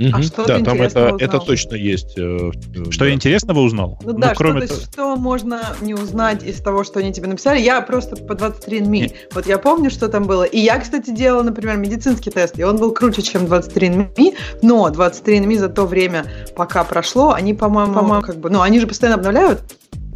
Угу. 0.00 0.10
А 0.14 0.22
что 0.22 0.46
да, 0.46 0.60
там 0.60 0.80
это, 0.80 1.14
это 1.18 1.38
точно 1.40 1.74
есть. 1.74 2.16
Э, 2.16 2.50
что 2.90 3.04
да. 3.04 3.12
интересного 3.12 3.60
узнал? 3.60 3.98
Ну, 4.02 4.12
ну 4.14 4.18
да, 4.18 4.34
кроме 4.34 4.66
что, 4.66 4.68
того... 4.68 4.80
что 4.80 5.16
можно 5.16 5.60
не 5.82 5.92
узнать 5.92 6.42
из 6.42 6.56
того, 6.62 6.84
что 6.84 7.00
они 7.00 7.12
тебе 7.12 7.28
написали. 7.28 7.60
Я 7.60 7.82
просто 7.82 8.16
по 8.16 8.32
23andMe. 8.32 9.12
Вот 9.34 9.46
я 9.46 9.58
помню, 9.58 9.90
что 9.90 10.08
там 10.08 10.24
было. 10.24 10.44
И 10.44 10.58
я, 10.58 10.78
кстати, 10.78 11.10
делала, 11.10 11.42
например, 11.42 11.76
медицинский 11.76 12.30
тест, 12.30 12.58
и 12.58 12.62
он 12.62 12.78
был 12.78 12.92
круче, 12.92 13.20
чем 13.20 13.44
23andMe, 13.44 14.36
но 14.62 14.88
23andMe 14.88 15.58
за 15.58 15.68
то 15.68 15.84
время, 15.84 16.24
пока 16.56 16.84
прошло, 16.84 17.32
они, 17.32 17.52
по-моему, 17.52 17.92
по-моему, 17.92 18.22
как 18.22 18.36
бы, 18.36 18.48
ну, 18.48 18.62
они 18.62 18.80
же 18.80 18.86
постоянно 18.86 19.16
обновляют 19.16 19.60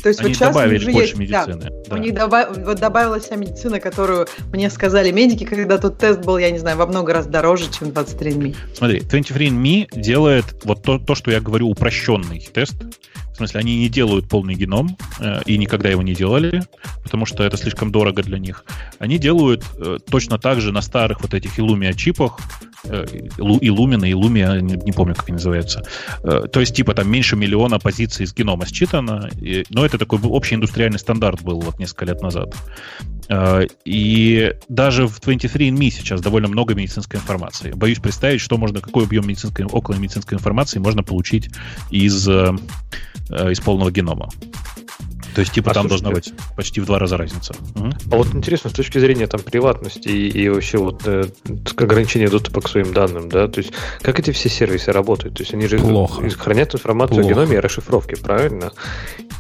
то 0.04 0.08
есть 0.08 0.20
Они 0.20 0.28
вот 0.28 0.36
сейчас 0.36 0.54
добавили 0.54 0.84
больше 0.84 1.00
есть, 1.00 1.16
медицины. 1.16 1.56
Да, 1.56 1.70
да. 1.88 1.96
У 1.96 1.98
них 1.98 2.12
добав, 2.12 2.58
вот 2.58 2.78
добавилась 2.78 3.24
вся 3.24 3.36
медицина, 3.36 3.80
которую 3.80 4.26
мне 4.52 4.68
сказали 4.68 5.10
медики, 5.10 5.44
когда 5.44 5.78
тот 5.78 5.96
тест 5.96 6.20
был, 6.20 6.36
я 6.36 6.50
не 6.50 6.58
знаю, 6.58 6.76
во 6.76 6.84
много 6.84 7.14
раз 7.14 7.24
дороже, 7.24 7.72
чем 7.72 7.88
23andMe. 7.88 8.54
Смотри, 8.74 8.98
23andMe 8.98 9.88
делает 9.98 10.44
вот 10.64 10.82
то, 10.82 10.98
то, 10.98 11.14
что 11.14 11.30
я 11.30 11.40
говорю, 11.40 11.70
упрощенный 11.70 12.46
тест. 12.52 12.74
В 13.34 13.36
смысле, 13.36 13.60
они 13.60 13.78
не 13.78 13.88
делают 13.88 14.28
полный 14.28 14.54
геном 14.54 14.96
э, 15.18 15.42
и 15.44 15.58
никогда 15.58 15.88
его 15.88 16.02
не 16.02 16.14
делали, 16.14 16.62
потому 17.02 17.26
что 17.26 17.42
это 17.42 17.56
слишком 17.56 17.90
дорого 17.90 18.22
для 18.22 18.38
них. 18.38 18.64
Они 19.00 19.18
делают 19.18 19.64
э, 19.76 19.98
точно 20.08 20.38
так 20.38 20.60
же 20.60 20.70
на 20.70 20.80
старых 20.80 21.20
вот 21.20 21.34
этих 21.34 21.58
Illumia 21.58 21.94
чипах 21.94 22.38
Э, 22.86 23.06
Лумина, 23.38 24.04
и 24.04 24.12
Лумия, 24.12 24.60
не, 24.60 24.92
помню, 24.92 25.14
как 25.14 25.28
они 25.28 25.34
называются. 25.34 25.82
Э, 26.22 26.46
то 26.52 26.60
есть, 26.60 26.74
типа, 26.74 26.94
там 26.94 27.10
меньше 27.10 27.36
миллиона 27.36 27.78
позиций 27.78 28.24
из 28.24 28.34
генома 28.34 28.66
считано, 28.66 29.30
но 29.70 29.86
это 29.86 29.98
такой 29.98 30.18
общий 30.20 30.54
индустриальный 30.54 30.98
стандарт 30.98 31.42
был 31.42 31.60
вот 31.60 31.78
несколько 31.78 32.04
лет 32.04 32.20
назад. 32.20 32.54
Э, 33.28 33.66
и 33.84 34.54
даже 34.68 35.06
в 35.06 35.18
23andMe 35.20 35.90
сейчас 35.90 36.20
довольно 36.20 36.48
много 36.48 36.74
медицинской 36.74 37.18
информации. 37.20 37.72
Боюсь 37.72 38.00
представить, 38.00 38.40
что 38.40 38.58
можно, 38.58 38.80
какой 38.80 39.04
объем 39.04 39.26
медицинской, 39.26 39.64
около 39.64 39.94
медицинской 39.94 40.36
информации 40.36 40.78
можно 40.78 41.02
получить 41.02 41.50
из, 41.90 42.28
из 43.30 43.60
полного 43.60 43.90
генома. 43.90 44.28
То 45.34 45.40
есть, 45.40 45.52
типа, 45.52 45.72
а 45.72 45.74
там 45.74 45.88
должна 45.88 46.10
быть 46.10 46.32
почти 46.56 46.80
в 46.80 46.86
два 46.86 46.98
раза 46.98 47.16
разница. 47.16 47.54
Угу. 47.74 47.90
А 48.12 48.16
вот 48.16 48.34
интересно, 48.34 48.70
с 48.70 48.72
точки 48.72 48.98
зрения 48.98 49.26
там 49.26 49.40
приватности 49.40 50.08
и, 50.08 50.28
и 50.28 50.48
вообще 50.48 50.78
вот 50.78 51.02
э, 51.06 51.24
ограничения 51.76 52.28
доступа 52.28 52.60
к 52.60 52.68
своим 52.68 52.92
данным, 52.92 53.28
да, 53.28 53.48
то 53.48 53.58
есть 53.58 53.72
как 54.02 54.18
эти 54.18 54.30
все 54.30 54.48
сервисы 54.48 54.92
работают? 54.92 55.36
То 55.36 55.42
есть 55.42 55.54
они 55.54 55.66
же 55.66 55.78
Плохо. 55.78 56.28
хранят 56.30 56.74
информацию 56.74 57.22
Плохо. 57.22 57.28
о 57.28 57.34
геноме 57.34 57.56
и 57.56 57.60
расшифровке, 57.60 58.16
правильно? 58.16 58.72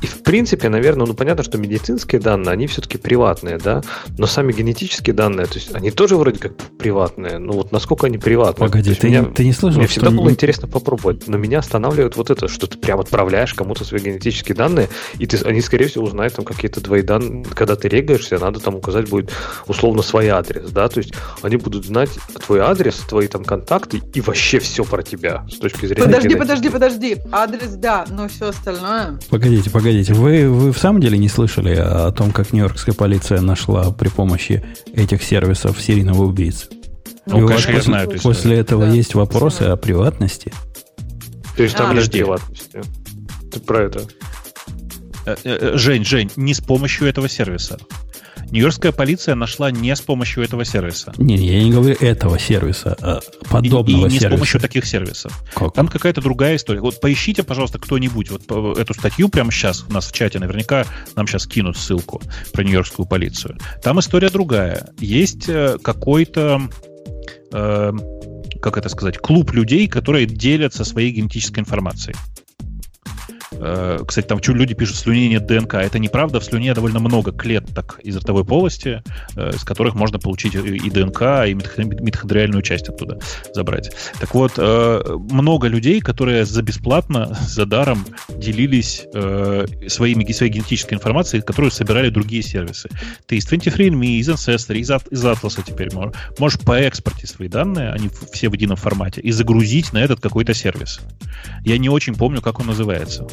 И 0.02 0.06
в 0.06 0.22
принципе, 0.22 0.68
наверное, 0.68 1.06
ну 1.06 1.14
понятно, 1.14 1.44
что 1.44 1.56
медицинские 1.56 2.20
данные, 2.20 2.52
они 2.52 2.66
все-таки 2.66 2.98
приватные, 2.98 3.58
да, 3.58 3.82
но 4.18 4.26
сами 4.26 4.52
генетические 4.52 5.14
данные, 5.14 5.46
то 5.46 5.54
есть 5.54 5.74
они 5.74 5.90
тоже 5.90 6.16
вроде 6.16 6.38
как 6.38 6.56
приватные, 6.78 7.38
ну 7.38 7.54
вот 7.54 7.72
насколько 7.72 8.06
они 8.06 8.18
приватные? 8.18 8.68
Погоди, 8.68 8.94
ты, 8.94 9.08
меня, 9.08 9.24
ты 9.24 9.44
не 9.44 9.52
слышал, 9.52 9.78
Мне 9.78 9.86
всегда 9.86 10.10
было 10.10 10.28
интересно 10.30 10.68
попробовать, 10.68 11.26
но 11.28 11.38
меня 11.38 11.60
останавливает 11.60 12.16
вот 12.16 12.30
это, 12.30 12.48
что 12.48 12.66
ты 12.66 12.76
прям 12.76 13.00
отправляешь 13.00 13.54
кому-то 13.54 13.84
свои 13.84 14.02
генетические 14.02 14.56
данные, 14.56 14.88
и 15.18 15.26
ты, 15.26 15.38
они, 15.46 15.60
скорее 15.60 15.83
всего, 15.88 16.04
узнают 16.04 16.34
там 16.34 16.44
какие-то 16.44 16.80
твои 16.80 17.02
данные, 17.02 17.44
когда 17.44 17.76
ты 17.76 17.88
регаешься, 17.88 18.38
надо 18.38 18.60
там 18.60 18.74
указать 18.76 19.08
будет 19.08 19.32
условно 19.66 20.02
свой 20.02 20.28
адрес, 20.28 20.70
да, 20.70 20.88
то 20.88 20.98
есть 20.98 21.14
они 21.42 21.56
будут 21.56 21.84
знать 21.84 22.10
твой 22.46 22.60
адрес, 22.60 22.96
твои 23.08 23.26
там 23.26 23.44
контакты 23.44 24.02
и 24.14 24.20
вообще 24.20 24.58
все 24.58 24.84
про 24.84 25.02
тебя 25.02 25.46
с 25.50 25.56
точки 25.56 25.86
зрения 25.86 26.04
Подожди, 26.04 26.28
генетики. 26.28 26.40
подожди, 26.40 26.68
подожди, 26.70 27.16
адрес, 27.32 27.74
да, 27.74 28.04
но 28.08 28.28
все 28.28 28.48
остальное... 28.48 29.18
Погодите, 29.30 29.70
погодите, 29.70 30.14
вы, 30.14 30.48
вы 30.48 30.72
в 30.72 30.78
самом 30.78 31.00
деле 31.00 31.18
не 31.18 31.28
слышали 31.28 31.74
о 31.74 32.10
том, 32.12 32.30
как 32.32 32.52
нью-йоркская 32.52 32.94
полиция 32.94 33.40
нашла 33.40 33.90
при 33.90 34.08
помощи 34.08 34.64
этих 34.94 35.22
сервисов 35.22 35.80
серийного 35.80 36.24
убийцы? 36.24 36.68
Ну, 37.26 37.44
и 37.44 37.48
конечно, 37.48 37.70
я 37.70 37.76
после, 37.76 37.82
знаю. 37.82 38.20
После 38.22 38.58
этого 38.58 38.86
да. 38.86 38.92
есть 38.92 39.14
вопросы 39.14 39.62
о 39.62 39.76
приватности. 39.76 40.52
То 41.56 41.62
есть 41.62 41.76
там 41.76 41.90
а, 41.90 41.94
нет 41.94 42.10
приватности. 42.10 42.82
Ты 43.52 43.60
про 43.60 43.84
это. 43.84 44.02
Э, 45.26 45.36
э, 45.44 45.72
Жень, 45.76 46.04
Жень, 46.04 46.30
не 46.36 46.54
с 46.54 46.60
помощью 46.60 47.08
этого 47.08 47.28
сервиса. 47.28 47.78
Нью-Йоркская 48.50 48.92
полиция 48.92 49.34
нашла 49.34 49.70
не 49.70 49.94
с 49.94 50.00
помощью 50.00 50.44
этого 50.44 50.64
сервиса. 50.64 51.12
Не, 51.16 51.36
я 51.36 51.64
не 51.64 51.70
говорю 51.70 51.96
этого 51.98 52.38
сервиса, 52.38 52.96
а 53.00 53.20
подобного 53.50 54.06
и, 54.06 54.10
и 54.10 54.12
не 54.12 54.18
сервиса. 54.18 54.28
с 54.28 54.32
помощью 54.32 54.60
таких 54.60 54.86
сервисов. 54.86 55.44
Как? 55.54 55.72
Там 55.72 55.88
какая-то 55.88 56.20
другая 56.20 56.56
история. 56.56 56.80
Вот 56.80 57.00
поищите, 57.00 57.42
пожалуйста, 57.42 57.78
кто-нибудь 57.78 58.30
вот 58.30 58.78
эту 58.78 58.94
статью 58.94 59.28
прямо 59.28 59.50
сейчас 59.50 59.84
у 59.88 59.92
нас 59.92 60.06
в 60.06 60.12
чате. 60.12 60.38
Наверняка 60.38 60.84
нам 61.16 61.26
сейчас 61.26 61.46
кинут 61.46 61.76
ссылку 61.76 62.20
про 62.52 62.62
Нью-Йоркскую 62.62 63.06
полицию. 63.06 63.56
Там 63.82 63.98
история 64.00 64.30
другая. 64.30 64.90
Есть 64.98 65.48
э, 65.48 65.78
какой-то 65.82 66.68
э, 67.52 67.92
как 68.60 68.78
это 68.78 68.88
сказать, 68.88 69.18
клуб 69.18 69.52
людей, 69.52 69.88
которые 69.88 70.26
делятся 70.26 70.84
своей 70.84 71.12
генетической 71.12 71.60
информацией. 71.60 72.16
Э, 73.64 73.98
кстати, 74.06 74.26
там 74.26 74.38
люди 74.46 74.74
пишут, 74.74 74.96
в 74.96 74.98
слюне 75.00 75.28
нет 75.28 75.46
ДНК. 75.46 75.74
Это 75.74 75.98
неправда. 75.98 76.38
В 76.38 76.44
слюне 76.44 76.74
довольно 76.74 76.98
много 76.98 77.32
клеток 77.32 77.98
из 78.02 78.16
ротовой 78.16 78.44
полости, 78.44 79.02
э, 79.36 79.50
из 79.54 79.64
которых 79.64 79.94
можно 79.94 80.18
получить 80.18 80.54
и 80.54 80.90
ДНК, 80.90 81.46
и 81.46 81.54
митохондриальную 81.54 82.62
часть 82.62 82.88
оттуда 82.88 83.18
забрать. 83.54 83.90
Так 84.20 84.34
вот, 84.34 84.52
э, 84.58 85.02
много 85.30 85.68
людей, 85.68 86.00
которые 86.00 86.44
за 86.44 86.62
бесплатно, 86.62 87.36
за 87.46 87.64
даром 87.64 88.04
делились 88.28 89.06
своими, 89.88 90.30
своей 90.32 90.52
генетической 90.52 90.94
информацией, 90.94 91.42
которую 91.42 91.70
собирали 91.70 92.10
другие 92.10 92.42
сервисы. 92.42 92.88
Ты 93.26 93.36
из 93.36 93.50
23andMe, 93.50 94.18
из 94.18 94.28
Ancestry, 94.28 94.78
из, 94.78 94.90
из 95.10 95.24
Atlas 95.24 95.62
теперь 95.64 95.88
можешь 96.38 96.60
по 96.60 96.78
экспорте 96.78 97.26
свои 97.26 97.48
данные, 97.48 97.90
они 97.90 98.10
все 98.32 98.48
в 98.48 98.52
едином 98.52 98.76
формате, 98.76 99.20
и 99.20 99.30
загрузить 99.30 99.92
на 99.92 99.98
этот 99.98 100.20
какой-то 100.20 100.52
сервис. 100.54 101.00
Я 101.64 101.78
не 101.78 101.88
очень 101.88 102.14
помню, 102.14 102.42
как 102.42 102.60
он 102.60 102.66
называется. 102.66 103.26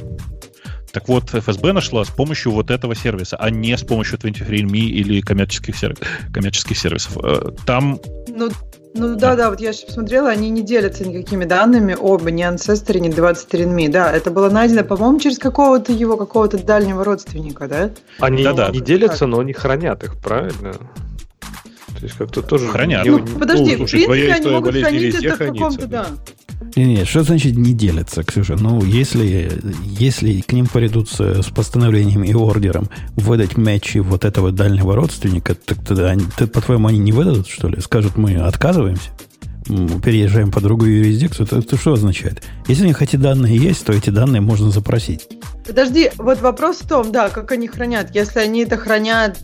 Так 0.91 1.07
вот, 1.07 1.29
ФСБ 1.29 1.71
нашла 1.71 2.03
с 2.03 2.09
помощью 2.09 2.51
вот 2.51 2.69
этого 2.69 2.95
сервиса, 2.95 3.37
а 3.37 3.49
не 3.49 3.77
с 3.77 3.83
помощью 3.83 4.19
23andMe 4.19 4.77
или 4.77 5.21
коммерческих, 5.21 5.77
сервис, 5.77 5.99
коммерческих 6.33 6.77
сервисов. 6.77 7.17
Э, 7.23 7.51
там... 7.65 7.99
Ну, 8.27 8.49
Ну 8.93 9.15
да, 9.15 9.37
да, 9.37 9.49
вот 9.49 9.61
я 9.61 9.71
сейчас 9.71 9.85
посмотрела, 9.85 10.29
они 10.29 10.49
не 10.49 10.63
делятся 10.63 11.07
никакими 11.07 11.45
данными, 11.45 11.95
оба, 11.97 12.29
ни 12.29 12.43
Ancestry, 12.43 12.99
ни 12.99 13.09
23andMe. 13.09 13.89
Да, 13.89 14.11
это 14.11 14.31
было 14.31 14.49
найдено, 14.49 14.83
по-моему, 14.83 15.17
через 15.19 15.39
какого-то 15.39 15.93
его, 15.93 16.17
какого-то 16.17 16.57
дальнего 16.61 17.05
родственника, 17.05 17.67
да? 17.69 17.91
Они 18.19 18.43
да, 18.43 18.51
да. 18.51 18.69
не 18.69 18.81
делятся, 18.81 19.27
но 19.27 19.39
они 19.39 19.53
хранят 19.53 20.03
их, 20.03 20.19
правильно? 20.19 20.73
То 22.01 22.07
есть 22.07 22.17
как-то 22.17 22.41
тоже... 22.41 22.67
Хранят. 22.67 23.05
Ну, 23.05 23.19
подожди, 23.19 23.73
ну, 23.73 23.77
слушай, 23.77 24.05
в 24.05 24.09
принципе, 24.09 24.33
они 24.33 24.49
могут 24.49 24.75
хранить 24.75 25.15
это 25.23 25.35
в 25.35 25.37
каком-то, 25.37 25.85
да. 25.85 26.07
Нет, 26.75 27.07
что 27.07 27.21
значит 27.21 27.55
не 27.55 27.73
делятся, 27.73 28.23
Ксюша? 28.23 28.55
Ну, 28.55 28.83
если, 28.83 29.51
если 29.83 30.41
к 30.41 30.51
ним 30.51 30.65
придут 30.65 31.09
с, 31.11 31.43
с 31.43 31.49
постановлением 31.49 32.23
и 32.23 32.33
ордером 32.33 32.89
выдать 33.15 33.55
матчи 33.55 33.99
вот 33.99 34.25
этого 34.25 34.51
дальнего 34.51 34.95
родственника, 34.95 35.53
так 35.53 35.85
тогда, 35.85 36.09
они, 36.09 36.25
по-твоему, 36.51 36.87
они 36.87 36.97
не 36.97 37.11
выдадут, 37.11 37.47
что 37.47 37.67
ли? 37.67 37.79
Скажут, 37.79 38.17
мы 38.17 38.33
отказываемся? 38.33 39.11
переезжаем 40.03 40.51
под 40.51 40.59
другую 40.59 40.97
юрисдикцию, 40.97 41.45
это, 41.45 41.59
это 41.59 41.77
что 41.77 41.93
означает? 41.93 42.41
Если 42.67 42.83
у 42.83 42.87
них 42.87 43.01
эти 43.01 43.15
данные 43.15 43.55
есть, 43.55 43.85
то 43.85 43.93
эти 43.93 44.09
данные 44.09 44.41
можно 44.41 44.71
запросить. 44.71 45.27
Подожди, 45.71 46.11
вот 46.17 46.41
вопрос 46.41 46.79
в 46.81 46.87
том, 46.87 47.13
да, 47.13 47.29
как 47.29 47.49
они 47.53 47.69
хранят. 47.69 48.13
Если 48.13 48.39
они 48.39 48.63
это 48.63 48.75
хранят 48.75 49.37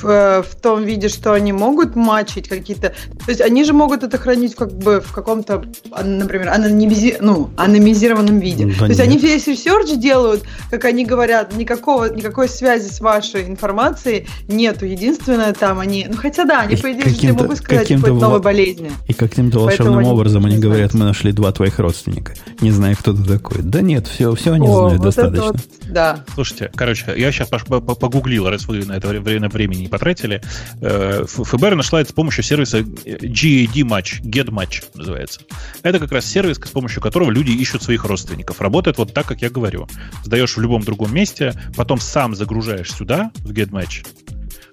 в, 0.00 0.42
в 0.42 0.54
том 0.62 0.84
виде, 0.84 1.08
что 1.08 1.32
они 1.32 1.52
могут 1.52 1.96
мачить 1.96 2.48
какие-то... 2.48 2.90
То 2.90 3.28
есть 3.28 3.40
они 3.40 3.64
же 3.64 3.72
могут 3.72 4.04
это 4.04 4.16
хранить 4.16 4.54
как 4.54 4.72
бы 4.72 5.00
в 5.00 5.10
каком-то, 5.12 5.64
например, 6.04 6.50
анонимизи... 6.50 7.16
ну, 7.20 7.50
анонимизированном 7.56 8.38
виде. 8.38 8.66
Да 8.66 8.74
То 8.74 8.80
нет. 8.82 8.88
есть 8.90 9.00
они 9.00 9.18
весь 9.18 9.48
research 9.48 9.90
делают, 9.94 10.44
как 10.70 10.84
они 10.84 11.04
говорят, 11.04 11.56
никакого, 11.56 12.04
никакой 12.14 12.48
связи 12.48 12.88
с 12.88 13.00
вашей 13.00 13.48
информацией 13.48 14.28
нету. 14.46 14.86
Единственное, 14.86 15.52
там 15.52 15.80
они... 15.80 16.06
Ну, 16.08 16.16
хотя 16.16 16.44
да, 16.44 16.60
они, 16.60 16.76
по 16.76 16.92
идее, 16.92 17.08
же 17.08 17.32
могут 17.32 17.58
сказать 17.58 17.88
какой-то 17.88 18.14
новой 18.14 18.40
болезни. 18.40 18.92
И 19.08 19.14
каким-то 19.14 19.58
волшебным 19.58 20.04
образом 20.04 20.46
они, 20.46 20.58
говорят, 20.58 20.94
мы 20.94 21.06
нашли 21.06 21.32
два 21.32 21.50
твоих 21.50 21.80
родственника. 21.80 22.34
Не 22.60 22.70
знаю, 22.70 22.96
кто 22.96 23.12
ты 23.12 23.24
такой. 23.24 23.62
Да 23.62 23.80
нет, 23.80 24.06
все, 24.06 24.32
все 24.36 24.52
они 24.52 24.68
О, 24.68 24.90
знают 24.90 25.02
достаточно. 25.16 25.44
Вот, 25.44 25.56
да. 25.88 26.24
Слушайте, 26.34 26.70
короче, 26.74 27.14
я 27.16 27.32
сейчас 27.32 27.48
погуглил, 27.48 28.48
раз 28.48 28.66
вы 28.66 28.84
на 28.84 28.92
это 28.92 29.08
время 29.08 29.48
времени 29.48 29.82
не 29.82 29.88
потратили. 29.88 30.42
Э, 30.80 31.24
ФБР 31.26 31.74
нашла 31.74 32.00
это 32.00 32.10
с 32.10 32.12
помощью 32.14 32.44
сервиса 32.44 32.80
GAD 32.80 33.82
Match, 33.82 34.22
Get 34.22 34.48
Match 34.48 34.84
называется. 34.94 35.40
Это 35.82 35.98
как 35.98 36.12
раз 36.12 36.24
сервис, 36.24 36.56
с 36.56 36.70
помощью 36.70 37.02
которого 37.02 37.30
люди 37.30 37.50
ищут 37.50 37.82
своих 37.82 38.04
родственников. 38.04 38.60
Работает 38.60 38.98
вот 38.98 39.14
так, 39.14 39.26
как 39.26 39.42
я 39.42 39.50
говорю. 39.50 39.88
Сдаешь 40.24 40.56
в 40.56 40.60
любом 40.60 40.82
другом 40.82 41.14
месте, 41.14 41.52
потом 41.76 42.00
сам 42.00 42.34
загружаешь 42.34 42.90
сюда, 42.90 43.30
в 43.38 43.50
Get 43.52 43.70
Match, 43.70 44.06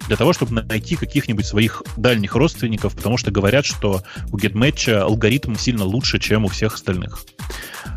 для 0.07 0.17
того, 0.17 0.33
чтобы 0.33 0.61
найти 0.63 0.95
каких-нибудь 0.95 1.45
своих 1.45 1.83
дальних 1.97 2.35
родственников, 2.35 2.95
потому 2.95 3.17
что 3.17 3.31
говорят, 3.31 3.65
что 3.65 4.01
у 4.31 4.37
GetMatch 4.37 4.91
алгоритм 4.91 5.55
сильно 5.55 5.83
лучше, 5.83 6.19
чем 6.19 6.45
у 6.45 6.47
всех 6.47 6.75
остальных. 6.75 7.23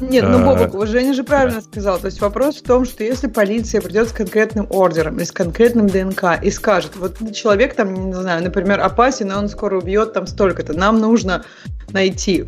Нет, 0.01 0.25
ну, 0.25 0.39
э, 0.39 0.45
Бобок, 0.45 0.87
Женя 0.87 1.13
же 1.15 1.25
правильно 1.25 1.61
сказал. 1.61 1.99
То 1.99 2.07
есть 2.07 2.21
вопрос 2.21 2.57
в 2.57 2.63
том, 2.63 2.85
что 2.85 3.03
если 3.03 3.27
полиция 3.27 3.81
придет 3.81 4.09
с 4.09 4.13
конкретным 4.13 4.67
ордером 4.71 5.19
и 5.19 5.25
с 5.25 5.33
конкретным 5.33 5.89
ДНК 5.89 6.41
и 6.43 6.51
скажет, 6.51 6.93
вот 6.97 7.17
человек 7.35 7.75
там, 7.75 8.09
не 8.09 8.15
знаю, 8.15 8.43
например, 8.43 8.81
опасен, 8.81 9.31
и 9.33 9.35
он 9.35 9.49
скоро 9.49 9.79
убьет 9.79 10.13
там 10.13 10.27
столько-то, 10.27 10.73
нам 10.73 11.01
нужно 11.01 11.45
найти. 11.91 12.47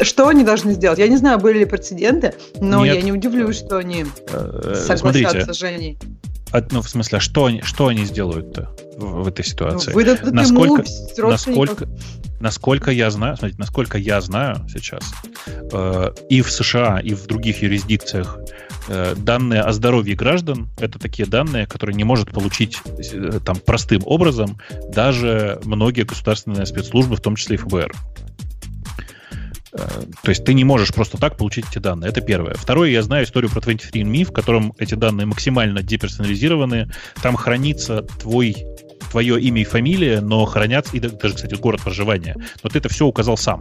Что 0.00 0.28
они 0.28 0.44
должны 0.44 0.72
сделать? 0.72 0.98
Я 0.98 1.08
не 1.08 1.16
знаю, 1.16 1.38
были 1.38 1.60
ли 1.60 1.64
прецеденты, 1.64 2.34
но 2.60 2.84
Нет. 2.84 2.96
я 2.96 3.02
не 3.02 3.12
удивлюсь, 3.12 3.56
что 3.56 3.78
они 3.78 4.06
э, 4.30 4.74
согласятся 4.86 5.52
с 5.52 5.58
Женей. 5.58 5.98
А, 6.52 6.62
ну, 6.70 6.82
в 6.82 6.88
смысле, 6.88 7.18
а 7.18 7.20
что 7.20 7.46
они, 7.46 7.62
что 7.62 7.88
они 7.88 8.04
сделают-то 8.04 8.70
в, 8.98 9.22
в 9.22 9.28
этой 9.28 9.44
ситуации? 9.44 9.90
Ну, 9.90 9.94
выдадут 9.94 10.32
насколько, 10.32 10.84
ему 11.16 11.30
насколько, 11.30 11.88
насколько 12.40 12.90
я 12.90 13.10
знаю, 13.10 13.36
смотрите, 13.36 13.58
насколько 13.58 13.96
я 13.96 14.20
знаю 14.20 14.66
сейчас, 14.68 15.14
э, 15.46 16.12
и 16.28 16.42
в 16.42 16.50
США, 16.50 17.00
и 17.00 17.14
в 17.14 17.26
других 17.26 17.62
юрисдикциях 17.62 18.38
э, 18.88 19.14
данные 19.16 19.62
о 19.62 19.72
здоровье 19.72 20.14
граждан 20.14 20.68
это 20.78 20.98
такие 20.98 21.26
данные, 21.26 21.66
которые 21.66 21.96
не 21.96 22.04
может 22.04 22.30
получить 22.30 22.78
э, 23.12 23.40
там 23.44 23.56
простым 23.56 24.02
образом 24.04 24.58
даже 24.90 25.58
многие 25.64 26.02
государственные 26.02 26.66
спецслужбы, 26.66 27.16
в 27.16 27.20
том 27.20 27.36
числе 27.36 27.54
и 27.54 27.58
ФБР. 27.58 27.92
То 29.72 30.28
есть 30.28 30.44
ты 30.44 30.52
не 30.52 30.64
можешь 30.64 30.92
просто 30.92 31.18
так 31.18 31.36
получить 31.36 31.64
эти 31.70 31.78
данные. 31.78 32.10
Это 32.10 32.20
первое. 32.20 32.54
Второе, 32.54 32.90
я 32.90 33.02
знаю 33.02 33.24
историю 33.24 33.50
про 33.50 33.60
23andMe, 33.60 34.24
в 34.24 34.32
котором 34.32 34.74
эти 34.78 34.94
данные 34.94 35.26
максимально 35.26 35.82
деперсонализированы. 35.82 36.90
Там 37.22 37.36
хранится 37.36 38.02
твой 38.02 38.54
твое 39.10 39.38
имя 39.40 39.60
и 39.60 39.64
фамилия, 39.64 40.20
но 40.22 40.44
хранятся, 40.46 40.96
и 40.96 41.00
даже, 41.00 41.34
кстати, 41.34 41.54
город 41.54 41.82
проживания. 41.82 42.34
Но 42.62 42.70
ты 42.70 42.78
это 42.78 42.88
все 42.88 43.06
указал 43.06 43.36
сам. 43.36 43.60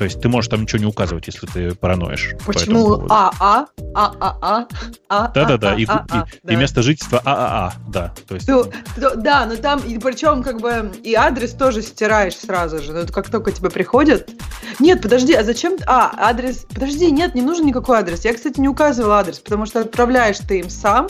То 0.00 0.04
есть 0.04 0.18
ты 0.18 0.30
можешь 0.30 0.48
там 0.48 0.62
ничего 0.62 0.78
не 0.78 0.86
указывать, 0.86 1.26
если 1.26 1.44
ты 1.44 1.74
параноишь. 1.74 2.32
Почему 2.46 3.04
А, 3.10 3.30
А, 3.38 3.66
А, 3.94 4.14
А, 4.18 4.38
А, 4.40 4.66
А, 5.10 5.28
Да-да-да, 5.28 5.74
и, 5.74 5.82
и, 5.82 6.56
место 6.56 6.80
жительства 6.80 7.20
ААА, 7.22 7.74
да. 7.86 8.14
То 8.26 8.36
есть... 8.36 8.48
Ну, 8.48 8.64
да, 8.96 9.44
но 9.44 9.56
там, 9.56 9.80
и 9.80 9.98
причем 9.98 10.42
как 10.42 10.62
бы 10.62 10.90
и 11.04 11.12
адрес 11.12 11.52
тоже 11.52 11.82
стираешь 11.82 12.34
сразу 12.34 12.78
же. 12.78 12.94
Ну, 12.94 13.06
как 13.12 13.28
только 13.28 13.52
тебе 13.52 13.68
приходят. 13.68 14.30
Нет, 14.78 15.02
подожди, 15.02 15.34
а 15.34 15.44
зачем... 15.44 15.76
А, 15.86 16.14
адрес... 16.16 16.64
Подожди, 16.72 17.10
нет, 17.10 17.34
не 17.34 17.42
нужен 17.42 17.66
никакой 17.66 17.98
адрес. 17.98 18.24
Я, 18.24 18.32
кстати, 18.32 18.58
не 18.58 18.68
указывала 18.68 19.18
адрес, 19.18 19.38
потому 19.38 19.66
что 19.66 19.80
отправляешь 19.80 20.38
ты 20.38 20.60
им 20.60 20.70
сам, 20.70 21.08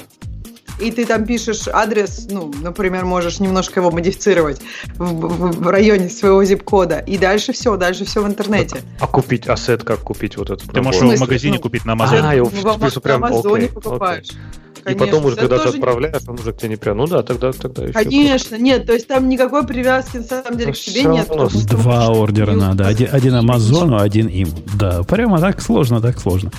и 0.80 0.90
ты 0.90 1.06
там 1.06 1.24
пишешь 1.24 1.68
адрес, 1.68 2.26
ну, 2.30 2.52
например, 2.62 3.04
можешь 3.04 3.40
немножко 3.40 3.80
его 3.80 3.90
модифицировать 3.90 4.60
в, 4.96 5.04
в, 5.04 5.62
в 5.62 5.68
районе 5.68 6.08
своего 6.08 6.42
zip-кода, 6.42 7.02
и 7.06 7.18
дальше 7.18 7.52
все, 7.52 7.76
дальше 7.76 8.04
все 8.04 8.22
в 8.22 8.26
интернете. 8.26 8.80
А 8.98 9.06
купить 9.06 9.48
ассет, 9.48 9.84
как 9.84 10.00
купить 10.00 10.36
вот 10.36 10.50
этот? 10.50 10.72
Ты 10.72 10.82
можешь 10.82 11.00
его 11.00 11.14
в 11.14 11.20
магазине 11.20 11.56
ну, 11.56 11.62
купить 11.62 11.84
на 11.84 11.92
Амазоне. 11.92 12.22
А, 12.24 12.34
его 12.34 12.48
в, 12.48 12.52
в, 12.52 12.90
в, 12.90 13.00
прям, 13.00 13.24
Амазоне 13.24 13.64
окей, 13.64 13.74
покупаешь. 13.74 14.28
Окей. 14.30 14.60
Конечно, 14.82 15.04
и 15.04 15.06
потом 15.06 15.24
уже, 15.26 15.36
когда 15.36 15.58
ты 15.58 15.68
отправляешь, 15.68 16.22
он 16.26 16.38
уже 16.38 16.52
к 16.52 16.58
тебе 16.58 16.70
не 16.70 16.76
прям. 16.76 16.96
Ну 16.96 17.06
да, 17.06 17.22
тогда, 17.22 17.52
тогда 17.52 17.82
еще. 17.84 17.92
Конечно, 17.92 18.56
нет, 18.56 18.86
то 18.86 18.94
есть 18.94 19.06
там 19.06 19.28
никакой 19.28 19.66
привязки 19.66 20.18
на 20.18 20.22
самом 20.22 20.56
деле 20.56 20.72
к 20.72 20.76
тебе 20.76 21.04
нет. 21.04 21.28
Два 21.68 22.08
ордера 22.08 22.52
надо. 22.52 22.86
Один, 22.86 23.08
один 23.12 23.34
Амазону, 23.34 23.98
один 23.98 24.28
им. 24.28 24.48
Да, 24.74 25.02
прямо 25.02 25.38
так 25.40 25.60
сложно, 25.60 26.00
так 26.00 26.18
сложно. 26.18 26.50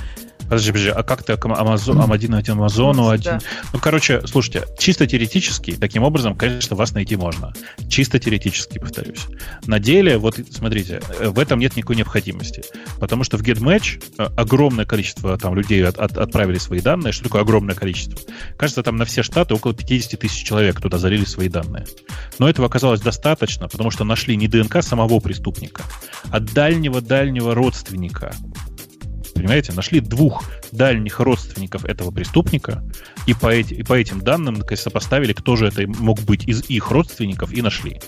Подожди, 0.52 0.72
подожди, 0.74 0.90
а 0.90 1.04
как 1.04 1.24
ты 1.24 1.32
Амазон, 1.32 2.12
один 2.12 2.36
один 2.36 2.56
Амазону, 2.56 3.08
один... 3.08 3.40
Ну, 3.72 3.80
короче, 3.80 4.28
слушайте, 4.28 4.66
чисто 4.78 5.08
теоретически, 5.08 5.78
таким 5.78 6.04
образом, 6.04 6.36
конечно, 6.36 6.76
вас 6.76 6.92
найти 6.92 7.16
можно. 7.16 7.54
Чисто 7.90 8.20
теоретически, 8.20 8.78
повторюсь. 8.78 9.28
На 9.66 9.80
деле, 9.80 10.18
вот 10.18 10.38
смотрите, 10.52 11.00
в 11.22 11.40
этом 11.40 11.58
нет 11.58 11.78
никакой 11.78 11.96
необходимости. 11.96 12.66
Потому 13.00 13.24
что 13.24 13.38
в 13.38 13.44
GetMatch 13.44 14.04
э, 14.18 14.28
огромное 14.36 14.84
количество 14.84 15.38
там 15.38 15.56
людей 15.56 15.88
от, 15.88 15.98
от, 15.98 16.18
отправили 16.18 16.58
свои 16.58 16.82
данные. 16.82 17.14
Что 17.14 17.24
такое 17.24 17.44
огромное 17.44 17.74
количество? 17.74 18.20
Кажется, 18.58 18.84
там 18.84 18.98
на 18.98 19.06
все 19.06 19.24
штаты 19.24 19.54
около 19.54 19.74
50 19.74 20.20
тысяч 20.20 20.44
человек 20.44 20.82
туда 20.82 20.98
залили 20.98 21.24
свои 21.24 21.48
данные. 21.48 21.86
Но 22.40 22.50
этого 22.50 22.68
оказалось 22.68 23.00
достаточно, 23.00 23.70
потому 23.70 23.90
что 23.90 24.04
нашли 24.04 24.36
не 24.36 24.50
ДНК 24.50 24.84
самого 24.84 25.22
преступника, 25.22 25.84
а 26.30 26.42
дальнего-дальнего 26.42 27.56
родственника 27.56 28.34
Понимаете, 29.42 29.74
нашли 29.74 30.02
двух 30.02 30.44
дальних 30.72 31.20
родственников 31.20 31.84
этого 31.86 32.12
преступника, 32.12 32.84
и 33.26 33.34
по, 33.34 33.48
эти, 33.48 33.74
и 33.74 33.82
по 33.82 33.94
этим 33.94 34.22
данным 34.22 34.54
наконец, 34.54 34.82
сопоставили, 34.82 35.34
кто 35.34 35.56
же 35.56 35.66
это 35.66 35.88
мог 35.88 36.20
быть 36.20 36.48
из 36.48 36.62
их 36.70 36.92
родственников, 36.92 37.52
и 37.52 37.64
нашли. 37.64 38.00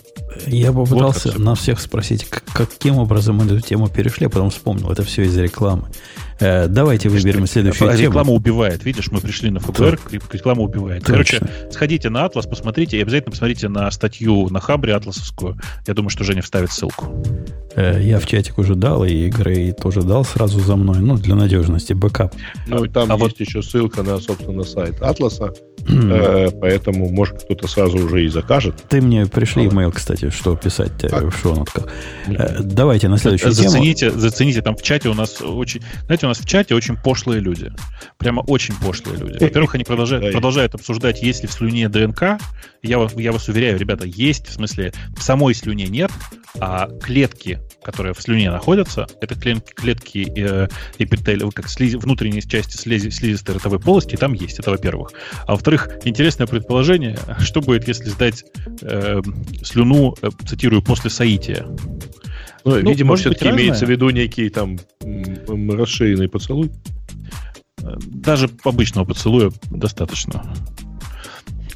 Я 0.45 0.71
попытался 0.71 1.31
вот 1.31 1.39
на 1.39 1.55
всех 1.55 1.79
спросить, 1.81 2.27
каким 2.53 2.97
образом 2.97 3.37
мы 3.37 3.45
эту 3.45 3.61
тему 3.61 3.89
перешли, 3.89 4.27
а 4.27 4.29
потом 4.29 4.51
вспомнил, 4.51 4.91
это 4.91 5.01
все 5.01 5.23
из 5.23 5.35
рекламы. 5.35 5.89
Э, 6.43 6.67
давайте 6.67 7.07
выберем 7.07 7.47
следующую 7.47 7.87
реклама 7.87 7.97
тему. 7.97 8.09
Реклама 8.09 8.31
убивает. 8.31 8.83
Видишь, 8.83 9.09
мы 9.11 9.21
пришли 9.21 9.49
на 9.49 9.61
ФБР, 9.61 9.99
реклама 10.31 10.61
убивает. 10.61 11.03
Точно. 11.05 11.13
Короче, 11.13 11.71
сходите 11.71 12.09
на 12.09 12.25
Атлас, 12.25 12.45
посмотрите, 12.45 12.97
и 12.97 13.01
обязательно 13.01 13.31
посмотрите 13.31 13.69
на 13.69 13.89
статью 13.91 14.49
на 14.49 14.59
Хабре 14.59 14.93
атласовскую. 14.93 15.57
Я 15.87 15.93
думаю, 15.93 16.09
что 16.09 16.25
Женя 16.25 16.41
вставит 16.41 16.71
ссылку. 16.71 17.23
Э, 17.75 17.99
я 18.01 18.19
в 18.19 18.27
чатик 18.27 18.57
уже 18.57 18.75
дал, 18.75 19.05
и 19.05 19.29
Грей 19.29 19.71
тоже 19.71 20.01
дал 20.01 20.25
сразу 20.25 20.59
за 20.59 20.75
мной, 20.75 20.99
ну, 20.99 21.15
для 21.15 21.35
надежности, 21.35 21.93
бэкап. 21.93 22.35
Ну, 22.67 22.83
и 22.83 22.89
там 22.89 23.09
а 23.09 23.15
есть 23.15 23.21
вот... 23.21 23.39
еще 23.39 23.61
ссылка 23.61 24.03
на, 24.03 24.17
собственно, 24.19 24.63
сайт 24.63 25.01
Атласа, 25.01 25.53
э, 25.87 26.49
поэтому, 26.59 27.09
может, 27.09 27.43
кто-то 27.43 27.67
сразу 27.67 27.97
уже 27.97 28.25
и 28.25 28.27
закажет. 28.27 28.75
Ты 28.89 29.01
мне 29.01 29.25
пришли 29.25 29.67
имейл, 29.67 29.91
кстати, 29.91 30.29
что 30.29 30.55
писать 30.55 30.91
а? 31.05 31.29
в 31.29 31.37
шонотках. 31.37 31.87
Давайте 32.59 33.07
на 33.07 33.17
следующую 33.17 33.53
зацените, 33.53 34.09
тему. 34.09 34.19
Зацените, 34.19 34.61
там 34.61 34.75
в 34.75 34.81
чате 34.81 35.09
у 35.09 35.13
нас 35.13 35.41
очень... 35.41 35.81
Знаете, 36.05 36.25
у 36.25 36.29
нас 36.29 36.32
в 36.39 36.45
чате 36.45 36.75
очень 36.75 36.95
пошлые 36.95 37.39
люди. 37.41 37.71
Прямо 38.17 38.41
очень 38.41 38.75
пошлые 38.75 39.19
люди. 39.19 39.37
Во-первых, 39.43 39.75
они 39.75 39.83
продолжают, 39.83 40.31
продолжают 40.31 40.75
обсуждать, 40.75 41.21
есть 41.21 41.41
ли 41.41 41.47
в 41.47 41.51
слюне 41.51 41.89
ДНК. 41.89 42.39
Я, 42.81 43.07
я 43.15 43.31
вас 43.31 43.47
уверяю, 43.47 43.77
ребята, 43.77 44.05
есть, 44.05 44.47
в 44.47 44.53
смысле, 44.53 44.93
в 45.15 45.21
самой 45.21 45.53
слюне 45.53 45.85
нет, 45.87 46.11
а 46.59 46.87
клетки 47.01 47.59
которые 47.83 48.13
в 48.13 48.21
слюне 48.21 48.49
находятся, 48.49 49.05
это 49.21 49.35
клетки 49.35 50.31
э, 50.35 50.67
эпителия, 50.97 51.49
как 51.51 51.69
слизи, 51.69 51.97
внутренней 51.97 52.41
части 52.41 52.77
слизи, 52.77 53.09
слизистой 53.09 53.55
ротовой 53.55 53.79
полости, 53.79 54.15
там 54.15 54.33
есть, 54.33 54.59
это 54.59 54.71
во-первых. 54.71 55.11
А 55.45 55.51
во-вторых, 55.51 55.89
интересное 56.05 56.47
предположение, 56.47 57.19
что 57.39 57.61
будет, 57.61 57.87
если 57.87 58.09
сдать 58.09 58.45
э, 58.81 59.21
слюну, 59.63 60.15
э, 60.21 60.29
цитирую, 60.47 60.81
после 60.81 61.09
соития? 61.09 61.65
Ну, 62.65 62.81
ну 62.81 62.89
видимо, 62.89 63.15
все-таки 63.15 63.49
имеется 63.49 63.85
в 63.85 63.89
виду 63.89 64.09
некий 64.09 64.49
там 64.49 64.79
расширенный 65.47 66.29
поцелуй. 66.29 66.71
Даже 68.07 68.49
обычного 68.63 69.05
поцелуя 69.05 69.51
достаточно. 69.69 70.41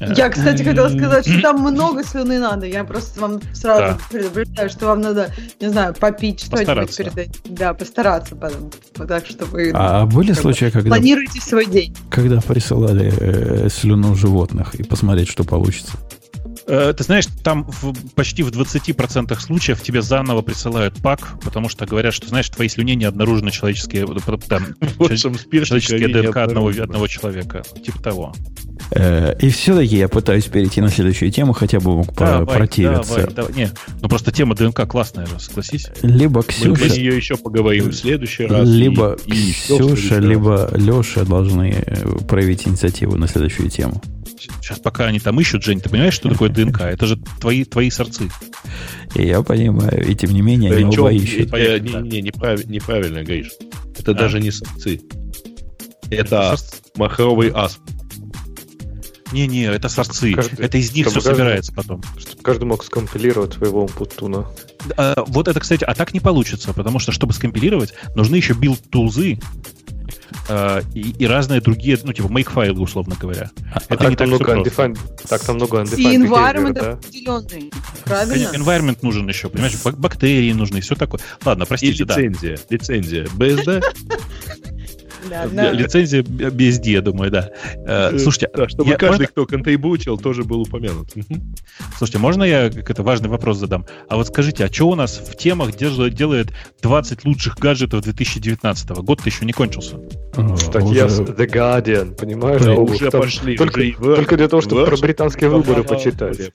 Я, 0.00 0.28
кстати, 0.28 0.62
хотела 0.62 0.88
сказать, 0.88 1.26
что 1.26 1.40
там 1.40 1.60
много 1.72 2.04
слюны 2.04 2.38
надо. 2.38 2.66
Я 2.66 2.84
просто 2.84 3.20
вам 3.20 3.40
сразу 3.52 3.80
да. 3.80 3.98
предупреждаю, 4.10 4.70
что 4.70 4.86
вам 4.86 5.00
надо, 5.00 5.30
не 5.60 5.70
знаю, 5.70 5.94
попить 5.94 6.40
что-нибудь 6.44 6.96
перед 6.96 7.18
этим. 7.18 7.40
Да, 7.44 7.74
постараться 7.74 8.36
потом. 8.36 8.70
Так, 9.08 9.26
чтобы... 9.26 9.72
А 9.74 10.06
были 10.06 10.32
случаи, 10.32 10.70
когда... 10.70 10.90
Планируйте 10.90 11.40
свой 11.40 11.66
день. 11.66 11.96
Когда 12.10 12.40
присылали 12.40 13.12
э, 13.18 13.68
слюну 13.70 14.14
животных 14.14 14.76
и 14.76 14.84
посмотреть, 14.84 15.28
что 15.28 15.44
получится? 15.44 15.92
Э, 16.68 16.92
ты 16.94 17.02
знаешь, 17.02 17.26
там 17.42 17.64
в, 17.64 17.94
почти 18.10 18.42
в 18.42 18.50
20% 18.50 19.40
случаев 19.40 19.80
тебе 19.80 20.02
заново 20.02 20.42
присылают 20.42 21.00
пак, 21.02 21.40
потому 21.42 21.70
что 21.70 21.86
говорят, 21.86 22.12
что, 22.12 22.28
знаешь, 22.28 22.48
в 22.48 22.54
твоей 22.54 22.68
слюне 22.68 22.94
не 22.94 23.06
обнаружены 23.06 23.50
человеческие, 23.50 24.06
там, 24.48 24.66
человеческие 24.98 26.08
ДНК 26.08 26.36
одного, 26.36 26.68
одного 26.68 27.06
человека. 27.06 27.62
Типа 27.84 28.02
того. 28.02 28.34
Э, 28.90 29.36
и 29.38 29.50
все-таки 29.50 29.96
я 29.96 30.08
пытаюсь 30.08 30.44
перейти 30.46 30.80
на 30.80 30.88
следующую 30.88 31.30
тему, 31.30 31.52
хотя 31.52 31.80
бы 31.80 31.96
мог 31.96 32.14
давай, 32.14 32.46
противиться. 32.46 33.14
Давай, 33.14 33.34
давай. 33.34 33.52
Не, 33.54 33.70
ну 34.00 34.08
просто 34.08 34.32
тема 34.32 34.54
ДНК 34.54 34.86
классная 34.86 35.26
же, 35.26 35.38
согласись. 35.38 35.88
Либо 36.02 36.42
Ксюша... 36.42 36.84
Мы 36.84 36.90
нее 36.90 37.16
еще 37.16 37.36
поговорим 37.36 37.90
в 37.90 37.94
следующий 37.94 38.46
раз. 38.46 38.66
Либо 38.68 39.16
и, 39.26 39.50
и 39.50 39.52
Ксюша, 39.52 40.18
либо 40.18 40.70
Леша 40.74 41.24
должны 41.24 41.84
э, 41.86 42.18
проявить 42.26 42.66
инициативу 42.66 43.16
на 43.16 43.28
следующую 43.28 43.68
тему. 43.68 44.00
Сейчас 44.38 44.78
пока 44.78 45.06
они 45.06 45.18
там 45.18 45.38
ищут, 45.40 45.64
Жень, 45.64 45.80
ты 45.80 45.88
понимаешь, 45.88 46.14
что 46.14 46.28
такое 46.28 46.48
ДНК? 46.48 46.82
Это 46.82 47.06
же 47.06 47.18
твои, 47.40 47.64
твои 47.64 47.90
сорцы. 47.90 48.30
Я 49.14 49.42
понимаю, 49.42 50.06
и 50.06 50.14
тем 50.14 50.30
не 50.30 50.42
менее 50.42 50.72
они 50.72 50.96
оба 50.96 51.12
ищут. 51.12 51.52
Не, 51.52 51.80
не, 51.80 52.08
не, 52.08 52.22
неправ, 52.22 52.64
неправильно 52.66 53.22
говоришь. 53.22 53.52
Это 53.98 54.12
а? 54.12 54.14
даже 54.14 54.40
не 54.40 54.50
сорцы. 54.50 55.00
Это 56.10 56.56
махровый 56.96 57.50
асп. 57.50 57.80
Не-не, 59.32 59.64
это 59.64 59.88
сорцы. 59.88 60.32
Каждый, 60.32 60.64
это 60.64 60.78
из 60.78 60.92
них 60.92 61.06
все 61.06 61.16
каждый, 61.16 61.30
собирается 61.30 61.72
потом. 61.72 62.02
Чтобы 62.18 62.42
каждый 62.42 62.64
мог 62.64 62.84
скомпилировать 62.84 63.54
своего 63.54 63.86
путуна. 63.86 64.46
А, 64.96 65.22
вот 65.26 65.48
это, 65.48 65.60
кстати, 65.60 65.84
а 65.84 65.94
так 65.94 66.14
не 66.14 66.20
получится, 66.20 66.72
потому 66.72 66.98
что, 66.98 67.12
чтобы 67.12 67.32
скомпилировать, 67.32 67.94
нужны 68.14 68.36
еще 68.36 68.54
build-тулзы, 68.54 69.38
э, 70.46 70.84
и, 70.94 71.10
и 71.10 71.26
разные 71.26 71.60
другие, 71.60 71.98
ну, 72.02 72.12
типа, 72.12 72.26
make-файлы, 72.26 72.80
условно 72.80 73.16
говоря. 73.18 73.50
А, 73.72 73.80
это 73.88 74.06
а 74.06 74.10
не 74.10 74.16
так 74.16 74.28
много 74.28 74.56
undefined, 74.56 74.98
Так 75.28 75.42
там 75.42 75.56
много 75.56 75.82
undefined 75.82 76.00
И 76.00 76.16
environment 76.16 76.72
да? 76.72 76.92
определенный, 76.92 77.72
правильно? 78.04 78.50
Environment 78.54 78.98
нужен 79.02 79.28
еще, 79.28 79.48
понимаешь, 79.48 79.74
бактерии 79.82 80.52
нужны, 80.52 80.80
все 80.80 80.94
такое. 80.94 81.20
Ладно, 81.44 81.66
простите, 81.66 82.02
и 82.02 82.06
лицензия, 82.06 82.56
да. 82.56 82.62
лицензия. 82.70 83.24
BSD? 83.24 83.82
Да, 85.28 85.72
Лицензия 85.72 86.22
BSD, 86.22 86.90
я 86.90 87.00
думаю, 87.00 87.30
да. 87.30 87.50
Э, 87.86 88.10
э, 88.14 88.18
слушайте, 88.18 88.50
да, 88.54 88.68
чтобы 88.68 88.90
я, 88.90 88.96
каждый, 88.96 89.22
можно... 89.22 89.26
кто 89.26 89.46
контрибутил, 89.46 90.18
тоже 90.18 90.44
был 90.44 90.62
упомянут. 90.62 91.12
Слушайте, 91.96 92.18
можно 92.18 92.44
я 92.44 92.70
какой-то 92.70 93.02
важный 93.02 93.28
вопрос 93.28 93.58
задам? 93.58 93.86
А 94.08 94.16
вот 94.16 94.28
скажите, 94.28 94.64
а 94.64 94.72
что 94.72 94.88
у 94.88 94.94
нас 94.94 95.18
в 95.18 95.36
темах 95.36 95.76
делает 95.76 96.52
20 96.82 97.24
лучших 97.24 97.58
гаджетов 97.58 98.02
2019 98.02 98.90
-го? 98.90 99.02
Год-то 99.02 99.28
еще 99.28 99.44
не 99.44 99.52
кончился. 99.52 99.96
Статья 100.56 101.06
уже... 101.06 101.22
The 101.22 101.46
Guardian, 101.46 102.14
понимаешь? 102.14 102.62
Да, 102.62 102.74
уже 102.74 103.10
там, 103.10 103.22
пошли. 103.22 103.56
Только, 103.56 103.80
уже 103.80 104.16
только 104.16 104.36
для 104.36 104.48
того, 104.48 104.62
чтобы 104.62 104.84
про 104.86 104.96
британские 104.96 105.50
выборы 105.50 105.82
почитать. 105.84 106.52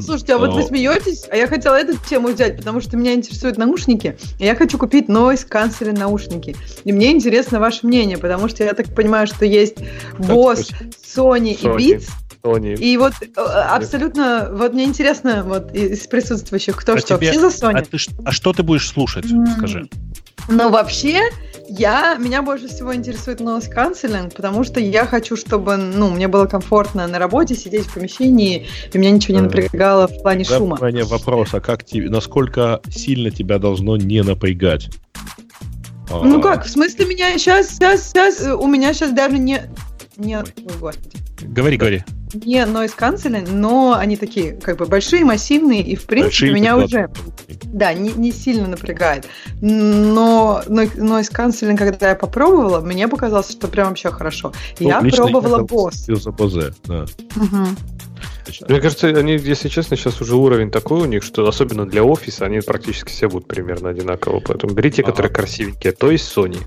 Слушайте, 0.00 0.34
а 0.34 0.38
вот 0.38 0.54
вы 0.54 0.62
смеетесь, 0.62 1.26
а 1.30 1.36
я 1.36 1.46
хотела 1.46 1.76
эту 1.76 1.96
тему 2.08 2.28
взять, 2.28 2.56
потому 2.58 2.80
что 2.80 2.96
меня 2.96 3.14
интересуют 3.14 3.56
наушники, 3.56 4.16
и 4.38 4.44
я 4.44 4.54
хочу 4.54 4.78
купить 4.78 5.08
noise 5.08 5.46
cancelling 5.48 5.98
наушники. 5.98 6.56
И 6.84 6.92
мне 6.92 7.12
интересно 7.12 7.60
ваше 7.60 7.86
мнение, 7.86 8.18
потому 8.18 8.48
что 8.48 8.64
я 8.64 8.74
так 8.74 8.94
понимаю, 8.94 9.26
что 9.26 9.44
есть 9.44 9.78
Boss, 10.18 10.72
Sony, 11.02 11.58
Sony. 11.58 11.82
и 11.82 11.94
Beats. 11.94 12.08
Sony. 12.42 12.76
И 12.76 12.96
вот 12.98 13.14
э, 13.22 13.40
абсолютно, 13.40 14.50
вот 14.52 14.74
мне 14.74 14.84
интересно, 14.84 15.42
вот 15.44 15.74
из 15.74 16.06
присутствующих, 16.06 16.76
кто 16.76 16.92
а 16.92 16.98
что, 16.98 17.16
тебе, 17.16 17.30
все 17.30 17.40
за 17.40 17.66
Sony? 17.66 17.78
А, 17.78 17.82
ты, 17.82 17.98
а 18.24 18.32
что 18.32 18.52
ты 18.52 18.62
будешь 18.62 18.86
слушать, 18.86 19.24
mm. 19.24 19.56
скажи? 19.56 19.88
Ну, 20.48 20.70
вообще, 20.70 21.22
я, 21.68 22.16
меня 22.16 22.42
больше 22.42 22.68
всего 22.68 22.94
интересует 22.94 23.40
noise 23.40 23.72
cancelling, 23.74 24.30
потому 24.34 24.64
что 24.64 24.78
я 24.78 25.06
хочу, 25.06 25.36
чтобы, 25.36 25.76
ну, 25.76 26.10
мне 26.10 26.28
было 26.28 26.44
комфортно 26.44 27.06
на 27.06 27.18
работе 27.18 27.54
сидеть 27.54 27.86
в 27.86 27.94
помещении, 27.94 28.66
и 28.92 28.98
меня 28.98 29.10
ничего 29.10 29.38
не 29.38 29.42
напрягало 29.42 30.06
в 30.06 30.20
плане 30.20 30.44
да, 30.44 30.58
шума. 30.58 30.76
Вопрос, 30.78 31.54
а 31.54 31.60
как 31.60 31.84
тебе, 31.84 32.10
насколько 32.10 32.82
сильно 32.90 33.30
тебя 33.30 33.58
должно 33.58 33.96
не 33.96 34.22
напрягать? 34.22 34.90
Ну 36.10 36.40
как, 36.40 36.64
в 36.64 36.70
смысле 36.70 37.06
меня 37.06 37.36
сейчас, 37.38 37.68
сейчас, 37.70 38.08
сейчас, 38.08 38.40
э, 38.40 38.54
у 38.54 38.66
меня 38.66 38.92
сейчас 38.92 39.12
даже 39.12 39.38
не... 39.38 39.62
Нет, 40.16 40.52
ой, 40.58 40.78
господи. 40.78 41.18
Говори, 41.42 41.76
говори. 41.76 42.04
Не 42.34 42.64
noise 42.64 42.94
cancelling, 42.96 43.48
но 43.50 43.94
они 43.96 44.16
такие, 44.16 44.52
как 44.52 44.78
бы 44.78 44.86
большие, 44.86 45.24
массивные, 45.24 45.82
и 45.82 45.94
в 45.94 46.04
принципе 46.06 46.46
большие 46.46 46.54
меня 46.54 46.76
уже, 46.76 47.08
да, 47.64 47.92
не, 47.94 48.10
не 48.12 48.32
сильно 48.32 48.66
напрягает. 48.66 49.26
Но 49.60 50.62
noise 50.66 51.32
cancelling, 51.32 51.76
когда 51.76 52.10
я 52.10 52.14
попробовала, 52.16 52.80
мне 52.80 53.06
показалось, 53.08 53.50
что 53.50 53.68
прям 53.68 53.88
вообще 53.88 54.10
хорошо. 54.10 54.52
Ну, 54.80 54.88
я 54.88 55.00
пробовала 55.00 55.58
босс. 55.62 56.06
Да. 56.86 57.06
Угу. 57.36 57.66
Мне 58.68 58.80
кажется, 58.80 59.08
они, 59.08 59.32
если 59.32 59.68
честно, 59.68 59.96
сейчас 59.96 60.20
уже 60.20 60.36
уровень 60.36 60.70
такой 60.70 61.00
у 61.02 61.04
них, 61.04 61.22
что 61.22 61.46
особенно 61.46 61.86
для 61.86 62.04
офиса 62.04 62.44
они 62.46 62.60
практически 62.60 63.10
все 63.10 63.28
будут 63.28 63.48
примерно 63.48 63.90
одинаково. 63.90 64.40
Поэтому 64.40 64.74
берите, 64.74 65.02
ага. 65.02 65.12
которые 65.12 65.32
красивенькие, 65.32 65.92
то 65.92 66.10
есть 66.10 66.36
Sony. 66.36 66.58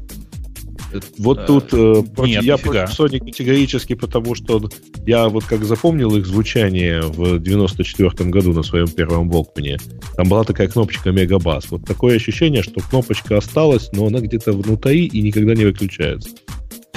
Вот 1.18 1.46
тут 1.46 1.74
э, 1.74 2.04
Нет, 2.20 2.44
я 2.44 2.58
против 2.58 2.98
Sony 2.98 3.20
категорически, 3.20 3.94
потому 3.94 4.36
что 4.36 4.70
я 5.06 5.28
вот 5.28 5.44
как 5.44 5.64
запомнил 5.64 6.16
их 6.16 6.26
звучание 6.26 7.02
в 7.02 7.40
94 7.40 8.30
году 8.30 8.54
на 8.54 8.64
своем 8.64 8.88
первом 8.88 9.30
Волкмане, 9.30 9.80
там 10.16 10.30
была 10.30 10.44
такая 10.44 10.68
кнопочка 10.68 11.12
Мегабас. 11.12 11.70
Вот 11.70 11.86
такое 11.86 12.16
ощущение, 12.16 12.64
что 12.64 12.80
кнопочка 12.80 13.38
осталась, 13.38 13.90
но 13.92 14.08
она 14.08 14.20
где-то 14.20 14.54
внутри 14.54 15.06
и 15.06 15.22
никогда 15.22 15.56
не 15.56 15.66
выключается. 15.66 16.30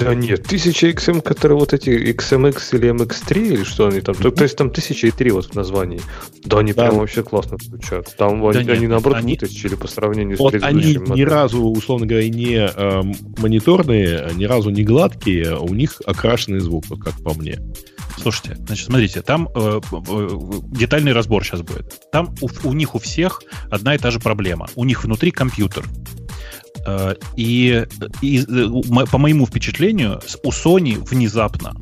Да 0.05 0.15
нет, 0.15 0.45
1000 0.45 0.89
XM, 0.91 1.21
которые 1.21 1.57
вот 1.57 1.73
эти 1.73 1.89
XMX 1.89 2.75
или 2.77 2.91
MX3, 2.91 3.53
или 3.53 3.63
что 3.63 3.87
они 3.87 4.01
там, 4.01 4.15
то, 4.15 4.31
то 4.31 4.43
есть 4.43 4.57
там 4.57 4.67
1003 4.67 5.31
вот 5.31 5.45
в 5.45 5.55
названии. 5.55 6.01
Да, 6.45 6.59
они 6.59 6.73
да. 6.73 6.83
прям 6.83 6.99
вообще 6.99 7.23
классно 7.23 7.57
звучат. 7.61 8.15
Там 8.17 8.41
да 8.41 8.59
они, 8.59 8.67
нет, 8.67 8.77
они 8.77 8.87
наоборот 8.87 9.19
они... 9.19 9.33
вытащили 9.33 9.75
по 9.75 9.87
сравнению 9.87 10.37
вот 10.37 10.49
с 10.49 10.59
предыдущим. 10.59 11.03
Они 11.11 11.21
ни 11.21 11.23
разу, 11.23 11.63
условно 11.63 12.05
говоря, 12.05 12.27
не 12.29 12.55
э, 12.55 13.01
мониторные, 13.37 14.31
ни 14.35 14.45
разу 14.45 14.69
не 14.69 14.83
гладкие, 14.83 15.53
а 15.53 15.59
у 15.59 15.73
них 15.73 16.01
окрашенный 16.05 16.59
звук, 16.59 16.85
вот 16.89 17.01
как 17.01 17.21
по 17.23 17.33
мне. 17.33 17.59
Слушайте, 18.17 18.57
значит, 18.65 18.85
смотрите, 18.85 19.21
там 19.21 19.49
э, 19.55 19.79
э, 19.91 20.29
детальный 20.71 21.13
разбор 21.13 21.43
сейчас 21.43 21.61
будет. 21.61 22.09
Там 22.11 22.35
у, 22.41 22.49
у 22.63 22.73
них 22.73 22.95
у 22.95 22.99
всех 22.99 23.41
одна 23.69 23.95
и 23.95 23.97
та 23.97 24.11
же 24.11 24.19
проблема. 24.19 24.67
У 24.75 24.85
них 24.85 25.03
внутри 25.03 25.31
компьютер. 25.31 25.85
Э, 26.85 27.15
и, 27.35 27.85
и 28.21 28.39
э, 28.39 29.05
по 29.11 29.17
моему 29.17 29.45
впечатлению, 29.45 30.19
у 30.43 30.49
Sony 30.49 30.97
внезапно 31.09 31.73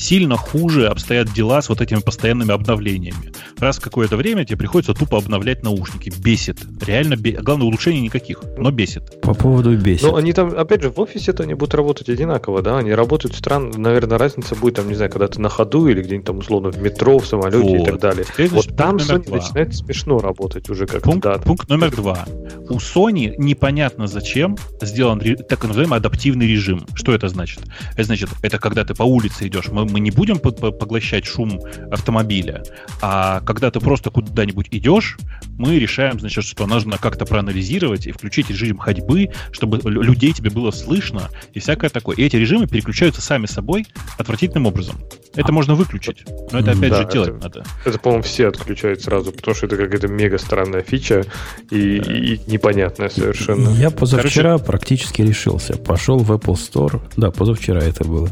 сильно 0.00 0.36
хуже 0.36 0.88
обстоят 0.88 1.32
дела 1.32 1.60
с 1.60 1.68
вот 1.68 1.80
этими 1.80 2.00
постоянными 2.00 2.52
обновлениями. 2.52 3.32
Раз 3.58 3.78
в 3.78 3.82
какое-то 3.82 4.16
время 4.16 4.44
тебе 4.44 4.56
приходится 4.56 4.94
тупо 4.94 5.18
обновлять 5.18 5.62
наушники. 5.62 6.12
Бесит. 6.18 6.58
Реально 6.80 7.16
бесит. 7.16 7.42
Главное, 7.42 7.66
улучшений 7.66 8.00
никаких, 8.00 8.42
но 8.56 8.70
бесит. 8.70 9.20
По 9.20 9.34
поводу 9.34 9.76
бесит. 9.76 10.02
Ну, 10.02 10.16
они 10.16 10.32
там, 10.32 10.56
опять 10.56 10.82
же, 10.82 10.90
в 10.90 10.98
офисе-то 10.98 11.42
они 11.42 11.54
будут 11.54 11.74
работать 11.74 12.08
одинаково, 12.08 12.62
да? 12.62 12.78
Они 12.78 12.92
работают 12.92 13.36
странно. 13.36 13.76
Наверное, 13.76 14.18
разница 14.18 14.54
будет, 14.54 14.76
там, 14.76 14.88
не 14.88 14.94
знаю, 14.94 15.10
когда 15.10 15.28
ты 15.28 15.40
на 15.40 15.50
ходу 15.50 15.86
или 15.88 16.02
где-нибудь 16.02 16.26
там, 16.26 16.38
условно, 16.38 16.70
в 16.70 16.80
метро, 16.80 17.18
в 17.18 17.26
самолете 17.26 17.68
вот. 17.68 17.82
и 17.82 17.90
так 17.90 18.00
далее. 18.00 18.24
Теперь, 18.24 18.48
вот 18.48 18.74
там 18.76 18.96
Sony 18.96 19.26
два. 19.26 19.36
начинает 19.36 19.74
смешно 19.74 20.18
работать 20.18 20.70
уже 20.70 20.86
как 20.86 21.02
пункт, 21.02 21.22
да. 21.22 21.38
пункт 21.38 21.68
номер 21.68 21.94
два. 21.94 22.24
У 22.70 22.78
Sony 22.78 23.34
непонятно 23.36 24.06
зачем 24.06 24.56
сделан 24.80 25.20
так 25.20 25.64
называемый 25.64 25.98
адаптивный 25.98 26.46
режим. 26.46 26.86
Что 26.94 27.12
это 27.12 27.28
значит? 27.28 27.60
Это 27.92 28.04
значит, 28.04 28.30
это 28.42 28.58
когда 28.58 28.84
ты 28.84 28.94
по 28.94 29.02
улице 29.02 29.46
идешь, 29.46 29.68
мы 29.90 30.00
не 30.00 30.10
будем 30.10 30.38
поглощать 30.38 31.26
шум 31.26 31.60
автомобиля, 31.90 32.62
а 33.02 33.40
когда 33.40 33.70
ты 33.70 33.80
просто 33.80 34.10
куда-нибудь 34.10 34.68
идешь, 34.70 35.18
мы 35.58 35.78
решаем, 35.78 36.18
значит, 36.20 36.44
что 36.44 36.66
нужно 36.66 36.98
как-то 36.98 37.26
проанализировать 37.26 38.06
и 38.06 38.12
включить 38.12 38.50
режим 38.50 38.78
ходьбы, 38.78 39.28
чтобы 39.52 39.78
людей 39.90 40.32
тебе 40.32 40.50
было 40.50 40.70
слышно 40.70 41.28
и 41.52 41.60
всякое 41.60 41.90
такое. 41.90 42.16
И 42.16 42.22
эти 42.22 42.36
режимы 42.36 42.66
переключаются 42.66 43.20
сами 43.20 43.46
собой 43.46 43.86
отвратительным 44.18 44.66
образом. 44.66 44.96
Это 45.34 45.52
можно 45.52 45.74
выключить, 45.74 46.24
но 46.50 46.60
это 46.60 46.72
опять 46.72 46.90
да, 46.90 47.02
же 47.02 47.08
делать 47.08 47.28
это, 47.30 47.42
надо. 47.42 47.64
Это, 47.84 47.98
по-моему, 47.98 48.22
все 48.22 48.48
отключают 48.48 49.02
сразу, 49.02 49.32
потому 49.32 49.54
что 49.54 49.66
это 49.66 49.76
какая-то 49.76 50.08
мега 50.08 50.38
странная 50.38 50.82
фича 50.82 51.24
и, 51.70 52.00
да. 52.00 52.12
и 52.12 52.40
непонятная 52.46 53.08
совершенно. 53.08 53.70
Я 53.70 53.90
позавчера 53.90 54.52
Короче... 54.52 54.64
практически 54.64 55.22
решился. 55.22 55.76
Пошел 55.76 56.18
в 56.18 56.32
Apple 56.32 56.54
Store. 56.54 57.00
Да, 57.16 57.30
позавчера 57.30 57.80
это 57.80 58.04
было. 58.04 58.28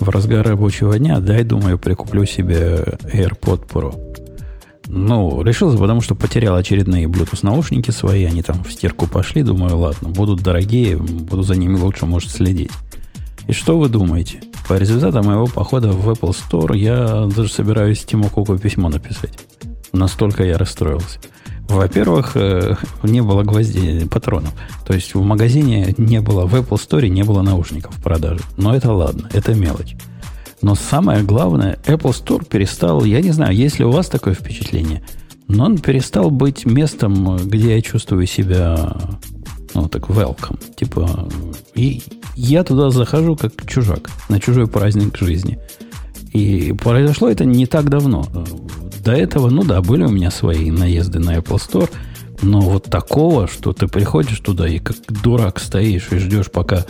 В 0.00 0.08
разгар 0.08 0.46
рабочего 0.46 0.98
дня, 0.98 1.20
дай, 1.20 1.44
думаю, 1.44 1.78
прикуплю 1.78 2.26
себе 2.26 2.98
AirPod 3.04 3.68
Pro. 3.68 4.14
Ну, 4.86 5.42
решился, 5.42 5.78
потому 5.78 6.00
что 6.00 6.14
потерял 6.14 6.56
очередные 6.56 7.06
Bluetooth 7.06 7.40
наушники 7.42 7.90
свои, 7.90 8.24
они 8.24 8.42
там 8.42 8.62
в 8.62 8.72
стирку 8.72 9.06
пошли, 9.06 9.42
думаю, 9.42 9.78
ладно, 9.78 10.08
будут 10.08 10.42
дорогие, 10.42 10.96
буду 10.96 11.42
за 11.42 11.56
ними 11.56 11.76
лучше, 11.78 12.06
может, 12.06 12.30
следить. 12.30 12.70
И 13.46 13.52
что 13.52 13.78
вы 13.78 13.88
думаете? 13.88 14.42
По 14.68 14.74
результатам 14.74 15.26
моего 15.26 15.46
похода 15.46 15.88
в 15.90 16.08
Apple 16.10 16.34
Store 16.34 16.76
я 16.76 17.28
даже 17.34 17.50
собираюсь 17.50 18.04
Тиму 18.04 18.28
Куку 18.28 18.58
письмо 18.58 18.88
написать. 18.88 19.38
Настолько 19.92 20.44
я 20.44 20.58
расстроился. 20.58 21.18
Во-первых, 21.68 22.32
э, 22.36 22.76
не 23.02 23.22
было 23.22 23.42
гвоздей, 23.42 24.06
патронов. 24.06 24.52
То 24.86 24.94
есть 24.94 25.14
в 25.14 25.22
магазине 25.22 25.94
не 25.96 26.20
было, 26.20 26.46
в 26.46 26.54
Apple 26.54 26.76
Store 26.76 27.08
не 27.08 27.22
было 27.22 27.42
наушников 27.42 27.96
в 27.96 28.02
продаже. 28.02 28.40
Но 28.56 28.74
это 28.74 28.92
ладно, 28.92 29.28
это 29.32 29.54
мелочь. 29.54 29.96
Но 30.60 30.74
самое 30.74 31.22
главное, 31.22 31.78
Apple 31.84 32.12
Store 32.12 32.46
перестал, 32.46 33.04
я 33.04 33.20
не 33.20 33.32
знаю, 33.32 33.54
есть 33.54 33.78
ли 33.78 33.84
у 33.84 33.90
вас 33.90 34.08
такое 34.08 34.34
впечатление, 34.34 35.02
но 35.48 35.66
он 35.66 35.78
перестал 35.78 36.30
быть 36.30 36.64
местом, 36.64 37.36
где 37.36 37.76
я 37.76 37.82
чувствую 37.82 38.26
себя, 38.26 38.96
ну, 39.74 39.88
так, 39.88 40.08
welcome. 40.08 40.58
Типа, 40.74 41.28
и 41.74 42.02
я 42.34 42.64
туда 42.64 42.90
захожу 42.90 43.36
как 43.36 43.52
чужак, 43.66 44.10
на 44.28 44.40
чужой 44.40 44.66
праздник 44.66 45.16
жизни. 45.18 45.58
И 46.34 46.74
произошло 46.74 47.30
это 47.30 47.46
не 47.46 47.64
так 47.64 47.88
давно. 47.88 48.26
До 49.02 49.12
этого, 49.12 49.48
ну 49.48 49.64
да, 49.64 49.80
были 49.80 50.04
у 50.04 50.10
меня 50.10 50.30
свои 50.30 50.70
наезды 50.70 51.18
на 51.18 51.36
Apple 51.38 51.56
Store, 51.56 51.90
но 52.42 52.60
вот 52.60 52.84
такого, 52.84 53.48
что 53.48 53.72
ты 53.72 53.88
приходишь 53.88 54.40
туда 54.40 54.68
и 54.68 54.78
как 54.78 54.96
дурак 55.22 55.58
стоишь 55.58 56.08
и 56.10 56.18
ждешь, 56.18 56.50
пока 56.50 56.84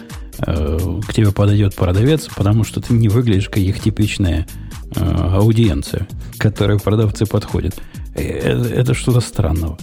Э, 0.47 1.01
к 1.07 1.13
тебе 1.13 1.31
подойдет 1.33 1.75
продавец, 1.75 2.29
потому 2.35 2.65
что 2.65 2.81
ты 2.81 2.93
не 2.93 3.09
выглядишь 3.09 3.49
как 3.49 3.59
их 3.59 3.81
типичная 3.81 4.47
э, 4.95 5.01
аудиенция, 5.01 6.09
к 6.37 6.41
которой 6.41 6.79
продавцы 6.79 7.27
подходят. 7.27 7.81
Э, 8.15 8.23
это, 8.23 8.69
это 8.69 8.95
что-то 8.95 9.21
странного. 9.21 9.79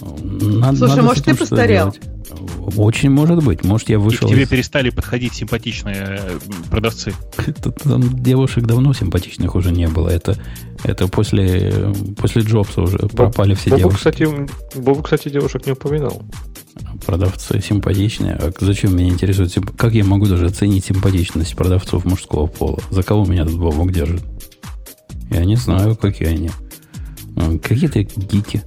Надо, 0.00 0.78
Слушай, 0.78 0.90
надо 0.90 1.02
может, 1.02 1.24
ты 1.24 1.34
постарел? 1.34 1.92
Делать. 1.92 2.00
Очень 2.76 3.10
может 3.10 3.44
быть. 3.44 3.64
Может, 3.64 3.88
я 3.88 3.98
вышел... 3.98 4.26
И 4.28 4.30
к 4.30 4.34
тебе 4.34 4.44
из... 4.44 4.48
перестали 4.48 4.90
подходить 4.90 5.34
симпатичные 5.34 6.20
продавцы. 6.70 7.12
Там 7.84 8.22
девушек 8.22 8.64
давно 8.64 8.92
симпатичных 8.92 9.54
уже 9.54 9.72
не 9.72 9.88
было. 9.88 10.08
Это, 10.08 10.36
это 10.84 11.08
после, 11.08 11.92
после 12.16 12.42
Джобса 12.42 12.82
уже 12.82 12.98
пропали 12.98 13.54
все 13.54 13.70
Бобу, 13.70 13.80
девушки. 13.80 13.98
Кстати, 13.98 14.28
Бобу, 14.76 15.02
кстати, 15.02 15.28
девушек 15.28 15.66
не 15.66 15.72
упоминал 15.72 16.22
продавцы 17.04 17.60
симпатичные. 17.60 18.34
А 18.34 18.52
зачем 18.60 18.96
меня 18.96 19.10
интересует, 19.10 19.54
как 19.76 19.94
я 19.94 20.04
могу 20.04 20.26
даже 20.26 20.46
оценить 20.46 20.84
симпатичность 20.84 21.54
продавцов 21.56 22.04
мужского 22.04 22.46
пола? 22.46 22.78
За 22.90 23.02
кого 23.02 23.24
меня 23.24 23.44
тут 23.44 23.58
бабок 23.58 23.92
держит? 23.92 24.22
Я 25.30 25.44
не 25.44 25.56
знаю, 25.56 25.96
какие 25.96 26.28
они. 26.28 26.50
Какие-то 27.62 28.02
гики. 28.02 28.62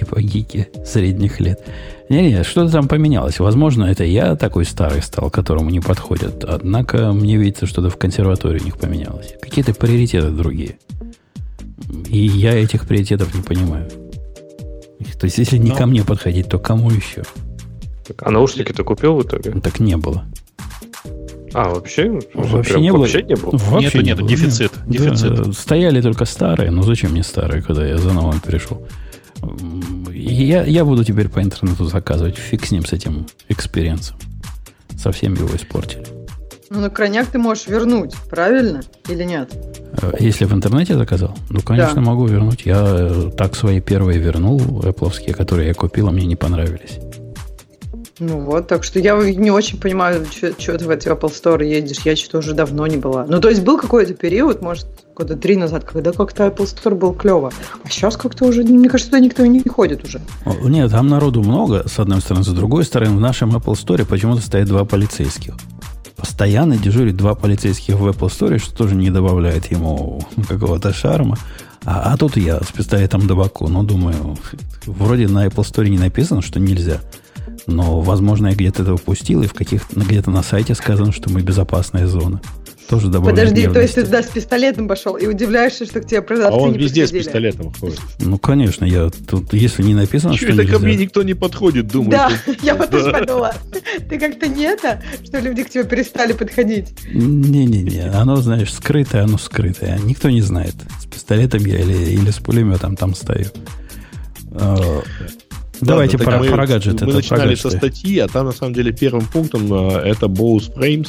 Типа 0.00 0.22
гики 0.22 0.66
средних 0.82 1.40
лет. 1.40 1.60
Не-не, 2.08 2.42
что-то 2.42 2.72
там 2.72 2.88
поменялось. 2.88 3.38
Возможно, 3.38 3.84
это 3.84 4.02
я 4.02 4.34
такой 4.34 4.64
старый 4.64 5.02
стал, 5.02 5.28
которому 5.28 5.68
не 5.68 5.80
подходят. 5.80 6.42
Однако 6.42 7.12
мне 7.12 7.36
видится, 7.36 7.66
что-то 7.66 7.90
в 7.90 7.98
консерватории 7.98 8.60
у 8.60 8.64
них 8.64 8.78
поменялось. 8.78 9.34
Какие-то 9.42 9.74
приоритеты 9.74 10.30
другие. 10.30 10.78
И 12.08 12.16
я 12.16 12.54
этих 12.58 12.88
приоритетов 12.88 13.34
не 13.34 13.42
понимаю. 13.42 13.90
То 15.18 15.26
есть, 15.26 15.36
если 15.36 15.58
не 15.58 15.70
Но... 15.70 15.76
ко 15.76 15.84
мне 15.84 16.02
подходить, 16.02 16.48
то 16.48 16.58
кому 16.58 16.90
еще? 16.90 17.22
А 18.16 18.30
наушники 18.30 18.72
ты 18.72 18.82
купил 18.82 19.16
в 19.16 19.22
итоге? 19.22 19.50
Так 19.60 19.80
не 19.80 19.98
было. 19.98 20.24
А, 21.52 21.68
вообще? 21.68 22.20
Вообще 22.32 22.72
прям, 22.72 22.82
не 22.82 22.90
было. 22.90 23.00
Вообще 23.00 23.22
не 23.22 23.34
было? 23.36 23.50
Вообще 23.52 23.98
нету, 23.98 24.22
нету, 24.22 24.26
дефицит. 24.26 24.72
Нет. 24.86 25.02
дефицит. 25.02 25.34
Да, 25.34 25.52
стояли 25.52 26.00
только 26.00 26.24
старые. 26.24 26.70
Ну 26.70 26.82
зачем 26.84 27.10
мне 27.10 27.22
старые, 27.22 27.60
когда 27.60 27.86
я 27.86 27.98
за 27.98 28.14
новым 28.14 28.40
перешел? 28.40 28.86
Я, 30.20 30.64
я 30.64 30.84
буду 30.84 31.04
теперь 31.04 31.28
по 31.28 31.42
интернету 31.42 31.84
заказывать. 31.86 32.36
Фиг 32.36 32.66
с 32.66 32.70
ним, 32.70 32.84
с 32.84 32.92
этим 32.92 33.26
experience 33.48 34.00
ом. 34.00 34.16
Совсем 34.96 35.34
его 35.34 35.54
испортили. 35.56 36.04
Ну, 36.68 36.80
на 36.80 36.90
крайняк 36.90 37.26
ты 37.26 37.38
можешь 37.38 37.66
вернуть, 37.66 38.14
правильно? 38.28 38.82
Или 39.08 39.24
нет? 39.24 39.52
Э, 40.00 40.12
если 40.20 40.44
в 40.44 40.52
интернете 40.52 40.94
заказал? 40.94 41.36
Ну, 41.48 41.60
конечно, 41.62 41.96
да. 41.96 42.00
могу 42.00 42.26
вернуть. 42.26 42.64
Я 42.64 42.84
э, 42.86 43.30
так 43.36 43.56
свои 43.56 43.80
первые 43.80 44.20
вернул, 44.20 44.60
Apple, 44.60 45.32
которые 45.32 45.68
я 45.68 45.74
купил, 45.74 46.06
а 46.06 46.12
мне 46.12 46.26
не 46.26 46.36
понравились. 46.36 47.00
Ну 48.20 48.40
вот, 48.40 48.68
так 48.68 48.84
что 48.84 48.98
я 48.98 49.16
не 49.16 49.50
очень 49.50 49.80
понимаю, 49.80 50.26
что 50.30 50.52
ты 50.52 50.84
в 50.84 50.90
эти 50.90 51.08
Apple 51.08 51.32
Store 51.32 51.66
едешь. 51.66 52.00
Я 52.04 52.14
что-то 52.14 52.38
уже 52.38 52.52
давно 52.52 52.86
не 52.86 52.98
была. 52.98 53.24
Ну, 53.26 53.40
то 53.40 53.48
есть 53.48 53.62
был 53.62 53.78
какой-то 53.78 54.12
период, 54.12 54.60
может, 54.60 54.86
года 55.16 55.36
три 55.36 55.56
назад, 55.56 55.84
когда 55.84 56.12
как-то 56.12 56.46
Apple 56.46 56.66
Store 56.66 56.94
был 56.94 57.14
клево. 57.14 57.50
А 57.82 57.88
сейчас 57.88 58.18
как-то 58.18 58.44
уже, 58.44 58.62
мне 58.62 58.90
кажется, 58.90 59.10
туда 59.10 59.20
никто 59.24 59.46
не 59.46 59.62
ходит 59.66 60.04
уже. 60.04 60.20
Нет, 60.62 60.90
там 60.90 61.08
народу 61.08 61.42
много, 61.42 61.88
с 61.88 61.98
одной 61.98 62.20
стороны. 62.20 62.44
С 62.44 62.48
другой 62.48 62.84
стороны, 62.84 63.16
в 63.16 63.20
нашем 63.20 63.56
Apple 63.56 63.72
Store 63.72 64.04
почему-то 64.04 64.42
стоят 64.42 64.68
два 64.68 64.84
полицейских. 64.84 65.54
Постоянно 66.16 66.76
дежурит 66.76 67.16
два 67.16 67.34
полицейских 67.34 67.94
в 67.94 68.06
Apple 68.06 68.28
Store, 68.28 68.58
что 68.58 68.76
тоже 68.76 68.96
не 68.96 69.10
добавляет 69.10 69.72
ему 69.72 70.22
какого-то 70.46 70.92
шарма. 70.92 71.38
А, 71.86 72.12
а 72.12 72.16
тут 72.18 72.36
я 72.36 72.60
с 72.60 72.70
пистолетом 72.70 73.26
до 73.26 73.34
боку. 73.34 73.66
Ну, 73.68 73.82
думаю, 73.82 74.36
вроде 74.84 75.28
на 75.28 75.46
Apple 75.46 75.64
Store 75.64 75.88
не 75.88 75.96
написано, 75.96 76.42
что 76.42 76.60
нельзя. 76.60 77.00
Но, 77.66 78.00
возможно, 78.00 78.48
я 78.48 78.54
где-то 78.54 78.82
это 78.82 78.94
упустил, 78.94 79.42
и 79.42 79.46
в 79.46 79.54
каких 79.54 79.82
где-то 79.90 80.30
на 80.30 80.42
сайте 80.42 80.74
сказано, 80.74 81.12
что 81.12 81.30
мы 81.30 81.42
безопасная 81.42 82.06
зона. 82.06 82.40
Тоже 82.90 83.08
Подожди, 83.08 83.68
то 83.68 83.80
есть 83.80 83.94
ты 83.94 84.04
туда 84.04 84.20
с 84.20 84.26
пистолетом 84.26 84.88
пошел 84.88 85.14
и 85.14 85.28
удивляешься, 85.28 85.86
что 85.86 86.00
к 86.00 86.06
тебе 86.06 86.22
продавцы 86.22 86.52
А 86.52 86.60
он 86.60 86.72
не 86.72 86.78
везде 86.78 87.02
подходили. 87.02 87.22
с 87.22 87.24
пистолетом 87.24 87.72
ходит. 87.72 88.00
Ну, 88.18 88.36
конечно, 88.36 88.84
я 88.84 89.10
тут, 89.28 89.52
если 89.52 89.84
не 89.84 89.94
написано, 89.94 90.34
Чего 90.34 90.54
что 90.54 90.62
это 90.62 90.72
ко 90.72 90.80
мне 90.80 90.96
никто 90.96 91.22
не 91.22 91.34
подходит, 91.34 91.86
думаю. 91.86 92.10
Да, 92.10 92.32
я 92.64 92.74
вот 92.74 92.90
тоже 92.90 93.12
подумала. 93.12 93.54
Ты 94.08 94.18
как-то 94.18 94.48
не 94.48 94.64
это, 94.64 95.00
что 95.24 95.38
люди 95.38 95.62
к 95.62 95.70
тебе 95.70 95.84
перестали 95.84 96.32
подходить? 96.32 96.88
Не-не-не, 97.12 98.10
оно, 98.10 98.34
знаешь, 98.36 98.74
скрытое, 98.74 99.22
оно 99.22 99.38
скрытое. 99.38 99.96
Никто 100.04 100.28
не 100.28 100.40
знает, 100.40 100.74
с 101.00 101.06
пистолетом 101.06 101.64
я 101.64 101.78
или, 101.78 102.14
или 102.14 102.30
с 102.32 102.38
пулеметом 102.38 102.96
там 102.96 103.14
стою. 103.14 103.46
А, 105.80 105.84
Давайте 105.84 106.16
Ладно, 106.16 106.32
про, 106.32 106.38
мы, 106.40 106.48
про 106.50 106.66
гаджеты. 106.66 107.06
Мы 107.06 107.12
начинали 107.14 107.54
со 107.54 107.70
статьи, 107.70 108.18
а 108.18 108.28
там 108.28 108.46
на 108.46 108.52
самом 108.52 108.74
деле 108.74 108.92
первым 108.92 109.26
пунктом 109.26 109.72
э, 109.72 109.98
это 110.00 110.26
Bose 110.26 110.72
Frames. 110.74 111.08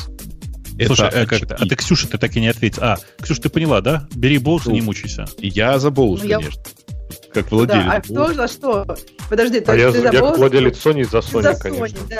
Слушай, 0.85 1.09
это 1.09 1.21
а, 1.21 1.25
как 1.25 1.51
а 1.51 1.65
ты, 1.65 1.75
Ксюша, 1.75 2.07
ты 2.07 2.17
так 2.17 2.35
и 2.35 2.41
не 2.41 2.47
ответил. 2.47 2.81
А, 2.83 2.97
Ксюша, 3.21 3.41
ты 3.41 3.49
поняла, 3.49 3.81
да? 3.81 4.07
Бери 4.15 4.37
Bose 4.37 4.63
ну, 4.65 4.71
и 4.71 4.75
не 4.75 4.81
мучайся. 4.81 5.25
Я 5.37 5.77
за 5.79 5.89
Bose, 5.89 6.21
ну, 6.23 6.29
конечно. 6.29 6.61
Я... 6.61 6.81
Как 7.33 7.49
владелец. 7.51 7.85
Да, 7.85 7.93
а 7.93 8.01
кто 8.01 8.33
за 8.33 8.47
что? 8.47 8.97
Подожди, 9.29 9.61
то 9.61 9.71
а 9.71 9.75
есть 9.75 9.85
я, 9.85 9.91
ты 9.91 10.09
за 10.09 10.13
я 10.13 10.21
как 10.21 10.37
владелец 10.37 10.85
Sony 10.85 11.09
за 11.09 11.19
Sony, 11.19 11.41
за 11.43 11.55
конечно. 11.55 11.97
Sony, 11.97 12.19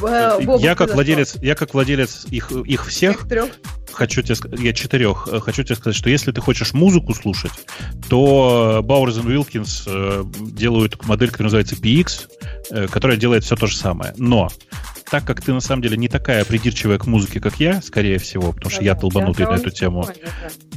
да. 0.00 0.38
Бобу, 0.38 0.58
я 0.60 0.76
как 0.76 0.94
владелец, 0.94 1.34
я 1.42 1.54
как 1.56 1.74
владелец 1.74 2.26
их, 2.30 2.52
их 2.52 2.86
всех, 2.86 3.22
их 3.22 3.28
трех? 3.28 3.50
Хочу 3.92 4.22
тебе 4.22 4.34
сказать, 4.34 4.60
я 4.60 4.72
четырех, 4.72 5.28
э, 5.30 5.40
хочу 5.40 5.62
тебе 5.62 5.76
сказать, 5.76 5.96
что 5.96 6.10
если 6.10 6.32
ты 6.32 6.40
хочешь 6.40 6.72
музыку 6.72 7.14
слушать, 7.14 7.52
то 8.08 8.80
Bowers 8.82 9.22
Wilkins 9.24 9.82
э, 9.86 10.24
делают 10.52 11.04
модель, 11.06 11.30
которая 11.30 11.46
называется 11.46 11.76
PX, 11.76 12.28
э, 12.70 12.86
которая 12.88 13.16
делает 13.16 13.44
все 13.44 13.56
то 13.56 13.66
же 13.66 13.76
самое. 13.76 14.14
Но 14.16 14.50
так 15.10 15.24
как 15.24 15.40
ты 15.40 15.52
на 15.52 15.60
самом 15.60 15.82
деле 15.82 15.96
не 15.96 16.08
такая 16.08 16.44
придирчивая 16.44 16.98
к 16.98 17.06
музыке, 17.06 17.40
как 17.40 17.58
я, 17.60 17.80
скорее 17.80 18.18
всего, 18.18 18.52
потому 18.52 18.70
что 18.70 18.80
да, 18.80 18.86
я 18.86 18.94
долбанутый 18.94 19.46
на 19.46 19.54
эту 19.54 19.70
тему, 19.70 20.06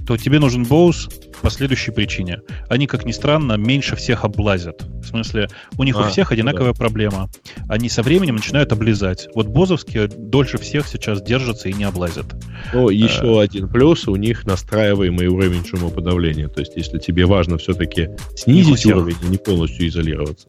то 0.07 0.17
тебе 0.17 0.39
нужен 0.39 0.63
Bose 0.63 1.09
по 1.41 1.49
следующей 1.49 1.91
причине. 1.91 2.41
Они, 2.69 2.87
как 2.87 3.05
ни 3.05 3.11
странно, 3.11 3.53
меньше 3.53 3.95
всех 3.95 4.23
облазят. 4.23 4.81
В 4.81 5.05
смысле, 5.05 5.49
у 5.77 5.83
них 5.83 5.95
а, 5.95 6.01
у 6.01 6.09
всех 6.09 6.31
одинаковая 6.31 6.73
да. 6.73 6.77
проблема. 6.77 7.29
Они 7.67 7.89
со 7.89 8.03
временем 8.03 8.35
начинают 8.35 8.71
облизать. 8.71 9.27
Вот 9.33 9.47
бозовские 9.47 10.07
дольше 10.07 10.57
всех 10.57 10.87
сейчас 10.87 11.21
держатся 11.21 11.69
и 11.69 11.73
не 11.73 11.83
облазят. 11.83 12.25
Ну, 12.73 12.89
еще 13.03 13.39
а, 13.39 13.43
один 13.43 13.67
плюс, 13.67 14.07
у 14.07 14.15
них 14.15 14.45
настраиваемый 14.45 15.27
уровень 15.27 15.65
шумоподавления. 15.65 16.47
То 16.47 16.59
есть, 16.61 16.73
если 16.75 16.99
тебе 16.99 17.25
важно 17.25 17.57
все-таки 17.57 18.09
снизить 18.35 18.85
уровень, 18.85 19.15
а 19.21 19.25
не 19.27 19.37
полностью 19.37 19.87
изолироваться, 19.87 20.47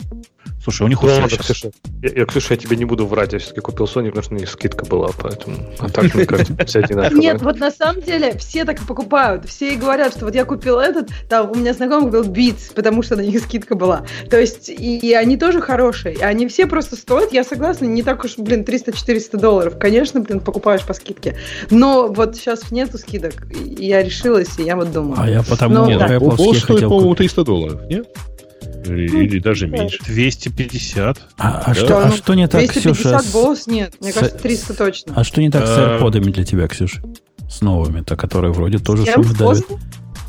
Слушай, 0.63 0.85
у 0.85 0.89
них 0.89 1.03
ну, 1.03 1.09
ладно, 1.09 1.29
сейчас... 1.29 1.47
Ксюша, 1.47 1.71
я, 2.03 2.11
я, 2.21 2.25
Ксюша, 2.25 2.55
я 2.55 2.57
тебе 2.57 2.77
не 2.77 2.85
буду 2.85 3.05
врать, 3.07 3.33
я 3.33 3.41
все-таки 3.41 3.61
купил 3.61 3.87
Sony, 3.87 4.07
потому 4.07 4.23
что 4.23 4.35
у 4.35 4.39
них 4.39 4.49
скидка 4.49 4.87
была, 4.87 5.11
поэтому... 5.19 5.57
А 5.81 5.89
так, 5.89 6.15
мне 6.15 6.25
кажется, 6.25 6.57
все. 6.65 6.85
Нет, 7.13 7.43
вот 7.43 7.59
на 7.59 7.73
самом 7.73 8.01
деле 8.01 8.39
все 8.39 8.65
так 8.65 8.81
и 8.81 8.85
покупают. 8.85 9.49
Все 9.49 9.75
и 9.75 9.77
говорят, 9.77 10.15
что 10.15 10.27
вот 10.27 10.37
я 10.37 10.45
купил 10.45 10.79
этот, 10.79 11.09
там 11.29 11.51
у 11.51 11.55
меня 11.57 11.73
знакомый 11.75 12.13
купил 12.13 12.31
Beats, 12.31 12.73
потому 12.75 13.03
что 13.03 13.17
на 13.17 13.23
них 13.23 13.41
скидка 13.41 13.75
была. 13.75 14.07
То 14.31 14.39
есть, 14.39 14.69
и, 14.69 14.99
и 14.99 15.13
они 15.15 15.37
тоже 15.37 15.61
хорошие. 15.61 16.15
И 16.15 16.23
они 16.23 16.47
все 16.47 16.67
просто 16.67 16.95
стоят, 16.95 17.33
я 17.33 17.43
согласна, 17.43 17.87
не 17.87 18.05
так 18.05 18.25
уж, 18.25 18.37
блин, 18.39 18.63
300-400 18.63 19.41
долларов. 19.41 19.79
Конечно, 19.81 20.21
блин, 20.21 20.39
покупаешь 20.39 20.83
по 20.83 20.95
скидке. 20.95 21.37
Но 21.71 22.07
вот 22.07 22.37
сейчас 22.37 22.71
нету 22.71 22.99
скидок. 22.99 23.47
И 23.51 23.87
я 23.87 24.03
решилась, 24.03 24.59
и 24.59 24.63
я 24.63 24.77
вот 24.77 24.93
думаю. 24.93 25.21
А 25.21 25.29
я 25.29 25.43
потому... 25.43 25.75
Но, 25.75 25.87
нет, 25.87 25.99
да. 25.99 26.17
Apple 26.17 26.55
стоит, 26.55 26.83
по-моему, 26.83 27.17
300 27.17 27.45
долларов, 27.45 27.81
нет? 27.89 28.07
Или, 28.87 29.37
ну, 29.37 29.43
даже 29.43 29.67
меньше. 29.67 29.99
250. 30.05 31.21
А, 31.39 31.63
а, 31.67 31.75
что, 31.75 32.05
а 32.05 32.13
что 32.13 32.35
не 32.35 32.49
так, 32.49 32.63
250 32.63 32.93
Ксюша? 32.95 33.09
250 33.11 33.33
голос 33.33 33.67
нет. 33.67 33.95
Мне 34.01 34.13
с... 34.13 34.15
кажется, 34.15 34.39
300 34.39 34.75
точно. 34.75 35.13
А 35.17 35.25
что 35.25 35.41
не 35.41 35.51
так 35.51 35.67
с 35.67 35.71
а. 35.77 35.99
AirPod'ами 35.99 36.31
для 36.33 36.45
тебя, 36.45 36.69
Ксюша? 36.69 37.03
С 37.49 37.61
новыми-то, 37.61 38.17
которые 38.17 38.53
вроде 38.53 38.79
тоже 38.79 39.05
шум 39.07 39.25
давят. 39.35 39.65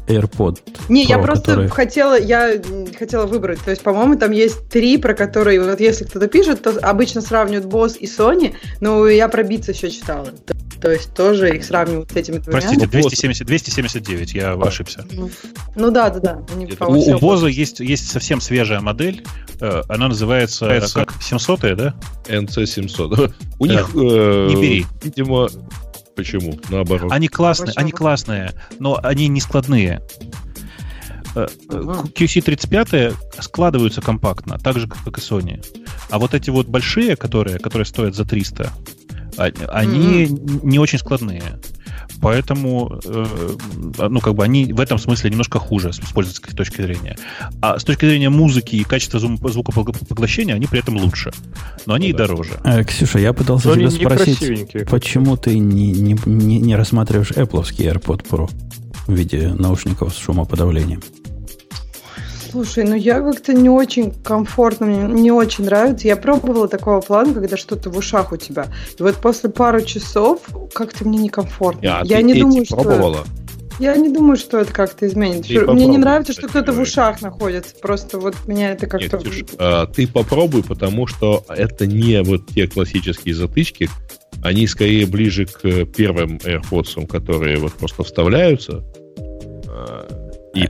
AirPod. 0.07 0.59
Не, 0.89 1.05
Pro, 1.05 1.09
я 1.09 1.17
просто 1.19 1.43
которые... 1.43 1.69
хотела, 1.69 2.19
я 2.19 2.61
хотела 2.97 3.25
выбрать. 3.25 3.59
То 3.63 3.71
есть, 3.71 3.81
по-моему, 3.81 4.15
там 4.15 4.31
есть 4.31 4.67
три, 4.67 4.97
про 4.97 5.13
которые, 5.13 5.61
вот 5.61 5.79
если 5.79 6.05
кто-то 6.05 6.27
пишет, 6.27 6.61
то 6.61 6.71
обычно 6.81 7.21
сравнивают 7.21 7.65
Bose 7.65 7.97
и 7.97 8.05
Sony, 8.05 8.53
но 8.81 9.07
я 9.07 9.27
про 9.29 9.43
Beats 9.43 9.71
еще 9.71 9.89
читала. 9.89 10.25
То, 10.25 10.53
то 10.81 10.91
есть 10.91 11.13
тоже 11.13 11.55
их 11.55 11.63
сравнивают 11.63 12.11
с 12.11 12.15
этими 12.15 12.39
двумя. 12.39 12.59
Простите, 12.59 12.87
270, 12.87 13.47
279, 13.47 14.33
я 14.33 14.53
ошибся. 14.53 15.05
Ну, 15.11 15.29
ну 15.75 15.91
да, 15.91 16.09
да, 16.09 16.19
да. 16.19 16.45
Они, 16.53 16.65
у, 16.65 17.15
у 17.15 17.19
Bose 17.19 17.49
есть, 17.49 17.79
есть 17.79 18.11
совсем 18.11 18.41
свежая 18.41 18.81
модель, 18.81 19.23
э, 19.61 19.81
она 19.87 20.09
называется, 20.09 20.65
называется 20.65 21.05
как 21.05 21.21
700 21.21 21.61
да? 21.77 21.95
NC700. 22.27 23.33
У 23.59 23.67
да. 23.67 23.73
них, 23.73 23.89
э, 23.95 24.47
не 24.49 24.55
бери. 24.55 24.85
видимо, 25.01 25.47
Почему? 26.15 26.59
Наоборот. 26.69 27.11
Они 27.11 27.27
классные, 27.27 27.67
Почему? 27.67 27.81
они 27.81 27.91
классные, 27.91 28.53
но 28.79 28.99
они 29.01 29.27
не 29.27 29.41
складные. 29.41 30.01
Ага. 31.35 31.47
Э, 31.47 31.47
QC35 32.15 33.15
складываются 33.41 34.01
компактно, 34.01 34.59
так 34.59 34.77
же, 34.77 34.87
как 34.87 35.17
и 35.17 35.21
Sony. 35.21 35.65
А 36.09 36.19
вот 36.19 36.33
эти 36.33 36.49
вот 36.49 36.67
большие, 36.67 37.15
которые, 37.15 37.59
которые 37.59 37.85
стоят 37.85 38.15
за 38.15 38.25
300, 38.25 38.71
а, 39.37 39.43
они 39.69 40.25
mm-hmm. 40.25 40.59
не 40.63 40.79
очень 40.79 40.99
складные. 40.99 41.59
Поэтому, 42.23 42.99
э, 43.03 44.05
ну, 44.09 44.19
как 44.21 44.35
бы 44.35 44.43
они 44.43 44.71
в 44.71 44.79
этом 44.79 44.97
смысле 44.97 45.29
немножко 45.29 45.59
хуже 45.59 45.91
с 45.91 45.99
пользовательской 45.99 46.53
точки 46.53 46.81
зрения. 46.81 47.17
А 47.61 47.77
с 47.77 47.83
точки 47.83 48.05
зрения 48.05 48.29
музыки 48.29 48.75
и 48.77 48.83
качества 48.83 49.19
звукопоглощения 49.19 50.55
они 50.55 50.67
при 50.67 50.79
этом 50.79 50.97
лучше. 50.97 51.31
Но 51.85 51.93
они 51.93 52.07
ну, 52.07 52.15
и 52.15 52.17
да. 52.17 52.27
дороже. 52.27 52.59
Э, 52.63 52.83
Ксюша, 52.83 53.19
я 53.19 53.33
пытался 53.33 53.67
Но 53.67 53.75
тебя 53.75 53.91
спросить, 53.91 54.89
почему 54.89 55.37
ты 55.37 55.59
не, 55.59 55.91
не, 55.91 56.17
не, 56.25 56.59
не 56.59 56.75
рассматриваешь 56.75 57.31
Apple 57.31 57.63
AirPod 57.63 58.25
Pro 58.27 58.49
в 59.07 59.13
виде 59.13 59.53
наушников 59.53 60.13
с 60.13 60.17
шумоподавлением? 60.17 61.01
Слушай, 62.53 62.83
ну 62.83 62.93
я 62.93 63.19
как-то 63.19 63.51
не 63.51 63.67
очень 63.67 64.11
комфортно, 64.11 64.85
мне 64.85 65.21
не 65.21 65.31
очень 65.31 65.65
нравится. 65.65 66.07
Я 66.07 66.15
пробовала 66.15 66.67
такого 66.67 67.01
плана, 67.01 67.33
когда 67.33 67.57
что-то 67.57 67.89
в 67.89 67.97
ушах 67.97 68.31
у 68.31 68.37
тебя. 68.37 68.67
И 68.95 69.01
вот 69.01 69.15
после 69.15 69.49
пару 69.49 69.81
часов 69.81 70.39
как-то 70.71 71.03
мне 71.07 71.17
некомфортно. 71.17 72.01
А, 72.01 72.05
я 72.05 72.21
не 72.21 72.35
думаю, 72.35 72.63
пробовала? 72.69 73.25
что... 73.25 73.83
Я 73.83 73.95
не 73.95 74.09
думаю, 74.09 74.37
что 74.37 74.59
это 74.59 74.71
как-то 74.71 75.07
изменит. 75.07 75.47
Ты 75.47 75.65
мне 75.65 75.87
не 75.87 75.97
нравится, 75.97 76.31
что 76.31 76.47
кто-то 76.47 76.73
в 76.73 76.79
ушах 76.79 77.23
находится. 77.23 77.73
Просто 77.81 78.19
вот 78.19 78.35
меня 78.45 78.73
это 78.73 78.85
как-то... 78.85 79.17
Нет, 79.17 79.25
Ксюш, 79.25 79.45
а, 79.57 79.87
ты 79.87 80.07
попробуй, 80.07 80.61
потому 80.61 81.07
что 81.07 81.43
это 81.49 81.87
не 81.87 82.21
вот 82.21 82.45
те 82.53 82.67
классические 82.67 83.33
затычки, 83.33 83.89
они 84.43 84.67
скорее 84.67 85.07
ближе 85.07 85.47
к 85.47 85.85
первым 85.85 86.37
AirPods, 86.37 87.07
которые 87.07 87.57
вот 87.57 87.73
просто 87.73 88.03
вставляются. 88.03 88.83
И 90.53 90.69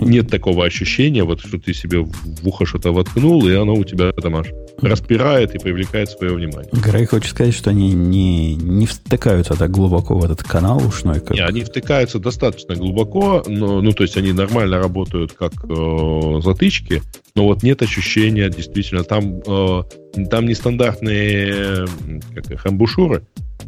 нет 0.00 0.30
такого 0.30 0.64
ощущения, 0.64 1.24
вот 1.24 1.40
что 1.40 1.58
ты 1.58 1.74
себе 1.74 2.00
в 2.00 2.46
ухо 2.46 2.66
что-то 2.66 2.92
воткнул, 2.92 3.46
и 3.48 3.54
оно 3.54 3.74
у 3.74 3.84
тебя 3.84 4.12
там 4.12 4.36
аж 4.36 4.46
распирает 4.80 5.54
и 5.54 5.58
привлекает 5.58 6.10
свое 6.10 6.34
внимание. 6.34 6.70
Грей 6.72 7.06
хочет 7.06 7.30
сказать, 7.30 7.54
что 7.54 7.70
они 7.70 7.92
не, 7.92 8.54
не 8.54 8.86
втыкаются 8.86 9.54
так 9.54 9.70
глубоко 9.70 10.16
в 10.16 10.24
этот 10.24 10.42
канал 10.42 10.78
ушной. 10.86 11.20
Как... 11.20 11.30
Не, 11.30 11.44
они 11.44 11.62
втыкаются 11.62 12.18
достаточно 12.18 12.74
глубоко, 12.76 13.42
но, 13.46 13.80
ну, 13.80 13.92
то 13.92 14.02
есть 14.02 14.16
они 14.16 14.32
нормально 14.32 14.78
работают 14.78 15.32
как 15.32 15.52
э, 15.64 16.40
затычки, 16.42 17.02
но 17.34 17.44
вот 17.44 17.62
нет 17.62 17.82
ощущения, 17.82 18.48
действительно, 18.50 19.04
там, 19.04 19.40
э, 19.46 19.82
там 20.30 20.46
нестандартные 20.46 21.86
как 22.34 22.50
их, 22.50 22.66
амбушюры, 22.66 23.24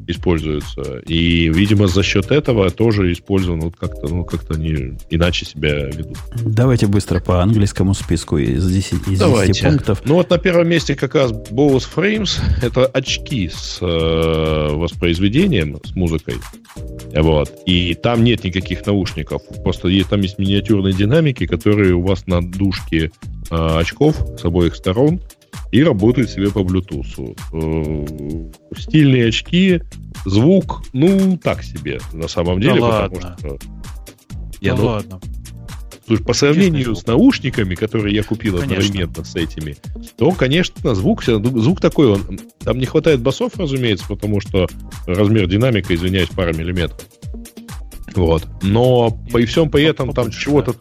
используются. 0.07 1.01
И, 1.07 1.49
видимо, 1.49 1.89
за 1.89 2.03
счет 2.03 2.31
этого 2.31 2.71
тоже 2.71 3.13
использован 3.13 3.61
вот 3.61 3.77
как-то, 3.77 4.09
ну, 4.09 4.25
как-то 4.25 4.55
они 4.55 4.95
иначе 5.11 5.47
себя 5.47 5.87
ведут. 5.87 6.19
Давайте 6.45 6.87
быстро 6.87 7.21
по 7.21 7.43
английскому 7.43 7.95
списку 7.95 8.39
из 8.39 8.71
10, 8.71 9.09
из 9.09 9.19
Давайте. 9.19 9.53
10 9.53 9.65
пунктов. 9.65 10.03
Ну 10.05 10.15
вот 10.15 10.31
на 10.31 10.39
первом 10.39 10.69
месте 10.69 10.95
как 10.95 11.15
раз 11.15 11.33
Bose 11.33 11.87
Frames. 11.95 12.39
Это 12.63 12.87
очки 12.87 13.49
с 13.49 13.79
э, 13.81 14.69
воспроизведением, 14.75 15.79
с 15.85 15.95
музыкой. 15.95 16.37
Вот. 17.15 17.53
И 17.67 17.95
там 17.95 18.25
нет 18.25 18.45
никаких 18.45 18.87
наушников. 18.87 19.43
Просто 19.63 19.89
есть, 19.89 20.09
там 20.09 20.21
есть 20.21 20.39
миниатюрные 20.39 20.95
динамики, 20.95 21.47
которые 21.47 21.95
у 21.95 22.03
вас 22.03 22.27
на 22.27 22.43
дужке 22.43 23.11
э, 23.51 23.79
очков 23.79 24.17
с 24.41 24.45
обоих 24.45 24.77
сторон 24.77 25.21
и 25.73 25.83
работает 25.83 26.31
себе 26.31 26.51
по 26.51 26.61
Bluetooth. 26.61 27.37
Э, 27.53 28.79
стильные 28.79 29.29
очки, 29.29 29.83
звук, 30.25 30.85
ну, 30.93 31.39
так 31.39 31.63
себе, 31.63 32.01
на 32.13 32.29
самом 32.29 32.61
деле, 32.61 32.81
да 32.81 33.09
потому 33.09 33.15
ладно. 33.15 33.37
что... 33.39 33.59
Я, 34.61 34.75
да 34.75 34.81
ну, 34.81 34.87
ладно. 34.87 35.21
Слушай, 36.07 36.25
по 36.25 36.35
сравнению 36.35 36.95
с 36.95 37.05
наушниками, 37.05 37.75
которые 37.75 38.15
я 38.15 38.23
купил 38.23 38.59
одновременно 38.59 39.25
с 39.25 39.35
этими, 39.35 39.77
то, 40.17 40.31
конечно, 40.31 40.95
звук, 40.95 41.25
звук 41.25 41.81
такой, 41.81 42.13
он, 42.13 42.39
там 42.61 42.79
не 42.79 42.87
хватает 42.87 43.21
басов, 43.21 43.57
разумеется, 43.57 44.07
потому 44.07 44.41
что 44.41 44.69
размер 45.07 45.49
динамика, 45.49 45.95
извиняюсь, 45.95 46.29
пара 46.29 46.53
миллиметров. 46.53 47.05
Вот. 48.15 48.47
Но 48.63 49.11
при 49.33 49.45
всем 49.47 49.69
при 49.69 49.85
этом 49.85 50.13
там 50.13 50.31
чего-то... 50.31 50.75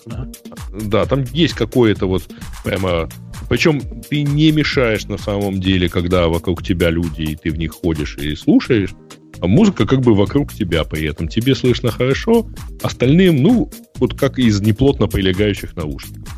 Да, 0.72 1.06
там 1.06 1.24
есть 1.34 1.53
какое-то 1.53 2.07
вот 2.07 2.24
прямо... 2.64 3.10
Причем 3.49 3.81
ты 4.09 4.23
не 4.23 4.51
мешаешь 4.51 5.05
на 5.05 5.17
самом 5.17 5.59
деле, 5.59 5.89
когда 5.89 6.27
вокруг 6.27 6.63
тебя 6.63 6.89
люди, 6.89 7.22
и 7.22 7.35
ты 7.35 7.51
в 7.51 7.57
них 7.57 7.73
ходишь 7.73 8.17
и 8.17 8.35
слушаешь, 8.35 8.91
а 9.39 9.47
музыка 9.47 9.85
как 9.85 10.01
бы 10.01 10.15
вокруг 10.15 10.53
тебя 10.53 10.84
при 10.84 11.07
этом. 11.07 11.27
Тебе 11.27 11.55
слышно 11.55 11.91
хорошо, 11.91 12.47
остальным, 12.81 13.43
ну, 13.43 13.69
вот 13.95 14.13
как 14.13 14.39
из 14.39 14.61
неплотно 14.61 15.07
прилегающих 15.07 15.76
наушников. 15.76 16.34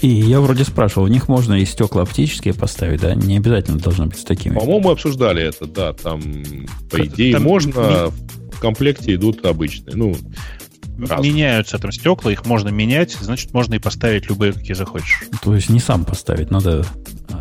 И 0.00 0.08
я 0.08 0.40
вроде 0.40 0.62
спрашивал, 0.62 1.08
в 1.08 1.10
них 1.10 1.26
можно 1.28 1.54
и 1.54 1.64
стекла 1.64 2.02
оптические 2.02 2.54
поставить, 2.54 3.00
да? 3.00 3.14
Не 3.16 3.38
обязательно 3.38 3.78
должно 3.78 4.06
быть 4.06 4.18
с 4.18 4.24
такими. 4.24 4.54
По-моему, 4.54 4.90
обсуждали 4.90 5.42
это, 5.42 5.66
да. 5.66 5.92
Там, 5.92 6.22
по 6.88 7.04
идее, 7.04 7.32
там 7.32 7.42
можно 7.42 8.12
в 8.52 8.60
комплекте 8.60 9.14
идут 9.14 9.44
обычные. 9.44 9.96
Ну, 9.96 10.16
разные. 11.06 11.32
Меняются 11.32 11.78
там 11.78 11.92
стекла, 11.92 12.32
их 12.32 12.46
можно 12.46 12.68
менять, 12.68 13.16
значит, 13.20 13.52
можно 13.52 13.74
и 13.74 13.78
поставить 13.78 14.28
любые, 14.28 14.52
какие 14.52 14.74
захочешь. 14.74 15.24
То 15.42 15.54
есть 15.54 15.68
не 15.68 15.80
сам 15.80 16.04
поставить, 16.04 16.50
надо 16.50 16.84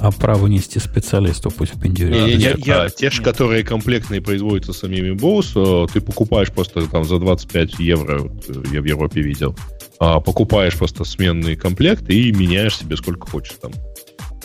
оправу 0.01 0.47
нести 0.47 0.79
специалисту, 0.79 1.49
пусть 1.49 1.75
в 1.75 1.79
пиндюре. 1.79 2.13
Не, 2.13 2.25
не, 2.25 2.35
не, 2.35 2.55
я, 2.65 2.84
а, 2.84 2.89
те 2.89 3.09
же, 3.09 3.21
которые 3.21 3.63
комплектные 3.63 4.21
производятся 4.21 4.73
самими 4.73 5.15
Bose, 5.15 5.89
ты 5.91 6.01
покупаешь 6.01 6.51
просто 6.51 6.85
там 6.88 7.03
за 7.03 7.19
25 7.19 7.79
евро, 7.79 8.19
вот, 8.19 8.67
я 8.71 8.81
в 8.81 8.85
Европе 8.85 9.21
видел, 9.21 9.55
а 9.99 10.19
покупаешь 10.19 10.75
просто 10.75 11.03
сменный 11.03 11.55
комплект 11.55 12.09
и 12.09 12.31
меняешь 12.31 12.77
себе 12.77 12.97
сколько 12.97 13.27
хочешь 13.27 13.55
там 13.61 13.71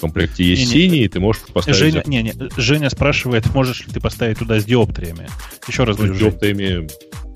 комплекте 0.02 0.44
есть 0.44 0.62
не, 0.62 0.66
синий, 0.66 1.00
не, 1.00 1.08
ты 1.08 1.20
можешь 1.20 1.42
поставить... 1.42 1.78
Женя, 1.78 2.02
не, 2.06 2.22
не, 2.22 2.34
Женя 2.56 2.90
спрашивает, 2.90 3.54
можешь 3.54 3.86
ли 3.86 3.92
ты 3.92 4.00
поставить 4.00 4.38
туда 4.38 4.58
с 4.58 4.64
диоптриями. 4.64 5.28
Еще 5.68 5.84
раз 5.84 5.96
говорю, 5.96 6.14
С 6.14 6.18
диоптриями... 6.18 6.88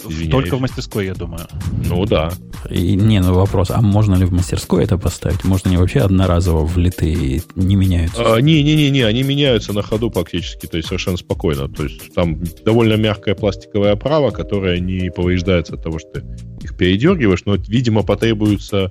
Извиняюсь. 0.09 0.31
Только 0.31 0.57
в 0.57 0.61
мастерской, 0.61 1.07
я 1.07 1.15
думаю. 1.15 1.47
Ну 1.89 2.05
да. 2.07 2.33
И, 2.71 2.95
не, 2.95 3.21
ну 3.21 3.35
вопрос, 3.35 3.71
а 3.71 3.81
можно 3.81 4.15
ли 4.15 4.25
в 4.25 4.33
мастерской 4.33 4.85
это 4.85 4.99
поставить? 4.99 5.45
Можно 5.45 5.71
не 5.71 5.77
вообще 5.77 6.01
одноразово 6.01 6.65
влитые 6.65 7.15
и 7.15 7.43
не 7.55 7.77
меняются? 7.77 8.35
А, 8.35 8.41
не, 8.41 8.63
не, 8.63 8.75
не, 8.75 8.91
не, 8.91 9.03
они 9.03 9.23
меняются 9.23 9.73
на 9.73 9.83
ходу 9.83 10.11
практически, 10.11 10.67
то 10.67 10.77
есть 10.77 10.89
совершенно 10.89 11.17
спокойно. 11.17 11.69
То 11.69 11.85
есть 11.85 12.15
там 12.15 12.41
довольно 12.65 12.95
мягкая 12.95 13.35
пластиковая 13.35 13.93
оправа, 13.93 14.31
которая 14.31 14.79
не 14.81 15.11
повреждается 15.11 15.75
от 15.75 15.83
того, 15.83 15.99
что 15.99 16.09
ты 16.11 16.25
их 16.63 16.77
передергиваешь, 16.77 17.45
но, 17.45 17.55
видимо, 17.55 18.03
потребуется 18.03 18.91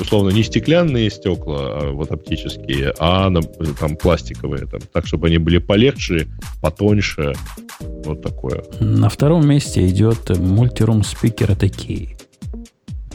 условно, 0.00 0.30
не 0.30 0.42
стеклянные 0.42 1.10
стекла, 1.10 1.78
а 1.78 1.90
вот 1.92 2.10
оптические, 2.10 2.92
а 2.98 3.30
там 3.78 3.96
пластиковые, 3.96 4.66
там, 4.66 4.80
так, 4.92 5.06
чтобы 5.06 5.28
они 5.28 5.38
были 5.38 5.58
полегче, 5.58 6.26
потоньше, 6.60 7.34
вот 8.04 8.22
такое. 8.22 8.64
На 8.80 9.08
втором 9.08 9.46
месте 9.46 9.86
идет 9.86 10.36
мультирум 10.38 11.02
спикер 11.02 11.54
такие. 11.56 12.16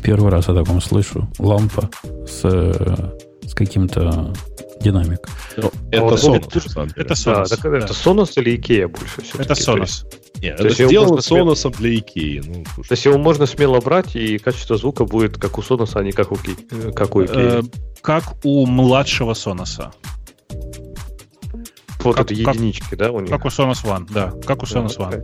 Первый 0.02 0.32
раз 0.32 0.50
о 0.50 0.56
таком 0.56 0.82
слышу. 0.82 1.28
Лампа 1.40 1.90
с, 2.26 2.42
с 2.42 3.54
каким-то 3.54 4.34
динамик. 4.82 5.28
Ну, 5.58 5.72
это 5.92 6.04
вот 6.04 6.20
Sonos. 6.20 6.92
Это 6.96 7.14
Sonos. 7.14 7.50
Да, 7.50 7.56
так, 7.58 7.66
Это 7.66 7.94
Sonos 7.94 8.32
или 8.38 8.58
Ikea 8.58 8.88
больше 8.88 9.22
все 9.22 9.38
Это 9.40 9.54
Sonos. 9.54 10.06
Нет, 10.42 10.58
То 10.58 10.68
это 10.68 10.86
сделано 10.86 11.20
Sonos 11.20 11.76
для 11.78 11.98
Ikea. 11.98 12.44
Ну, 12.46 12.64
То 12.84 12.92
есть 12.92 13.06
его 13.06 13.18
можно 13.18 13.46
смело 13.46 13.80
брать, 13.82 14.16
и 14.16 14.38
качество 14.38 14.78
звука 14.78 15.06
будет 15.06 15.38
как 15.38 15.58
у 15.58 15.62
Sonos, 15.62 15.92
а 15.96 16.04
не 16.04 16.12
как 16.12 16.32
у, 16.32 16.36
э, 16.36 16.92
как 16.94 17.16
у 17.16 17.22
Э, 17.22 17.26
Ikea. 17.26 17.74
Как 18.02 18.24
у 18.44 18.66
младшего 18.66 19.34
Sonos. 19.34 19.92
Вот 22.04 22.16
как- 22.16 22.32
это 22.32 22.44
как- 22.44 22.56
единички, 22.56 22.96
да, 22.96 23.12
у 23.12 23.20
них? 23.20 23.30
Как 23.30 23.46
у 23.46 23.50
Sonos 23.50 23.84
One, 23.84 24.08
да. 24.12 24.32
Как 24.46 24.64
у 24.64 24.66
Sonos 24.66 24.96
Да, 24.98 25.10
One. 25.18 25.24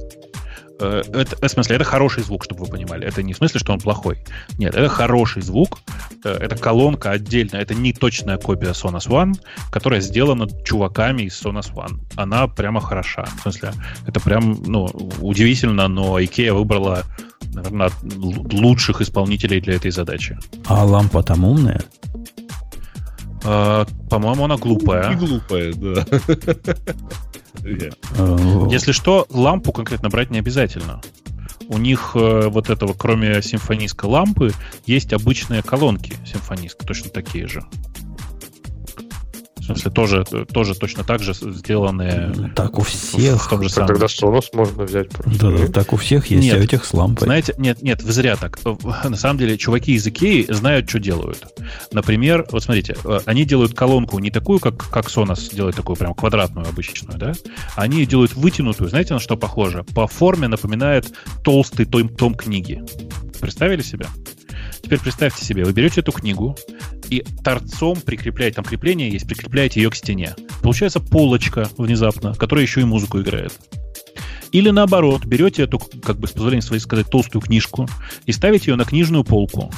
Это, 0.78 1.38
в 1.48 1.50
смысле, 1.50 1.78
это 1.78 1.86
хороший 1.86 2.22
звук, 2.24 2.44
чтобы 2.44 2.66
вы 2.66 2.68
понимали. 2.70 3.08
Это 3.08 3.24
не 3.24 3.32
в 3.32 3.38
смысле, 3.38 3.62
что 3.62 3.72
он 3.72 3.80
плохой. 3.80 4.18
Нет, 4.58 4.76
это 4.76 4.90
хороший 4.90 5.42
звук. 5.42 5.80
Э, 6.26 6.32
Это 6.34 6.58
колонка 6.58 7.12
отдельная. 7.12 7.62
Это 7.62 7.74
не 7.74 7.94
точная 7.94 8.38
копия 8.38 8.72
Sonos 8.72 9.08
One, 9.08 9.36
которая 9.72 10.02
сделана 10.02 10.48
чуваками 10.66 11.24
из 11.24 11.42
Sonos 11.42 11.74
One. 11.74 12.00
Она 12.18 12.48
прямо 12.48 12.82
хороша. 12.82 13.24
В 13.38 13.42
смысле, 13.44 13.72
это 14.06 14.20
прям, 14.20 14.62
ну, 14.66 14.86
удивительно, 15.22 15.88
но 15.88 16.20
IKEA 16.20 16.52
выбрала, 16.52 17.04
наверное, 17.54 17.90
лучших 18.04 19.00
исполнителей 19.00 19.62
для 19.62 19.76
этой 19.76 19.92
задачи. 19.92 20.38
А 20.66 20.84
лампа 20.84 21.24
там 21.24 21.46
умная? 21.46 21.80
Э, 23.46 23.86
По-моему, 24.10 24.46
она 24.46 24.58
глупая. 24.58 25.16
глупая, 25.16 25.74
да. 25.74 26.06
Э, 27.64 28.68
Если 28.70 28.92
что, 28.92 29.26
лампу 29.30 29.72
конкретно 29.72 30.10
брать 30.10 30.32
не 30.32 30.40
обязательно. 30.40 31.02
У 31.68 31.78
них 31.78 32.12
э, 32.16 32.48
вот 32.48 32.70
этого, 32.70 32.94
кроме 32.94 33.42
симфониска 33.42 34.06
лампы, 34.06 34.52
есть 34.86 35.14
обычные 35.14 35.64
колонки 35.64 36.14
симфониска, 36.26 36.86
точно 36.86 37.10
такие 37.10 37.48
же. 37.48 37.64
В 39.66 39.68
смысле, 39.68 39.92
тоже, 39.92 40.24
тоже 40.54 40.76
точно 40.76 41.04
так 41.04 41.24
же 41.24 41.34
сделанные 41.34 42.32
Ну, 42.36 42.50
Так 42.50 42.78
у 42.78 42.82
в, 42.82 42.88
в 42.88 42.90
всех. 42.92 43.50
том 43.50 43.64
же 43.64 43.70
Так 43.70 43.76
самом. 43.76 43.88
тогда 43.88 44.06
Sonos 44.06 44.46
можно 44.54 44.84
взять 44.84 45.10
просто. 45.10 45.40
Да, 45.40 45.58
да, 45.58 45.68
так 45.72 45.92
у 45.92 45.96
всех 45.98 46.28
есть, 46.28 46.44
Нет. 46.44 46.56
а 46.56 46.60
у 46.60 46.62
этих 46.62 46.86
с 46.86 46.94
лампой. 46.94 47.26
Знаете, 47.26 47.56
нет, 47.58 47.82
нет, 47.82 48.04
вы 48.04 48.12
зря 48.12 48.36
так. 48.36 48.60
На 49.04 49.16
самом 49.18 49.40
деле, 49.40 49.58
чуваки 49.58 49.94
из 49.94 50.06
Икеи 50.06 50.46
знают, 50.50 50.88
что 50.88 51.00
делают. 51.00 51.46
Например, 51.92 52.46
вот 52.52 52.64
смотрите, 52.64 52.96
э, 53.04 53.20
они 53.26 53.44
делают 53.46 53.74
колонку 53.74 54.20
не 54.20 54.30
такую, 54.30 54.60
как, 54.60 54.90
как 54.90 55.08
Sonos 55.08 55.54
делает 55.56 55.76
такую 55.76 55.96
прям 55.96 56.14
квадратную 56.14 56.68
обычную, 56.68 57.18
да? 57.18 57.34
Они 57.76 58.06
делают 58.06 58.36
вытянутую. 58.36 58.90
Знаете, 58.92 59.16
на 59.16 59.20
что 59.20 59.36
похоже? 59.36 59.84
По 59.96 60.06
форме 60.08 60.48
напоминает 60.48 61.12
толстый 61.44 61.86
том, 61.86 62.08
том 62.10 62.36
книги. 62.36 62.84
Представили 63.42 63.82
себе? 63.82 64.06
Теперь 64.86 65.00
представьте 65.00 65.44
себе, 65.44 65.66
вы 65.66 65.74
берете 65.74 66.02
эту 66.02 66.12
книгу 66.12 66.56
и 67.10 67.26
торцом 67.44 68.00
прикрепляете, 68.00 68.58
там 68.58 68.66
крепление 68.66 69.10
есть, 69.10 69.28
прикрепляете 69.28 69.82
ее 69.82 69.90
к 69.90 69.96
стене. 69.96 70.36
Получается 70.62 71.00
полочка 71.00 71.68
внезапно, 71.80 72.36
которая 72.36 72.64
еще 72.64 72.82
и 72.82 72.84
музыку 72.84 73.20
играет. 73.20 73.52
Или 74.52 74.70
наоборот, 74.70 75.26
берете 75.26 75.64
эту, 75.64 75.80
как 75.80 76.20
бы 76.20 76.28
с 76.28 76.34
позволения 76.34 76.62
своей 76.62 76.82
сказать, 76.82 77.10
толстую 77.10 77.42
книжку 77.42 77.90
и 78.28 78.32
ставите 78.32 78.70
ее 78.70 78.78
на 78.78 78.86
книжную 78.86 79.24
полку. 79.24 79.72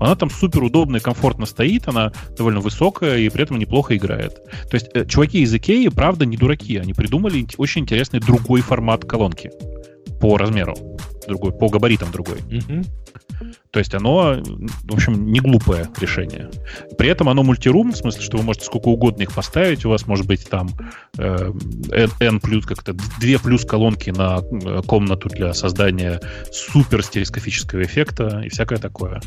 Она 0.00 0.16
там 0.16 0.30
супер 0.30 0.64
удобно 0.64 0.96
и 0.96 1.00
комфортно 1.00 1.46
стоит, 1.46 1.86
она 1.86 2.12
довольно 2.36 2.58
высокая 2.58 3.18
и 3.18 3.28
при 3.28 3.44
этом 3.44 3.56
неплохо 3.56 3.96
играет. 3.96 4.34
То 4.68 4.74
есть 4.74 4.88
э, 4.94 5.06
чуваки 5.06 5.42
из 5.42 5.54
Икеи, 5.54 5.86
правда, 5.88 6.26
не 6.26 6.36
дураки. 6.36 6.76
Они 6.76 6.92
придумали 6.92 7.46
очень 7.56 7.82
интересный 7.82 8.18
другой 8.18 8.62
формат 8.62 9.04
колонки 9.04 9.52
по 10.20 10.36
размеру, 10.36 10.74
другой, 11.28 11.52
по 11.52 11.68
габаритам 11.68 12.10
другой. 12.10 12.40
Мгм. 12.50 12.84
То 13.70 13.78
есть 13.78 13.94
оно, 13.94 14.40
в 14.84 14.94
общем, 14.94 15.30
не 15.32 15.40
глупое 15.40 15.88
решение. 16.00 16.50
При 16.98 17.08
этом 17.08 17.28
оно 17.28 17.42
мультирум, 17.42 17.92
в 17.92 17.96
смысле, 17.96 18.22
что 18.22 18.36
вы 18.38 18.42
можете 18.42 18.66
сколько 18.66 18.88
угодно 18.88 19.22
их 19.22 19.32
поставить. 19.32 19.84
У 19.84 19.90
вас 19.90 20.06
может 20.06 20.26
быть 20.26 20.48
там 20.48 20.70
э, 21.18 21.52
N, 22.20 22.40
плюс 22.40 22.66
как-то 22.66 22.92
2 22.92 23.38
плюс 23.42 23.64
колонки 23.64 24.10
на 24.10 24.40
э, 24.40 24.82
комнату 24.86 25.28
для 25.28 25.54
создания 25.54 26.20
супер 26.50 27.02
стереоскопического 27.04 27.82
эффекта 27.82 28.42
и 28.44 28.48
всякое 28.48 28.78
такое. 28.78 29.20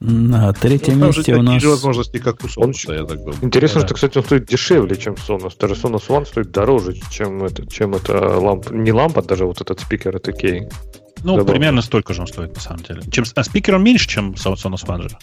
На 0.00 0.52
третьем 0.52 0.98
Ну, 1.00 1.06
месте 1.06 1.34
у 1.34 1.42
нас... 1.42 1.60
же 1.62 1.70
возможности, 1.70 2.18
как 2.18 2.44
у 2.44 2.46
Sonos, 2.46 2.94
я 2.94 3.04
так 3.04 3.18
думаю. 3.18 3.36
Интересно, 3.42 3.80
Да. 3.80 3.86
что, 3.86 3.94
кстати, 3.94 4.18
он 4.18 4.24
стоит 4.24 4.46
дешевле, 4.46 4.96
чем 4.96 5.14
Sonos. 5.14 5.54
Даже 5.58 5.74
Sonos 5.74 6.06
One 6.08 6.24
стоит 6.26 6.50
дороже, 6.52 6.94
чем 7.10 7.42
это, 7.44 7.66
чем 7.66 7.94
это 7.94 8.38
лампа. 8.38 8.72
Не 8.72 8.92
лампа, 8.92 9.22
даже 9.22 9.44
вот 9.46 9.60
этот 9.60 9.80
спикер 9.80 10.14
от 10.16 10.28
Ikea. 10.28 10.70
Ну, 11.24 11.32
Забавно. 11.34 11.52
примерно 11.52 11.82
столько 11.82 12.14
же 12.14 12.20
он 12.22 12.26
стоит, 12.26 12.54
на 12.54 12.60
самом 12.60 12.82
деле. 12.84 13.02
Чем, 13.10 13.24
а 13.34 13.42
спикер 13.44 13.74
он 13.74 13.82
меньше, 13.82 14.08
чем 14.08 14.32
Son- 14.32 14.54
Sonos 14.54 14.86
One 14.86 15.08
же. 15.08 15.18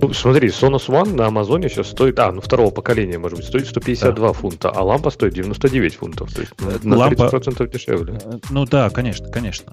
Ну, 0.00 0.12
смотри, 0.12 0.48
Sonos 0.48 0.88
One 0.88 1.14
на 1.14 1.26
Амазоне 1.26 1.68
сейчас 1.68 1.88
стоит, 1.90 2.18
а, 2.18 2.32
ну, 2.32 2.40
второго 2.40 2.70
поколения, 2.70 3.18
может 3.18 3.38
быть, 3.38 3.46
стоит 3.46 3.66
152 3.68 4.32
фунта, 4.32 4.70
а 4.70 4.82
лампа 4.82 5.10
стоит 5.10 5.34
99 5.34 5.94
фунтов. 5.96 6.32
То 6.32 6.40
есть 6.40 6.52
на 6.84 6.96
Лампа- 6.96 7.28
30% 7.30 7.70
дешевле. 7.70 8.18
Э, 8.24 8.38
Ну 8.50 8.64
да, 8.64 8.90
конечно, 8.90 9.28
конечно. 9.28 9.72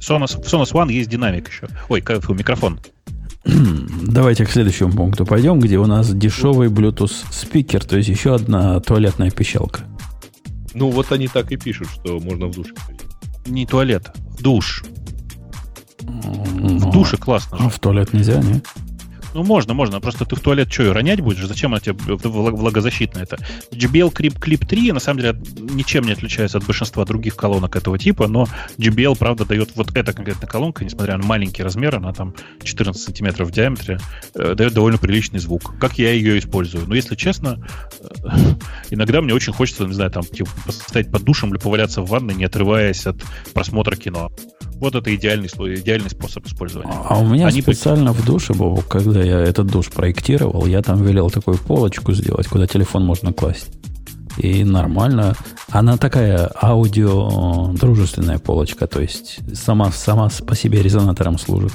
Sonos, 0.00 0.40
в 0.42 0.52
Sonos 0.52 0.72
One 0.72 0.90
есть 0.92 1.10
динамик 1.10 1.48
еще. 1.48 1.68
Ой, 1.88 2.00
фу, 2.00 2.34
микрофон. 2.34 2.80
Давайте 3.44 4.44
к 4.46 4.50
следующему 4.50 4.92
пункту 4.92 5.26
пойдем, 5.26 5.58
где 5.58 5.78
у 5.78 5.86
нас 5.86 6.12
дешевый 6.12 6.68
Bluetooth 6.68 7.12
спикер, 7.30 7.84
то 7.84 7.96
есть 7.96 8.08
еще 8.08 8.34
одна 8.34 8.78
туалетная 8.80 9.30
пищалка. 9.30 9.80
Ну, 10.74 10.90
вот 10.90 11.12
они 11.12 11.28
так 11.28 11.50
и 11.52 11.56
пишут, 11.56 11.88
что 11.88 12.18
можно 12.20 12.46
в 12.46 12.52
душе 12.54 12.72
ходить. 12.86 13.02
Не 13.46 13.66
туалет, 13.66 14.10
душ. 14.40 14.84
Ну, 16.02 16.78
В 16.78 16.90
душе 16.92 17.16
классно 17.16 17.58
же. 17.58 17.64
А 17.64 17.68
в 17.68 17.78
туалет 17.78 18.12
нельзя, 18.12 18.40
не? 18.40 18.62
Ну, 19.34 19.42
можно, 19.42 19.74
можно. 19.74 20.00
Просто 20.00 20.24
ты 20.24 20.36
в 20.36 20.40
туалет 20.40 20.72
что, 20.72 20.92
ронять 20.92 21.20
будешь? 21.20 21.44
Зачем 21.44 21.72
она 21.72 21.80
тебе 21.80 21.94
влаг- 21.94 22.56
влагозащитная 22.56 23.24
это? 23.24 23.38
JBL 23.70 24.12
Clip, 24.12 24.38
Clip 24.38 24.66
3, 24.66 24.92
на 24.92 25.00
самом 25.00 25.20
деле, 25.20 25.38
ничем 25.58 26.04
не 26.04 26.12
отличается 26.12 26.58
от 26.58 26.64
большинства 26.64 27.04
других 27.04 27.36
колонок 27.36 27.76
этого 27.76 27.98
типа, 27.98 28.28
но 28.28 28.46
JBL, 28.78 29.16
правда, 29.18 29.44
дает 29.44 29.70
вот 29.74 29.96
эта 29.96 30.12
конкретная 30.12 30.48
колонка, 30.48 30.84
несмотря 30.84 31.16
на 31.16 31.24
маленький 31.24 31.62
размер, 31.62 31.96
она 31.96 32.12
там 32.12 32.34
14 32.62 33.02
сантиметров 33.02 33.48
в 33.48 33.52
диаметре, 33.52 33.98
э, 34.34 34.54
дает 34.54 34.74
довольно 34.74 34.98
приличный 34.98 35.38
звук. 35.38 35.78
Как 35.78 35.98
я 35.98 36.12
ее 36.12 36.38
использую? 36.38 36.86
Но, 36.86 36.94
если 36.94 37.14
честно, 37.14 37.66
э, 38.00 38.06
иногда 38.90 39.20
мне 39.20 39.34
очень 39.34 39.52
хочется, 39.52 39.84
не 39.84 39.94
знаю, 39.94 40.10
там, 40.10 40.24
типа, 40.24 40.50
стоять 40.68 41.10
под 41.10 41.22
душем 41.22 41.50
или 41.50 41.58
поваляться 41.58 42.02
в 42.02 42.08
ванной, 42.08 42.34
не 42.34 42.44
отрываясь 42.44 43.06
от 43.06 43.16
просмотра 43.54 43.96
кино. 43.96 44.30
Вот 44.82 44.96
это 44.96 45.14
идеальный, 45.14 45.46
идеальный 45.46 46.10
способ 46.10 46.44
использования. 46.44 46.92
А 47.08 47.20
у 47.20 47.28
меня 47.28 47.46
Они 47.46 47.62
специально 47.62 48.12
в 48.12 48.24
душе, 48.24 48.52
Бобу, 48.52 48.82
когда 48.82 49.22
я 49.22 49.38
этот 49.38 49.68
душ 49.68 49.90
проектировал, 49.90 50.66
я 50.66 50.82
там 50.82 51.04
велел 51.04 51.30
такую 51.30 51.56
полочку 51.56 52.12
сделать, 52.14 52.48
куда 52.48 52.66
телефон 52.66 53.04
можно 53.04 53.32
класть. 53.32 53.70
И 54.38 54.64
нормально. 54.64 55.36
Она 55.70 55.96
такая 55.98 56.50
аудио 56.60 57.72
дружественная 57.74 58.40
полочка, 58.40 58.88
то 58.88 59.00
есть 59.00 59.38
сама, 59.54 59.92
сама 59.92 60.28
по 60.44 60.56
себе 60.56 60.82
резонатором 60.82 61.38
служит. 61.38 61.72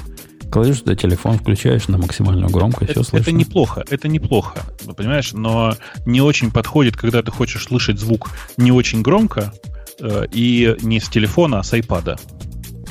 Кладешь 0.52 0.80
туда 0.80 0.94
телефон, 0.94 1.38
включаешь 1.38 1.88
на 1.88 1.96
максимальную 1.96 2.50
громкость, 2.50 2.90
все 2.90 3.00
Это, 3.00 3.08
слышно. 3.08 3.22
это 3.22 3.32
неплохо, 3.32 3.84
это 3.88 4.08
неплохо, 4.08 4.66
понимаешь, 4.94 5.32
но 5.32 5.74
не 6.04 6.20
очень 6.20 6.50
подходит, 6.50 6.98
когда 6.98 7.22
ты 7.22 7.30
хочешь 7.30 7.64
слышать 7.64 7.98
звук 7.98 8.28
не 8.58 8.70
очень 8.70 9.00
громко 9.00 9.54
э, 9.98 10.26
и 10.30 10.76
не 10.82 11.00
с 11.00 11.08
телефона, 11.08 11.60
а 11.60 11.62
с 11.62 11.72
айпада. 11.72 12.18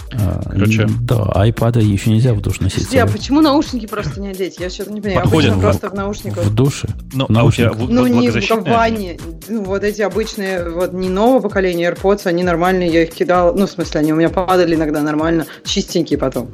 Короче. 0.09 0.88
Да, 1.01 1.23
айпада 1.35 1.79
еще 1.79 2.09
нельзя 2.11 2.34
в 2.34 2.41
душ 2.41 2.59
носить. 2.59 2.88
Подожди, 2.88 2.97
а 2.97 3.07
почему 3.07 3.41
наушники 3.41 3.85
просто 3.85 4.21
не 4.21 4.29
одеть? 4.29 4.57
Я 4.59 4.69
что-то 4.69 4.93
не 4.93 5.01
понимаю. 5.01 5.23
Подходят 5.23 5.51
Обычно 5.51 5.67
в- 5.67 5.71
просто 5.71 5.89
в 5.89 5.93
наушниках. 5.93 6.43
В 6.45 6.55
душе? 6.55 6.88
Ну, 7.13 7.25
В 7.27 7.38
а 7.38 7.43
у 7.43 7.51
тебя 7.51 7.65
наушниках. 7.67 7.89
в- 7.89 7.91
Ну, 7.91 8.07
не 8.07 8.29
в 8.29 8.63
ванне. 8.63 9.19
Ну, 9.49 9.63
вот 9.63 9.84
эти 9.84 10.01
обычные, 10.01 10.69
вот 10.69 10.93
не 10.93 11.09
нового 11.09 11.41
поколения 11.41 11.91
AirPods, 11.91 12.25
они 12.25 12.43
нормальные, 12.43 12.89
я 12.89 13.03
их 13.03 13.13
кидала. 13.13 13.53
Ну, 13.53 13.67
в 13.67 13.69
смысле, 13.71 13.99
они 13.99 14.13
у 14.13 14.15
меня 14.15 14.29
падали 14.29 14.75
иногда 14.75 15.01
нормально, 15.01 15.45
чистенькие 15.65 16.17
потом. 16.19 16.49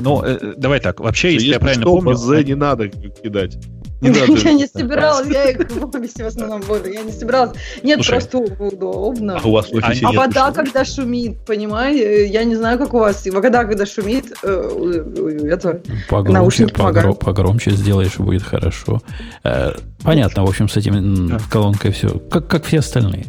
Ну, 0.00 0.22
э, 0.22 0.54
давай 0.56 0.80
так, 0.80 1.00
вообще, 1.00 1.34
если, 1.34 1.48
я 1.48 1.60
правильно 1.60 1.84
помню... 1.84 2.14
Не 2.44 2.54
надо 2.54 2.88
кидать. 2.88 3.56
Я 4.44 4.52
не 4.54 4.66
собиралась, 4.66 5.28
я 5.28 5.50
их 5.50 5.70
в 5.70 5.84
офисе 5.96 6.24
в 6.24 6.26
основном 6.26 6.60
буду. 6.62 6.90
Я 6.90 7.02
не 7.02 7.12
собиралась. 7.12 7.56
Нет, 7.82 7.96
Слушай, 7.96 8.10
просто 8.10 8.38
удобно. 8.38 9.38
А 9.42 9.46
у 9.46 9.52
вас 9.52 9.66
в 9.70 9.74
офисе 9.74 10.06
А 10.06 10.10
нет 10.10 10.16
вода, 10.16 10.52
когда 10.52 10.84
шумит, 10.84 11.44
понимаете? 11.44 12.26
Я 12.26 12.44
не 12.44 12.56
знаю, 12.56 12.78
как 12.78 12.94
у 12.94 12.98
вас. 12.98 13.26
И 13.26 13.30
Вода, 13.30 13.64
когда 13.64 13.84
шумит, 13.86 14.32
э, 14.42 15.48
это... 15.50 15.80
Погромче, 16.08 16.32
Наушники 16.32 16.70
погро- 16.72 16.76
помогают. 16.78 17.18
погромче 17.20 17.70
сделаешь, 17.72 18.16
будет 18.16 18.42
хорошо. 18.42 19.02
Э, 19.44 19.72
Понятно, 20.02 20.44
в 20.44 20.48
общем, 20.48 20.68
с 20.68 20.76
этим 20.78 21.38
колонкой 21.50 21.92
все. 21.92 22.08
Как, 22.30 22.46
как 22.48 22.64
все 22.64 22.78
остальные. 22.78 23.26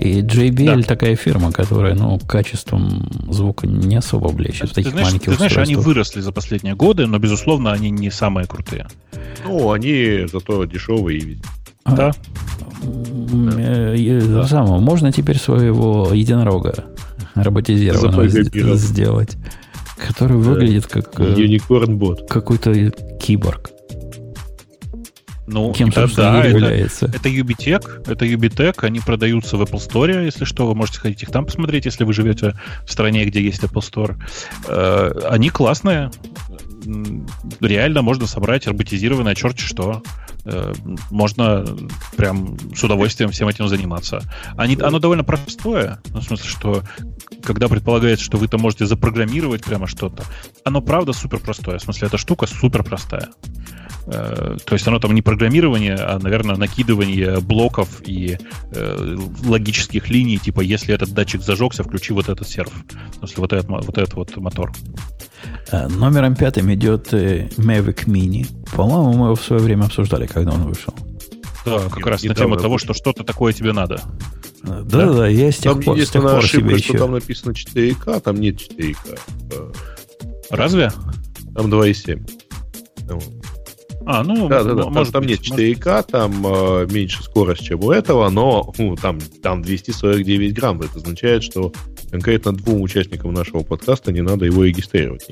И 0.00 0.22
JBL 0.22 0.76
Да. 0.78 0.82
такая 0.82 1.14
фирма, 1.14 1.52
которая, 1.52 1.94
ну, 1.94 2.18
качеством 2.26 3.06
звука 3.28 3.66
не 3.66 3.96
особо 3.96 4.32
блещет 4.32 4.70
в 4.70 4.74
Ты 4.74 4.76
таких 4.76 4.92
знаешь, 4.92 5.08
маленьких 5.08 5.30
ты 5.32 5.36
знаешь, 5.36 5.58
они 5.58 5.74
выросли 5.76 6.20
за 6.20 6.32
последние 6.32 6.74
годы, 6.74 7.06
но, 7.06 7.18
безусловно, 7.18 7.70
они 7.72 7.90
не 7.90 8.10
самые 8.10 8.46
крутые. 8.46 8.86
Ну, 9.44 9.70
они 9.72 10.26
зато 10.32 10.64
дешевые. 10.64 11.38
А, 11.84 11.96
Да? 11.96 12.12
э, 12.82 13.94
э, 13.96 14.44
самого, 14.48 14.78
можно 14.78 15.12
теперь 15.12 15.38
своего 15.38 16.10
единорога 16.14 16.86
роботизированного 17.34 18.26
сделать, 18.76 19.36
который 19.98 20.38
выглядит 20.38 20.86
как 20.86 21.20
э, 21.20 21.34
Unicorn 21.34 21.94
бот. 21.96 22.26
какой-то 22.28 22.90
киборг. 23.20 23.70
Ну, 25.52 25.72
Кем, 25.72 25.88
это, 25.88 26.08
да, 26.14 26.44
является. 26.44 27.06
Это, 27.06 27.16
это 27.16 27.28
Ubitech, 27.28 28.08
это 28.08 28.24
Ubitech, 28.24 28.76
они 28.82 29.00
продаются 29.00 29.56
в 29.56 29.62
Apple 29.62 29.78
Store, 29.78 30.24
если 30.24 30.44
что, 30.44 30.66
вы 30.66 30.76
можете 30.76 31.00
ходить 31.00 31.22
их 31.24 31.30
там 31.30 31.44
посмотреть, 31.44 31.86
если 31.86 32.04
вы 32.04 32.12
живете 32.12 32.54
в 32.86 32.92
стране, 32.92 33.24
где 33.24 33.42
есть 33.42 33.62
Apple 33.62 33.80
Store. 33.80 34.16
Э, 34.68 35.28
они 35.28 35.50
классные, 35.50 36.10
реально 37.60 38.02
можно 38.02 38.26
собрать 38.26 38.66
роботизированное 38.66 39.34
черт 39.34 39.58
что. 39.58 40.02
Э, 40.44 40.72
можно 41.10 41.66
прям 42.16 42.56
с 42.74 42.82
удовольствием 42.84 43.30
всем 43.30 43.48
этим 43.48 43.68
заниматься. 43.68 44.22
Они, 44.56 44.76
оно 44.76 45.00
довольно 45.00 45.24
простое, 45.24 46.00
ну, 46.10 46.20
в 46.20 46.24
смысле, 46.24 46.48
что 46.48 46.82
когда 47.42 47.68
предполагается, 47.68 48.24
что 48.24 48.38
вы 48.38 48.48
там 48.48 48.60
можете 48.60 48.86
запрограммировать 48.86 49.64
прямо 49.64 49.86
что-то, 49.86 50.24
оно 50.64 50.80
правда 50.80 51.12
супер 51.12 51.40
простое. 51.40 51.78
В 51.78 51.82
смысле, 51.82 52.08
эта 52.08 52.18
штука 52.18 52.46
супер 52.46 52.84
простая. 52.84 53.30
Э, 54.06 54.56
то 54.64 54.74
есть 54.74 54.86
оно 54.86 54.98
там 54.98 55.14
не 55.14 55.22
программирование, 55.22 55.94
а, 55.94 56.18
наверное, 56.18 56.56
накидывание 56.56 57.40
блоков 57.40 58.02
и 58.06 58.38
э, 58.72 59.16
логических 59.44 60.08
линий, 60.08 60.38
типа, 60.38 60.60
если 60.60 60.94
этот 60.94 61.12
датчик 61.12 61.42
зажегся, 61.42 61.84
включи 61.84 62.12
вот 62.12 62.28
этот 62.28 62.48
серв. 62.48 62.72
Смысле, 63.18 63.36
вот 63.36 63.52
этот, 63.52 63.68
вот 63.68 63.98
этот 63.98 64.14
вот 64.14 64.36
мотор. 64.36 64.72
Э, 65.70 65.88
номером 65.88 66.34
пятым 66.34 66.72
идет 66.74 67.12
э, 67.12 67.48
Mavic 67.56 68.06
Mini. 68.06 68.46
По-моему, 68.74 69.12
мы 69.12 69.26
его 69.26 69.34
в 69.34 69.42
свое 69.42 69.62
время 69.62 69.84
обсуждали, 69.84 70.26
когда 70.26 70.52
он 70.52 70.64
вышел. 70.64 70.94
Да, 71.64 71.78
как 71.90 72.06
раз 72.06 72.22
на 72.22 72.34
тему 72.34 72.56
того, 72.56 72.78
что 72.78 72.94
что-то 72.94 73.22
такое 73.22 73.52
тебе 73.52 73.72
надо. 73.72 74.00
Да, 74.62 74.80
да, 74.82 75.12
да, 75.12 75.28
я 75.28 75.52
с 75.52 75.56
тех 75.56 75.72
там 75.72 75.82
пор, 75.82 75.98
тех 75.98 76.22
пор 76.22 76.36
ошибка, 76.36 76.78
что 76.78 76.92
еще... 76.92 76.98
там 76.98 77.12
написано 77.12 77.52
4К, 77.52 78.20
там 78.20 78.36
нет 78.40 78.56
4К. 78.56 79.74
Разве? 80.50 80.92
Там 81.54 81.66
2,7. 81.66 83.39
А, 84.06 84.24
ну, 84.24 84.48
да, 84.48 84.64
да, 84.64 84.74
да. 84.74 84.88
Может 84.88 85.12
там, 85.12 85.22
там 85.22 85.30
нет 85.30 85.40
4К, 85.40 85.90
может... 85.90 86.06
там 86.06 86.46
э, 86.46 86.86
меньше 86.90 87.22
скорость, 87.22 87.64
чем 87.64 87.84
у 87.84 87.90
этого, 87.90 88.28
но 88.30 88.72
ну, 88.78 88.96
там, 88.96 89.18
там 89.42 89.62
249 89.62 90.54
грамм. 90.54 90.80
Это 90.80 90.96
означает, 90.96 91.42
что 91.42 91.72
конкретно 92.10 92.52
двум 92.52 92.82
участникам 92.82 93.32
нашего 93.32 93.60
подкаста 93.62 94.12
не 94.12 94.22
надо 94.22 94.46
его 94.46 94.64
регистрировать. 94.64 95.26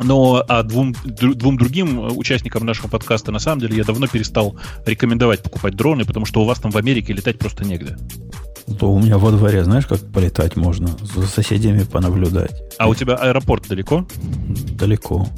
Но 0.00 0.44
а 0.48 0.62
двум, 0.64 0.94
двум 1.04 1.56
другим 1.56 2.16
участникам 2.16 2.66
нашего 2.66 2.88
подкаста, 2.88 3.30
на 3.30 3.38
самом 3.38 3.60
деле, 3.60 3.76
я 3.76 3.84
давно 3.84 4.08
перестал 4.08 4.56
рекомендовать 4.84 5.42
покупать 5.42 5.76
дроны, 5.76 6.04
потому 6.04 6.26
что 6.26 6.42
у 6.42 6.44
вас 6.44 6.58
там 6.58 6.72
в 6.72 6.76
Америке 6.76 7.12
летать 7.12 7.38
просто 7.38 7.64
негде. 7.64 7.96
То 8.80 8.92
у 8.92 8.98
меня 8.98 9.18
во 9.18 9.30
дворе, 9.30 9.62
знаешь, 9.62 9.86
как 9.86 10.00
полетать 10.12 10.56
можно? 10.56 10.88
За 11.02 11.26
соседями 11.26 11.84
понаблюдать. 11.84 12.62
А 12.78 12.88
у 12.88 12.94
тебя 12.94 13.14
аэропорт 13.14 13.68
далеко? 13.68 14.06
Далеко. 14.76 15.28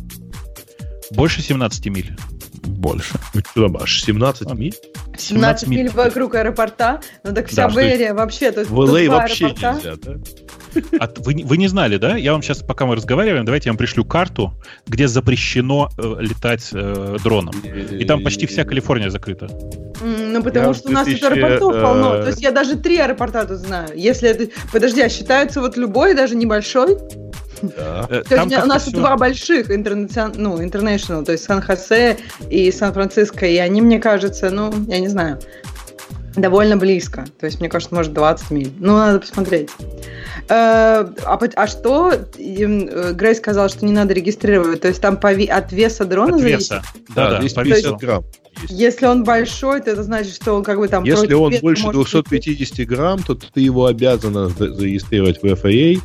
Больше 1.10 1.42
17 1.42 1.86
миль. 1.86 2.16
Больше. 2.64 3.14
Что 3.52 3.70
аж 3.80 4.02
17 4.02 4.52
миль? 4.54 4.74
17, 5.16 5.20
17 5.20 5.68
миль 5.68 5.88
вокруг 5.90 6.34
аэропорта? 6.34 7.00
Ну 7.24 7.34
так 7.34 7.48
вся 7.48 7.68
да, 7.68 7.74
Бэрия 7.74 8.14
вообще. 8.14 8.50
То 8.50 8.60
есть 8.60 8.70
в 8.70 8.80
LA 8.80 9.08
вообще 9.08 9.46
аэропорта. 9.46 9.74
нельзя, 9.74 9.96
да? 9.96 10.14
А 11.00 11.08
вы, 11.18 11.42
вы 11.44 11.56
не 11.56 11.68
знали, 11.68 11.96
да? 11.96 12.16
Я 12.16 12.32
вам 12.32 12.42
сейчас, 12.42 12.58
пока 12.62 12.86
мы 12.86 12.96
разговариваем, 12.96 13.44
давайте 13.44 13.68
я 13.68 13.72
вам 13.72 13.78
пришлю 13.78 14.04
карту, 14.04 14.52
где 14.86 15.08
запрещено 15.08 15.88
э, 15.96 16.16
летать 16.20 16.68
э, 16.72 17.16
дроном. 17.22 17.54
И 17.60 18.04
там 18.04 18.22
почти 18.22 18.46
вся 18.46 18.64
Калифорния 18.64 19.08
закрыта. 19.08 19.48
Ну, 20.02 20.42
потому 20.42 20.68
я 20.68 20.74
что 20.74 20.88
у 20.88 20.92
нас 20.92 21.06
тут 21.06 21.22
аэропортов 21.22 21.76
э... 21.76 21.80
полно. 21.82 22.10
То 22.22 22.28
есть 22.28 22.42
я 22.42 22.50
даже 22.50 22.76
три 22.76 22.98
аэропорта 22.98 23.46
тут 23.46 23.58
знаю. 23.58 23.88
Если 23.94 24.28
это... 24.28 24.48
Подожди, 24.72 25.00
а 25.00 25.08
считается 25.08 25.60
вот 25.60 25.76
любой, 25.76 26.14
даже 26.14 26.36
небольшой? 26.36 26.98
Да. 27.62 28.06
Э, 28.10 28.22
то 28.22 28.34
есть 28.36 28.56
у 28.64 28.66
нас 28.66 28.82
все... 28.82 28.90
два 28.92 29.16
больших 29.16 29.70
интернацион... 29.70 30.32
ну, 30.36 30.62
international, 30.62 31.24
то 31.24 31.32
есть 31.32 31.44
Сан-Хосе 31.44 32.18
и 32.50 32.70
Сан-Франциско, 32.70 33.46
и 33.46 33.56
они, 33.56 33.80
мне 33.80 33.98
кажется, 33.98 34.50
ну, 34.50 34.72
я 34.88 34.98
не 34.98 35.08
знаю, 35.08 35.40
довольно 36.36 36.76
близко. 36.76 37.24
То 37.40 37.46
есть, 37.46 37.60
мне 37.60 37.68
кажется, 37.68 37.94
может, 37.94 38.12
20 38.12 38.50
миль. 38.50 38.72
Ну, 38.78 38.96
надо 38.96 39.20
посмотреть. 39.20 39.70
Э, 40.48 41.06
а, 41.24 41.38
а 41.56 41.66
что 41.66 42.12
э, 42.12 43.12
Грей 43.12 43.34
сказал, 43.34 43.68
что 43.68 43.84
не 43.84 43.92
надо 43.92 44.14
регистрировать? 44.14 44.80
То 44.82 44.88
есть 44.88 45.00
там 45.00 45.16
по, 45.16 45.30
от 45.30 45.72
веса 45.72 46.04
дрона 46.04 46.36
от 46.36 46.42
веса. 46.42 46.82
Да, 47.14 47.30
да, 47.30 47.40
250 47.40 47.96
грамм. 47.98 48.24
Если 48.68 49.04
он 49.04 49.24
большой, 49.24 49.80
то 49.82 49.90
это 49.90 50.02
значит, 50.02 50.34
что 50.34 50.54
он 50.54 50.64
как 50.64 50.78
бы 50.78 50.88
там... 50.88 51.04
Если 51.04 51.34
он 51.34 51.52
больше 51.60 51.90
250 51.90 52.86
грамм, 52.86 53.22
то 53.22 53.34
ты 53.34 53.60
его 53.60 53.86
обязан 53.86 54.50
зарегистрировать 54.50 55.42
в 55.42 55.44
FAA, 55.44 56.00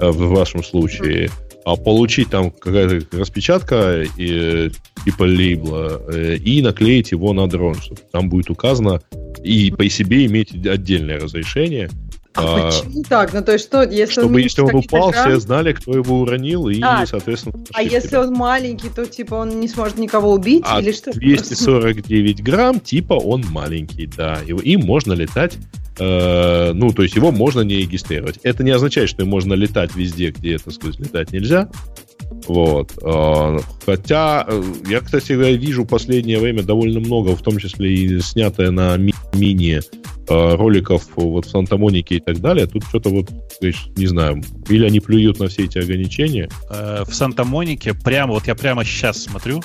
в 0.00 0.28
вашем 0.28 0.62
случае, 0.64 1.30
а 1.64 1.76
получить 1.76 2.30
там 2.30 2.50
какая-то 2.50 3.16
распечатка 3.16 4.04
и, 4.16 4.70
типа 5.04 5.22
лейбла 5.22 6.02
э, 6.08 6.36
и 6.36 6.62
наклеить 6.62 7.12
его 7.12 7.32
на 7.32 7.48
дрон, 7.48 7.76
чтобы 7.76 8.02
там 8.12 8.28
будет 8.28 8.50
указано 8.50 9.00
и 9.42 9.70
по 9.70 9.88
себе 9.88 10.26
иметь 10.26 10.54
отдельное 10.66 11.18
разрешение. 11.18 11.90
А, 12.36 12.66
а 12.66 12.70
почему 12.70 13.04
так? 13.04 13.32
Ну, 13.32 13.42
то 13.42 13.52
есть 13.52 13.64
что, 13.64 13.82
если 13.84 14.20
Чтобы, 14.20 14.40
если 14.40 14.60
он 14.62 14.74
упал, 14.74 15.10
грамм... 15.10 15.30
все 15.30 15.40
знали, 15.40 15.72
кто 15.72 15.92
его 15.92 16.20
уронил, 16.20 16.68
и, 16.68 16.80
а, 16.82 17.06
соответственно... 17.06 17.64
А 17.72 17.82
если 17.82 18.08
тебя. 18.08 18.22
он 18.22 18.32
маленький, 18.32 18.88
то, 18.88 19.06
типа, 19.06 19.34
он 19.36 19.60
не 19.60 19.68
сможет 19.68 19.98
никого 19.98 20.32
убить, 20.32 20.64
а 20.66 20.80
или 20.80 20.90
что? 20.90 21.12
249 21.12 22.42
грамм, 22.42 22.80
типа, 22.80 23.14
он 23.14 23.44
маленький, 23.50 24.08
да. 24.08 24.40
Им 24.42 24.80
можно 24.80 25.12
летать 25.12 25.58
Э, 25.98 26.72
ну, 26.74 26.92
то 26.92 27.02
есть 27.02 27.14
его 27.14 27.30
можно 27.30 27.60
не 27.60 27.76
регистрировать. 27.76 28.38
Это 28.42 28.64
не 28.64 28.70
означает, 28.70 29.08
что 29.08 29.24
можно 29.24 29.54
летать 29.54 29.94
везде, 29.94 30.30
где, 30.30 30.58
так 30.58 30.74
сказать, 30.74 30.98
летать 30.98 31.32
нельзя. 31.32 31.68
Вот. 32.48 32.92
Э, 33.02 33.58
хотя 33.86 34.44
э, 34.46 34.62
я, 34.88 35.00
кстати, 35.00 35.32
вижу 35.32 35.84
в 35.84 35.88
последнее 35.88 36.40
время 36.40 36.62
довольно 36.62 37.00
много, 37.00 37.36
в 37.36 37.42
том 37.42 37.58
числе 37.58 37.94
и 37.94 38.20
снятое 38.20 38.70
на 38.70 38.96
ми- 38.96 39.14
мини 39.34 39.80
роликов 40.26 41.06
вот 41.16 41.44
в 41.44 41.50
Санта-Монике 41.50 42.14
и 42.14 42.20
так 42.20 42.40
далее. 42.40 42.66
Тут 42.66 42.84
что-то 42.84 43.10
вот, 43.10 43.28
не 43.60 44.06
знаю, 44.06 44.42
или 44.70 44.86
они 44.86 44.98
плюют 45.00 45.38
на 45.38 45.48
все 45.48 45.64
эти 45.64 45.76
ограничения. 45.76 46.48
В 46.70 47.12
Санта-Монике 47.12 47.92
прямо, 47.92 48.32
вот 48.32 48.46
я 48.46 48.54
прямо 48.54 48.86
сейчас 48.86 49.22
смотрю, 49.22 49.60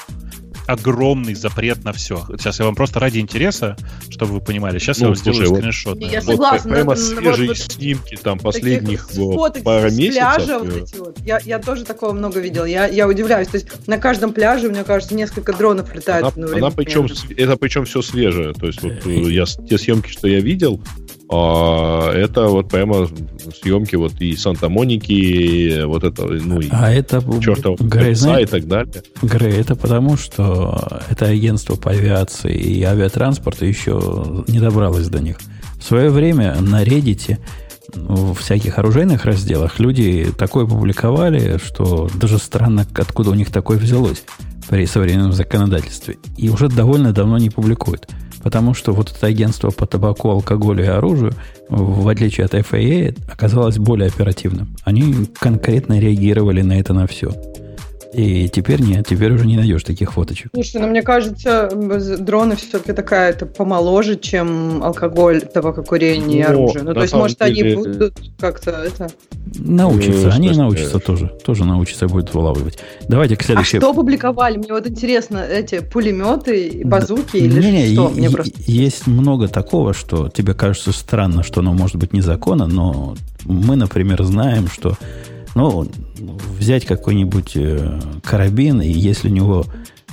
огромный 0.69 1.33
запрет 1.33 1.83
на 1.83 1.93
все. 1.93 2.23
Сейчас 2.37 2.59
я 2.59 2.65
вам 2.65 2.75
просто 2.75 2.99
ради 2.99 3.17
интереса, 3.17 3.75
чтобы 4.09 4.33
вы 4.33 4.41
понимали, 4.41 4.77
сейчас 4.77 4.99
ну, 4.99 5.05
я 5.05 5.07
вам 5.07 5.15
сделаю 5.15 5.47
слушай, 5.47 5.59
скриншот. 5.59 5.99
Вот, 5.99 6.11
я 6.11 6.21
согласна. 6.21 6.69
Вот, 6.69 6.75
прямо 6.75 6.95
свежие 6.95 7.47
вот, 7.47 7.57
снимки 7.57 8.15
там 8.15 8.37
последних 8.37 9.11
вот, 9.13 9.63
пара 9.63 9.89
месяцев. 9.89 10.13
Пляжа, 10.13 10.59
вот 10.59 10.75
эти 10.75 10.97
вот. 10.97 11.19
Я, 11.25 11.39
я 11.43 11.59
тоже 11.59 11.85
такого 11.85 12.13
много 12.13 12.39
видел. 12.39 12.65
Я, 12.65 12.85
я 12.85 13.07
удивляюсь. 13.07 13.47
То 13.47 13.55
есть 13.55 13.87
на 13.87 13.97
каждом 13.97 14.31
пляже, 14.31 14.69
мне 14.69 14.83
кажется, 14.83 15.15
несколько 15.15 15.53
дронов 15.53 15.93
летает. 15.95 16.25
Она, 16.37 16.47
она 16.53 16.69
причем, 16.69 17.07
это 17.35 17.57
причем 17.57 17.85
все 17.85 18.03
свежее. 18.03 18.53
То 18.53 18.67
есть 18.67 18.83
вот 18.83 19.05
э, 19.05 19.09
я, 19.31 19.45
те 19.45 19.77
съемки, 19.77 20.09
что 20.09 20.27
я 20.27 20.39
видел, 20.39 20.79
а, 21.31 22.11
это 22.11 22.47
вот 22.47 22.69
прямо 22.69 23.07
съемки 23.61 23.95
вот 23.95 24.14
и 24.19 24.35
Санта-Моники, 24.35 25.84
вот 25.85 26.03
это, 26.03 26.26
ну, 26.26 26.60
и 26.60 26.68
а 26.72 26.91
это, 26.91 27.22
чертов 27.39 27.80
Грей, 27.80 28.14
и 28.14 28.45
так 28.45 28.68
далее. 28.68 29.03
Грей, 29.22 29.53
это 29.53 29.76
потому, 29.76 30.18
что 30.18 31.01
это 31.10 31.26
агентство 31.26 31.76
по 31.76 31.91
авиации 31.91 32.56
и 32.56 32.84
авиатранспорту 32.84 33.65
еще 33.65 34.43
не 34.47 34.60
добралось 34.60 35.07
до 35.07 35.19
них. 35.19 35.38
В 35.80 35.84
свое 35.84 36.10
время 36.10 36.60
на 36.61 36.84
Reddit 36.84 37.38
в 37.93 38.34
всяких 38.35 38.77
оружейных 38.77 39.26
разделах 39.26 39.80
люди 39.80 40.27
такое 40.38 40.65
публиковали, 40.65 41.60
что 41.64 42.10
даже 42.15 42.38
странно, 42.38 42.85
откуда 42.95 43.31
у 43.31 43.35
них 43.35 43.51
такое 43.51 43.77
взялось 43.77 44.23
при 44.68 44.85
современном 44.85 45.34
законодательстве. 45.34 46.18
И 46.38 46.49
уже 46.49 46.69
довольно 46.69 47.11
давно 47.11 47.38
не 47.38 47.49
публикуют. 47.49 48.07
Потому 48.43 48.73
что 48.73 48.93
вот 48.93 49.11
это 49.11 49.27
агентство 49.27 49.69
по 49.69 49.85
табаку, 49.85 50.29
алкоголю 50.29 50.83
и 50.83 50.87
оружию, 50.87 51.33
в 51.69 52.07
отличие 52.07 52.45
от 52.45 52.53
FAA, 52.53 53.17
оказалось 53.31 53.77
более 53.77 54.07
оперативным. 54.07 54.75
Они 54.83 55.27
конкретно 55.39 55.99
реагировали 55.99 56.61
на 56.61 56.79
это 56.79 56.93
на 56.93 57.05
все. 57.07 57.31
И 58.14 58.49
теперь 58.49 58.81
нет, 58.81 59.07
теперь 59.07 59.31
уже 59.31 59.45
не 59.45 59.56
найдешь 59.56 59.84
таких 59.84 60.14
фоточек. 60.14 60.49
Слушай, 60.53 60.81
ну 60.81 60.88
мне 60.88 61.03
кажется, 61.03 61.69
дроны 62.19 62.56
все-таки 62.56 62.94
такая 62.94 63.30
это 63.31 63.45
помоложе, 63.45 64.18
чем 64.18 64.84
алкоголь, 64.84 65.41
табакокурение 65.41 66.40
и 66.40 66.41
оружие. 66.41 66.84
Ну, 66.84 66.94
то 66.94 67.02
есть, 67.02 67.14
может, 67.14 67.38
деле... 67.40 67.61
они 67.61 67.76
будут 67.76 68.14
как-то 68.40 68.72
это... 68.72 69.10
Научатся, 69.57 70.27
ну, 70.27 70.31
они 70.31 70.49
научатся 70.52 70.99
тоже. 70.99 71.31
Тоже 71.44 71.65
научатся 71.65 72.07
будут 72.07 72.34
вылавливать. 72.34 72.80
Давайте 73.07 73.36
к 73.36 73.44
следующей... 73.44 73.77
А 73.77 73.81
что 73.81 73.94
публиковали? 73.94 74.57
Мне 74.57 74.73
вот 74.73 74.88
интересно, 74.88 75.38
эти 75.38 75.80
пулеметы, 75.80 76.81
базуки 76.86 77.40
да. 77.40 77.45
или 77.45 77.72
не, 77.72 77.94
что? 77.94 78.10
Мне 78.10 78.30
просто... 78.30 78.53
Есть 78.65 79.06
много 79.06 79.48
такого, 79.48 79.94
что 79.94 80.30
тебе 80.30 80.56
кажется 80.56 80.91
странно, 80.94 81.44
что 81.44 81.60
оно 81.60 81.73
может 81.73 81.98
быть 81.98 82.14
незаконно, 82.14 82.65
но 82.65 83.15
мы, 83.45 83.76
например, 83.76 84.23
знаем, 84.23 84.68
что 84.68 84.98
ну, 85.55 85.88
взять 86.57 86.85
какой-нибудь 86.85 87.53
э, 87.55 87.99
карабин, 88.23 88.81
и 88.81 88.89
если 88.89 89.30
у 89.30 89.31
него 89.31 89.65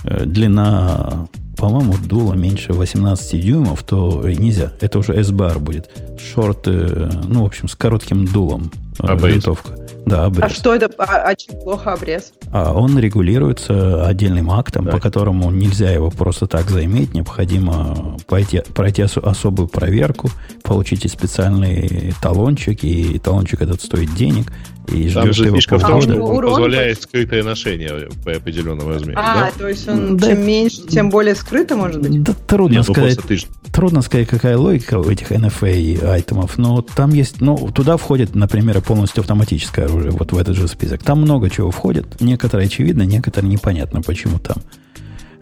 э, 0.05 0.25
длина, 0.25 1.29
по-моему, 1.57 1.95
дула 2.05 2.35
меньше 2.35 2.73
18 2.73 3.41
дюймов, 3.45 3.83
то 3.83 4.23
нельзя. 4.27 4.73
Это 4.81 4.99
уже 4.99 5.15
S-бар 5.15 5.59
будет. 5.59 5.91
Шорт, 6.19 6.67
э, 6.67 7.11
ну, 7.25 7.43
в 7.43 7.47
общем, 7.47 7.69
с 7.69 7.75
коротким 7.75 8.27
дулом. 8.27 8.71
А 8.99 9.15
винтовка. 9.15 9.86
Да, 10.07 10.27
обрез. 10.27 10.45
А 10.45 10.49
что 10.49 10.73
это? 10.73 10.89
А, 10.99 11.23
а 11.23 11.35
чем 11.35 11.59
плохо 11.61 11.93
обрез? 11.93 12.33
А 12.53 12.73
он 12.73 12.97
регулируется 12.97 14.07
отдельным 14.07 14.53
актом, 14.53 14.85
да. 14.85 14.93
по 14.93 15.01
которому 15.01 15.51
нельзя 15.51 15.91
его 15.91 16.11
просто 16.11 16.47
так 16.47 16.71
заиметь. 16.71 17.13
Необходимо 17.13 18.17
пойти, 18.29 18.63
пройти 18.73 19.03
особую 19.03 19.67
проверку, 19.67 20.31
получить 20.63 21.11
специальный 21.11 22.15
талончик, 22.23 22.85
и 22.85 23.19
талончик 23.19 23.63
этот 23.63 23.83
стоит 23.83 24.15
денег. 24.15 24.47
И 24.89 25.11
Там 25.11 25.33
же 25.33 25.51
фишка 25.51 25.79
в 25.79 25.83
том, 25.83 26.01
что 26.01 26.23
он 26.23 26.43
позволяет 26.43 27.03
скрытое 27.03 27.43
ношение 27.43 28.09
по 28.25 28.33
определенному 28.33 28.91
размеру. 28.91 29.19
А, 29.21 29.47
да? 29.47 29.53
то 29.59 29.69
есть 29.69 29.89
он 29.89 30.17
да. 30.17 30.29
чем 30.29 30.47
меньше, 30.47 30.83
тем 30.83 31.11
более 31.11 31.35
скрыто 31.35 31.77
может 31.77 32.01
быть? 32.01 32.23
Да 32.23 32.33
трудно 32.47 32.77
Нет, 32.77 32.89
ну, 32.89 32.95
сказать. 32.95 33.19
Ты... 33.27 33.39
Трудно 33.73 34.03
сказать, 34.03 34.29
какая 34.29 34.57
логика 34.57 34.99
у 34.99 35.11
этих 35.11 35.33
NFA 35.33 36.05
айтемов, 36.09 36.57
но 36.57 36.83
там 36.83 37.11
есть, 37.11 37.41
ну, 37.41 37.57
туда 37.75 37.97
входит, 37.97 38.35
например, 38.35 38.81
полностью 38.81 39.23
автоматическое 39.23 39.87
оружие, 39.87 39.96
вот 40.11 40.33
в 40.33 40.39
этот 40.39 40.57
же 40.57 40.69
список. 40.69 41.03
Там 41.03 41.21
много 41.21 41.51
чего 41.51 41.71
входит. 41.71 42.21
Некоторые 42.21 42.67
очевидно, 42.67 43.03
некоторые 43.03 43.51
непонятно, 43.51 44.03
почему 44.03 44.39
там. 44.39 44.57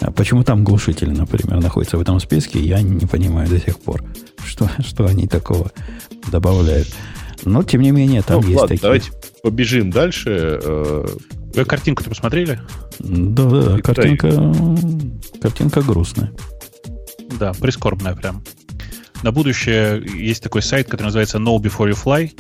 А 0.01 0.11
почему 0.11 0.43
там 0.43 0.65
глушители, 0.65 1.11
например, 1.11 1.61
находятся 1.63 1.97
в 1.97 2.01
этом 2.01 2.21
списке, 2.21 2.61
я 2.61 2.83
не 2.83 3.07
понимаю 3.07 3.49
до 3.49 3.59
сих 3.59 3.79
пор, 3.79 4.05
что, 4.45 4.69
что 4.81 5.07
они 5.07 5.27
такого 5.27 5.71
добавляют. 6.31 6.89
Но, 7.45 7.63
тем 7.63 7.83
не 7.83 7.91
менее, 7.91 8.23
там 8.23 8.41
ну, 8.41 8.49
есть 8.49 8.61
ладно, 8.61 8.69
такие. 8.69 8.83
Давайте 8.83 9.11
побежим 9.43 9.91
дальше. 9.91 10.61
Э, 10.63 11.07
Вы 11.55 11.65
картинку-то 11.65 12.09
посмотрели? 12.09 12.61
Да, 12.99 13.45
да, 13.45 13.63
да. 13.63 13.79
Картинка, 13.83 14.55
картинка 15.41 15.83
грустная. 15.83 16.33
Да, 17.39 17.53
прискорбная 17.53 18.15
прям. 18.15 18.43
На 19.23 19.33
будущее 19.33 20.03
есть 20.19 20.43
такой 20.43 20.63
сайт, 20.63 20.87
который 20.89 21.07
называется 21.07 21.39
Know 21.39 21.59
Before 21.59 21.91
You 21.91 21.99
Fly. 22.03 22.31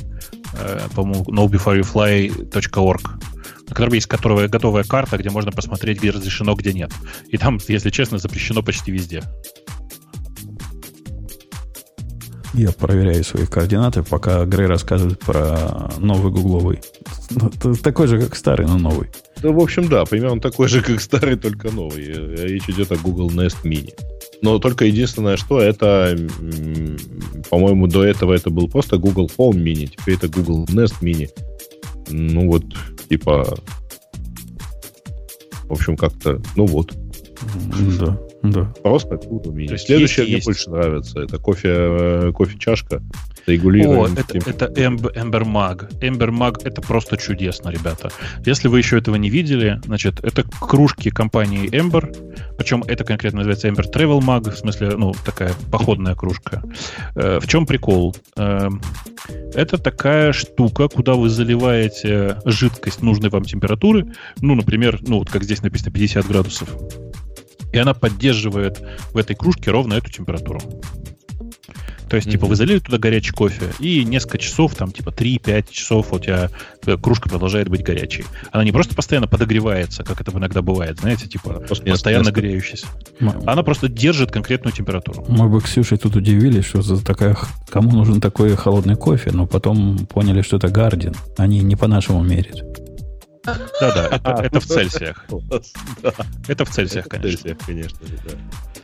Э, 0.59 0.89
по-моему, 0.94 1.24
knowbeforeyouFly.org 1.24 3.01
на 3.66 3.74
котором 3.74 3.94
есть 3.94 4.06
которая, 4.06 4.48
готовая 4.48 4.85
карта, 4.85 5.16
где 5.16 5.31
можно 5.31 5.51
посмотреть, 5.51 5.98
где 5.98 6.10
разрешено, 6.10 6.55
где 6.55 6.72
нет. 6.72 6.93
И 7.28 7.39
там, 7.39 7.59
если 7.66 7.90
честно, 7.90 8.18
запрещено 8.18 8.62
почти 8.62 8.93
везде. 8.93 9.22
Я 12.52 12.70
проверяю 12.70 13.24
свои 13.24 13.47
координаты, 13.47 14.02
пока 14.02 14.44
Грей 14.44 14.66
рассказывает 14.66 15.18
про 15.20 15.90
новый 15.98 16.31
гугловый. 16.31 16.81
Ну, 17.31 17.51
такой 17.82 18.06
же, 18.06 18.20
как 18.20 18.36
старый, 18.36 18.66
но 18.66 18.78
новый. 18.78 19.10
Ну, 19.43 19.52
в 19.52 19.61
общем, 19.61 19.89
да, 19.89 20.05
примерно 20.05 20.40
такой 20.40 20.69
же, 20.69 20.81
как 20.81 21.01
старый, 21.01 21.36
только 21.36 21.70
новый. 21.70 22.05
Речь 22.05 22.69
идет 22.69 22.93
о 22.93 22.97
Google 22.97 23.31
Nest 23.31 23.59
Mini. 23.65 23.93
Но 24.43 24.59
только 24.59 24.85
единственное, 24.85 25.36
что 25.36 25.61
это, 25.61 26.16
по-моему, 27.51 27.86
до 27.86 28.05
этого 28.05 28.32
это 28.35 28.51
был 28.51 28.69
просто 28.69 28.98
Google 28.98 29.31
Home 29.39 29.56
Mini, 29.56 29.86
теперь 29.86 30.16
это 30.16 30.28
Google 30.28 30.65
Nest 30.66 30.97
Mini. 31.02 31.28
Ну 32.11 32.48
вот, 32.48 32.65
типа, 33.09 33.56
в 35.65 35.73
общем, 35.73 35.97
как-то, 35.97 36.40
ну 36.56 36.66
вот. 36.66 36.93
Да. 37.98 38.19
Да. 38.43 38.74
Просто 38.82 39.16
круто 39.16 39.51
мини. 39.51 39.74
Следующее 39.77 40.27
мне 40.27 40.35
есть. 40.35 40.47
больше 40.47 40.70
нравится. 40.70 41.20
Это 41.20 41.39
кофе, 41.39 41.70
э, 41.70 42.32
кофе-чашка 42.32 43.02
регулируем. 43.46 44.16
О, 44.16 44.20
это, 44.20 44.38
это 44.38 44.66
Ember 44.66 45.44
Mag. 45.44 45.90
Ember 46.00 46.30
Mag 46.30 46.60
это 46.64 46.80
просто 46.80 47.16
чудесно, 47.16 47.70
ребята. 47.70 48.10
Если 48.44 48.68
вы 48.68 48.78
еще 48.78 48.98
этого 48.98 49.16
не 49.16 49.30
видели, 49.30 49.80
значит, 49.84 50.22
это 50.22 50.42
кружки 50.42 51.10
компании 51.10 51.70
Ember, 51.70 52.56
причем 52.56 52.82
это 52.86 53.04
конкретно 53.04 53.38
называется 53.38 53.68
Ember 53.68 53.84
Travel 53.92 54.20
Mag, 54.20 54.50
в 54.50 54.56
смысле, 54.56 54.96
ну, 54.96 55.14
такая 55.24 55.52
походная 55.70 56.14
кружка. 56.14 56.62
Э, 57.14 57.38
в 57.40 57.46
чем 57.46 57.66
прикол? 57.66 58.16
Э, 58.36 58.68
это 59.54 59.78
такая 59.78 60.32
штука, 60.32 60.88
куда 60.88 61.14
вы 61.14 61.28
заливаете 61.28 62.38
жидкость 62.44 63.02
нужной 63.02 63.30
вам 63.30 63.44
температуры, 63.44 64.12
ну, 64.40 64.54
например, 64.54 64.98
ну, 65.02 65.18
вот 65.18 65.30
как 65.30 65.44
здесь 65.44 65.62
написано 65.62 65.92
50 65.92 66.26
градусов 66.26 66.68
и 67.72 67.78
она 67.78 67.92
поддерживает 67.92 68.80
в 69.12 69.16
этой 69.16 69.34
кружке 69.34 69.72
ровно 69.72 69.94
эту 69.94 70.08
температуру. 70.08 70.60
То 72.15 72.19
есть, 72.19 72.28
mm-hmm. 72.28 72.31
типа, 72.31 72.47
вы 72.47 72.55
залили 72.55 72.78
туда 72.78 72.99
горячий 72.99 73.32
кофе, 73.32 73.73
и 73.81 74.05
несколько 74.05 74.39
часов, 74.39 74.77
там, 74.77 74.93
типа, 74.93 75.09
3-5 75.09 75.73
часов 75.73 76.12
у 76.12 76.20
тебя 76.20 76.49
э, 76.86 76.97
кружка 76.97 77.28
продолжает 77.28 77.69
быть 77.69 77.82
горячей. 77.82 78.24
Она 78.53 78.62
не 78.62 78.70
просто 78.70 78.95
постоянно 78.95 79.27
подогревается, 79.27 80.05
как 80.05 80.20
это 80.20 80.31
иногда 80.31 80.62
бывает, 80.62 81.01
знаете, 81.01 81.27
типа, 81.27 81.55
просто 81.55 81.85
постоянно 81.85 82.27
несколько. 82.27 82.41
греющаяся. 82.41 82.86
Она 83.47 83.65
просто 83.65 83.89
держит 83.89 84.31
конкретную 84.31 84.73
температуру. 84.73 85.27
Мы 85.28 85.49
бы 85.49 85.61
Ксюшей 85.61 85.99
тут 85.99 86.15
удивились, 86.15 86.66
что 86.66 86.82
за 86.82 87.05
такая... 87.05 87.36
Кому 87.69 87.91
нужен 87.91 88.20
такой 88.20 88.55
холодный 88.55 88.95
кофе, 88.95 89.32
но 89.32 89.49
потом 89.49 90.07
поняли, 90.07 90.43
что 90.43 90.59
это 90.59 90.69
Гардин. 90.69 91.16
Они 91.36 91.62
не 91.62 91.74
по-нашему 91.74 92.23
мерят. 92.23 92.62
Да-да, 93.45 94.07
это, 94.12 94.31
это 94.45 94.61
в 94.61 94.66
Цельсиях. 94.66 95.27
Это 96.47 96.65
в 96.65 96.70
Цельсиях, 96.70 97.09
конечно. 97.09 97.39
В 97.39 97.43
Цельсиях, 97.43 97.59
конечно, 97.66 97.99
да. 98.24 98.84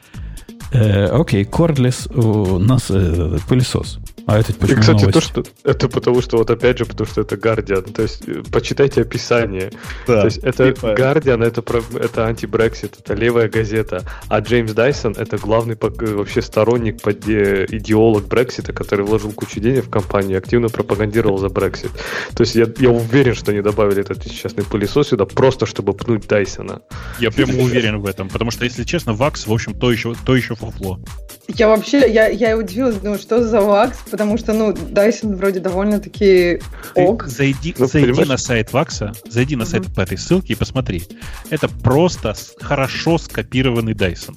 Э, 0.72 1.06
окей, 1.06 1.44
Cordless 1.44 2.12
у 2.14 2.58
нас 2.58 2.90
э, 2.90 3.38
пылесос. 3.48 3.98
А 4.30 4.38
это 4.38 4.54
почему 4.54 4.78
И, 4.78 4.80
кстати, 4.80 5.00
новость? 5.00 5.12
то, 5.12 5.20
что 5.20 5.44
это 5.64 5.88
потому 5.88 6.22
что, 6.22 6.36
вот 6.36 6.48
опять 6.50 6.78
же, 6.78 6.86
потому 6.86 7.04
что 7.08 7.22
это 7.22 7.34
Guardian. 7.34 7.92
То 7.92 8.02
есть, 8.02 8.28
э, 8.28 8.44
почитайте 8.52 9.00
описание. 9.00 9.72
Да, 10.06 10.20
то 10.20 10.26
есть, 10.26 10.38
это 10.38 10.72
типа... 10.72 10.94
Guardian, 10.96 11.44
это, 11.44 11.64
это 11.98 12.26
анти-Брексит, 12.26 12.96
это 13.00 13.14
левая 13.14 13.48
газета. 13.48 14.04
А 14.28 14.38
Джеймс 14.38 14.70
Дайсон 14.72 15.16
это 15.18 15.36
главный 15.36 15.76
вообще 15.76 16.42
сторонник, 16.42 17.00
идеолог 17.04 18.28
Брексита, 18.28 18.72
который 18.72 19.04
вложил 19.04 19.32
кучу 19.32 19.58
денег 19.58 19.86
в 19.86 19.90
компанию 19.90 20.34
и 20.34 20.38
активно 20.38 20.68
пропагандировал 20.68 21.38
за 21.38 21.48
Брексит. 21.48 21.90
То 22.36 22.42
есть, 22.42 22.54
я, 22.54 22.68
я 22.78 22.90
уверен, 22.90 23.34
что 23.34 23.50
они 23.50 23.62
добавили 23.62 24.02
этот 24.02 24.24
несчастный 24.24 24.62
пылесос 24.62 25.08
сюда 25.08 25.24
просто, 25.24 25.66
чтобы 25.66 25.92
пнуть 25.92 26.28
Дайсона. 26.28 26.82
Я 27.18 27.32
прям 27.32 27.50
уверен 27.58 27.98
в 27.98 28.06
этом, 28.06 28.28
потому 28.28 28.52
что, 28.52 28.64
если 28.64 28.84
честно, 28.84 29.12
Вакс, 29.12 29.48
в 29.48 29.52
общем, 29.52 29.74
то 29.74 29.90
еще, 29.90 30.14
то 30.24 30.36
еще 30.36 30.54
фуфло. 30.54 31.00
Я 31.48 31.68
вообще, 31.68 32.08
я, 32.08 32.28
я 32.28 32.56
удивилась, 32.56 32.94
думаю, 32.96 33.18
что 33.18 33.42
за 33.42 33.60
Вакс, 33.60 33.98
потому 34.20 34.36
что, 34.36 34.52
ну, 34.52 34.72
Dyson 34.72 35.34
вроде 35.34 35.60
довольно-таки 35.60 36.60
ок. 36.94 37.24
Ты 37.24 37.30
зайди, 37.30 37.74
ну, 37.78 37.86
зайди 37.86 38.24
на 38.26 38.36
сайт 38.36 38.70
Вакса, 38.70 39.14
зайди 39.26 39.56
на 39.56 39.64
сайт 39.64 39.84
mm-hmm. 39.84 39.94
по 39.94 40.00
этой 40.02 40.18
ссылке 40.18 40.52
и 40.52 40.56
посмотри. 40.56 41.04
Это 41.48 41.68
просто 41.68 42.34
хорошо 42.60 43.16
скопированный 43.16 43.94
Dyson. 43.94 44.36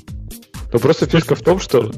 Но 0.72 0.80
просто 0.80 1.06
фишка 1.06 1.36
в 1.36 1.42
том, 1.42 1.60
что 1.60 1.92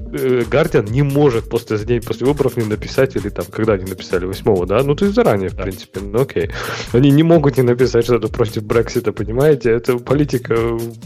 Гардиан 0.49 0.85
э, 0.85 0.89
не 0.89 1.03
может 1.03 1.47
после 1.47 1.77
день 1.77 2.01
после 2.01 2.25
выборов 2.25 2.57
не 2.57 2.65
написать, 2.65 3.15
или 3.15 3.29
там, 3.29 3.45
когда 3.51 3.73
они 3.73 3.85
написали, 3.85 4.25
8 4.25 4.65
да? 4.65 4.81
Ну, 4.81 4.95
то 4.95 5.05
есть 5.05 5.15
заранее, 5.15 5.49
в 5.49 5.55
принципе, 5.55 5.99
ну 5.99 6.21
окей. 6.21 6.49
Они 6.91 7.11
не 7.11 7.21
могут 7.21 7.55
не 7.57 7.63
написать 7.63 8.05
что-то 8.05 8.29
против 8.29 8.63
Брексита, 8.63 9.13
понимаете? 9.13 9.69
Это 9.69 9.97
политика 9.99 10.55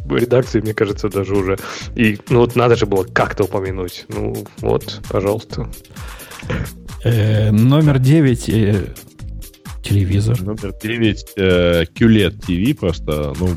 редакции, 0.10 0.62
мне 0.62 0.74
кажется, 0.74 1.10
даже 1.10 1.36
уже. 1.36 1.58
И, 1.96 2.18
ну, 2.30 2.40
вот 2.40 2.56
надо 2.56 2.78
же 2.78 2.86
было 2.86 3.04
как-то 3.04 3.44
упомянуть. 3.44 4.06
Ну, 4.08 4.46
вот, 4.62 5.02
пожалуйста. 5.10 5.70
Э, 7.04 7.52
номер 7.52 8.00
9 8.00 8.50
э, 8.50 8.94
телевизор. 9.84 10.42
Номер 10.42 10.74
9 10.82 11.26
э, 11.38 11.86
QLED 11.96 12.40
TV 12.40 12.76
просто, 12.76 13.34
ну, 13.40 13.56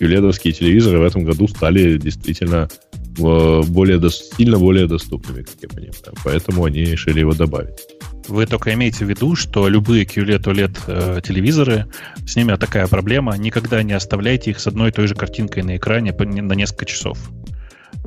QLED 0.00 0.52
телевизоры 0.52 0.98
в 0.98 1.04
этом 1.04 1.24
году 1.24 1.48
стали 1.48 1.98
действительно 1.98 2.68
более 3.16 4.10
сильно 4.10 4.58
более 4.58 4.86
доступными, 4.86 5.42
как 5.42 5.54
я 5.60 5.68
понимаю. 5.68 5.92
Поэтому 6.24 6.64
они 6.64 6.80
решили 6.80 7.20
его 7.20 7.32
добавить. 7.32 7.86
Вы 8.28 8.46
только 8.46 8.72
имеете 8.74 9.04
в 9.04 9.08
виду, 9.08 9.34
что 9.34 9.68
любые 9.68 10.04
QLED 10.04 10.42
OLED 10.42 10.78
э, 10.86 11.20
телевизоры, 11.22 11.86
с 12.26 12.36
ними 12.36 12.54
такая 12.56 12.86
проблема, 12.86 13.36
никогда 13.36 13.82
не 13.82 13.92
оставляйте 13.92 14.50
их 14.50 14.60
с 14.60 14.66
одной 14.66 14.90
и 14.90 14.92
той 14.92 15.08
же 15.08 15.14
картинкой 15.14 15.64
на 15.64 15.76
экране 15.76 16.12
на 16.12 16.52
несколько 16.54 16.86
часов. 16.86 17.18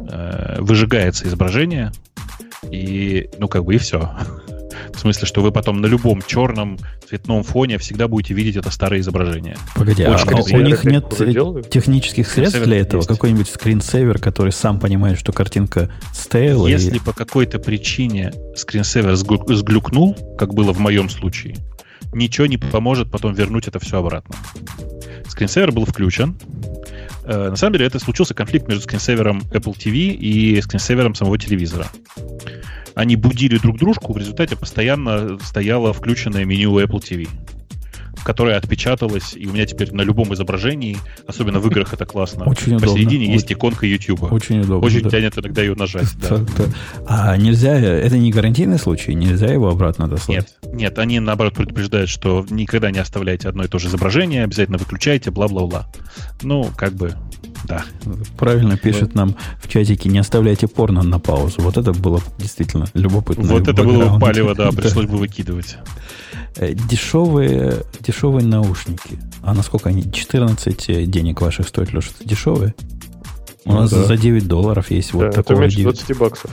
Э, 0.09 0.57
выжигается 0.59 1.27
изображение, 1.27 1.91
и, 2.63 3.29
ну, 3.37 3.47
как 3.47 3.65
бы 3.65 3.75
и 3.75 3.77
все. 3.77 4.11
В 4.93 4.99
смысле, 4.99 5.27
что 5.27 5.41
вы 5.41 5.51
потом 5.51 5.81
на 5.81 5.85
любом 5.85 6.21
черном 6.21 6.77
цветном 7.07 7.43
фоне 7.43 7.77
всегда 7.77 8.07
будете 8.07 8.33
видеть 8.33 8.57
это 8.57 8.71
старое 8.71 8.99
изображение. 8.99 9.57
Погоди, 9.75 10.03
а, 10.03 10.15
а 10.15 10.55
у 10.55 10.61
них 10.61 10.83
нет 10.83 11.09
технических 11.69 12.27
средств 12.27 12.61
для 12.61 12.79
этого? 12.79 12.99
Есть. 12.99 13.07
Какой-нибудь 13.07 13.47
скринсейвер, 13.47 14.19
который 14.19 14.51
сам 14.51 14.79
понимает, 14.79 15.19
что 15.19 15.31
картинка 15.31 15.91
стейла? 16.13 16.67
Если 16.67 16.97
и... 16.97 16.99
по 16.99 17.13
какой-то 17.13 17.59
причине 17.59 18.33
скринсейвер 18.55 19.15
сглюкнул, 19.15 20.15
как 20.37 20.53
было 20.53 20.73
в 20.73 20.79
моем 20.79 21.09
случае, 21.09 21.55
ничего 22.13 22.47
не 22.47 22.57
поможет 22.57 23.11
потом 23.11 23.33
вернуть 23.33 23.67
это 23.67 23.79
все 23.79 23.99
обратно. 23.99 24.35
Скринсейвер 25.27 25.71
был 25.71 25.85
включен. 25.85 26.37
Э, 27.25 27.49
на 27.49 27.55
самом 27.55 27.73
деле 27.73 27.85
это 27.85 27.99
случился 27.99 28.33
конфликт 28.33 28.67
между 28.67 28.83
скринсейвером 28.83 29.39
Apple 29.51 29.75
TV 29.75 30.13
и 30.13 30.61
скринсейвером 30.61 31.15
самого 31.15 31.37
телевизора 31.37 31.87
они 32.95 33.17
будили 33.17 33.57
друг 33.57 33.77
дружку, 33.77 34.13
в 34.13 34.17
результате 34.17 34.55
постоянно 34.55 35.37
стояло 35.39 35.93
включенное 35.93 36.45
меню 36.45 36.79
Apple 36.79 37.01
TV. 37.01 37.27
Которая 38.25 38.57
отпечаталась, 38.57 39.35
и 39.35 39.45
у 39.45 39.53
меня 39.53 39.67
теперь 39.67 39.93
на 39.93 40.01
любом 40.01 40.33
изображении, 40.33 40.97
особенно 41.27 41.59
в 41.59 41.67
играх 41.67 41.93
это 41.93 42.05
классно, 42.07 42.45
Очень 42.45 42.79
посередине 42.79 43.25
удобно. 43.25 43.33
есть 43.33 43.53
иконка 43.53 43.85
YouTube. 43.85 44.31
Очень 44.31 44.61
удобно. 44.61 44.85
Очень 44.85 45.01
да. 45.01 45.11
тянет 45.11 45.37
иногда 45.37 45.61
ее 45.61 45.75
нажать. 45.75 46.07
да. 46.17 46.43
А 47.05 47.37
нельзя, 47.37 47.77
это 47.77 48.17
не 48.17 48.31
гарантийный 48.31 48.79
случай, 48.79 49.13
нельзя 49.13 49.45
его 49.45 49.69
обратно 49.69 50.07
дослать? 50.07 50.55
Нет, 50.63 50.73
нет, 50.73 50.99
они 50.99 51.19
наоборот 51.19 51.53
предупреждают, 51.53 52.09
что 52.09 52.43
никогда 52.49 52.89
не 52.89 52.97
оставляйте 52.97 53.47
одно 53.47 53.63
и 53.63 53.67
то 53.67 53.77
же 53.77 53.89
изображение, 53.89 54.43
обязательно 54.43 54.79
выключайте, 54.79 55.29
бла-бла-бла. 55.29 55.87
Ну, 56.41 56.71
как 56.75 56.93
бы, 56.93 57.13
да. 57.67 57.85
Правильно 58.39 58.75
пишет 58.75 59.13
нам 59.13 59.35
в 59.61 59.67
чатике, 59.67 60.09
не 60.09 60.17
оставляйте 60.17 60.67
порно 60.67 61.03
на 61.03 61.19
паузу. 61.19 61.61
Вот 61.61 61.77
это 61.77 61.93
было 61.93 62.21
действительно 62.39 62.87
любопытно. 62.95 63.43
Вот 63.43 63.67
это 63.67 63.83
было 63.83 64.09
бы 64.09 64.19
палево, 64.19 64.55
да, 64.55 64.71
пришлось 64.71 65.05
бы 65.05 65.17
выкидывать. 65.17 65.77
Э, 66.57 66.73
Дешевые, 66.73 67.83
дешевые 67.99 68.45
наушники. 68.45 69.19
А 69.43 69.53
насколько 69.53 69.89
они? 69.89 70.09
14 70.11 71.09
денег 71.09 71.41
ваших 71.41 71.67
стоят, 71.67 71.93
Леша? 71.93 72.11
Это 72.19 72.27
дешевые? 72.27 72.73
У 73.65 73.71
Ну 73.71 73.79
нас 73.81 73.91
да. 73.91 74.03
за 74.03 74.17
9 74.17 74.47
долларов 74.47 74.91
есть 74.91 75.13
вот 75.13 75.21
Да, 75.21 75.27
это 75.27 75.43
такого 75.43 75.61
меньше 75.61 75.77
9. 75.77 75.95
20 75.95 76.17
баксов. 76.17 76.51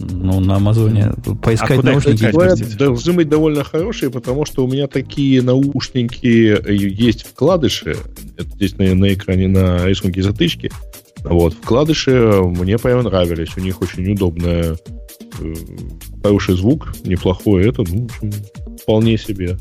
Ну, 0.00 0.40
на 0.40 0.56
Амазоне 0.56 1.12
поискать 1.40 1.70
А 1.70 1.76
куда 1.76 1.92
наушники. 1.92 2.24
Говорят, 2.24 2.76
должны 2.76 3.12
быть 3.12 3.28
довольно 3.28 3.62
хорошие, 3.62 4.10
потому 4.10 4.44
что 4.44 4.64
у 4.64 4.68
меня 4.68 4.88
такие 4.88 5.40
наушники 5.40 6.52
э, 6.52 6.74
есть 6.74 7.22
вкладыши. 7.22 7.96
Это 8.36 8.48
здесь 8.50 8.76
на, 8.76 8.92
на 8.94 9.14
экране 9.14 9.46
на 9.48 9.86
рисунке 9.86 10.20
затычки. 10.22 10.70
Вот, 11.22 11.54
вкладыши 11.54 12.12
мне 12.42 12.76
прямо 12.76 13.02
нравились. 13.02 13.56
У 13.56 13.60
них 13.60 13.80
очень 13.80 14.12
удобная, 14.12 14.76
э, 15.40 15.54
хороший 16.22 16.56
звук, 16.56 16.92
неплохой 17.04 17.68
это, 17.68 17.82
ну, 17.88 18.08
в 18.08 18.24
общем, 18.24 18.32
вполне 18.84 19.16
себе. 19.18 19.58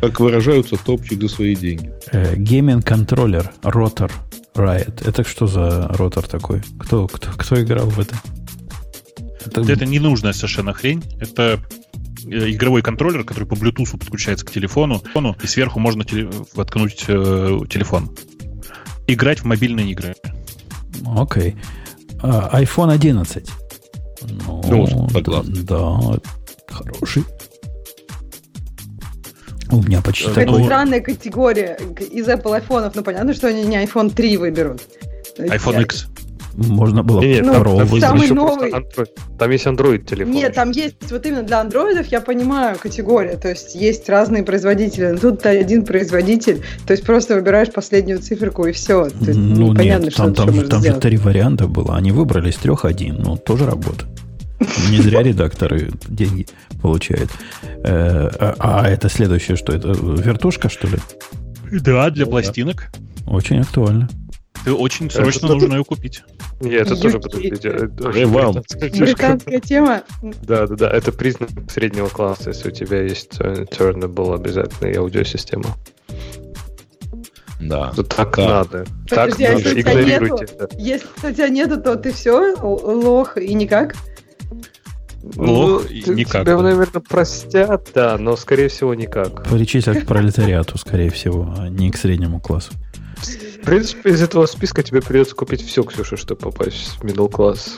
Как 0.00 0.20
выражаются, 0.20 0.76
топчик 0.76 1.20
за 1.20 1.28
свои 1.28 1.54
деньги. 1.56 1.92
Э, 2.12 2.36
Гейминг-контроллер 2.36 3.50
Rotor 3.62 4.10
Riot. 4.54 5.06
Это 5.08 5.24
что 5.24 5.46
за 5.48 5.88
ротор 5.88 6.26
такой? 6.28 6.62
Кто, 6.78 7.08
кто, 7.08 7.30
кто 7.36 7.60
играл 7.60 7.88
в 7.88 7.98
это? 7.98 8.14
Это, 9.44 9.60
Это 9.62 9.84
ненужная 9.86 10.32
совершенно 10.32 10.72
хрень. 10.72 11.02
Это 11.20 11.58
э, 12.26 12.50
игровой 12.50 12.82
контроллер, 12.82 13.24
который 13.24 13.44
по 13.44 13.54
Bluetooth 13.54 13.98
подключается 13.98 14.46
к 14.46 14.52
телефону, 14.52 15.02
и 15.42 15.46
сверху 15.48 15.80
можно 15.80 16.02
теле- 16.04 16.30
воткнуть 16.54 17.04
э, 17.08 17.58
телефон. 17.68 18.10
Играть 19.08 19.40
в 19.40 19.44
мобильные 19.46 19.90
игры. 19.90 20.14
Окей. 21.06 21.56
А, 22.22 22.60
iPhone 22.62 22.92
11. 22.92 23.50
Ну, 24.30 25.08
согласен. 25.10 25.64
Да, 25.64 26.00
хороший. 26.68 27.24
У 29.70 29.82
меня 29.82 30.00
почти 30.00 30.24
Это, 30.24 30.32
Это 30.32 30.40
такой. 30.46 30.58
ну, 30.60 30.64
странная 30.66 31.00
категория 31.00 31.78
из 32.10 32.26
Apple 32.28 32.54
айфонов. 32.54 32.94
Ну, 32.94 33.02
понятно, 33.02 33.34
что 33.34 33.48
они 33.48 33.64
не 33.64 33.76
iPhone 33.84 34.12
3 34.14 34.36
выберут. 34.38 34.82
IPhone 35.38 35.74
я- 35.74 35.82
X. 35.82 36.06
Можно 36.56 37.04
было 37.04 37.20
Нет, 37.20 37.44
Ну, 37.46 37.52
второго 37.52 37.86
там, 37.86 38.00
самый 38.00 38.24
еще 38.24 38.34
новый. 38.34 38.72
Там 39.38 39.50
есть 39.52 39.64
Android 39.66 39.98
телефон. 40.04 40.34
Нет, 40.34 40.54
там 40.54 40.72
есть 40.72 40.96
вот 41.08 41.24
именно 41.24 41.44
для 41.44 41.60
андроидов, 41.60 42.08
я 42.08 42.20
понимаю, 42.20 42.76
категория. 42.80 43.36
То 43.36 43.48
есть 43.50 43.76
есть 43.76 44.08
разные 44.08 44.42
производители. 44.42 45.06
Но 45.12 45.18
тут 45.18 45.46
один 45.46 45.84
производитель. 45.84 46.62
То 46.84 46.94
есть 46.94 47.04
просто 47.04 47.36
выбираешь 47.36 47.70
последнюю 47.70 48.18
циферку 48.18 48.66
и 48.66 48.72
все. 48.72 49.08
То 49.08 49.24
есть 49.26 49.38
Ну 49.38 49.72
непонятно, 49.72 50.04
нет, 50.06 50.12
что 50.12 50.32
там, 50.32 50.48
еще 50.50 50.60
там, 50.62 50.82
там 50.82 50.82
же 50.82 50.98
три 50.98 51.16
варианта 51.16 51.68
было. 51.68 51.94
Они 51.96 52.10
выбрали 52.10 52.50
из 52.50 52.56
трех 52.56 52.84
один. 52.84 53.22
Ну, 53.22 53.36
тоже 53.36 53.64
работа. 53.64 54.06
Не 54.90 55.00
зря 55.00 55.22
редакторы 55.22 55.90
деньги 56.08 56.48
получают. 56.82 57.30
Э, 57.84 58.28
А, 58.38 58.54
а 58.58 58.88
это 58.88 59.08
следующее, 59.08 59.56
что 59.56 59.72
это? 59.72 59.88
Вертушка, 59.88 60.68
что 60.68 60.86
ли? 60.88 60.98
Да, 61.70 62.10
для 62.10 62.24
Ну, 62.24 62.30
да. 62.30 62.36
пластинок. 62.40 62.88
Очень 63.26 63.60
актуально. 63.60 64.08
Ты 64.64 64.72
очень 64.72 65.10
срочно 65.10 65.46
Это- 65.46 65.54
нужно 65.54 65.74
ее 65.74 65.84
купить. 65.84 66.22
Нет, 66.60 66.86
это 66.86 66.94
Ю- 66.94 67.00
тоже, 67.00 67.20
подождите. 67.20 67.68
это 67.68 68.08
Э. 68.08 68.26
Британская 69.00 69.60
тема. 69.60 70.02
Да, 70.42 70.66
да, 70.66 70.74
да. 70.74 70.90
Это 70.90 71.12
признак 71.12 71.50
среднего 71.70 72.08
класса, 72.08 72.50
если 72.50 72.68
у 72.68 72.72
тебя 72.72 73.02
есть 73.02 73.36
э, 73.40 73.64
turnable 73.70 74.34
обязательно 74.34 74.88
и 74.88 74.96
аудиосистема. 74.96 75.76
Да. 77.60 77.92
То 77.94 78.02
так 78.02 78.36
Да. 78.36 78.48
надо. 78.48 78.84
Так 79.08 79.24
Подожди, 79.26 79.44
а 79.44 79.52
надо. 79.52 79.62
если 79.62 79.80
Игнорируйте 79.80 80.44
это. 80.44 80.68
Если 80.78 81.08
у 81.28 81.32
тебя 81.32 81.48
нету, 81.48 81.80
то 81.80 81.96
ты 81.96 82.12
все, 82.12 82.54
лох 82.62 83.36
и 83.36 83.52
никак. 83.54 83.94
Лох 85.36 85.82
Ну, 85.82 85.88
и 85.88 86.02
ты- 86.02 86.14
никак, 86.14 86.42
Тебя, 86.42 86.56
наверное, 86.58 87.02
простят, 87.06 87.88
да, 87.94 88.16
но, 88.18 88.36
скорее 88.36 88.68
всего, 88.68 88.94
никак. 88.94 89.44
Причислят 89.48 90.02
к 90.02 90.06
пролетариату, 90.06 90.78
скорее 90.78 91.10
всего, 91.10 91.54
а 91.58 91.68
не 91.68 91.90
к 91.90 91.96
среднему 91.96 92.40
классу. 92.40 92.72
В 93.62 93.64
принципе, 93.64 94.10
из 94.10 94.22
этого 94.22 94.46
списка 94.46 94.82
тебе 94.82 95.02
придется 95.02 95.34
купить 95.34 95.62
все, 95.66 95.82
Ксюша, 95.82 96.16
чтобы 96.16 96.40
попасть 96.40 96.96
в 96.98 97.04
middle 97.04 97.30
класс. 97.30 97.76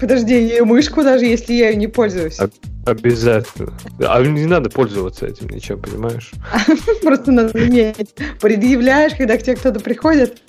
Подожди, 0.00 0.56
и 0.56 0.60
мышку 0.62 1.02
даже, 1.02 1.26
если 1.26 1.52
я 1.52 1.68
ее 1.70 1.76
не 1.76 1.86
пользуюсь. 1.86 2.40
А- 2.40 2.48
Обязательно. 2.86 3.74
А 4.00 4.22
не 4.22 4.46
надо 4.46 4.70
пользоваться 4.70 5.26
этим 5.26 5.50
ничем, 5.50 5.80
понимаешь? 5.80 6.32
Просто 7.02 7.30
надо 7.30 7.68
иметь. 7.68 8.14
Предъявляешь, 8.40 9.12
когда 9.14 9.36
к 9.36 9.42
тебе 9.42 9.56
кто-то 9.56 9.80
приходит. 9.80 10.40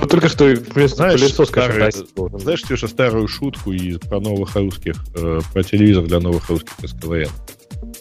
Ну, 0.00 0.06
Только 0.06 0.28
что 0.28 0.44
вместо 0.44 0.96
Знаешь, 0.96 1.20
пылесос, 1.20 1.48
старый-. 1.48 1.92
Знаешь, 2.38 2.62
Ксюша, 2.62 2.88
старую 2.88 3.28
шутку 3.28 3.72
из, 3.72 3.98
про 3.98 4.20
новых 4.20 4.54
русских, 4.56 4.96
э, 5.14 5.40
про 5.52 5.62
телевизор 5.62 6.04
для 6.04 6.20
новых 6.20 6.48
русских 6.48 6.72
из 6.82 6.92
КВН? 6.92 7.30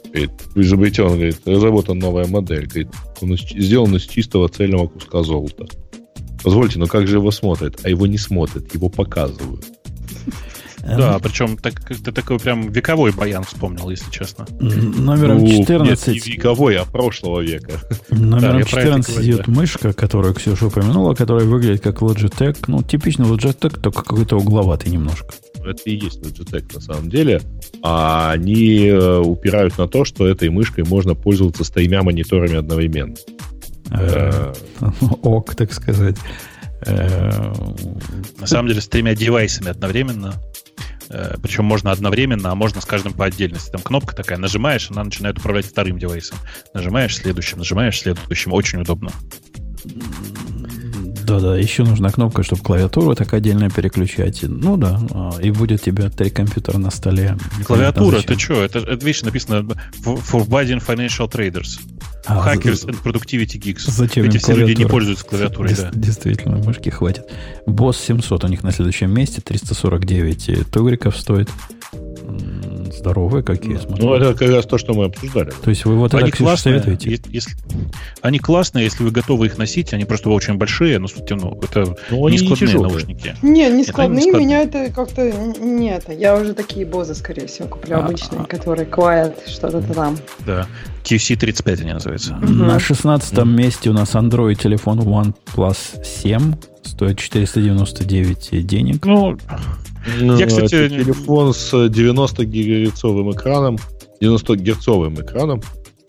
Говорит, 0.05 0.31
изобретен, 0.55 1.07
говорит, 1.07 1.38
разработана 1.45 1.99
новая 2.01 2.27
модель. 2.27 2.67
Говорит, 2.67 2.89
он 3.22 3.38
сделан 3.38 3.95
из 3.95 4.03
чистого 4.03 4.49
цельного 4.49 4.88
куска 4.88 5.23
золота. 5.23 5.67
Позвольте, 6.43 6.80
но 6.80 6.88
как 6.88 7.07
же 7.07 7.17
его 7.17 7.31
смотрят? 7.31 7.80
А 7.84 7.89
его 7.89 8.07
не 8.07 8.17
смотрят, 8.17 8.73
его 8.73 8.89
показывают. 8.89 9.65
Да, 10.85 11.19
причем 11.19 11.57
так, 11.57 11.81
ты 11.81 12.11
такой 12.11 12.39
прям 12.39 12.69
вековой 12.69 13.11
баян 13.11 13.43
вспомнил, 13.43 13.89
если 13.89 14.09
честно. 14.11 14.45
Номером 14.59 15.39
Ну, 15.39 15.47
14. 15.47 16.07
Нет, 16.07 16.25
не 16.25 16.31
вековой, 16.31 16.77
а 16.77 16.85
прошлого 16.85 17.41
века. 17.41 17.73
Номером 18.09 18.59
я 18.59 18.65
про 18.65 18.81
это 18.81 18.89
14 19.01 19.13
говорю, 19.13 19.31
идет 19.31 19.47
мышка, 19.47 19.93
которую 19.93 20.33
Ксюша 20.33 20.67
упомянула, 20.67 21.15
которая 21.15 21.45
выглядит 21.45 21.81
как 21.81 22.01
Logitech. 22.01 22.65
Ну, 22.67 22.83
типичный 22.83 23.25
Logitech, 23.25 23.79
только 23.79 24.03
какой-то 24.03 24.37
угловатый 24.37 24.91
немножко. 24.91 25.33
Это 25.57 25.81
и 25.85 25.95
есть 25.95 26.21
Logitech 26.21 26.73
на 26.75 26.81
самом 26.81 27.09
деле. 27.09 27.41
А 27.81 28.31
они 28.31 28.85
э, 28.85 29.17
упирают 29.19 29.77
на 29.77 29.87
то, 29.87 30.05
что 30.05 30.27
этой 30.27 30.49
мышкой 30.49 30.83
можно 30.83 31.15
пользоваться 31.15 31.63
с 31.63 31.69
тремя 31.69 32.03
мониторами 32.03 32.55
одновременно. 32.55 33.15
Э, 33.15 33.25
Э, 33.91 34.53
Ок, 35.21 35.55
так 35.55 35.73
сказать. 35.73 36.17
Э, 36.85 37.53
На 38.39 38.47
самом 38.47 38.67
деле 38.67 38.81
с 38.81 38.87
тремя 38.87 39.15
девайсами 39.15 39.69
одновременно. 39.69 40.35
Э, 41.09 41.35
Причем 41.41 41.65
можно 41.65 41.91
одновременно, 41.91 42.51
а 42.51 42.55
можно 42.55 42.81
с 42.81 42.85
каждым 42.85 43.13
по 43.13 43.25
отдельности. 43.25 43.71
Там 43.71 43.81
кнопка 43.81 44.15
такая, 44.15 44.37
нажимаешь, 44.37 44.89
она 44.91 45.03
начинает 45.03 45.37
управлять 45.39 45.65
вторым 45.65 45.97
девайсом. 45.99 46.37
Нажимаешь 46.73 47.15
следующим, 47.15 47.59
нажимаешь 47.59 47.99
следующим. 47.99 48.53
Очень 48.53 48.81
удобно. 48.81 49.11
Да-да, 51.26 51.57
еще 51.57 51.84
нужна 51.84 52.10
кнопка, 52.11 52.43
чтобы 52.43 52.61
клавиатуру 52.61 53.15
так 53.15 53.34
отдельно 53.34 53.69
переключать. 53.69 54.43
Ну 54.43 54.77
да, 54.77 54.99
а, 55.11 55.31
и 55.41 55.49
будет 55.52 55.81
у 55.81 55.85
тебя 55.85 56.10
три 56.10 56.30
компьютера 56.30 56.77
на 56.77 56.91
столе. 56.91 57.38
Клавиатура, 57.65 58.22
ты 58.22 58.38
что? 58.38 58.64
Это, 58.64 58.80
это 58.80 59.06
видишь, 59.06 59.23
написано 59.23 59.65
for 60.03 60.22
forbidden 60.22 60.85
financial 60.85 61.30
traders. 61.31 61.80
А, 62.27 62.53
Hackers 62.53 62.88
and 62.88 62.97
productivity 63.03 63.60
geeks. 63.60 63.89
Зачем 63.89 64.26
Эти 64.26 64.38
все 64.38 64.53
люди 64.53 64.69
не 64.69 64.76
клавиатура? 64.76 64.89
пользуются 64.89 65.26
клавиатурой, 65.26 65.69
Дес- 65.69 65.80
да. 65.81 65.91
Действительно, 65.93 66.57
мышки 66.57 66.89
хватит. 66.89 67.26
Босс 67.68 67.97
700 67.97 68.43
у 68.43 68.47
них 68.47 68.64
на 68.64 68.72
следующем 68.72 69.11
месте, 69.11 69.41
349 69.41 70.69
тугриков 70.72 71.18
стоит. 71.18 71.49
Здоровые 72.95 73.43
какие, 73.43 73.77
смотрю. 73.77 74.05
Ну, 74.05 74.13
это 74.13 74.33
как 74.33 74.49
раз 74.49 74.65
то, 74.65 74.77
что 74.77 74.93
мы 74.93 75.05
обсуждали. 75.05 75.51
То 75.63 75.69
есть 75.69 75.85
вы 75.85 75.95
вот 75.95 76.13
это, 76.13 76.17
Они 76.23 76.31
Ксюша, 76.31 76.43
классные, 76.49 76.79
советуете? 76.81 77.19
если, 77.31 77.51
они 78.21 78.39
классные, 78.39 78.85
если 78.85 79.03
вы 79.03 79.11
готовы 79.11 79.47
их 79.47 79.57
носить, 79.57 79.93
они 79.93 80.05
просто 80.05 80.29
очень 80.29 80.55
большие, 80.55 80.99
но 80.99 81.07
сути, 81.07 81.33
ну, 81.33 81.59
это 81.61 81.95
Ну, 82.09 82.27
не 82.29 82.37
складные 82.37 82.67
тяжелые. 82.67 82.89
наушники. 82.91 83.35
Не, 83.41 83.69
не 83.69 83.83
складные, 83.83 84.31
меня 84.31 84.61
это 84.61 84.91
как-то 84.91 85.29
нет. 85.59 86.05
Я 86.09 86.35
уже 86.35 86.53
такие 86.53 86.85
бозы, 86.85 87.15
скорее 87.15 87.47
всего, 87.47 87.67
куплю 87.67 87.97
А, 87.97 88.05
обычные, 88.05 88.41
а. 88.41 88.45
которые 88.45 88.87
quiet, 88.87 89.35
что-то 89.49 89.81
там. 89.93 90.17
Да. 90.45 90.67
QC35 91.03 91.81
они 91.81 91.93
называются. 91.93 92.33
Мгм. 92.35 92.67
На 92.67 92.79
16 92.79 93.37
месте 93.45 93.89
у 93.89 93.93
нас 93.93 94.15
Android 94.15 94.55
телефон 94.55 94.99
OnePlus 95.01 96.03
7. 96.03 96.53
Стоит 96.83 97.17
499 97.19 98.65
денег. 98.65 99.05
Ну, 99.05 99.37
Ну, 100.19 100.38
Я, 100.38 100.48
кстати, 100.48 100.76
это 100.76 100.90
телефон 100.90 101.53
с 101.53 101.90
90 101.90 102.45
гигагерцовым 102.45 103.32
экраном, 103.32 103.77
90 104.22 104.56
герцовым 104.57 105.15
экраном, 105.15 105.61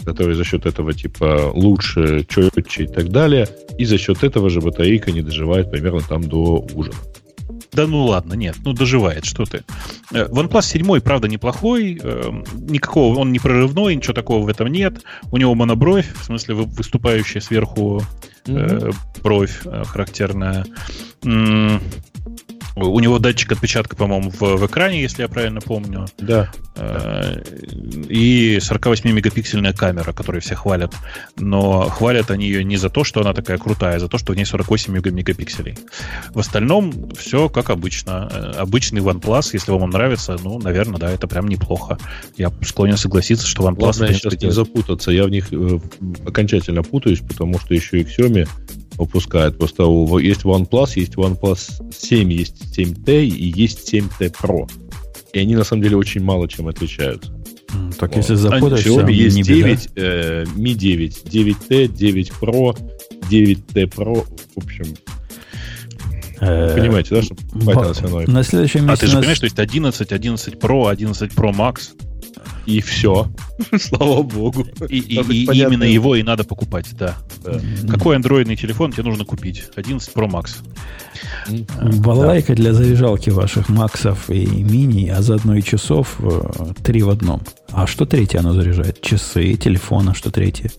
который 0.04 0.34
за 0.34 0.44
счет 0.44 0.66
этого 0.66 0.92
типа 0.92 1.50
лучше, 1.54 2.24
четче 2.28 2.84
и 2.84 2.86
так 2.86 3.08
далее. 3.08 3.48
И 3.78 3.84
за 3.84 3.98
счет 3.98 4.22
этого 4.22 4.50
же 4.50 4.60
батарейка 4.60 5.12
не 5.12 5.22
доживает 5.22 5.70
примерно 5.70 6.00
там 6.00 6.22
до 6.22 6.66
ужина. 6.74 6.96
Да 7.72 7.86
ну 7.86 8.06
ладно, 8.06 8.34
нет, 8.34 8.56
ну 8.64 8.72
доживает, 8.72 9.24
что 9.24 9.44
ты. 9.44 9.62
Э, 10.12 10.26
OnePlus 10.28 10.62
7, 10.62 11.00
правда, 11.00 11.28
неплохой, 11.28 12.00
э, 12.02 12.42
никакого, 12.54 13.18
он 13.18 13.32
не 13.32 13.38
прорывной, 13.38 13.94
ничего 13.94 14.14
такого 14.14 14.44
в 14.44 14.48
этом 14.48 14.68
нет. 14.68 15.02
У 15.30 15.36
него 15.36 15.54
монобровь, 15.54 16.06
в 16.14 16.24
смысле 16.24 16.54
выступающая 16.54 17.40
сверху 17.40 18.02
mm-hmm. 18.46 18.94
бровь 19.22 19.60
характерная. 19.86 20.64
У 22.76 23.00
него 23.00 23.18
датчик 23.18 23.52
отпечатка, 23.52 23.96
по-моему, 23.96 24.30
в, 24.30 24.40
в 24.40 24.66
экране, 24.66 25.00
если 25.00 25.22
я 25.22 25.28
правильно 25.28 25.62
помню. 25.62 26.06
Да. 26.18 26.50
И 28.10 28.58
48-мегапиксельная 28.58 29.74
камера, 29.74 30.12
которую 30.12 30.42
все 30.42 30.56
хвалят. 30.56 30.92
Но 31.38 31.88
хвалят 31.88 32.30
они 32.30 32.44
ее 32.44 32.64
не 32.64 32.76
за 32.76 32.90
то, 32.90 33.02
что 33.02 33.22
она 33.22 33.32
такая 33.32 33.56
крутая, 33.56 33.96
а 33.96 33.98
за 33.98 34.08
то, 34.08 34.18
что 34.18 34.34
в 34.34 34.36
ней 34.36 34.44
48 34.44 34.92
мегапикселей. 34.92 35.78
В 36.34 36.38
остальном 36.38 37.10
все 37.12 37.48
как 37.48 37.70
обычно. 37.70 38.26
Обычный 38.58 39.00
OnePlus, 39.00 39.50
если 39.54 39.70
вам 39.70 39.84
он 39.84 39.90
нравится, 39.90 40.36
ну, 40.44 40.58
наверное, 40.58 40.98
да, 40.98 41.10
это 41.10 41.26
прям 41.26 41.48
неплохо. 41.48 41.96
Я 42.36 42.52
склонен 42.62 42.98
согласиться, 42.98 43.46
что 43.46 43.66
OnePlus... 43.66 43.78
Главное 43.78 44.12
сейчас 44.12 44.34
не 44.42 44.50
запутаться. 44.52 45.10
Я 45.10 45.24
в 45.24 45.30
них 45.30 45.50
э, 45.50 45.78
окончательно 46.26 46.82
путаюсь, 46.82 47.20
потому 47.20 47.58
что 47.58 47.72
еще 47.72 48.00
и 48.00 48.04
Xiaomi 48.04 48.46
выпускает. 48.98 49.58
Просто 49.58 49.84
есть 50.20 50.42
OnePlus, 50.42 50.92
есть 50.96 51.14
OnePlus 51.14 51.92
7, 51.92 52.32
есть 52.32 52.78
7T 52.78 53.24
и 53.24 53.60
есть 53.60 53.92
7T 53.92 54.34
Pro. 54.40 54.70
И 55.32 55.38
они 55.38 55.54
на 55.54 55.64
самом 55.64 55.82
деле 55.82 55.96
очень 55.96 56.22
мало 56.22 56.48
чем 56.48 56.68
отличаются. 56.68 57.32
Так 57.98 58.10
вот. 58.10 58.16
если 58.16 58.34
запутаешься, 58.34 58.88
Xiaomi 58.88 59.12
есть 59.12 59.42
9, 59.42 59.88
э, 59.96 60.44
Mi 60.56 60.74
9, 60.74 61.24
9T, 61.24 61.88
9 61.88 62.32
Pro, 62.40 62.78
9T 63.30 63.92
Pro, 63.92 64.24
в 64.54 64.64
общем, 64.64 64.86
э, 66.40 66.76
Понимаете, 66.76 67.14
да, 67.14 67.22
что 67.22 67.34
На 68.30 68.42
следующем 68.42 68.86
месяце... 68.86 68.92
А 68.92 68.96
ты 68.96 69.06
же 69.06 69.16
понимаешь, 69.16 69.36
что 69.36 69.46
есть 69.46 69.58
11, 69.58 70.12
11 70.12 70.54
Pro, 70.54 70.90
11 70.90 71.32
Pro 71.32 71.54
Max? 71.54 71.90
И 72.66 72.80
все. 72.80 73.28
Слава 73.78 74.22
богу. 74.22 74.66
И, 74.88 74.98
и, 74.98 75.20
и 75.20 75.44
именно 75.44 75.84
его 75.84 76.16
и 76.16 76.22
надо 76.22 76.44
покупать, 76.44 76.86
да. 76.92 77.16
да. 77.44 77.60
Какой 77.88 78.16
андроидный 78.16 78.56
телефон 78.56 78.92
тебе 78.92 79.04
нужно 79.04 79.24
купить? 79.24 79.64
11 79.76 80.14
Pro 80.14 80.28
Max. 80.28 80.56
Балалайка 82.00 82.48
да. 82.48 82.54
для 82.54 82.72
заряжалки 82.72 83.30
ваших 83.30 83.68
Максов 83.68 84.30
и 84.30 84.46
мини, 84.46 85.08
а 85.08 85.22
заодно 85.22 85.56
и 85.56 85.62
часов 85.62 86.16
э, 86.18 86.72
три 86.82 87.02
в 87.02 87.10
одном. 87.10 87.42
А 87.70 87.86
что 87.86 88.04
третье 88.04 88.40
оно 88.40 88.52
заряжает? 88.52 89.00
Часы, 89.00 89.54
телефон, 89.54 90.08
а 90.08 90.14
что 90.14 90.30
третье? 90.30 90.70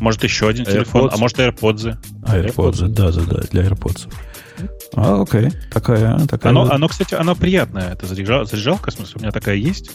Может, 0.00 0.24
еще 0.24 0.48
один 0.48 0.64
телефон, 0.64 1.10
а 1.12 1.16
может, 1.16 1.38
AirPods. 1.38 1.96
А, 2.24 2.38
AirPods, 2.38 2.88
да, 2.88 3.12
да, 3.12 3.22
да, 3.22 3.40
для 3.50 3.62
AirPods. 3.62 4.08
А, 4.96 5.22
окей. 5.22 5.50
Такая, 5.72 6.18
такая. 6.26 6.50
Оно, 6.50 6.70
оно, 6.70 6.88
кстати, 6.88 7.14
оно 7.14 7.34
приятное. 7.34 7.92
Это 7.92 8.06
заряжалка, 8.06 8.90
в 8.90 8.94
смысле, 8.94 9.14
у 9.16 9.20
меня 9.20 9.32
такая 9.32 9.56
есть. 9.56 9.90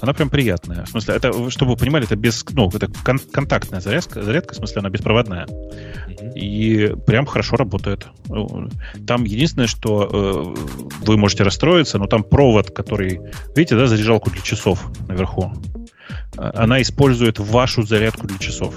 Она 0.00 0.12
прям 0.12 0.30
приятная. 0.30 0.84
В 0.84 0.90
смысле, 0.90 1.14
это, 1.14 1.50
чтобы 1.50 1.72
вы 1.72 1.76
понимали, 1.76 2.04
это 2.04 2.16
без, 2.16 2.44
ну, 2.50 2.68
это 2.68 2.88
кон- 3.04 3.18
контактная 3.18 3.80
зарядка, 3.80 4.22
зарядка, 4.22 4.54
в 4.54 4.56
смысле, 4.56 4.80
она 4.80 4.90
беспроводная. 4.90 5.46
И 6.34 6.94
прям 7.06 7.26
хорошо 7.26 7.56
работает. 7.56 8.06
Там 9.06 9.24
единственное, 9.24 9.66
что 9.66 10.08
э, 10.56 11.04
вы 11.04 11.16
можете 11.16 11.42
расстроиться, 11.42 11.98
но 11.98 12.06
там 12.06 12.22
провод, 12.22 12.70
который, 12.70 13.20
видите, 13.56 13.76
да, 13.76 13.86
заряжалку 13.86 14.30
для 14.30 14.42
часов 14.42 14.86
наверху. 15.08 15.52
Она 16.36 16.82
использует 16.82 17.38
вашу 17.38 17.82
зарядку 17.82 18.26
для 18.26 18.38
часов. 18.38 18.74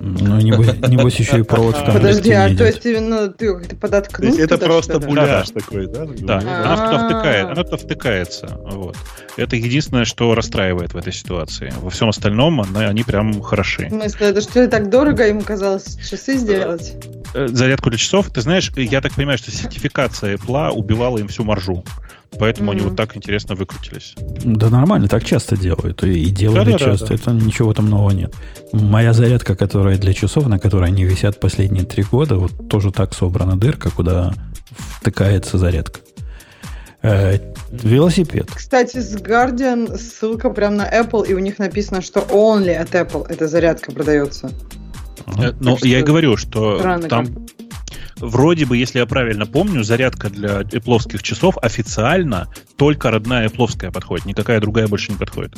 Ну, 0.00 0.38
небось, 0.38 0.74
небось 0.88 1.16
еще 1.16 1.40
и 1.40 1.42
провод 1.42 1.76
в 1.76 1.92
Подожди, 1.92 2.32
а 2.32 2.54
то 2.54 2.64
есть 2.64 2.84
именно 2.84 3.28
ты 3.28 3.54
как-то 3.54 3.76
подоткнул? 3.76 4.30
То 4.30 4.36
есть 4.36 4.52
это 4.52 4.64
просто 4.64 5.00
буляж 5.00 5.50
такой, 5.50 5.86
да? 5.86 6.06
Да, 6.18 6.38
она 6.38 6.76
туда 6.76 7.08
втыкает, 7.08 7.46
она 7.46 7.64
туда 7.64 7.76
втыкается. 7.76 8.60
Вот. 8.64 8.96
Это 9.36 9.56
единственное, 9.56 10.04
что 10.04 10.34
расстраивает 10.34 10.94
в 10.94 10.96
этой 10.96 11.12
ситуации. 11.12 11.72
Во 11.80 11.90
всем 11.90 12.08
остальном 12.08 12.64
они 12.74 13.02
прям 13.02 13.40
хороши. 13.42 13.86
В 13.86 13.90
смысле, 13.90 14.26
это 14.28 14.40
что, 14.40 14.68
так 14.68 14.90
дорого 14.90 15.26
им 15.26 15.42
казалось 15.42 15.98
часы 16.08 16.36
сделать? 16.36 16.94
Э, 17.34 17.48
зарядку 17.48 17.90
для 17.90 17.98
часов, 17.98 18.30
ты 18.30 18.40
знаешь, 18.40 18.72
я 18.76 19.00
так 19.00 19.12
понимаю, 19.14 19.38
что 19.38 19.50
сертификация 19.50 20.36
Apple 20.36 20.70
убивала 20.70 21.18
им 21.18 21.28
всю 21.28 21.44
маржу. 21.44 21.84
Поэтому 22.38 22.70
mm-hmm. 22.70 22.74
они 22.74 22.80
вот 22.82 22.96
так 22.96 23.16
интересно 23.16 23.54
выкрутились. 23.54 24.14
Да 24.44 24.68
нормально, 24.68 25.08
так 25.08 25.24
часто 25.24 25.56
делают. 25.56 26.02
И 26.04 26.30
делали 26.30 26.72
да, 26.72 26.78
часто. 26.78 27.06
Да, 27.06 27.14
да. 27.16 27.32
Это 27.32 27.44
ничего 27.44 27.72
там 27.72 27.88
нового 27.88 28.10
нет. 28.10 28.34
Моя 28.72 29.12
зарядка, 29.12 29.56
которая 29.56 29.96
для 29.96 30.12
часов, 30.12 30.46
на 30.46 30.58
которой 30.58 30.88
они 30.88 31.04
висят 31.04 31.40
последние 31.40 31.84
три 31.84 32.02
года, 32.02 32.36
вот 32.36 32.68
тоже 32.68 32.92
так 32.92 33.14
собрана 33.14 33.58
дырка, 33.58 33.90
куда 33.90 34.32
втыкается 35.00 35.58
зарядка. 35.58 36.00
Э, 37.02 37.38
велосипед. 37.70 38.50
Кстати, 38.54 38.98
с 38.98 39.16
Guardian 39.16 39.96
ссылка 39.96 40.50
прям 40.50 40.76
на 40.76 40.88
Apple, 40.88 41.26
и 41.26 41.34
у 41.34 41.38
них 41.38 41.58
написано, 41.58 42.02
что 42.02 42.20
only 42.20 42.74
от 42.74 42.94
Apple 42.94 43.26
эта 43.28 43.46
зарядка 43.48 43.92
продается. 43.92 44.50
Э, 45.38 45.52
ну, 45.60 45.78
я 45.82 46.00
и 46.00 46.02
говорю, 46.02 46.36
что 46.36 46.78
там, 47.08 47.26
Вроде 48.18 48.64
бы, 48.64 48.76
если 48.76 48.98
я 48.98 49.06
правильно 49.06 49.46
помню, 49.46 49.84
зарядка 49.84 50.30
для 50.30 50.62
эпловских 50.62 51.22
часов 51.22 51.56
официально 51.60 52.48
только 52.76 53.10
родная 53.10 53.46
эпловская 53.48 53.90
подходит, 53.90 54.26
никакая 54.26 54.60
другая 54.60 54.88
больше 54.88 55.12
не 55.12 55.18
подходит. 55.18 55.54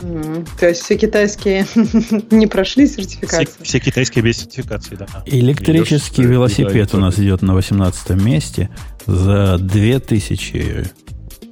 Mm, 0.00 0.48
то 0.58 0.68
есть 0.68 0.82
все 0.82 0.96
китайские 0.96 1.66
не 2.30 2.46
прошли 2.46 2.86
сертификацию? 2.86 3.46
Все, 3.46 3.64
все 3.64 3.80
китайские 3.80 4.24
без 4.24 4.38
сертификации, 4.38 4.94
да. 4.94 5.06
Электрический 5.26 6.22
Идешь, 6.22 6.30
велосипед 6.30 6.94
у 6.94 6.98
нас 6.98 7.18
идет 7.18 7.42
на 7.42 7.54
18 7.54 8.10
месте 8.10 8.70
за 9.06 9.58
2000 9.58 10.84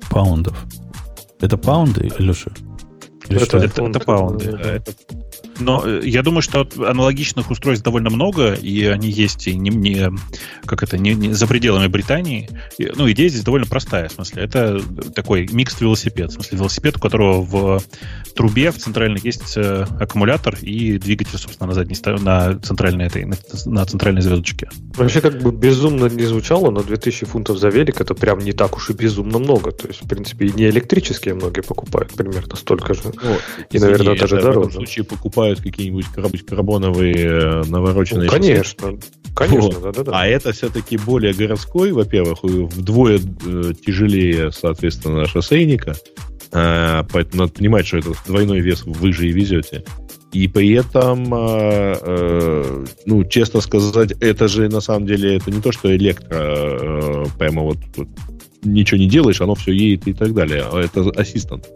паундов. 0.09 0.57
Это 1.41 1.59
паунды, 1.59 2.11
Илюша? 2.19 2.53
Это, 3.29 3.59
это, 3.59 3.85
это 3.85 4.01
паунды. 4.01 4.53
Да, 4.53 4.77
это 4.77 4.93
но 5.59 5.83
э, 5.85 6.01
я 6.05 6.23
думаю, 6.23 6.43
что 6.43 6.69
аналогичных 6.77 7.51
устройств 7.51 7.85
довольно 7.85 8.11
много, 8.11 8.55
и 8.55 8.85
они 8.85 9.09
есть 9.09 9.47
и 9.47 9.57
не, 9.57 9.71
не 9.71 10.11
как 10.65 10.83
это, 10.83 10.99
не, 10.99 11.15
не 11.15 11.33
за 11.33 11.47
пределами 11.47 11.87
Британии. 11.87 12.49
И, 12.79 12.91
ну, 12.95 13.11
идея 13.11 13.29
здесь 13.29 13.45
довольно 13.45 13.67
простая, 13.67 14.09
в 14.09 14.13
смысле, 14.13 14.45
это 14.45 14.81
такой 15.15 15.49
микс 15.51 15.81
велосипед, 15.81 16.31
в 16.31 16.35
смысле, 16.35 16.59
велосипед, 16.59 16.97
у 16.97 17.01
которого 17.01 17.43
в 17.43 17.83
трубе 18.35 18.71
в 18.71 18.79
центральной 18.79 19.21
есть 19.23 19.57
э, 19.57 19.87
аккумулятор 19.99 20.57
и 20.61 20.99
двигатель, 20.99 21.39
собственно, 21.39 21.69
на 21.69 21.75
задней 21.75 21.97
на 22.21 22.59
центральной 22.61 23.07
этой, 23.07 23.25
на, 23.25 23.37
на 23.67 23.87
центральной 23.87 24.23
звездочке. 24.23 24.69
Вообще, 24.97 25.21
как 25.21 25.41
бы 25.41 25.51
безумно 25.51 26.07
не 26.07 26.25
звучало, 26.25 26.71
но 26.71 26.83
2000 26.83 27.27
фунтов 27.27 27.59
за 27.59 27.69
велик 27.69 28.01
это 28.01 28.15
прям 28.15 28.39
не 28.39 28.53
так 28.53 28.77
уж 28.77 28.91
и 28.91 28.93
безумно 28.93 29.39
много. 29.39 29.73
То 29.73 29.89
есть, 29.89 30.03
в 30.03 30.09
принципе, 30.09 30.47
и 30.47 30.53
не 30.53 30.69
электрические 30.69 31.35
многие 31.35 31.63
покупают 31.63 32.13
примерно 32.13 32.57
столько 32.57 32.95
же. 32.95 33.03
Ну, 33.05 33.37
и, 33.71 33.79
наверное, 33.79 34.17
даже 34.19 34.37
дороже. 34.37 34.59
В 34.59 34.63
этом 34.63 34.73
случае 34.73 35.05
покупают 35.05 35.46
покупают 35.47 35.61
какие-нибудь 35.61 36.07
карбоновые 36.47 37.15
э, 37.15 37.63
навороченные 37.67 38.27
ну, 38.27 38.33
Конечно, 38.33 38.99
конечно, 39.35 39.81
да, 39.81 39.93
да, 39.93 40.03
да. 40.03 40.13
А 40.15 40.27
это 40.27 40.53
все-таки 40.53 40.97
более 40.97 41.33
городской, 41.33 41.93
во-первых, 41.93 42.43
вдвое 42.43 43.19
э, 43.19 43.73
тяжелее, 43.85 44.51
соответственно, 44.53 45.27
шоссейника. 45.27 45.95
Э, 46.53 47.03
поэтому 47.13 47.43
надо 47.43 47.53
понимать, 47.53 47.87
что 47.87 47.99
это 47.99 48.13
двойной 48.27 48.61
вес 48.61 48.85
вы 48.85 49.13
же 49.13 49.29
и 49.29 49.33
везете. 49.33 49.85
И 50.33 50.49
при 50.49 50.73
этом, 50.73 51.33
э, 51.33 51.97
э, 52.01 52.85
ну, 53.07 53.25
честно 53.25 53.61
сказать, 53.61 54.13
это 54.21 54.49
же 54.49 54.69
на 54.69 54.81
самом 54.81 55.07
деле 55.07 55.37
это 55.37 55.51
не 55.51 55.61
то, 55.61 55.73
что 55.73 55.95
электро 55.95 56.37
э, 56.37 57.25
прямо 57.39 57.63
вот, 57.63 57.79
вот 57.97 58.09
ничего 58.63 58.99
не 58.99 59.09
делаешь, 59.09 59.41
оно 59.41 59.55
все 59.55 59.73
едет 59.73 60.09
и 60.09 60.13
так 60.13 60.35
далее. 60.35 60.65
А 60.71 60.81
это 60.81 61.09
ассистент. 61.11 61.67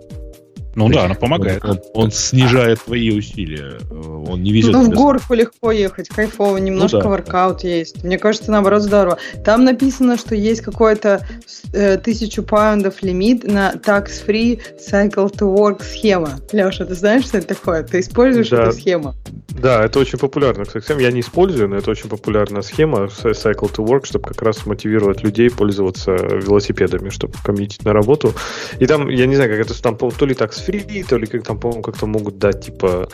Ну 0.74 0.88
да, 0.88 1.04
она 1.04 1.14
помогает. 1.14 1.64
Он, 1.64 1.80
он 1.94 2.10
снижает 2.10 2.82
твои 2.84 3.10
усилия. 3.10 3.78
Он 3.90 4.42
не 4.42 4.52
везет. 4.52 4.72
Ну, 4.72 4.84
в 4.84 4.90
горку 4.90 5.34
легко 5.34 5.72
ехать, 5.72 6.08
кайфово, 6.08 6.58
немножко 6.58 6.98
ну, 6.98 7.02
да, 7.04 7.08
воркаут 7.08 7.62
да. 7.62 7.68
есть. 7.68 8.04
Мне 8.04 8.18
кажется, 8.18 8.50
наоборот, 8.50 8.82
здорово. 8.82 9.18
Там 9.44 9.64
написано, 9.64 10.16
что 10.16 10.34
есть 10.34 10.60
какой-то 10.60 11.26
э, 11.72 11.96
тысячу 11.98 12.42
паундов 12.42 13.02
лимит 13.02 13.44
на 13.44 13.72
tax-free 13.74 14.60
cycle 14.78 15.32
to 15.32 15.54
work 15.54 15.82
схема. 15.82 16.40
Леша, 16.52 16.84
ты 16.84 16.94
знаешь, 16.94 17.24
что 17.24 17.38
это 17.38 17.48
такое? 17.48 17.82
Ты 17.82 18.00
используешь 18.00 18.50
да. 18.50 18.64
эту 18.64 18.72
схему? 18.72 19.14
Да, 19.48 19.84
это 19.84 19.98
очень 19.98 20.18
популярная 20.18 20.64
схема. 20.64 21.00
Я 21.00 21.10
не 21.10 21.20
использую, 21.20 21.68
но 21.68 21.76
это 21.76 21.90
очень 21.90 22.08
популярная 22.08 22.62
схема 22.62 23.06
cycle 23.06 23.72
to 23.72 23.84
work, 23.84 24.06
чтобы 24.06 24.28
как 24.28 24.40
раз 24.42 24.64
мотивировать 24.66 25.22
людей 25.22 25.50
пользоваться 25.50 26.12
велосипедами, 26.12 27.10
чтобы 27.10 27.34
коммитить 27.44 27.84
на 27.84 27.92
работу. 27.92 28.32
И 28.78 28.86
там, 28.86 29.08
я 29.08 29.26
не 29.26 29.34
знаю, 29.34 29.50
как 29.50 29.60
это 29.60 29.82
там, 29.82 29.96
то 29.96 30.26
ли 30.26 30.34
так 30.34 30.52
free, 30.66 31.04
то 31.08 31.16
ли 31.16 31.26
как 31.26 31.42
там, 31.44 31.58
по-моему, 31.58 31.82
как-то 31.82 32.06
могут 32.06 32.38
дать, 32.38 32.66
типа, 32.66 33.08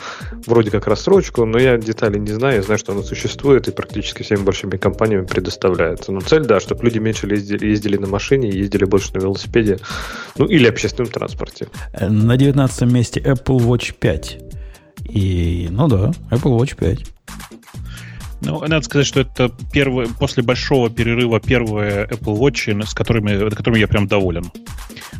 вроде 0.45 0.71
как 0.71 0.87
рассрочку, 0.87 1.45
но 1.45 1.59
я 1.59 1.77
детали 1.77 2.17
не 2.17 2.31
знаю, 2.31 2.55
я 2.57 2.61
знаю, 2.61 2.77
что 2.77 2.91
оно 2.93 3.03
существует 3.03 3.67
и 3.67 3.71
практически 3.71 4.23
всеми 4.23 4.41
большими 4.41 4.77
компаниями 4.77 5.25
предоставляется. 5.25 6.11
Но 6.11 6.21
цель, 6.21 6.45
да, 6.45 6.59
чтобы 6.59 6.85
люди 6.85 6.99
меньше 6.99 7.27
ездили, 7.27 7.67
ездили 7.67 7.97
на 7.97 8.07
машине, 8.07 8.49
ездили 8.49 8.85
больше 8.85 9.13
на 9.13 9.19
велосипеде, 9.19 9.79
ну, 10.37 10.45
или 10.45 10.67
общественном 10.67 11.11
транспорте. 11.11 11.67
На 11.99 12.37
19 12.37 12.91
месте 12.91 13.19
Apple 13.19 13.59
Watch 13.59 13.93
5. 13.99 14.39
И, 15.09 15.67
ну 15.71 15.87
да, 15.87 16.11
Apple 16.31 16.57
Watch 16.57 16.75
5. 16.75 16.99
Ну, 18.41 18.59
надо 18.61 18.81
сказать, 18.81 19.07
что 19.07 19.21
это 19.21 19.51
первое, 19.71 20.07
после 20.07 20.43
большого 20.43 20.89
перерыва 20.89 21.39
первые 21.39 22.05
Apple 22.05 22.37
Watch, 22.37 22.85
с 22.85 22.93
которыми, 22.93 23.49
которыми 23.49 23.79
я 23.79 23.87
прям 23.87 24.07
доволен. 24.07 24.51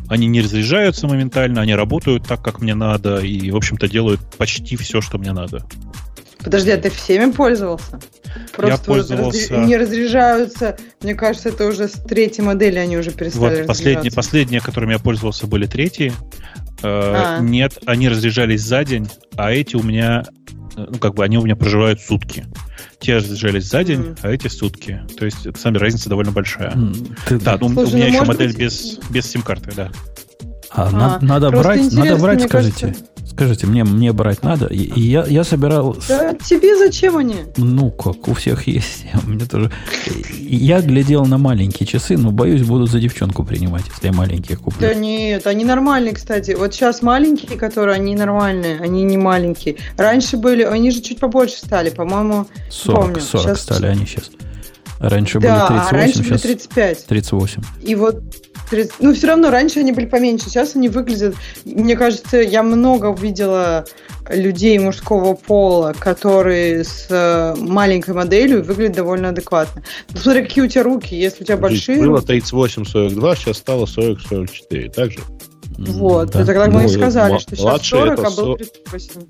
Они 0.08 0.26
не 0.26 0.40
разряжаются 0.40 1.06
моментально, 1.08 1.60
они 1.60 1.74
работают 1.74 2.26
так, 2.26 2.42
как 2.42 2.60
мне 2.60 2.74
надо, 2.74 3.18
и, 3.18 3.50
в 3.50 3.56
общем-то, 3.56 3.88
делают 3.88 4.20
почти 4.36 4.76
все, 4.76 5.00
что 5.00 5.18
мне 5.18 5.32
надо. 5.32 5.64
Подожди, 6.42 6.70
а 6.70 6.76
ты 6.76 6.90
всеми 6.90 7.32
пользовался? 7.32 8.00
Просто 8.54 8.72
я 8.72 8.78
пользовался... 8.78 9.56
Вот 9.56 9.66
не 9.66 9.76
разряжаются. 9.76 10.76
Мне 11.02 11.14
кажется, 11.14 11.48
это 11.48 11.66
уже 11.66 11.88
с 11.88 11.92
третьей 11.92 12.44
модели 12.44 12.78
они 12.78 12.96
уже 12.96 13.10
перестали 13.10 13.58
вот 13.58 13.66
последние, 13.66 14.12
последние, 14.12 14.60
которыми 14.60 14.92
я 14.92 14.98
пользовался, 15.00 15.46
были 15.48 15.66
третьи. 15.66 16.12
Э, 16.82 17.38
а. 17.38 17.38
Нет, 17.40 17.78
они 17.86 18.08
разряжались 18.08 18.62
за 18.62 18.84
день, 18.84 19.08
а 19.36 19.50
эти 19.52 19.74
у 19.74 19.82
меня, 19.82 20.22
э, 20.76 20.86
ну, 20.88 20.98
как 20.98 21.14
бы, 21.14 21.24
они 21.24 21.38
у 21.38 21.42
меня 21.42 21.56
проживают 21.56 22.00
сутки. 22.00 22.46
Те 23.00 23.16
разряжались 23.16 23.64
за 23.64 23.84
день, 23.84 24.00
mm. 24.00 24.18
а 24.22 24.30
эти 24.30 24.48
сутки. 24.48 25.00
То 25.16 25.24
есть, 25.24 25.46
это, 25.46 25.58
сами 25.58 25.78
разница 25.78 26.08
довольно 26.08 26.32
большая. 26.32 26.72
Mm. 26.72 27.42
Да, 27.42 27.56
ну, 27.60 27.68
Слушай, 27.70 27.92
у 27.92 27.96
меня 27.96 28.06
ну, 28.06 28.14
еще 28.14 28.24
модель 28.24 28.48
быть... 28.48 28.58
без, 28.58 28.98
без 29.10 29.26
сим-карты, 29.26 29.72
да. 29.76 29.90
А, 30.70 30.88
а 30.88 30.90
на, 30.90 31.18
надо 31.20 31.50
брать, 31.50 31.92
надо 31.92 32.16
брать, 32.16 32.42
скажите. 32.42 32.86
Кажется... 32.88 33.04
Скажите, 33.38 33.66
мне, 33.66 33.84
мне 33.84 34.12
брать 34.12 34.42
надо? 34.42 34.66
И, 34.66 35.00
я, 35.00 35.24
я 35.24 35.44
собирал... 35.44 35.96
Да 36.08 36.34
тебе 36.34 36.76
зачем 36.76 37.16
они? 37.16 37.36
Ну, 37.56 37.90
как, 37.90 38.26
у 38.26 38.34
всех 38.34 38.66
есть. 38.66 39.04
Мне 39.26 39.44
тоже... 39.44 39.70
Я 40.40 40.80
глядел 40.80 41.24
на 41.26 41.38
маленькие 41.38 41.86
часы, 41.86 42.16
но 42.16 42.32
боюсь, 42.32 42.62
буду 42.62 42.86
за 42.86 42.98
девчонку 42.98 43.44
принимать, 43.44 43.84
если 43.86 44.08
я 44.08 44.12
маленькие 44.12 44.56
куплю. 44.56 44.80
Да 44.80 44.94
нет, 44.94 45.46
они 45.46 45.64
нормальные, 45.64 46.14
кстати. 46.14 46.52
Вот 46.52 46.74
сейчас 46.74 47.02
маленькие, 47.02 47.58
которые, 47.58 47.94
они 47.94 48.16
нормальные, 48.16 48.80
они 48.80 49.04
не 49.04 49.18
маленькие. 49.18 49.76
Раньше 49.96 50.36
были, 50.36 50.64
они 50.64 50.90
же 50.90 51.00
чуть 51.00 51.20
побольше 51.20 51.58
стали, 51.58 51.90
по-моему, 51.90 52.46
40, 52.70 53.00
помню. 53.00 53.20
40 53.20 53.44
сейчас... 53.44 53.62
стали 53.62 53.86
они 53.86 54.04
сейчас. 54.04 54.30
Раньше 55.00 55.38
да, 55.38 55.68
были 55.68 55.78
38, 55.78 55.88
а 55.88 56.00
раньше 56.00 56.22
были 56.24 56.38
35. 56.38 57.06
38. 57.06 57.62
И 57.82 57.94
вот 57.94 58.22
ну, 59.00 59.14
все 59.14 59.26
равно 59.28 59.50
раньше 59.50 59.80
они 59.80 59.92
были 59.92 60.06
поменьше, 60.06 60.46
сейчас 60.46 60.76
они 60.76 60.88
выглядят... 60.88 61.34
Мне 61.64 61.96
кажется, 61.96 62.38
я 62.38 62.62
много 62.62 63.12
видела 63.12 63.84
людей 64.30 64.78
мужского 64.78 65.34
пола, 65.34 65.94
которые 65.98 66.84
с 66.84 67.06
э, 67.08 67.54
маленькой 67.58 68.14
моделью 68.14 68.62
выглядят 68.62 68.96
довольно 68.96 69.30
адекватно. 69.30 69.82
Ну, 70.10 70.18
смотри, 70.18 70.42
какие 70.42 70.64
у 70.64 70.68
тебя 70.68 70.82
руки, 70.82 71.14
если 71.14 71.42
у 71.42 71.46
тебя 71.46 71.56
большие... 71.56 71.98
Было 72.00 72.20
38-42, 72.20 73.36
сейчас 73.36 73.58
стало 73.58 73.86
40-44, 73.86 74.92
так 74.92 75.12
же? 75.12 75.20
Вот, 75.78 76.32
да. 76.32 76.42
это 76.42 76.54
когда 76.54 76.66
мы 76.66 76.82
ну, 76.82 76.88
и 76.88 76.88
сказали, 76.88 77.38
что 77.38 77.54
сейчас 77.54 77.86
40, 77.86 78.18
а 78.18 78.30
был 78.30 78.56
38. 78.56 79.22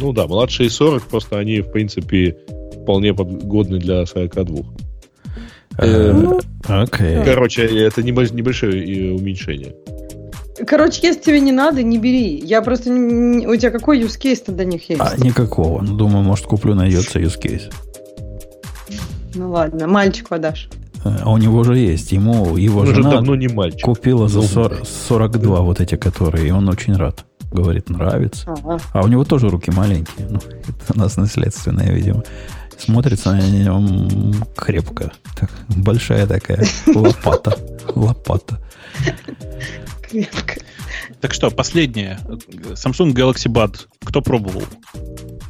Ну 0.00 0.12
да, 0.12 0.26
младшие 0.26 0.68
40, 0.68 1.04
просто 1.04 1.38
они, 1.38 1.60
в 1.60 1.70
принципе, 1.70 2.36
вполне 2.82 3.12
годны 3.12 3.78
для 3.78 4.04
42. 4.04 4.83
Э, 5.78 6.12
ну, 6.12 6.40
окей. 6.68 7.24
Короче, 7.24 7.64
это 7.64 8.02
небольшое 8.02 9.14
уменьшение. 9.14 9.74
Короче, 10.66 11.06
если 11.06 11.20
тебе 11.20 11.40
не 11.40 11.52
надо, 11.52 11.82
не 11.82 11.98
бери. 11.98 12.38
Я 12.38 12.62
просто... 12.62 12.90
У 12.90 13.56
тебя 13.56 13.70
какой 13.70 14.00
use 14.00 14.18
case 14.20 14.50
до 14.52 14.64
них 14.64 14.88
есть? 14.88 15.00
А, 15.00 15.16
никакого. 15.16 15.82
Ну, 15.82 15.96
думаю, 15.96 16.22
может, 16.22 16.46
куплю, 16.46 16.74
найдется 16.74 17.18
use 17.18 17.40
case. 17.40 17.72
Ну 19.34 19.50
ладно, 19.50 19.88
мальчику 19.88 20.34
отдашь. 20.34 20.68
А 21.04 21.30
у 21.30 21.36
него 21.38 21.64
же 21.64 21.76
есть. 21.76 22.12
Ему 22.12 22.56
его 22.56 22.80
он 22.80 22.86
жена 22.86 23.10
давно 23.10 23.34
не 23.34 23.48
мальчик. 23.48 23.82
купила 23.82 24.28
за 24.28 24.42
40, 24.42 24.86
42 24.86 25.60
вот 25.60 25.80
эти, 25.80 25.96
которые, 25.96 26.48
и 26.48 26.50
он 26.50 26.68
очень 26.68 26.94
рад. 26.94 27.24
Говорит, 27.52 27.90
нравится. 27.90 28.52
Ага. 28.52 28.78
А 28.92 29.02
у 29.04 29.08
него 29.08 29.24
тоже 29.24 29.48
руки 29.48 29.70
маленькие. 29.70 30.28
Ну, 30.30 30.38
это 30.60 30.94
у 30.94 30.98
нас 30.98 31.16
наследственное, 31.16 31.92
видимо. 31.92 32.22
Смотрится 32.78 33.32
на 33.32 33.48
нем 33.48 34.44
крепко. 34.56 35.12
Так, 35.36 35.50
большая 35.68 36.26
такая 36.26 36.66
лопата. 36.94 37.56
Лопата. 37.94 38.60
Крепко. 40.02 40.60
Так 41.20 41.32
что, 41.34 41.50
последнее. 41.50 42.18
Samsung 42.72 43.12
Galaxy 43.12 43.50
Bud. 43.50 43.86
Кто 44.04 44.20
пробовал? 44.20 44.64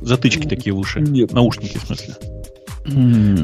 Затычки 0.01 0.47
такие 0.47 0.73
в 0.73 0.79
уши. 0.79 1.01
Нет. 1.01 1.33
Наушники, 1.33 1.79
в 1.79 1.83
смысле. 1.83 2.15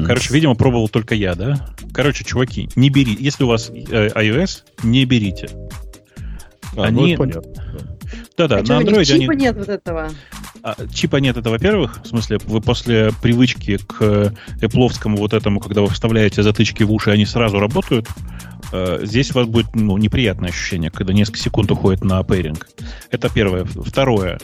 Короче, 0.05 0.33
видимо, 0.33 0.55
пробовал 0.55 0.87
только 0.87 1.15
я, 1.15 1.33
да? 1.35 1.73
Короче, 1.93 2.23
чуваки, 2.23 2.69
не 2.75 2.89
бери. 2.89 3.17
Если 3.19 3.43
у 3.43 3.47
вас 3.47 3.69
э, 3.69 4.09
iOS, 4.09 4.63
не 4.83 5.03
берите. 5.05 5.49
А, 6.73 6.75
ну, 6.75 6.83
Они... 6.83 7.11
ну, 7.13 7.17
понятно. 7.17 7.90
Да-да, 8.37 8.59
а 8.59 8.63
на 8.63 8.81
Android 8.81 9.05
чипа 9.05 9.33
они... 9.33 9.43
нет 9.43 9.57
вот 9.57 9.69
этого. 9.69 10.09
А, 10.63 10.75
чипа 10.93 11.17
нет, 11.17 11.37
это 11.37 11.49
во-первых. 11.49 12.01
В 12.03 12.07
смысле, 12.07 12.37
вы 12.45 12.61
после 12.61 13.11
привычки 13.21 13.77
к 13.77 14.33
Apple 14.61 14.91
вот 15.17 15.33
этому, 15.33 15.59
когда 15.59 15.81
вы 15.81 15.89
вставляете 15.89 16.43
затычки 16.43 16.83
в 16.83 16.91
уши, 16.91 17.11
они 17.11 17.25
сразу 17.25 17.59
работают. 17.59 18.07
Э, 18.71 18.99
здесь 19.03 19.31
у 19.31 19.35
вас 19.35 19.47
будет 19.47 19.75
ну, 19.75 19.97
неприятное 19.97 20.49
ощущение, 20.49 20.91
когда 20.91 21.13
несколько 21.13 21.39
секунд 21.39 21.71
уходит 21.71 22.03
на 22.03 22.23
пейринг. 22.23 22.67
Это 23.09 23.29
первое. 23.29 23.65
Второе. 23.65 24.39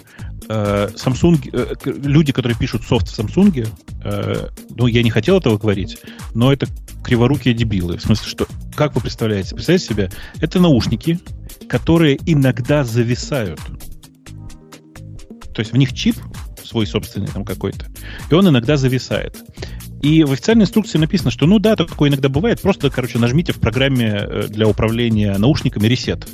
Э, 0.49 0.89
Samsung, 0.95 1.49
э, 1.53 1.76
люди, 1.85 2.31
которые 2.34 2.57
пишут 2.57 2.84
софт 2.84 3.07
в 3.07 3.19
Samsung, 3.19 3.68
ну, 4.69 4.88
я 4.88 5.03
не 5.03 5.09
хотел 5.09 5.38
этого 5.38 5.57
говорить, 5.57 5.97
но 6.34 6.53
это 6.53 6.68
криворукие 7.03 7.53
дебилы. 7.53 7.97
В 7.97 8.01
смысле, 8.01 8.27
что, 8.30 8.47
как 8.76 8.95
вы 8.95 9.01
представляете? 9.01 9.55
Представляете 9.55 9.85
себе, 9.85 10.11
это 10.39 10.59
наушники, 10.59 11.19
которые 11.69 12.18
иногда 12.26 12.84
зависают. 12.84 13.60
То 15.53 15.61
есть 15.61 15.72
в 15.72 15.77
них 15.77 15.94
чип 15.94 16.15
свой 16.64 16.85
собственный 16.85 17.27
там 17.27 17.45
какой-то, 17.45 17.88
и 18.30 18.34
он 18.34 18.48
иногда 18.48 18.77
зависает. 18.77 19.38
И 20.02 20.23
в 20.23 20.31
официальной 20.31 20.64
инструкции 20.64 20.99
написано, 20.99 21.31
что 21.31 21.48
ну 21.48 21.60
да, 21.60 21.76
такое 21.76 22.10
иногда 22.10 22.30
бывает, 22.30 22.61
просто, 22.61 22.89
короче, 22.89 23.18
нажмите 23.18 23.52
в 23.52 23.60
программе 23.60 24.10
э, 24.10 24.48
для 24.48 24.68
управления 24.68 25.35
наушниками 25.38 25.88
ресет. 25.88 26.27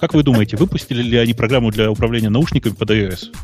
Как 0.00 0.14
вы 0.14 0.22
думаете, 0.22 0.56
выпустили 0.56 1.02
ли 1.02 1.18
они 1.18 1.34
программу 1.34 1.70
для 1.70 1.90
управления 1.90 2.30
наушниками 2.30 2.72
под 2.72 2.90
iOS? 2.90 3.34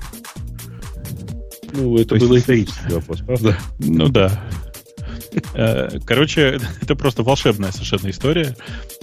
Ну, 1.75 1.97
это 1.97 2.19
То 2.19 2.27
был 2.27 2.37
исторический 2.37 2.95
вопрос, 2.95 3.21
правда? 3.21 3.57
Ну 3.79 4.09
да. 4.09 4.43
Э, 5.55 5.99
короче, 6.07 6.61
это 6.83 6.97
просто 6.97 7.23
волшебная 7.23 7.73
совершенно 7.73 8.11
история. 8.11 8.57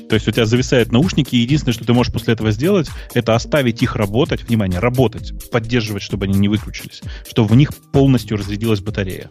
То 0.09 0.15
есть 0.15 0.27
у 0.27 0.31
тебя 0.31 0.45
зависают 0.45 0.91
наушники, 0.91 1.35
и 1.35 1.39
единственное, 1.39 1.73
что 1.73 1.85
ты 1.85 1.93
можешь 1.93 2.13
после 2.13 2.33
этого 2.33 2.51
сделать, 2.51 2.89
это 3.13 3.35
оставить 3.35 3.81
их 3.81 3.95
работать, 3.95 4.43
внимание, 4.43 4.79
работать, 4.79 5.49
поддерживать, 5.49 6.03
чтобы 6.03 6.25
они 6.25 6.37
не 6.37 6.47
выключились, 6.47 7.01
чтобы 7.27 7.49
в 7.49 7.55
них 7.55 7.73
полностью 7.91 8.37
разрядилась 8.37 8.81
батарея. 8.81 9.29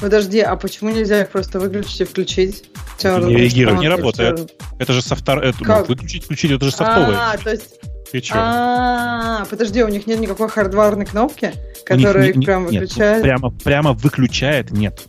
Подожди, 0.00 0.40
а 0.40 0.56
почему 0.56 0.90
нельзя 0.90 1.22
их 1.22 1.30
просто 1.30 1.58
выключить 1.58 2.00
и 2.00 2.04
включить? 2.04 2.64
Не 3.02 3.36
реагирует, 3.36 3.80
не 3.80 3.88
работает. 3.88 4.52
Это 4.78 4.92
же 4.92 5.02
софтар... 5.02 5.40
Это, 5.40 5.58
ну, 5.60 5.84
выключить, 5.84 6.24
включить, 6.24 6.50
это 6.52 6.64
же 6.64 6.70
софтовое. 6.70 7.16
А, 7.16 7.36
то 7.36 7.50
есть... 7.50 7.74
Ты 8.10 8.22
что? 8.22 8.34
А, 8.36 9.44
подожди, 9.50 9.82
у 9.82 9.88
них 9.88 10.06
нет 10.06 10.18
никакой 10.18 10.48
хардварной 10.48 11.04
кнопки, 11.04 11.52
которая 11.84 12.28
их 12.28 12.42
прямо 12.42 12.68
выключает? 12.68 13.22
Прямо, 13.22 13.50
прямо 13.50 13.92
выключает, 13.92 14.70
нет. 14.70 15.00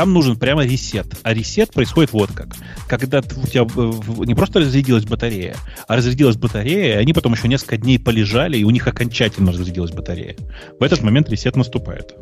Там 0.00 0.14
нужен 0.14 0.38
прямо 0.38 0.64
ресет. 0.64 1.08
А 1.24 1.34
ресет 1.34 1.72
происходит 1.72 2.14
вот 2.14 2.32
как. 2.32 2.56
Когда 2.88 3.18
у 3.18 3.46
тебя 3.46 3.64
э, 3.64 4.24
не 4.24 4.34
просто 4.34 4.60
разрядилась 4.60 5.04
батарея, 5.04 5.56
а 5.88 5.96
разрядилась 5.96 6.38
батарея, 6.38 6.94
и 6.94 7.02
они 7.02 7.12
потом 7.12 7.34
еще 7.34 7.48
несколько 7.48 7.76
дней 7.76 7.98
полежали, 7.98 8.56
и 8.56 8.64
у 8.64 8.70
них 8.70 8.86
окончательно 8.86 9.52
разрядилась 9.52 9.90
батарея. 9.90 10.36
В 10.78 10.82
этот 10.82 11.02
момент 11.02 11.28
ресет 11.28 11.54
наступает. 11.54 12.14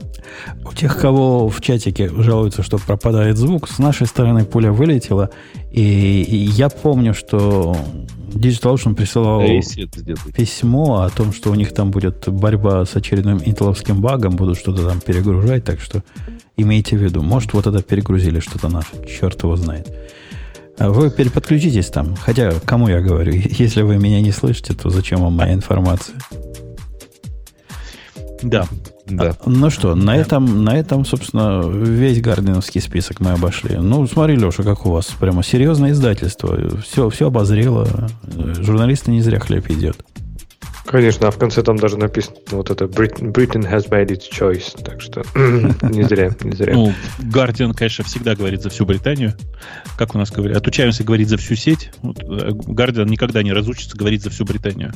У 0.65 0.73
тех, 0.73 0.97
кого 0.99 1.49
в 1.49 1.61
чатике 1.61 2.11
жалуются, 2.11 2.63
что 2.63 2.79
пропадает 2.79 3.37
звук, 3.37 3.69
с 3.69 3.79
нашей 3.79 4.07
стороны 4.07 4.45
пуля 4.45 4.73
вылетела, 4.73 5.31
и, 5.71 6.23
и 6.23 6.37
я 6.37 6.69
помню, 6.69 7.15
что 7.15 7.77
DigitalOcean 8.33 8.95
присылал 8.95 9.43
письмо 10.35 11.03
о 11.03 11.11
том, 11.11 11.33
что 11.33 11.51
у 11.51 11.55
них 11.55 11.73
там 11.73 11.91
будет 11.91 12.29
борьба 12.29 12.85
с 12.85 12.95
очередным 12.97 13.41
интеловским 13.45 14.01
багом, 14.01 14.37
будут 14.37 14.59
что-то 14.59 14.87
там 14.87 15.01
перегружать, 15.01 15.65
так 15.65 15.81
что 15.81 16.03
имейте 16.57 16.97
в 16.97 17.03
виду. 17.03 17.23
Может, 17.23 17.53
вот 17.53 17.67
это 17.67 17.83
перегрузили 17.83 18.41
что-то 18.41 18.69
наше, 18.69 18.91
черт 19.07 19.43
его 19.43 19.57
знает. 19.57 19.89
А 20.79 20.91
вы 20.91 21.11
переподключитесь 21.11 21.89
там. 21.89 22.15
Хотя, 22.17 22.53
кому 22.65 22.89
я 22.89 23.01
говорю, 23.01 23.33
если 23.59 23.83
вы 23.83 23.99
меня 23.99 24.21
не 24.21 24.31
слышите, 24.31 24.75
то 24.75 24.91
зачем 24.91 25.21
вам 25.21 25.35
моя 25.35 25.55
информация? 25.55 26.17
Да. 28.43 28.69
Да. 29.09 29.37
А, 29.45 29.49
ну 29.51 29.71
что, 29.71 29.95
на 29.95 30.17
этом, 30.17 30.65
на 30.65 30.77
этом, 30.77 31.05
собственно, 31.05 31.63
весь 31.67 32.21
гарденовский 32.21 32.81
список 32.81 33.21
мы 33.21 33.33
обошли. 33.33 33.77
Ну, 33.77 34.07
смотри, 34.07 34.37
Леша, 34.37 34.63
как 34.63 34.87
у 34.87 34.91
вас 34.91 35.07
прямо 35.19 35.43
серьезное 35.43 35.93
издательство. 35.93 36.59
Все, 36.83 37.09
все 37.11 37.29
обозрело. 37.29 37.87
Журналисты 38.61 39.11
не 39.11 39.23
зря 39.23 39.39
хлеб 39.39 39.71
идет. 39.71 39.97
Конечно, 40.89 41.29
а 41.29 41.31
в 41.31 41.37
конце 41.37 41.63
там 41.63 41.77
даже 41.77 41.99
написано 41.99 42.37
вот 42.51 42.71
это 42.71 42.87
Britain 42.87 43.71
has 43.71 43.91
made 43.91 44.07
its 44.07 44.23
choice, 44.33 44.83
так 44.83 45.03
что 45.03 45.23
не 45.35 46.03
зря, 46.03 46.35
не 46.43 46.53
зря. 46.53 46.73
Ну, 46.75 46.95
Guardian, 47.19 47.75
конечно, 47.75 48.05
всегда 48.05 48.35
говорит 48.35 48.63
за 48.63 48.71
всю 48.71 48.87
Британию. 48.87 49.35
Как 49.99 50.15
у 50.15 50.19
нас 50.19 50.31
говорят, 50.31 50.57
отучаемся 50.57 51.05
говорить 51.05 51.29
за 51.29 51.37
всю 51.37 51.57
сеть. 51.57 51.91
Вот, 52.01 52.19
э, 52.23 52.51
Guardian 52.51 53.07
никогда 53.07 53.43
не 53.43 53.53
разучится 53.53 53.99
говорить 53.99 54.23
за 54.23 54.31
всю 54.31 54.47
Британию. 54.47 54.93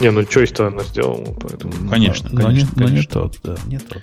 Не, 0.00 0.10
ну 0.10 0.22
choice-то 0.22 0.68
она 0.68 0.82
сделала, 0.84 1.36
поэтому... 1.38 1.72
Конечно, 1.90 2.30
но, 2.32 2.40
конечно. 2.42 2.70
Но, 2.74 2.84
не, 2.84 2.90
но 2.90 2.98
не 3.00 3.06
тот, 3.06 3.38
да, 3.44 3.56
не 3.66 3.78
тот. 3.78 4.02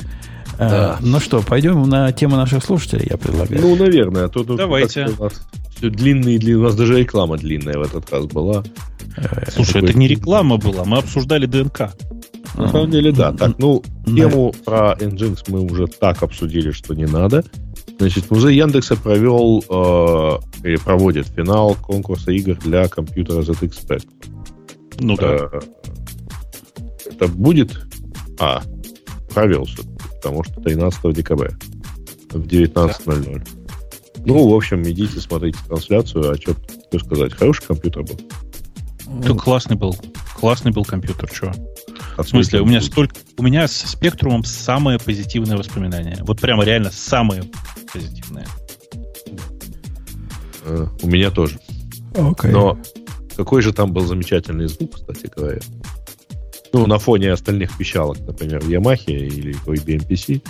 Да. 0.59 0.97
ну 1.01 1.19
что, 1.19 1.41
пойдем 1.41 1.81
на 1.89 2.11
тему 2.11 2.35
наших 2.35 2.63
слушателей, 2.63 3.07
я 3.09 3.17
предлагаю. 3.17 3.59
Ну, 3.59 3.75
наверное. 3.75 4.25
А 4.25 4.29
то, 4.29 4.43
тут 4.43 4.57
Давайте. 4.57 5.07
У 5.17 5.23
нас 5.23 5.41
длинный, 5.81 6.37
длинный, 6.37 6.61
у 6.61 6.63
нас 6.63 6.75
даже 6.75 6.99
реклама 6.99 7.37
длинная 7.37 7.77
в 7.77 7.81
этот 7.81 8.11
раз 8.11 8.25
была. 8.25 8.63
Слушай, 9.49 9.83
это 9.83 9.97
не 9.97 10.07
реклама 10.07 10.57
была, 10.57 10.85
мы 10.85 10.97
обсуждали 10.97 11.45
ДНК. 11.45 11.93
На 12.55 12.69
самом 12.69 12.91
деле, 12.91 13.11
да. 13.11 13.31
Так, 13.31 13.57
ну, 13.57 13.83
тему 14.05 14.53
про 14.63 14.95
Nginx 14.99 15.45
мы 15.47 15.61
уже 15.61 15.87
так 15.87 16.21
обсудили, 16.21 16.71
что 16.71 16.93
не 16.93 17.05
надо. 17.05 17.43
Значит, 17.97 18.29
музей 18.29 18.55
Яндекса 18.55 18.95
провел 18.95 19.63
э, 19.67 20.67
или 20.67 20.75
проводит 20.77 21.27
финал 21.27 21.75
конкурса 21.75 22.31
игр 22.31 22.55
для 22.55 22.87
компьютера 22.87 23.41
ZX 23.41 23.87
Spectrum. 23.87 24.05
Ну 24.99 25.15
да. 25.15 25.49
Э, 25.51 25.59
это 27.09 27.27
будет... 27.27 27.87
А, 28.39 28.61
провел 29.33 29.67
потому 30.23 30.43
что 30.43 30.61
13 30.61 31.13
декабря 31.13 31.51
в 32.31 32.45
19.00. 32.45 33.35
Да. 33.35 34.23
Ну, 34.25 34.49
в 34.49 34.55
общем, 34.55 34.81
идите, 34.83 35.19
смотрите 35.19 35.59
трансляцию, 35.67 36.31
а 36.31 36.35
что, 36.35 36.55
что 36.89 36.99
сказать, 36.99 37.33
хороший 37.33 37.65
компьютер 37.67 38.03
был. 38.03 38.17
Да, 39.07 39.33
классный 39.33 39.75
был. 39.75 39.95
Классный 40.39 40.71
был 40.71 40.85
компьютер, 40.85 41.29
что? 41.31 41.53
В 42.17 42.27
смысле, 42.27 42.61
у 42.61 42.65
меня 42.65 42.81
столько... 42.81 43.15
У 43.37 43.43
меня 43.43 43.67
с 43.67 43.73
спектрумом 43.73 44.43
самое 44.43 44.99
позитивное 44.99 45.57
воспоминание. 45.57 46.17
Вот 46.21 46.39
прямо 46.39 46.63
реально 46.63 46.91
самое 46.91 47.43
позитивное. 47.91 48.47
Uh, 50.65 50.89
у 51.01 51.07
меня 51.07 51.29
тоже. 51.29 51.59
Okay. 52.13 52.51
Но 52.51 52.77
какой 53.35 53.61
же 53.61 53.73
там 53.73 53.91
был 53.91 54.05
замечательный 54.05 54.67
звук, 54.67 54.95
кстати 54.95 55.29
говоря. 55.35 55.59
Ну, 56.71 56.87
на 56.87 56.99
фоне 56.99 57.31
остальных 57.31 57.77
пищалок, 57.77 58.19
например, 58.21 58.61
в 58.61 58.69
Yamaha 58.69 59.05
или 59.05 59.53
в 59.53 59.67
BMPC. 59.67 60.41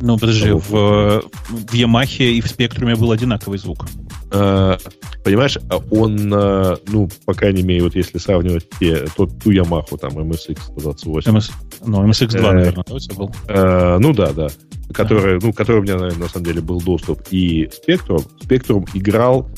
Ну, 0.00 0.18
подожди, 0.18 0.50
в, 0.50 0.70
в 0.70 1.74
Yamaha 1.74 2.24
и 2.24 2.40
в 2.40 2.48
Спектруме 2.48 2.94
был 2.94 3.12
одинаковый 3.12 3.58
звук. 3.58 3.86
А, 4.32 4.78
понимаешь, 5.24 5.58
он, 5.90 6.32
а, 6.32 6.76
ну, 6.88 7.08
по 7.24 7.34
крайней 7.34 7.62
мере, 7.62 7.82
вот 7.82 7.94
если 7.94 8.18
сравнивать 8.18 8.68
те, 8.80 9.06
тот, 9.16 9.38
ту 9.42 9.52
Yamaha, 9.52 9.98
там, 9.98 10.18
MSX 10.18 10.58
128. 10.78 11.30
MS, 11.30 11.50
ну, 11.84 12.08
MSX2, 12.08 12.38
э, 12.38 12.52
наверное, 12.52 12.84
да, 12.86 12.94
у 12.94 12.98
тебя 12.98 13.14
был? 13.14 13.34
Э, 13.48 13.98
ну, 13.98 14.12
да, 14.12 14.32
да. 14.32 14.48
Который, 14.92 15.38
ну, 15.40 15.52
который 15.52 15.80
у 15.80 15.82
меня, 15.82 15.96
наверное, 15.96 16.24
на 16.24 16.28
самом 16.28 16.46
деле 16.46 16.60
был 16.60 16.80
доступ. 16.80 17.22
И 17.30 17.68
Spectrum, 17.86 18.24
Spectrum 18.42 18.88
играл 18.94 19.48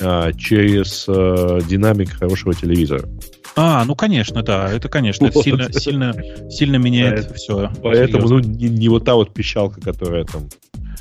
а, 0.00 0.32
через 0.32 1.06
а, 1.08 1.60
динамик 1.60 2.10
хорошего 2.10 2.54
телевизора. 2.54 3.08
А, 3.54 3.84
ну 3.84 3.94
конечно, 3.94 4.42
да, 4.42 4.72
это 4.72 4.88
конечно, 4.88 5.30
вот. 5.32 5.44
сильно, 5.44 5.72
сильно, 5.72 6.14
сильно 6.50 6.76
меняет 6.76 7.28
поэтому, 7.28 7.34
все. 7.34 7.70
Поэтому, 7.82 8.28
серьезно. 8.28 8.48
ну, 8.48 8.58
не, 8.58 8.68
не 8.68 8.88
вот 8.88 9.04
та 9.04 9.14
вот 9.14 9.32
пищалка, 9.32 9.80
которая 9.80 10.24
там 10.24 10.48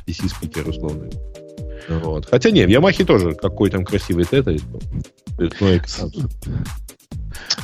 DC-спикер 0.07 0.67
условный. 0.69 1.09
Вот. 1.99 2.27
Хотя 2.29 2.51
не, 2.51 2.65
в 2.65 2.69
Ямахе 2.69 3.05
тоже 3.05 3.33
какой 3.33 3.69
там 3.69 3.85
красивый 3.85 4.25
тета. 4.25 4.55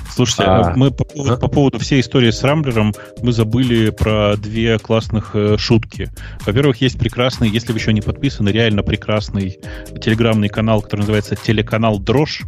Слушайте, 0.10 0.44
а, 0.46 0.74
мы 0.76 0.90
по, 0.92 1.06
а? 1.32 1.38
по 1.38 1.48
поводу 1.48 1.78
всей 1.78 2.02
истории 2.02 2.32
с 2.32 2.44
Рамблером 2.44 2.94
мы 3.22 3.32
забыли 3.32 3.92
про 3.92 4.36
две 4.36 4.80
классных 4.80 5.36
э, 5.36 5.58
шутки. 5.58 6.10
Во-первых, 6.46 6.82
есть 6.82 6.98
прекрасный, 6.98 7.50
если 7.50 7.72
вы 7.72 7.78
еще 7.78 7.94
не 7.94 8.02
подписаны, 8.02 8.50
реально 8.50 8.82
прекрасный 8.82 9.60
телеграмный 10.02 10.50
канал, 10.50 10.82
который 10.82 11.02
называется 11.02 11.36
Телеканал 11.36 12.00
Дрожь. 12.00 12.44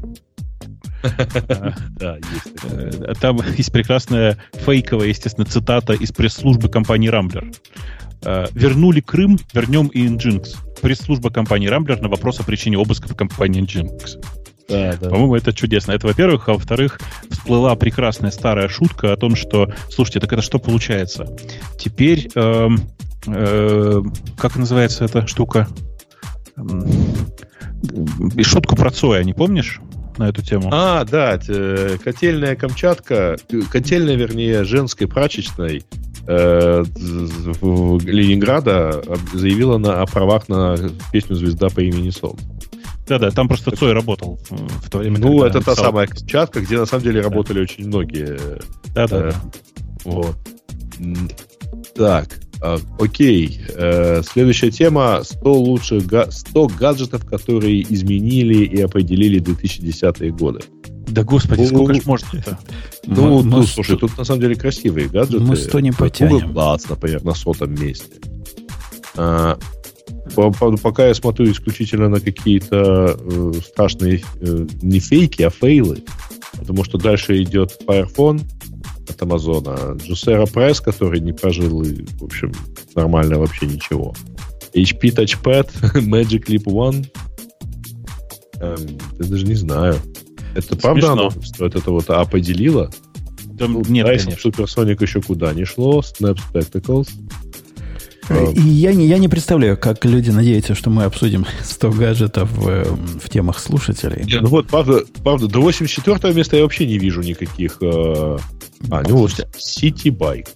Да, 1.04 2.18
есть. 2.34 2.64
Э, 2.72 3.14
там 3.22 3.40
есть 3.58 3.72
прекрасная 3.72 4.38
фейковая, 4.54 5.08
естественно, 5.08 5.46
цитата 5.46 5.94
из 5.94 6.12
пресс-службы 6.12 6.70
компании 6.70 7.10
Рамблер. 7.10 7.52
Э, 8.24 8.48
Вернули 8.54 9.02
Крым, 9.02 9.40
вернем 9.54 9.88
и 9.88 10.08
Nginx. 10.08 10.56
Пресс-служба 10.82 11.30
компании 11.30 11.68
Рамблер 11.68 12.02
на 12.02 12.10
вопрос 12.10 12.40
о 12.40 12.44
причине 12.44 12.78
обыска 12.78 13.08
в 13.08 13.16
компании 13.16 13.64
Nginx. 13.64 14.22
Да, 14.68 14.96
да. 15.02 15.10
По-моему, 15.10 15.36
это 15.36 15.52
чудесно. 15.52 15.94
Это, 15.94 16.08
во-первых. 16.08 16.48
А 16.48 16.54
во-вторых, 16.54 17.00
всплыла 17.30 17.76
прекрасная 17.76 18.32
старая 18.32 18.68
шутка 18.68 19.14
о 19.14 19.18
том, 19.18 19.36
что, 19.36 19.72
слушайте, 19.90 20.20
так 20.20 20.32
это 20.34 20.42
что 20.42 20.60
получается? 20.60 21.36
Теперь, 21.78 22.30
э, 22.36 22.70
э, 23.28 24.02
как 24.38 24.56
называется 24.56 25.06
эта 25.06 25.26
штука? 25.26 25.68
И 28.36 28.44
шутку 28.44 28.76
про 28.76 28.92
Цоя, 28.92 29.24
не 29.24 29.34
помнишь? 29.34 29.80
На 30.20 30.30
эту 30.30 30.44
тему. 30.44 30.70
А, 30.72 31.06
да, 31.06 31.40
котельная 32.04 32.56
Камчатка, 32.56 33.38
котельная, 33.72 34.16
вернее, 34.16 34.66
женской 34.66 35.08
прачечной 35.08 35.84
э, 36.28 36.84
Ленинграда 37.62 39.02
заявила 39.34 39.78
на, 39.78 40.02
о 40.02 40.06
правах 40.06 40.50
на 40.50 40.76
песню 41.12 41.36
«Звезда 41.36 41.70
по 41.70 41.80
имени 41.80 42.10
Сон». 42.10 42.38
Да-да, 43.08 43.32
там 43.32 43.48
просто 43.48 43.72
Цой 43.72 43.94
работал 43.94 44.40
в 44.50 44.90
то 44.90 45.00
время. 45.00 45.18
Ну, 45.18 45.44
это 45.44 45.62
та 45.62 45.74
самая 45.76 46.06
Камчатка, 46.06 46.60
где 46.60 46.78
на 46.78 46.86
самом 46.86 47.04
деле 47.04 47.22
работали 47.22 47.58
да. 47.58 47.64
очень 47.64 47.88
многие. 47.88 48.38
Да-да. 48.94 49.30
Э, 49.30 49.34
вот. 50.04 50.36
Так, 51.96 52.28
э, 52.28 52.49
окей. 52.62 53.62
Э, 53.76 54.22
следующая 54.24 54.72
тема 54.72 55.22
100 55.24 55.54
лучших 55.54 56.04
100 56.30 56.68
гаджетов, 56.80 57.26
которые 57.26 57.82
изменили 57.94 58.66
и 58.66 58.82
определили 58.82 59.42
2010-е 59.42 60.32
годы. 60.32 60.62
Да 61.08 61.24
господи, 61.24 61.62
ну, 61.62 61.68
сколько 61.68 61.94
ж 61.94 62.06
можно 62.06 62.38
это? 62.38 62.60
Ну, 63.06 63.42
ну, 63.42 63.64
слушай, 63.64 63.98
тут 63.98 64.18
на 64.18 64.24
самом 64.24 64.42
деле 64.42 64.56
красивые 64.56 65.08
гаджеты. 65.08 65.44
Мы 65.44 65.56
100 65.56 65.80
не 65.80 65.92
потянем. 65.92 66.48
Google 66.48 66.62
Glass, 66.62 66.86
например, 66.90 67.24
на 67.24 67.34
сотом 67.34 67.74
месте. 67.74 68.20
А, 69.16 69.58
пока 70.84 71.08
я 71.08 71.14
смотрю 71.14 71.52
исключительно 71.52 72.10
на 72.10 72.20
какие-то 72.20 73.18
э, 73.20 73.52
страшные 73.66 74.22
э, 74.40 74.68
не 74.82 75.00
фейки, 75.00 75.42
а 75.42 75.50
фейлы. 75.50 76.04
Потому 76.58 76.84
что 76.84 76.98
дальше 76.98 77.42
идет 77.42 77.82
Fire 77.88 78.08
Phone 78.14 78.42
от 79.10 79.22
Амазона, 79.22 79.96
Juicera 79.98 80.46
Press, 80.46 80.82
который 80.84 81.20
не 81.20 81.34
прожил, 81.34 81.82
и, 81.82 82.06
в 82.20 82.24
общем, 82.24 82.52
нормально 82.96 83.40
вообще 83.40 83.66
ничего. 83.66 84.14
HP 84.74 85.16
Touchpad, 85.16 85.70
Magic 85.96 86.46
Leap 86.46 86.66
One. 86.66 87.08
Эм, 88.60 88.98
я 89.20 89.26
даже 89.26 89.46
не 89.46 89.56
знаю. 89.56 89.96
Это 90.56 90.76
правда 90.76 91.12
оно, 91.14 91.30
что 91.30 91.66
это 91.66 91.80
вот 91.92 92.10
А 92.10 92.26
поделило? 92.26 92.90
Там, 93.58 93.74
ну, 93.74 93.84
нет, 93.88 94.08
Dyson 94.08 94.38
Supersonic 94.42 95.02
еще 95.02 95.22
куда 95.22 95.54
не 95.54 95.66
шло, 95.66 96.00
Snap 96.02 96.38
Spectacles. 96.52 97.10
И 98.30 98.62
я 98.62 98.94
не, 98.94 99.08
я 99.08 99.18
не 99.18 99.28
представляю, 99.28 99.78
как 99.78 100.06
люди 100.06 100.30
надеются, 100.30 100.76
что 100.76 100.90
мы 100.90 101.04
обсудим 101.04 101.46
100 101.64 101.92
гаджетов 101.92 102.52
в, 102.52 102.70
э, 102.70 102.84
в 102.84 103.30
темах 103.30 103.60
слушателей. 103.60 104.26
Ну 104.42 104.48
вот, 104.50 104.68
правда, 104.68 105.04
правда, 105.24 105.48
до 105.48 105.62
84 105.62 106.34
места 106.34 106.58
я 106.58 106.64
вообще 106.64 106.86
не 106.86 106.98
вижу 106.98 107.22
никаких... 107.22 107.78
Э... 107.82 108.38
А, 108.90 109.04
ну, 109.08 109.26
City 109.26 110.10
Bike. 110.10 110.48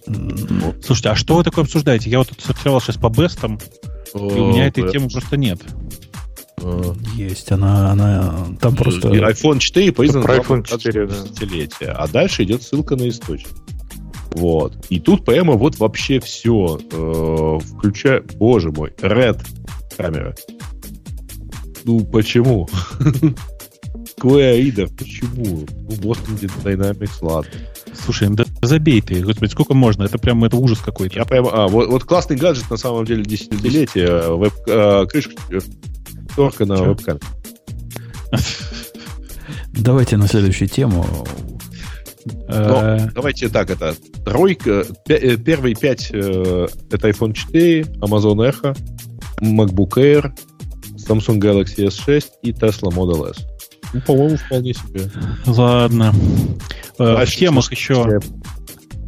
Слушайте, 0.82 1.10
а 1.10 1.16
что 1.16 1.36
вы 1.36 1.44
такое 1.44 1.64
обсуждаете? 1.64 2.08
Я 2.08 2.18
вот 2.18 2.28
тут 2.28 2.40
сортировал 2.40 2.80
сейчас 2.80 2.96
по 2.96 3.10
бестам, 3.10 3.58
и 4.14 4.18
у 4.18 4.48
меня 4.48 4.66
этой 4.66 4.90
темы 4.90 5.10
просто 5.10 5.36
нет. 5.36 5.60
Есть, 7.14 7.52
она, 7.52 7.92
она 7.92 8.46
там 8.60 8.74
просто... 8.74 9.08
И 9.12 9.18
iPhone 9.18 9.58
4 9.58 9.92
признан 9.92 10.22
про 10.22 10.36
iPhone 10.36 10.66
4, 10.66 11.06
да. 11.80 11.92
а 11.92 12.08
дальше 12.08 12.44
идет 12.44 12.62
ссылка 12.62 12.96
на 12.96 13.08
источник. 13.08 13.50
Вот. 14.34 14.86
И 14.90 14.98
тут 14.98 15.24
прямо 15.24 15.54
вот 15.54 15.78
вообще 15.78 16.18
все, 16.20 16.78
э, 16.90 17.58
включая, 17.76 18.22
боже 18.36 18.70
мой, 18.72 18.90
Red 19.00 19.40
камера. 19.96 20.34
Ну, 21.84 22.00
почему? 22.04 22.68
Square 24.18 24.60
Reader, 24.60 24.96
почему? 24.96 25.66
Ну, 25.70 25.88
Boston 25.88 26.38
Dynamics, 26.64 27.18
ладно. 27.20 27.50
Слушай, 27.92 28.28
да 28.30 28.44
забей 28.62 29.00
ты, 29.00 29.22
господи, 29.22 29.50
сколько 29.50 29.74
можно? 29.74 30.02
Это 30.02 30.18
прям 30.18 30.42
это 30.44 30.56
ужас 30.56 30.80
какой-то. 30.80 31.16
Я 31.16 31.24
прям, 31.24 31.46
а, 31.50 31.68
вот, 31.68 31.88
вот 31.88 32.04
классный 32.04 32.36
гаджет 32.36 32.68
на 32.70 32.76
самом 32.76 33.04
деле 33.04 33.22
десятилетия, 33.22 34.34
веб, 34.34 34.52
а, 34.68 35.06
крышка, 35.06 35.34
шторка 36.32 36.66
на 36.66 36.82
вебкаме. 36.82 37.20
Давайте 39.72 40.16
на 40.16 40.26
следующую 40.26 40.68
тему. 40.68 41.06
Но, 42.48 42.96
э, 42.96 43.08
давайте 43.14 43.48
так, 43.48 43.70
это 43.70 43.94
тройка, 44.24 44.84
э, 45.08 45.36
первые 45.36 45.74
пять 45.74 46.10
э, 46.12 46.66
это 46.90 47.08
iPhone 47.08 47.32
4, 47.32 47.82
Amazon 48.00 48.36
Echo, 48.36 48.76
MacBook 49.40 49.96
Air, 49.96 50.32
Samsung 50.96 51.38
Galaxy 51.38 51.86
S6 51.86 52.24
и 52.42 52.52
Tesla 52.52 52.90
Model 52.90 53.30
S. 53.30 53.46
Ну, 53.92 54.00
по-моему, 54.00 54.36
вполне 54.36 54.74
себе. 54.74 55.10
Ладно. 55.46 56.12
в 56.98 57.26
темах 57.26 57.70
еще... 57.70 58.20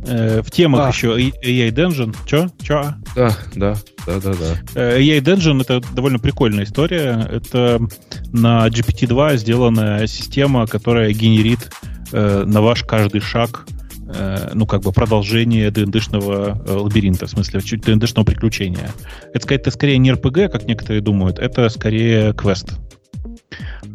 в 0.05 0.51
темах 0.51 0.81
а. 0.87 0.89
еще 0.89 1.17
AI 1.17 1.71
Dungeon. 1.71 2.15
Че? 2.27 2.49
Че? 2.63 2.95
Да, 3.15 3.37
да, 3.55 3.75
да, 4.07 4.21
да, 4.21 4.35
да. 4.35 4.99
AI 4.99 5.21
Dungeon 5.21 5.63
это 5.63 5.81
довольно 5.95 6.19
прикольная 6.19 6.65
история. 6.65 7.27
Это 7.31 7.81
на 8.33 8.69
GPT-2 8.69 9.39
сделанная 9.39 10.07
система, 10.07 10.67
которая 10.67 11.13
генерит 11.13 11.71
э, 12.13 12.45
на 12.45 12.61
ваш 12.61 12.83
каждый 12.85 13.21
шаг 13.21 13.67
э, 14.09 14.51
ну, 14.55 14.67
как 14.67 14.83
бы 14.83 14.93
продолжение 14.93 15.71
ДНДшного 15.71 16.63
э, 16.67 16.73
лабиринта, 16.73 17.27
в 17.27 17.31
смысле, 17.31 17.61
чуть 17.61 17.83
ДНДшного 17.83 18.25
приключения. 18.25 18.91
Это, 19.33 19.45
сказать, 19.45 19.61
это 19.63 19.71
скорее 19.71 19.99
не 19.99 20.13
РПГ, 20.13 20.51
как 20.51 20.65
некоторые 20.67 21.01
думают, 21.01 21.39
это 21.39 21.69
скорее 21.69 22.33
квест. 22.33 22.75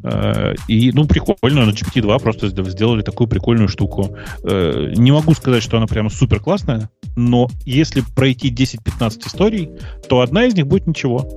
Э, 0.03 0.53
и, 0.67 0.91
ну, 0.91 1.05
прикольно, 1.07 1.65
на 1.65 1.71
GPT-2 1.71 2.21
просто 2.21 2.47
сделали 2.49 3.01
такую 3.01 3.27
прикольную 3.27 3.67
штуку. 3.67 4.17
Не 4.43 5.11
могу 5.11 5.33
сказать, 5.33 5.63
что 5.63 5.77
она 5.77 5.88
прямо 5.88 6.09
супер 6.09 6.39
классная, 6.39 6.89
но 7.15 7.49
если 7.65 8.03
пройти 8.15 8.51
10-15 8.51 9.27
историй, 9.27 9.69
то 10.07 10.21
одна 10.21 10.45
из 10.45 10.55
них 10.55 10.67
будет 10.67 10.88
ничего. 10.88 11.29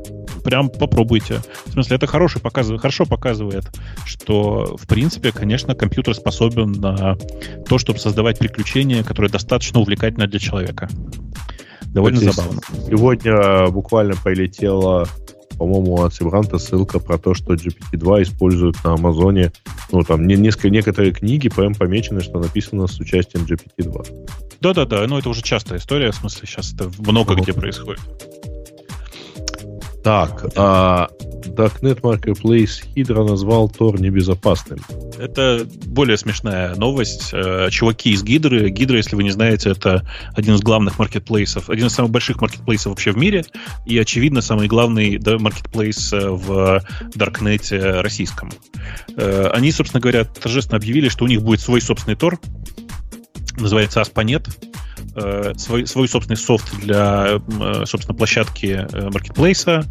Прям 0.44 0.68
попробуйте. 0.68 1.40
В 1.66 1.72
смысле, 1.72 1.96
это 1.96 2.06
хороший 2.06 2.40
показывает, 2.40 2.80
хорошо 2.80 3.06
показывает, 3.06 3.64
что, 4.04 4.76
в 4.76 4.86
принципе, 4.86 5.32
конечно, 5.32 5.74
компьютер 5.74 6.14
способен 6.14 6.72
на 6.72 7.16
то, 7.66 7.78
чтобы 7.78 7.98
создавать 7.98 8.38
приключения, 8.38 9.02
которые 9.02 9.30
достаточно 9.30 9.80
увлекательны 9.80 10.26
для 10.26 10.38
человека. 10.38 10.88
Довольно 11.86 12.20
вот 12.20 12.34
забавно. 12.34 12.60
Сегодня 12.88 13.68
буквально 13.70 14.14
полетела 14.16 15.08
по-моему, 15.56 16.02
от 16.02 16.14
Сибранта 16.14 16.58
ссылка 16.58 16.98
про 16.98 17.18
то, 17.18 17.34
что 17.34 17.54
GPT-2 17.54 18.22
используют 18.22 18.82
на 18.84 18.94
Амазоне. 18.94 19.52
Ну, 19.92 20.02
там 20.02 20.26
не, 20.26 20.34
несколько, 20.36 20.70
некоторые 20.70 21.12
книги 21.12 21.48
прям 21.48 21.74
помечены, 21.74 22.20
что 22.20 22.38
написано 22.38 22.86
с 22.86 22.98
участием 22.98 23.44
GPT-2. 23.44 24.28
Да-да-да, 24.60 25.06
ну 25.06 25.18
это 25.18 25.28
уже 25.28 25.42
частая 25.42 25.78
история, 25.78 26.10
в 26.10 26.16
смысле 26.16 26.48
сейчас 26.48 26.72
это 26.72 26.90
много 26.98 27.34
где 27.34 27.52
происходит. 27.52 28.00
Так, 30.05 30.44
а 30.56 31.09
Darknet 31.47 32.02
Marketplace 32.02 32.85
Hydra 32.94 33.26
назвал 33.26 33.70
Tor 33.70 33.98
небезопасным. 33.98 34.78
Это 35.18 35.66
более 35.86 36.18
смешная 36.18 36.74
новость. 36.74 37.31
Э, 37.32 37.68
чуваки 37.70 38.10
из 38.10 38.22
Гидры. 38.22 38.68
Гидра, 38.68 38.98
если 38.98 39.16
вы 39.16 39.24
не 39.24 39.31
знаете, 39.31 39.70
это 39.70 40.06
один 40.36 40.56
из 40.56 40.60
главных 40.60 40.98
маркетплейсов, 40.98 41.70
один 41.70 41.86
из 41.86 41.94
самых 41.94 42.10
больших 42.10 42.43
маркетплейсов 42.43 42.93
вообще 42.93 43.12
в 43.12 43.16
мире. 43.16 43.47
И, 43.86 43.97
очевидно, 43.97 44.43
самый 44.43 44.68
главный 44.68 45.18
маркетплейс 45.39 46.12
э, 46.12 46.28
в 46.28 46.82
Даркнете 47.14 48.01
российском. 48.02 48.51
Э, 49.16 49.48
они, 49.55 49.72
собственно 49.72 50.02
говоря, 50.02 50.24
торжественно 50.24 50.76
объявили, 50.76 51.09
что 51.09 51.24
у 51.24 51.28
них 51.28 51.40
будет 51.40 51.60
свой 51.60 51.81
собственный 51.81 52.16
Тор. 52.16 52.39
Называется 53.56 54.02
Aspanet 54.02 54.51
э, 55.15 55.53
свой, 55.57 55.86
свой 55.86 56.09
собственный 56.09 56.36
софт 56.36 56.74
для, 56.81 57.41
э, 57.61 57.85
собственно, 57.86 58.16
площадки 58.16 58.86
э, 58.91 59.11
маркетплейса, 59.11 59.85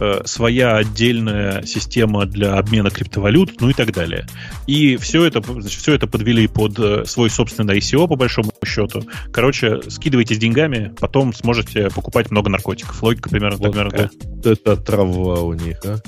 э, 0.00 0.22
своя 0.24 0.76
отдельная 0.76 1.64
система 1.64 2.26
для 2.26 2.54
обмена 2.54 2.90
криптовалют, 2.90 3.60
ну 3.60 3.70
и 3.70 3.72
так 3.72 3.92
далее. 3.92 4.26
И 4.66 4.96
все 4.96 5.24
это, 5.24 5.42
значит, 5.42 5.80
все 5.80 5.94
это 5.94 6.06
подвели 6.06 6.46
под 6.46 6.78
э, 6.78 7.04
свой 7.04 7.30
собственный 7.30 7.78
ICO, 7.78 8.06
по 8.08 8.16
большому 8.16 8.52
счету. 8.64 9.02
Короче, 9.32 9.80
скидывайтесь 9.88 10.38
деньгами, 10.38 10.94
потом 10.98 11.32
сможете 11.32 11.90
покупать 11.90 12.30
много 12.30 12.50
наркотиков. 12.50 13.02
Логика 13.02 13.28
примерно, 13.28 13.58
вот 13.58 13.72
примерно 13.72 13.94
это, 13.94 14.10
да. 14.20 14.50
это 14.52 14.76
трава 14.76 15.40
у 15.42 15.52
них, 15.54 15.78
а? 15.84 15.98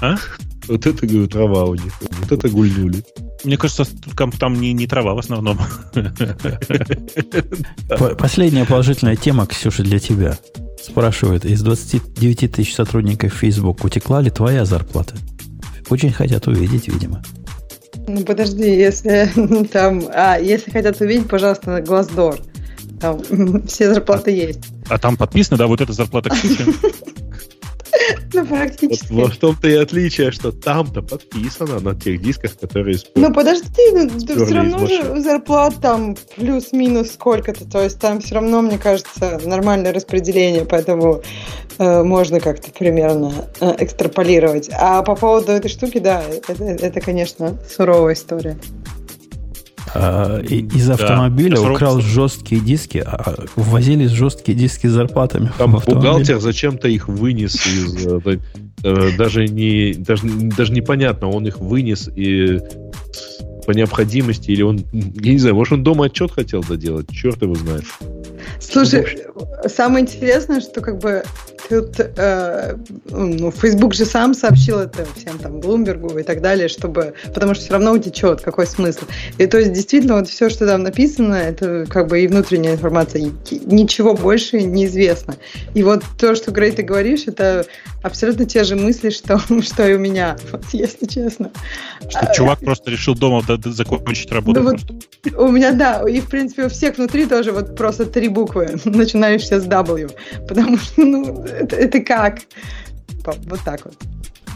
А? 0.00 0.16
Вот 0.68 0.86
это, 0.86 1.06
говорю, 1.06 1.28
трава 1.28 1.64
у 1.64 1.74
них. 1.74 1.92
Вот 2.00 2.30
это 2.30 2.48
гульнули. 2.48 3.02
Мне 3.44 3.56
кажется, 3.56 3.86
там 4.38 4.60
не, 4.60 4.72
не 4.72 4.86
трава 4.86 5.14
в 5.14 5.18
основном. 5.18 5.58
Последняя 8.18 8.64
положительная 8.64 9.16
тема, 9.16 9.46
Ксюша, 9.46 9.82
для 9.82 9.98
тебя. 9.98 10.38
Спрашивают, 10.82 11.44
из 11.44 11.62
29 11.62 12.52
тысяч 12.52 12.74
сотрудников 12.74 13.32
Facebook 13.32 13.84
утекла 13.84 14.20
ли 14.20 14.30
твоя 14.30 14.64
зарплата? 14.64 15.14
Очень 15.90 16.12
хотят 16.12 16.46
увидеть, 16.46 16.88
видимо. 16.88 17.22
Ну 18.06 18.24
подожди, 18.24 18.64
если 18.64 19.30
там, 19.72 20.04
а 20.12 20.38
если 20.38 20.70
хотят 20.70 21.00
увидеть, 21.00 21.28
пожалуйста, 21.28 21.70
на 21.70 21.80
Глаздор. 21.80 22.38
Там 23.00 23.22
все 23.66 23.92
зарплаты 23.92 24.30
есть. 24.30 24.60
А 24.88 24.98
там 24.98 25.16
подписано, 25.16 25.58
да, 25.58 25.66
вот 25.66 25.80
эта 25.80 25.92
зарплата 25.92 26.30
Ксюши? 26.30 26.72
Ну, 28.34 28.46
практически. 28.46 29.12
Вот, 29.12 29.34
в 29.34 29.38
том-то 29.38 29.68
и 29.68 29.74
отличие, 29.74 30.30
что 30.30 30.52
там-то 30.52 31.02
подписано 31.02 31.80
на 31.80 31.94
тех 31.94 32.20
дисках, 32.20 32.56
которые 32.56 32.96
используют. 32.96 33.28
Ну, 33.28 33.34
подожди, 33.34 33.68
ну, 33.92 34.44
все 34.46 34.54
равно 34.54 34.86
же 34.86 35.20
зарплат 35.20 35.74
там 35.80 36.16
плюс-минус 36.36 37.12
сколько-то, 37.12 37.68
то 37.68 37.82
есть 37.82 37.98
там 38.00 38.20
все 38.20 38.36
равно, 38.36 38.62
мне 38.62 38.78
кажется, 38.78 39.40
нормальное 39.44 39.92
распределение, 39.92 40.64
поэтому 40.64 41.22
э, 41.78 42.02
можно 42.02 42.40
как-то 42.40 42.70
примерно 42.70 43.32
э, 43.60 43.74
экстраполировать. 43.78 44.68
А 44.72 45.02
по 45.02 45.14
поводу 45.14 45.52
этой 45.52 45.68
штуки, 45.68 45.98
да, 45.98 46.22
это, 46.48 46.64
это 46.64 47.00
конечно, 47.00 47.58
суровая 47.68 48.14
история. 48.14 48.58
А, 49.94 50.40
из 50.40 50.90
автомобиля 50.90 51.56
да, 51.56 51.72
украл 51.72 52.00
жесткие 52.00 52.60
диски, 52.60 53.02
а 53.04 53.44
возились 53.56 54.10
жесткие 54.10 54.56
диски 54.56 54.86
с 54.86 54.92
зарплатами. 54.92 55.50
Там 55.58 55.72
бухгалтер 55.72 56.40
зачем-то 56.40 56.88
их 56.88 57.08
вынес 57.08 57.66
из... 57.66 58.06
Э, 58.06 58.38
э, 58.82 59.16
даже, 59.16 59.46
не, 59.46 59.94
даже, 59.94 60.22
даже 60.26 60.72
непонятно, 60.72 61.28
он 61.28 61.46
их 61.46 61.58
вынес 61.58 62.08
и 62.14 62.60
по 63.68 63.72
необходимости, 63.72 64.50
или 64.50 64.62
он, 64.62 64.82
я 64.92 65.32
не 65.32 65.38
знаю, 65.38 65.54
может, 65.54 65.74
он 65.74 65.82
дома 65.82 66.06
отчет 66.06 66.32
хотел 66.32 66.62
доделать, 66.62 67.10
черт 67.10 67.42
его 67.42 67.54
знает. 67.54 67.84
Слушай, 68.60 69.18
самое 69.66 70.04
интересное, 70.04 70.62
что 70.62 70.80
как 70.80 70.98
бы 70.98 71.22
тут, 71.68 72.00
э, 72.00 72.76
ну, 73.10 73.50
Facebook 73.50 73.94
же 73.94 74.06
сам 74.06 74.32
сообщил 74.34 74.78
это 74.78 75.06
всем 75.16 75.38
там, 75.38 75.60
Блумбергу 75.60 76.18
и 76.18 76.22
так 76.22 76.40
далее, 76.40 76.68
чтобы, 76.68 77.12
потому 77.34 77.54
что 77.54 77.64
все 77.64 77.72
равно 77.74 77.92
утечет, 77.92 78.40
какой 78.40 78.66
смысл. 78.66 79.04
И 79.36 79.46
то 79.46 79.58
есть 79.58 79.72
действительно 79.72 80.14
вот 80.14 80.28
все, 80.28 80.48
что 80.48 80.66
там 80.66 80.82
написано, 80.82 81.34
это 81.34 81.84
как 81.88 82.08
бы 82.08 82.20
и 82.20 82.26
внутренняя 82.26 82.72
информация, 82.72 83.30
ничего 83.66 84.14
больше 84.14 84.62
неизвестно. 84.62 85.36
И 85.74 85.82
вот 85.82 86.02
то, 86.18 86.34
что, 86.34 86.50
Грей, 86.52 86.72
ты 86.72 86.82
говоришь, 86.82 87.24
это 87.26 87.66
абсолютно 88.02 88.46
те 88.46 88.64
же 88.64 88.76
мысли, 88.76 89.10
что, 89.10 89.38
что 89.62 89.86
и 89.86 89.94
у 89.94 89.98
меня, 89.98 90.36
вот, 90.50 90.64
если 90.72 91.06
честно. 91.06 91.50
Что 92.08 92.32
чувак 92.34 92.60
просто 92.60 92.90
решил 92.90 93.14
дома 93.14 93.42
закончить 93.64 94.30
работу. 94.32 94.62
Да, 94.62 94.70
вот 94.70 94.80
у 95.36 95.48
меня, 95.50 95.72
да, 95.72 96.02
и 96.08 96.20
в 96.20 96.28
принципе 96.28 96.66
у 96.66 96.68
всех 96.68 96.98
внутри 96.98 97.26
тоже 97.26 97.52
вот 97.52 97.76
просто 97.76 98.06
три 98.06 98.28
буквы, 98.28 98.76
начинающиеся 98.84 99.60
с 99.60 99.66
W, 99.66 100.10
потому 100.48 100.78
что, 100.78 101.04
ну, 101.04 101.44
это, 101.44 101.76
это 101.76 102.00
как? 102.00 102.40
Вот 103.24 103.60
так 103.64 103.84
вот. 103.84 103.94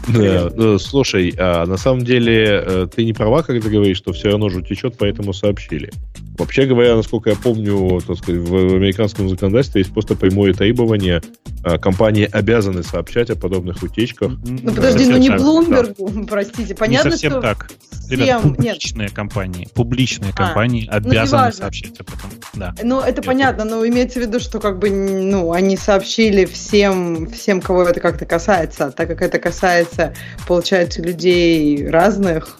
Да, 0.07 0.51
ну, 0.55 0.79
слушай, 0.79 1.33
а 1.37 1.65
на 1.65 1.77
самом 1.77 2.03
деле 2.03 2.63
э, 2.65 2.87
ты 2.93 3.05
не 3.05 3.13
права, 3.13 3.41
когда 3.41 3.69
говоришь, 3.69 3.97
что 3.97 4.11
все 4.11 4.29
равно 4.29 4.49
же 4.49 4.61
течет, 4.61 4.95
поэтому 4.97 5.33
сообщили. 5.33 5.91
Вообще 6.37 6.65
говоря, 6.65 6.95
насколько 6.95 7.29
я 7.29 7.35
помню, 7.35 8.01
так 8.05 8.17
сказать, 8.17 8.41
в 8.41 8.75
американском 8.75 9.29
законодательстве 9.29 9.81
есть 9.81 9.93
просто 9.93 10.15
прямое 10.15 10.53
требование. 10.53 11.21
А, 11.65 11.77
компании 11.77 12.27
обязаны 12.29 12.83
сообщать 12.83 13.29
о 13.29 13.35
подобных 13.35 13.83
утечках. 13.83 14.33
Ну 14.43 14.73
подожди, 14.73 15.05
ну 15.05 15.17
не 15.17 15.29
Блумбергу, 15.29 16.09
да. 16.09 16.21
простите. 16.29 16.75
Понятно, 16.75 17.07
не 17.07 17.11
совсем 17.11 17.31
что 17.31 17.41
так. 17.41 17.71
Ребят, 18.09 18.41
публичные 18.41 19.07
нет. 19.07 19.15
компании, 19.15 19.69
публичные 19.73 20.31
а, 20.35 20.35
компании 20.35 20.89
ну, 20.91 20.97
обязаны 20.97 21.53
сообщать 21.53 21.99
об 21.99 22.07
этом. 22.09 22.29
Да. 22.53 22.75
Ну 22.83 22.99
это 22.99 23.21
я 23.21 23.25
понятно, 23.25 23.63
но 23.63 23.87
имеется 23.87 24.19
в 24.19 24.23
виду, 24.23 24.39
что 24.39 24.59
как 24.59 24.79
бы, 24.79 24.89
ну, 24.89 25.53
они 25.53 25.77
сообщили 25.77 26.45
всем, 26.45 27.29
всем, 27.29 27.61
кого 27.61 27.83
это 27.83 28.01
как-то 28.01 28.25
касается, 28.25 28.91
так 28.91 29.07
как 29.07 29.21
это 29.21 29.39
касается, 29.39 30.13
получается, 30.47 31.01
людей 31.01 31.87
разных, 31.87 32.59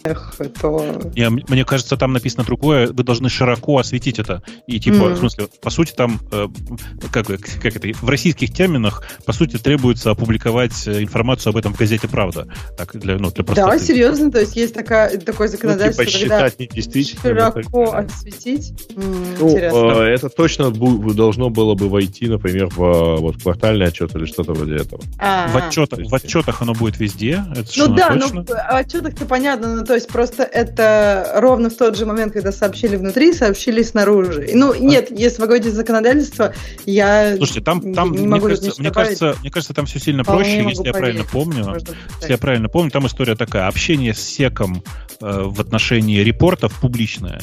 то... 0.62 1.12
Не, 1.16 1.30
мне 1.30 1.66
кажется, 1.66 1.98
там 1.98 2.14
написано 2.14 2.46
другое. 2.46 2.88
Вы 2.88 3.04
должны 3.04 3.30
широко 3.30 3.63
осветить 3.72 4.20
это. 4.20 4.42
И 4.68 4.80
типа, 4.80 4.96
mm-hmm. 4.96 5.14
в 5.14 5.18
смысле, 5.18 5.48
по 5.62 5.70
сути, 5.70 5.94
там, 5.94 6.20
э, 6.32 6.48
как, 7.12 7.28
как 7.28 7.76
это, 7.76 7.88
в 8.02 8.10
российских 8.10 8.54
терминах, 8.54 9.04
по 9.26 9.34
сути, 9.34 9.58
требуется 9.58 10.12
опубликовать 10.12 10.88
э, 10.88 11.02
информацию 11.02 11.52
об 11.52 11.58
этом 11.58 11.74
в 11.74 11.78
газете 11.78 12.08
«Правда». 12.08 12.48
Так, 12.78 12.96
для, 12.96 13.18
ну, 13.18 13.32
для 13.32 13.44
да, 13.44 13.80
серьезно, 13.80 14.32
то 14.32 14.40
есть 14.40 14.56
есть 14.56 14.74
такая, 14.74 15.18
такое 15.18 15.48
законодательство, 15.48 16.04
ну, 16.04 16.10
типа, 16.10 16.30
когда 16.30 16.52
недействительным. 16.58 17.38
Широко 17.38 17.84
это... 17.84 17.98
осветить. 17.98 18.74
Ну, 18.96 19.50
интересно. 19.50 19.78
Э, 19.78 20.14
это 20.14 20.30
точно 20.30 20.72
должно 20.72 21.50
было 21.50 21.76
бы 21.76 21.90
войти, 21.90 22.28
например, 22.28 22.68
в 22.68 23.18
вот, 23.18 23.42
квартальный 23.42 23.88
отчет 23.88 24.16
или 24.16 24.26
что-то 24.26 24.54
вроде 24.54 24.76
этого. 24.76 25.02
А-а-а. 25.20 25.48
В, 25.48 25.56
отчетах, 25.56 26.00
в 26.00 26.14
отчетах 26.14 26.62
оно 26.62 26.74
будет 26.74 27.00
везде. 27.00 27.44
Это 27.52 27.70
ну 27.78 27.88
да, 27.96 28.10
точно. 28.10 28.34
ну 28.34 28.44
в 28.44 28.76
отчетах-то 28.76 29.26
понятно, 29.26 29.76
ну 29.76 29.86
то 29.86 29.94
есть 29.96 30.08
просто 30.08 30.44
это 30.44 31.34
ровно 31.36 31.70
в 31.70 31.76
тот 31.76 31.98
же 31.98 32.06
момент, 32.06 32.34
когда 32.34 32.52
сообщили 32.52 32.96
внутри, 32.96 33.34
сообщили 33.34 33.53
снаружи. 33.84 34.50
Ну 34.54 34.72
а 34.74 34.78
нет, 34.78 35.10
если 35.12 35.42
вы 35.42 35.48
говорите 35.48 35.72
законодательство, 35.72 36.54
я 36.86 37.36
Слушайте, 37.38 37.62
там, 37.62 37.94
там 37.94 38.12
не 38.12 38.28
могу 38.28 38.48
мне, 38.48 38.56
кажется, 38.56 38.82
мне, 38.82 38.92
кажется, 38.92 39.36
мне 39.42 39.52
кажется, 39.52 39.74
там 39.74 39.86
все 39.86 40.00
сильно 40.00 40.24
проще, 40.24 40.64
если 40.64 40.86
я 40.86 40.94
правильно 40.94 41.24
помню. 41.24 41.76
Если 42.20 42.32
я 42.32 42.38
правильно 42.38 42.70
помню, 42.70 42.92
там 42.92 43.08
история 43.08 43.36
такая. 43.36 43.68
Общение 43.68 44.14
с 44.14 44.22
секом 44.22 44.84
Э, 45.24 45.44
в 45.46 45.62
отношении 45.62 46.20
репортов 46.20 46.78
публичная. 46.82 47.42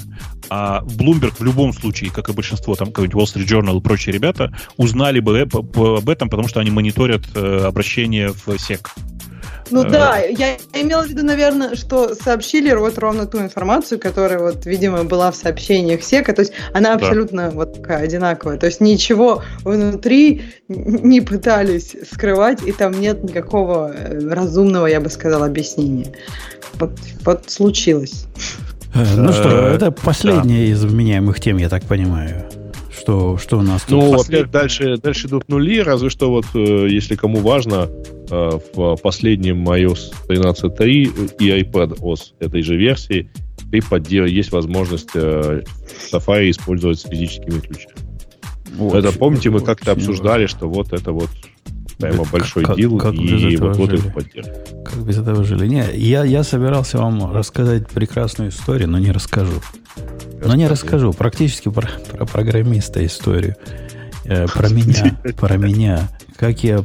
А 0.50 0.82
Bloomberg 0.82 1.36
в 1.38 1.42
любом 1.42 1.72
случае, 1.72 2.10
как 2.10 2.28
и 2.28 2.32
большинство, 2.32 2.74
там, 2.74 2.88
какой-нибудь 2.88 3.22
Wall 3.22 3.24
Street 3.24 3.46
Journal 3.46 3.78
и 3.78 3.80
прочие 3.80 4.12
ребята, 4.12 4.52
узнали 4.76 5.20
бы 5.20 5.40
об 5.40 6.10
этом, 6.10 6.28
потому 6.28 6.46
что 6.46 6.60
они 6.60 6.70
мониторят 6.70 7.22
э, 7.34 7.64
обращение 7.64 8.32
в 8.32 8.58
СЕК. 8.58 8.90
Ну 9.70 9.84
да, 9.84 10.18
я 10.18 10.56
имела 10.74 11.02
в 11.02 11.08
виду, 11.08 11.24
наверное, 11.24 11.74
что 11.76 12.14
сообщили 12.14 12.72
вот 12.72 12.98
ровно 12.98 13.26
ту 13.26 13.38
информацию, 13.38 13.98
которая 13.98 14.38
вот, 14.38 14.66
видимо, 14.66 15.04
была 15.04 15.30
в 15.30 15.36
сообщениях 15.36 16.02
сека, 16.02 16.32
то 16.32 16.42
есть 16.42 16.52
она 16.72 16.94
абсолютно 16.94 17.44
да. 17.44 17.50
вот 17.50 17.74
такая 17.74 18.04
одинаковая, 18.04 18.58
то 18.58 18.66
есть 18.66 18.80
ничего 18.80 19.42
внутри 19.64 20.42
не 20.68 21.20
пытались 21.20 21.96
скрывать, 22.10 22.62
и 22.62 22.72
там 22.72 22.92
нет 22.92 23.22
никакого 23.22 23.92
э, 23.92 24.28
разумного, 24.28 24.86
я 24.86 25.00
бы 25.00 25.10
сказала, 25.10 25.46
объяснения. 25.46 26.12
Вот, 26.74 26.92
вот 27.24 27.50
случилось. 27.50 28.26
Э, 28.94 29.04
ну 29.16 29.32
что, 29.32 29.48
это 29.48 29.90
последняя 29.90 30.66
из 30.66 30.84
вменяемых 30.84 31.40
тем, 31.40 31.58
я 31.58 31.68
так 31.68 31.84
понимаю. 31.84 32.44
Что, 33.00 33.38
что 33.38 33.58
у 33.58 33.62
нас 33.62 33.82
тут? 33.82 33.90
Ну, 33.92 34.16
во-первых, 34.16 34.50
дальше, 34.50 34.98
дальше 34.98 35.26
идут 35.26 35.48
нули, 35.48 35.80
разве 35.80 36.10
что 36.10 36.30
вот, 36.30 36.44
э, 36.54 36.86
если 36.90 37.16
кому 37.16 37.38
важно, 37.38 37.88
э, 38.30 38.58
в 38.74 38.96
последнем 38.96 39.66
iOS 39.66 40.12
13.3 40.28 41.36
и 41.38 41.62
iPad 41.62 41.98
OS 41.98 42.34
этой 42.40 42.62
же 42.62 42.76
версии 42.76 43.30
ты 43.70 43.80
поддел... 43.80 44.26
есть 44.26 44.52
возможность 44.52 45.14
Safari 45.14 46.50
использовать 46.50 46.98
с 46.98 47.04
физическими 47.04 47.60
ключами. 47.60 47.94
Очень, 48.78 48.98
это 48.98 49.18
помните, 49.18 49.48
мы 49.50 49.60
как-то 49.60 49.92
обсуждали, 49.92 50.46
что 50.46 50.68
вот 50.68 50.92
это 50.92 51.12
вот 51.12 51.30
прямо 52.00 52.24
большой 52.24 52.64
как, 52.64 52.76
дел, 52.76 52.96
как 52.98 53.14
и 53.14 53.56
вот, 53.56 53.92
их 53.92 54.14
поддержка. 54.14 54.54
Как 54.84 55.04
без 55.04 55.18
этого 55.18 55.44
жили? 55.44 55.66
Не, 55.66 55.84
я, 55.94 56.24
я 56.24 56.42
собирался 56.42 56.98
вам 56.98 57.32
рассказать 57.32 57.88
прекрасную 57.88 58.50
историю, 58.50 58.88
но 58.88 58.98
не 58.98 59.12
расскажу. 59.12 59.60
Но 60.44 60.54
не 60.54 60.66
расскажу. 60.66 61.12
Практически 61.12 61.68
про, 61.68 61.88
про 62.12 62.24
программиста 62.24 63.04
историю. 63.04 63.56
Э, 64.24 64.46
про 64.46 64.68
меня. 64.68 65.16
Про 65.36 65.56
меня. 65.56 66.08
Как 66.36 66.64
я... 66.64 66.84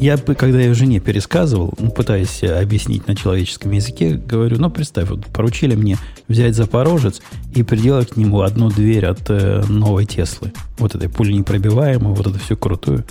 Я, 0.00 0.16
когда 0.16 0.60
я 0.60 0.74
жене 0.74 0.98
пересказывал, 0.98 1.72
ну, 1.78 1.90
пытаясь 1.90 2.42
объяснить 2.42 3.06
на 3.06 3.14
человеческом 3.14 3.70
языке, 3.70 4.14
говорю, 4.14 4.58
ну, 4.58 4.70
представь, 4.70 5.08
вот 5.08 5.24
поручили 5.26 5.76
мне 5.76 5.96
взять 6.26 6.56
Запорожец 6.56 7.22
и 7.54 7.62
приделать 7.62 8.10
к 8.10 8.16
нему 8.16 8.40
одну 8.40 8.70
дверь 8.70 9.06
от 9.06 9.30
э, 9.30 9.62
новой 9.68 10.04
Теслы. 10.04 10.52
Вот 10.78 10.96
этой 10.96 11.08
пули 11.08 11.32
непробиваемой, 11.32 12.12
вот 12.12 12.26
это 12.26 12.38
все 12.40 12.56
крутую. 12.56 13.04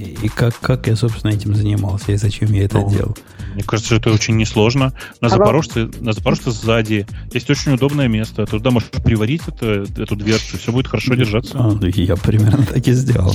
И 0.00 0.28
как, 0.28 0.58
как 0.60 0.86
я, 0.86 0.96
собственно, 0.96 1.32
этим 1.32 1.54
занимался, 1.54 2.12
и 2.12 2.16
зачем 2.16 2.52
я 2.52 2.64
это 2.64 2.78
ну, 2.78 2.90
делал. 2.90 3.16
Мне 3.54 3.62
кажется, 3.64 3.96
это 3.96 4.10
очень 4.10 4.36
несложно. 4.36 4.92
На 5.20 5.28
а 5.28 5.30
Запорожце, 5.30 5.86
вам... 5.86 5.92
на 6.00 6.12
Запорожце 6.12 6.50
сзади 6.50 7.06
есть 7.32 7.50
очень 7.50 7.72
удобное 7.72 8.08
место. 8.08 8.46
Туда 8.46 8.70
можешь 8.70 8.88
приварить 8.90 9.42
это, 9.46 9.86
эту 9.96 10.16
дверцу, 10.16 10.58
все 10.58 10.72
будет 10.72 10.86
хорошо 10.86 11.14
держаться. 11.14 11.58
А, 11.58 11.72
ну, 11.72 11.86
я 11.86 12.16
примерно 12.16 12.64
так 12.64 12.86
и 12.86 12.92
сделал. 12.92 13.34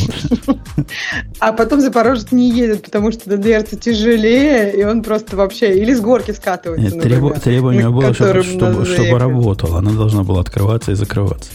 А 1.39 1.53
потом 1.53 1.81
Запорожец 1.81 2.31
не 2.31 2.51
едет, 2.51 2.83
потому 2.83 3.11
что 3.11 3.37
дверца 3.37 3.75
тяжелее, 3.75 4.75
и 4.75 4.83
он 4.83 5.03
просто 5.03 5.35
вообще 5.35 5.77
или 5.79 5.93
с 5.93 6.01
горки 6.01 6.31
скатывается. 6.31 6.99
Требование 6.99 7.89
было, 7.89 8.13
чтобы, 8.13 8.43
чтобы, 8.43 8.85
чтобы 8.85 9.19
работало. 9.19 9.79
Она 9.79 9.91
должна 9.91 10.23
была 10.23 10.41
открываться 10.41 10.91
и 10.91 10.95
закрываться. 10.95 11.51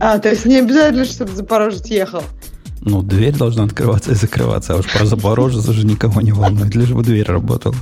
А, 0.00 0.18
то 0.18 0.28
есть 0.28 0.44
не 0.44 0.58
обязательно, 0.58 1.04
чтобы 1.04 1.32
Запорожец 1.32 1.86
ехал. 1.86 2.22
Ну, 2.80 3.02
дверь 3.02 3.36
должна 3.36 3.64
открываться 3.64 4.12
и 4.12 4.14
закрываться. 4.14 4.74
А 4.74 4.78
уж 4.78 4.86
про 4.86 5.06
Запорожец 5.06 5.66
уже 5.68 5.86
никого 5.86 6.20
не 6.20 6.32
волнует, 6.32 6.74
лишь 6.74 6.90
бы 6.90 7.02
дверь 7.02 7.26
работала. 7.26 7.76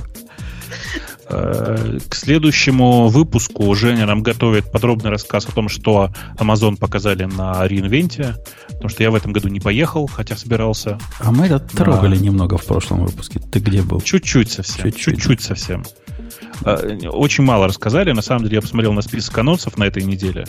Э, 1.29 1.97
к 2.07 2.15
следующему 2.15 3.07
выпуску 3.07 3.73
Женя 3.75 4.05
нам 4.05 4.21
готовит 4.21 4.71
подробный 4.71 5.09
рассказ 5.09 5.45
о 5.47 5.51
том, 5.51 5.69
что 5.69 6.11
Amazon 6.37 6.77
показали 6.77 7.23
на 7.25 7.65
реинвенте, 7.67 8.35
потому 8.67 8.89
что 8.89 9.03
я 9.03 9.11
в 9.11 9.15
этом 9.15 9.31
году 9.31 9.47
не 9.47 9.59
поехал, 9.59 10.07
хотя 10.07 10.35
собирался. 10.35 10.99
А 11.19 11.31
мы 11.31 11.45
это 11.45 11.59
трогали 11.59 12.15
да. 12.15 12.23
немного 12.23 12.57
в 12.57 12.65
прошлом 12.65 13.05
выпуске. 13.05 13.39
Ты 13.39 13.59
где 13.59 13.81
был? 13.81 14.01
Чуть-чуть 14.01 14.51
совсем. 14.51 14.83
Чуть-чуть, 14.83 15.15
Чуть-чуть 15.15 15.41
совсем. 15.41 15.83
Э, 16.65 16.97
очень 17.07 17.43
мало 17.43 17.67
рассказали. 17.67 18.11
На 18.11 18.21
самом 18.21 18.43
деле 18.43 18.55
я 18.55 18.61
посмотрел 18.61 18.93
на 18.93 19.01
список 19.01 19.37
анонсов 19.37 19.77
на 19.77 19.83
этой 19.85 20.03
неделе. 20.03 20.45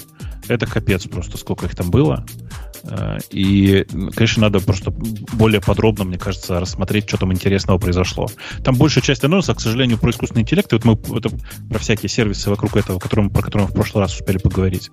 Это 0.48 0.66
капец 0.66 1.06
просто, 1.06 1.38
сколько 1.38 1.66
их 1.66 1.74
там 1.74 1.90
было. 1.90 2.24
Э, 2.84 3.18
и, 3.30 3.86
конечно, 4.14 4.42
надо 4.42 4.60
просто 4.60 4.90
более 4.90 5.60
подробно, 5.60 6.04
мне 6.04 6.18
кажется, 6.18 6.60
рассмотреть, 6.60 7.08
что 7.08 7.18
там 7.18 7.32
интересного 7.32 7.78
произошло. 7.78 8.28
Там 8.62 8.76
большая 8.76 9.02
часть 9.02 9.24
анонса, 9.24 9.54
к 9.54 9.60
сожалению, 9.60 9.98
про 9.98 10.10
искусственный 10.10 10.42
интеллект. 10.42 10.72
И 10.72 10.76
вот 10.76 10.84
мы 10.84 11.16
это, 11.16 11.30
про 11.68 11.78
всякие 11.78 12.08
сервисы 12.08 12.50
вокруг 12.50 12.76
этого, 12.76 12.98
которым, 12.98 13.30
про 13.30 13.42
которые 13.42 13.66
мы 13.66 13.72
в 13.72 13.74
прошлый 13.74 14.02
раз 14.02 14.14
успели 14.14 14.38
поговорить. 14.38 14.90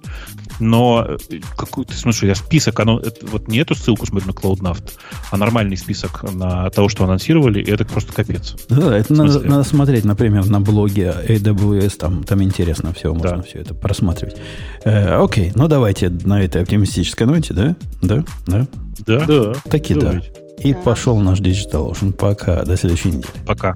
Но 0.60 1.06
э, 1.08 1.40
какой, 1.58 1.86
ты 1.86 1.94
смотришь, 1.96 2.24
я 2.24 2.36
список, 2.36 2.80
оно, 2.80 3.00
это, 3.00 3.26
вот 3.28 3.48
не 3.48 3.60
эту 3.60 3.76
ссылку 3.76 4.06
смотрю 4.06 4.30
на 4.30 4.34
CloudNaft, 4.34 4.94
а 5.32 5.38
нормальный 5.38 5.78
список 5.78 6.24
на 6.32 6.70
того, 6.70 6.88
что 6.88 7.04
анонсировали, 7.04 7.62
и 7.62 7.70
это 7.70 7.86
просто 7.86 8.14
капец. 8.14 8.56
Да, 8.70 8.98
это 8.98 9.14
надо, 9.14 9.40
надо 9.42 9.64
смотреть, 9.64 10.06
например, 10.06 10.46
на 10.46 10.62
блоге 10.82 11.14
AWS, 11.28 11.98
там, 11.98 12.24
там 12.24 12.42
интересно 12.42 12.92
все, 12.94 13.14
можно 13.14 13.38
да. 13.38 13.44
все 13.44 13.60
это 13.60 13.76
просматривать. 13.76 14.38
Э, 14.84 15.22
окей, 15.22 15.52
ну 15.56 15.68
давайте 15.68 16.10
на 16.10 16.42
этой 16.42 16.64
оптимистической 16.64 17.28
ноте, 17.28 17.54
да? 17.54 17.76
Да? 18.02 18.24
Да? 18.48 18.68
Да. 19.06 19.26
да. 19.26 19.54
Таки 19.70 19.94
да. 19.94 20.22
И 20.58 20.74
пошел 20.74 21.20
наш 21.20 21.40
Digital 21.40 21.92
Ocean. 21.92 22.14
Пока. 22.14 22.64
До 22.64 22.76
следующей 22.78 23.10
недели. 23.10 23.26
Пока. 23.46 23.76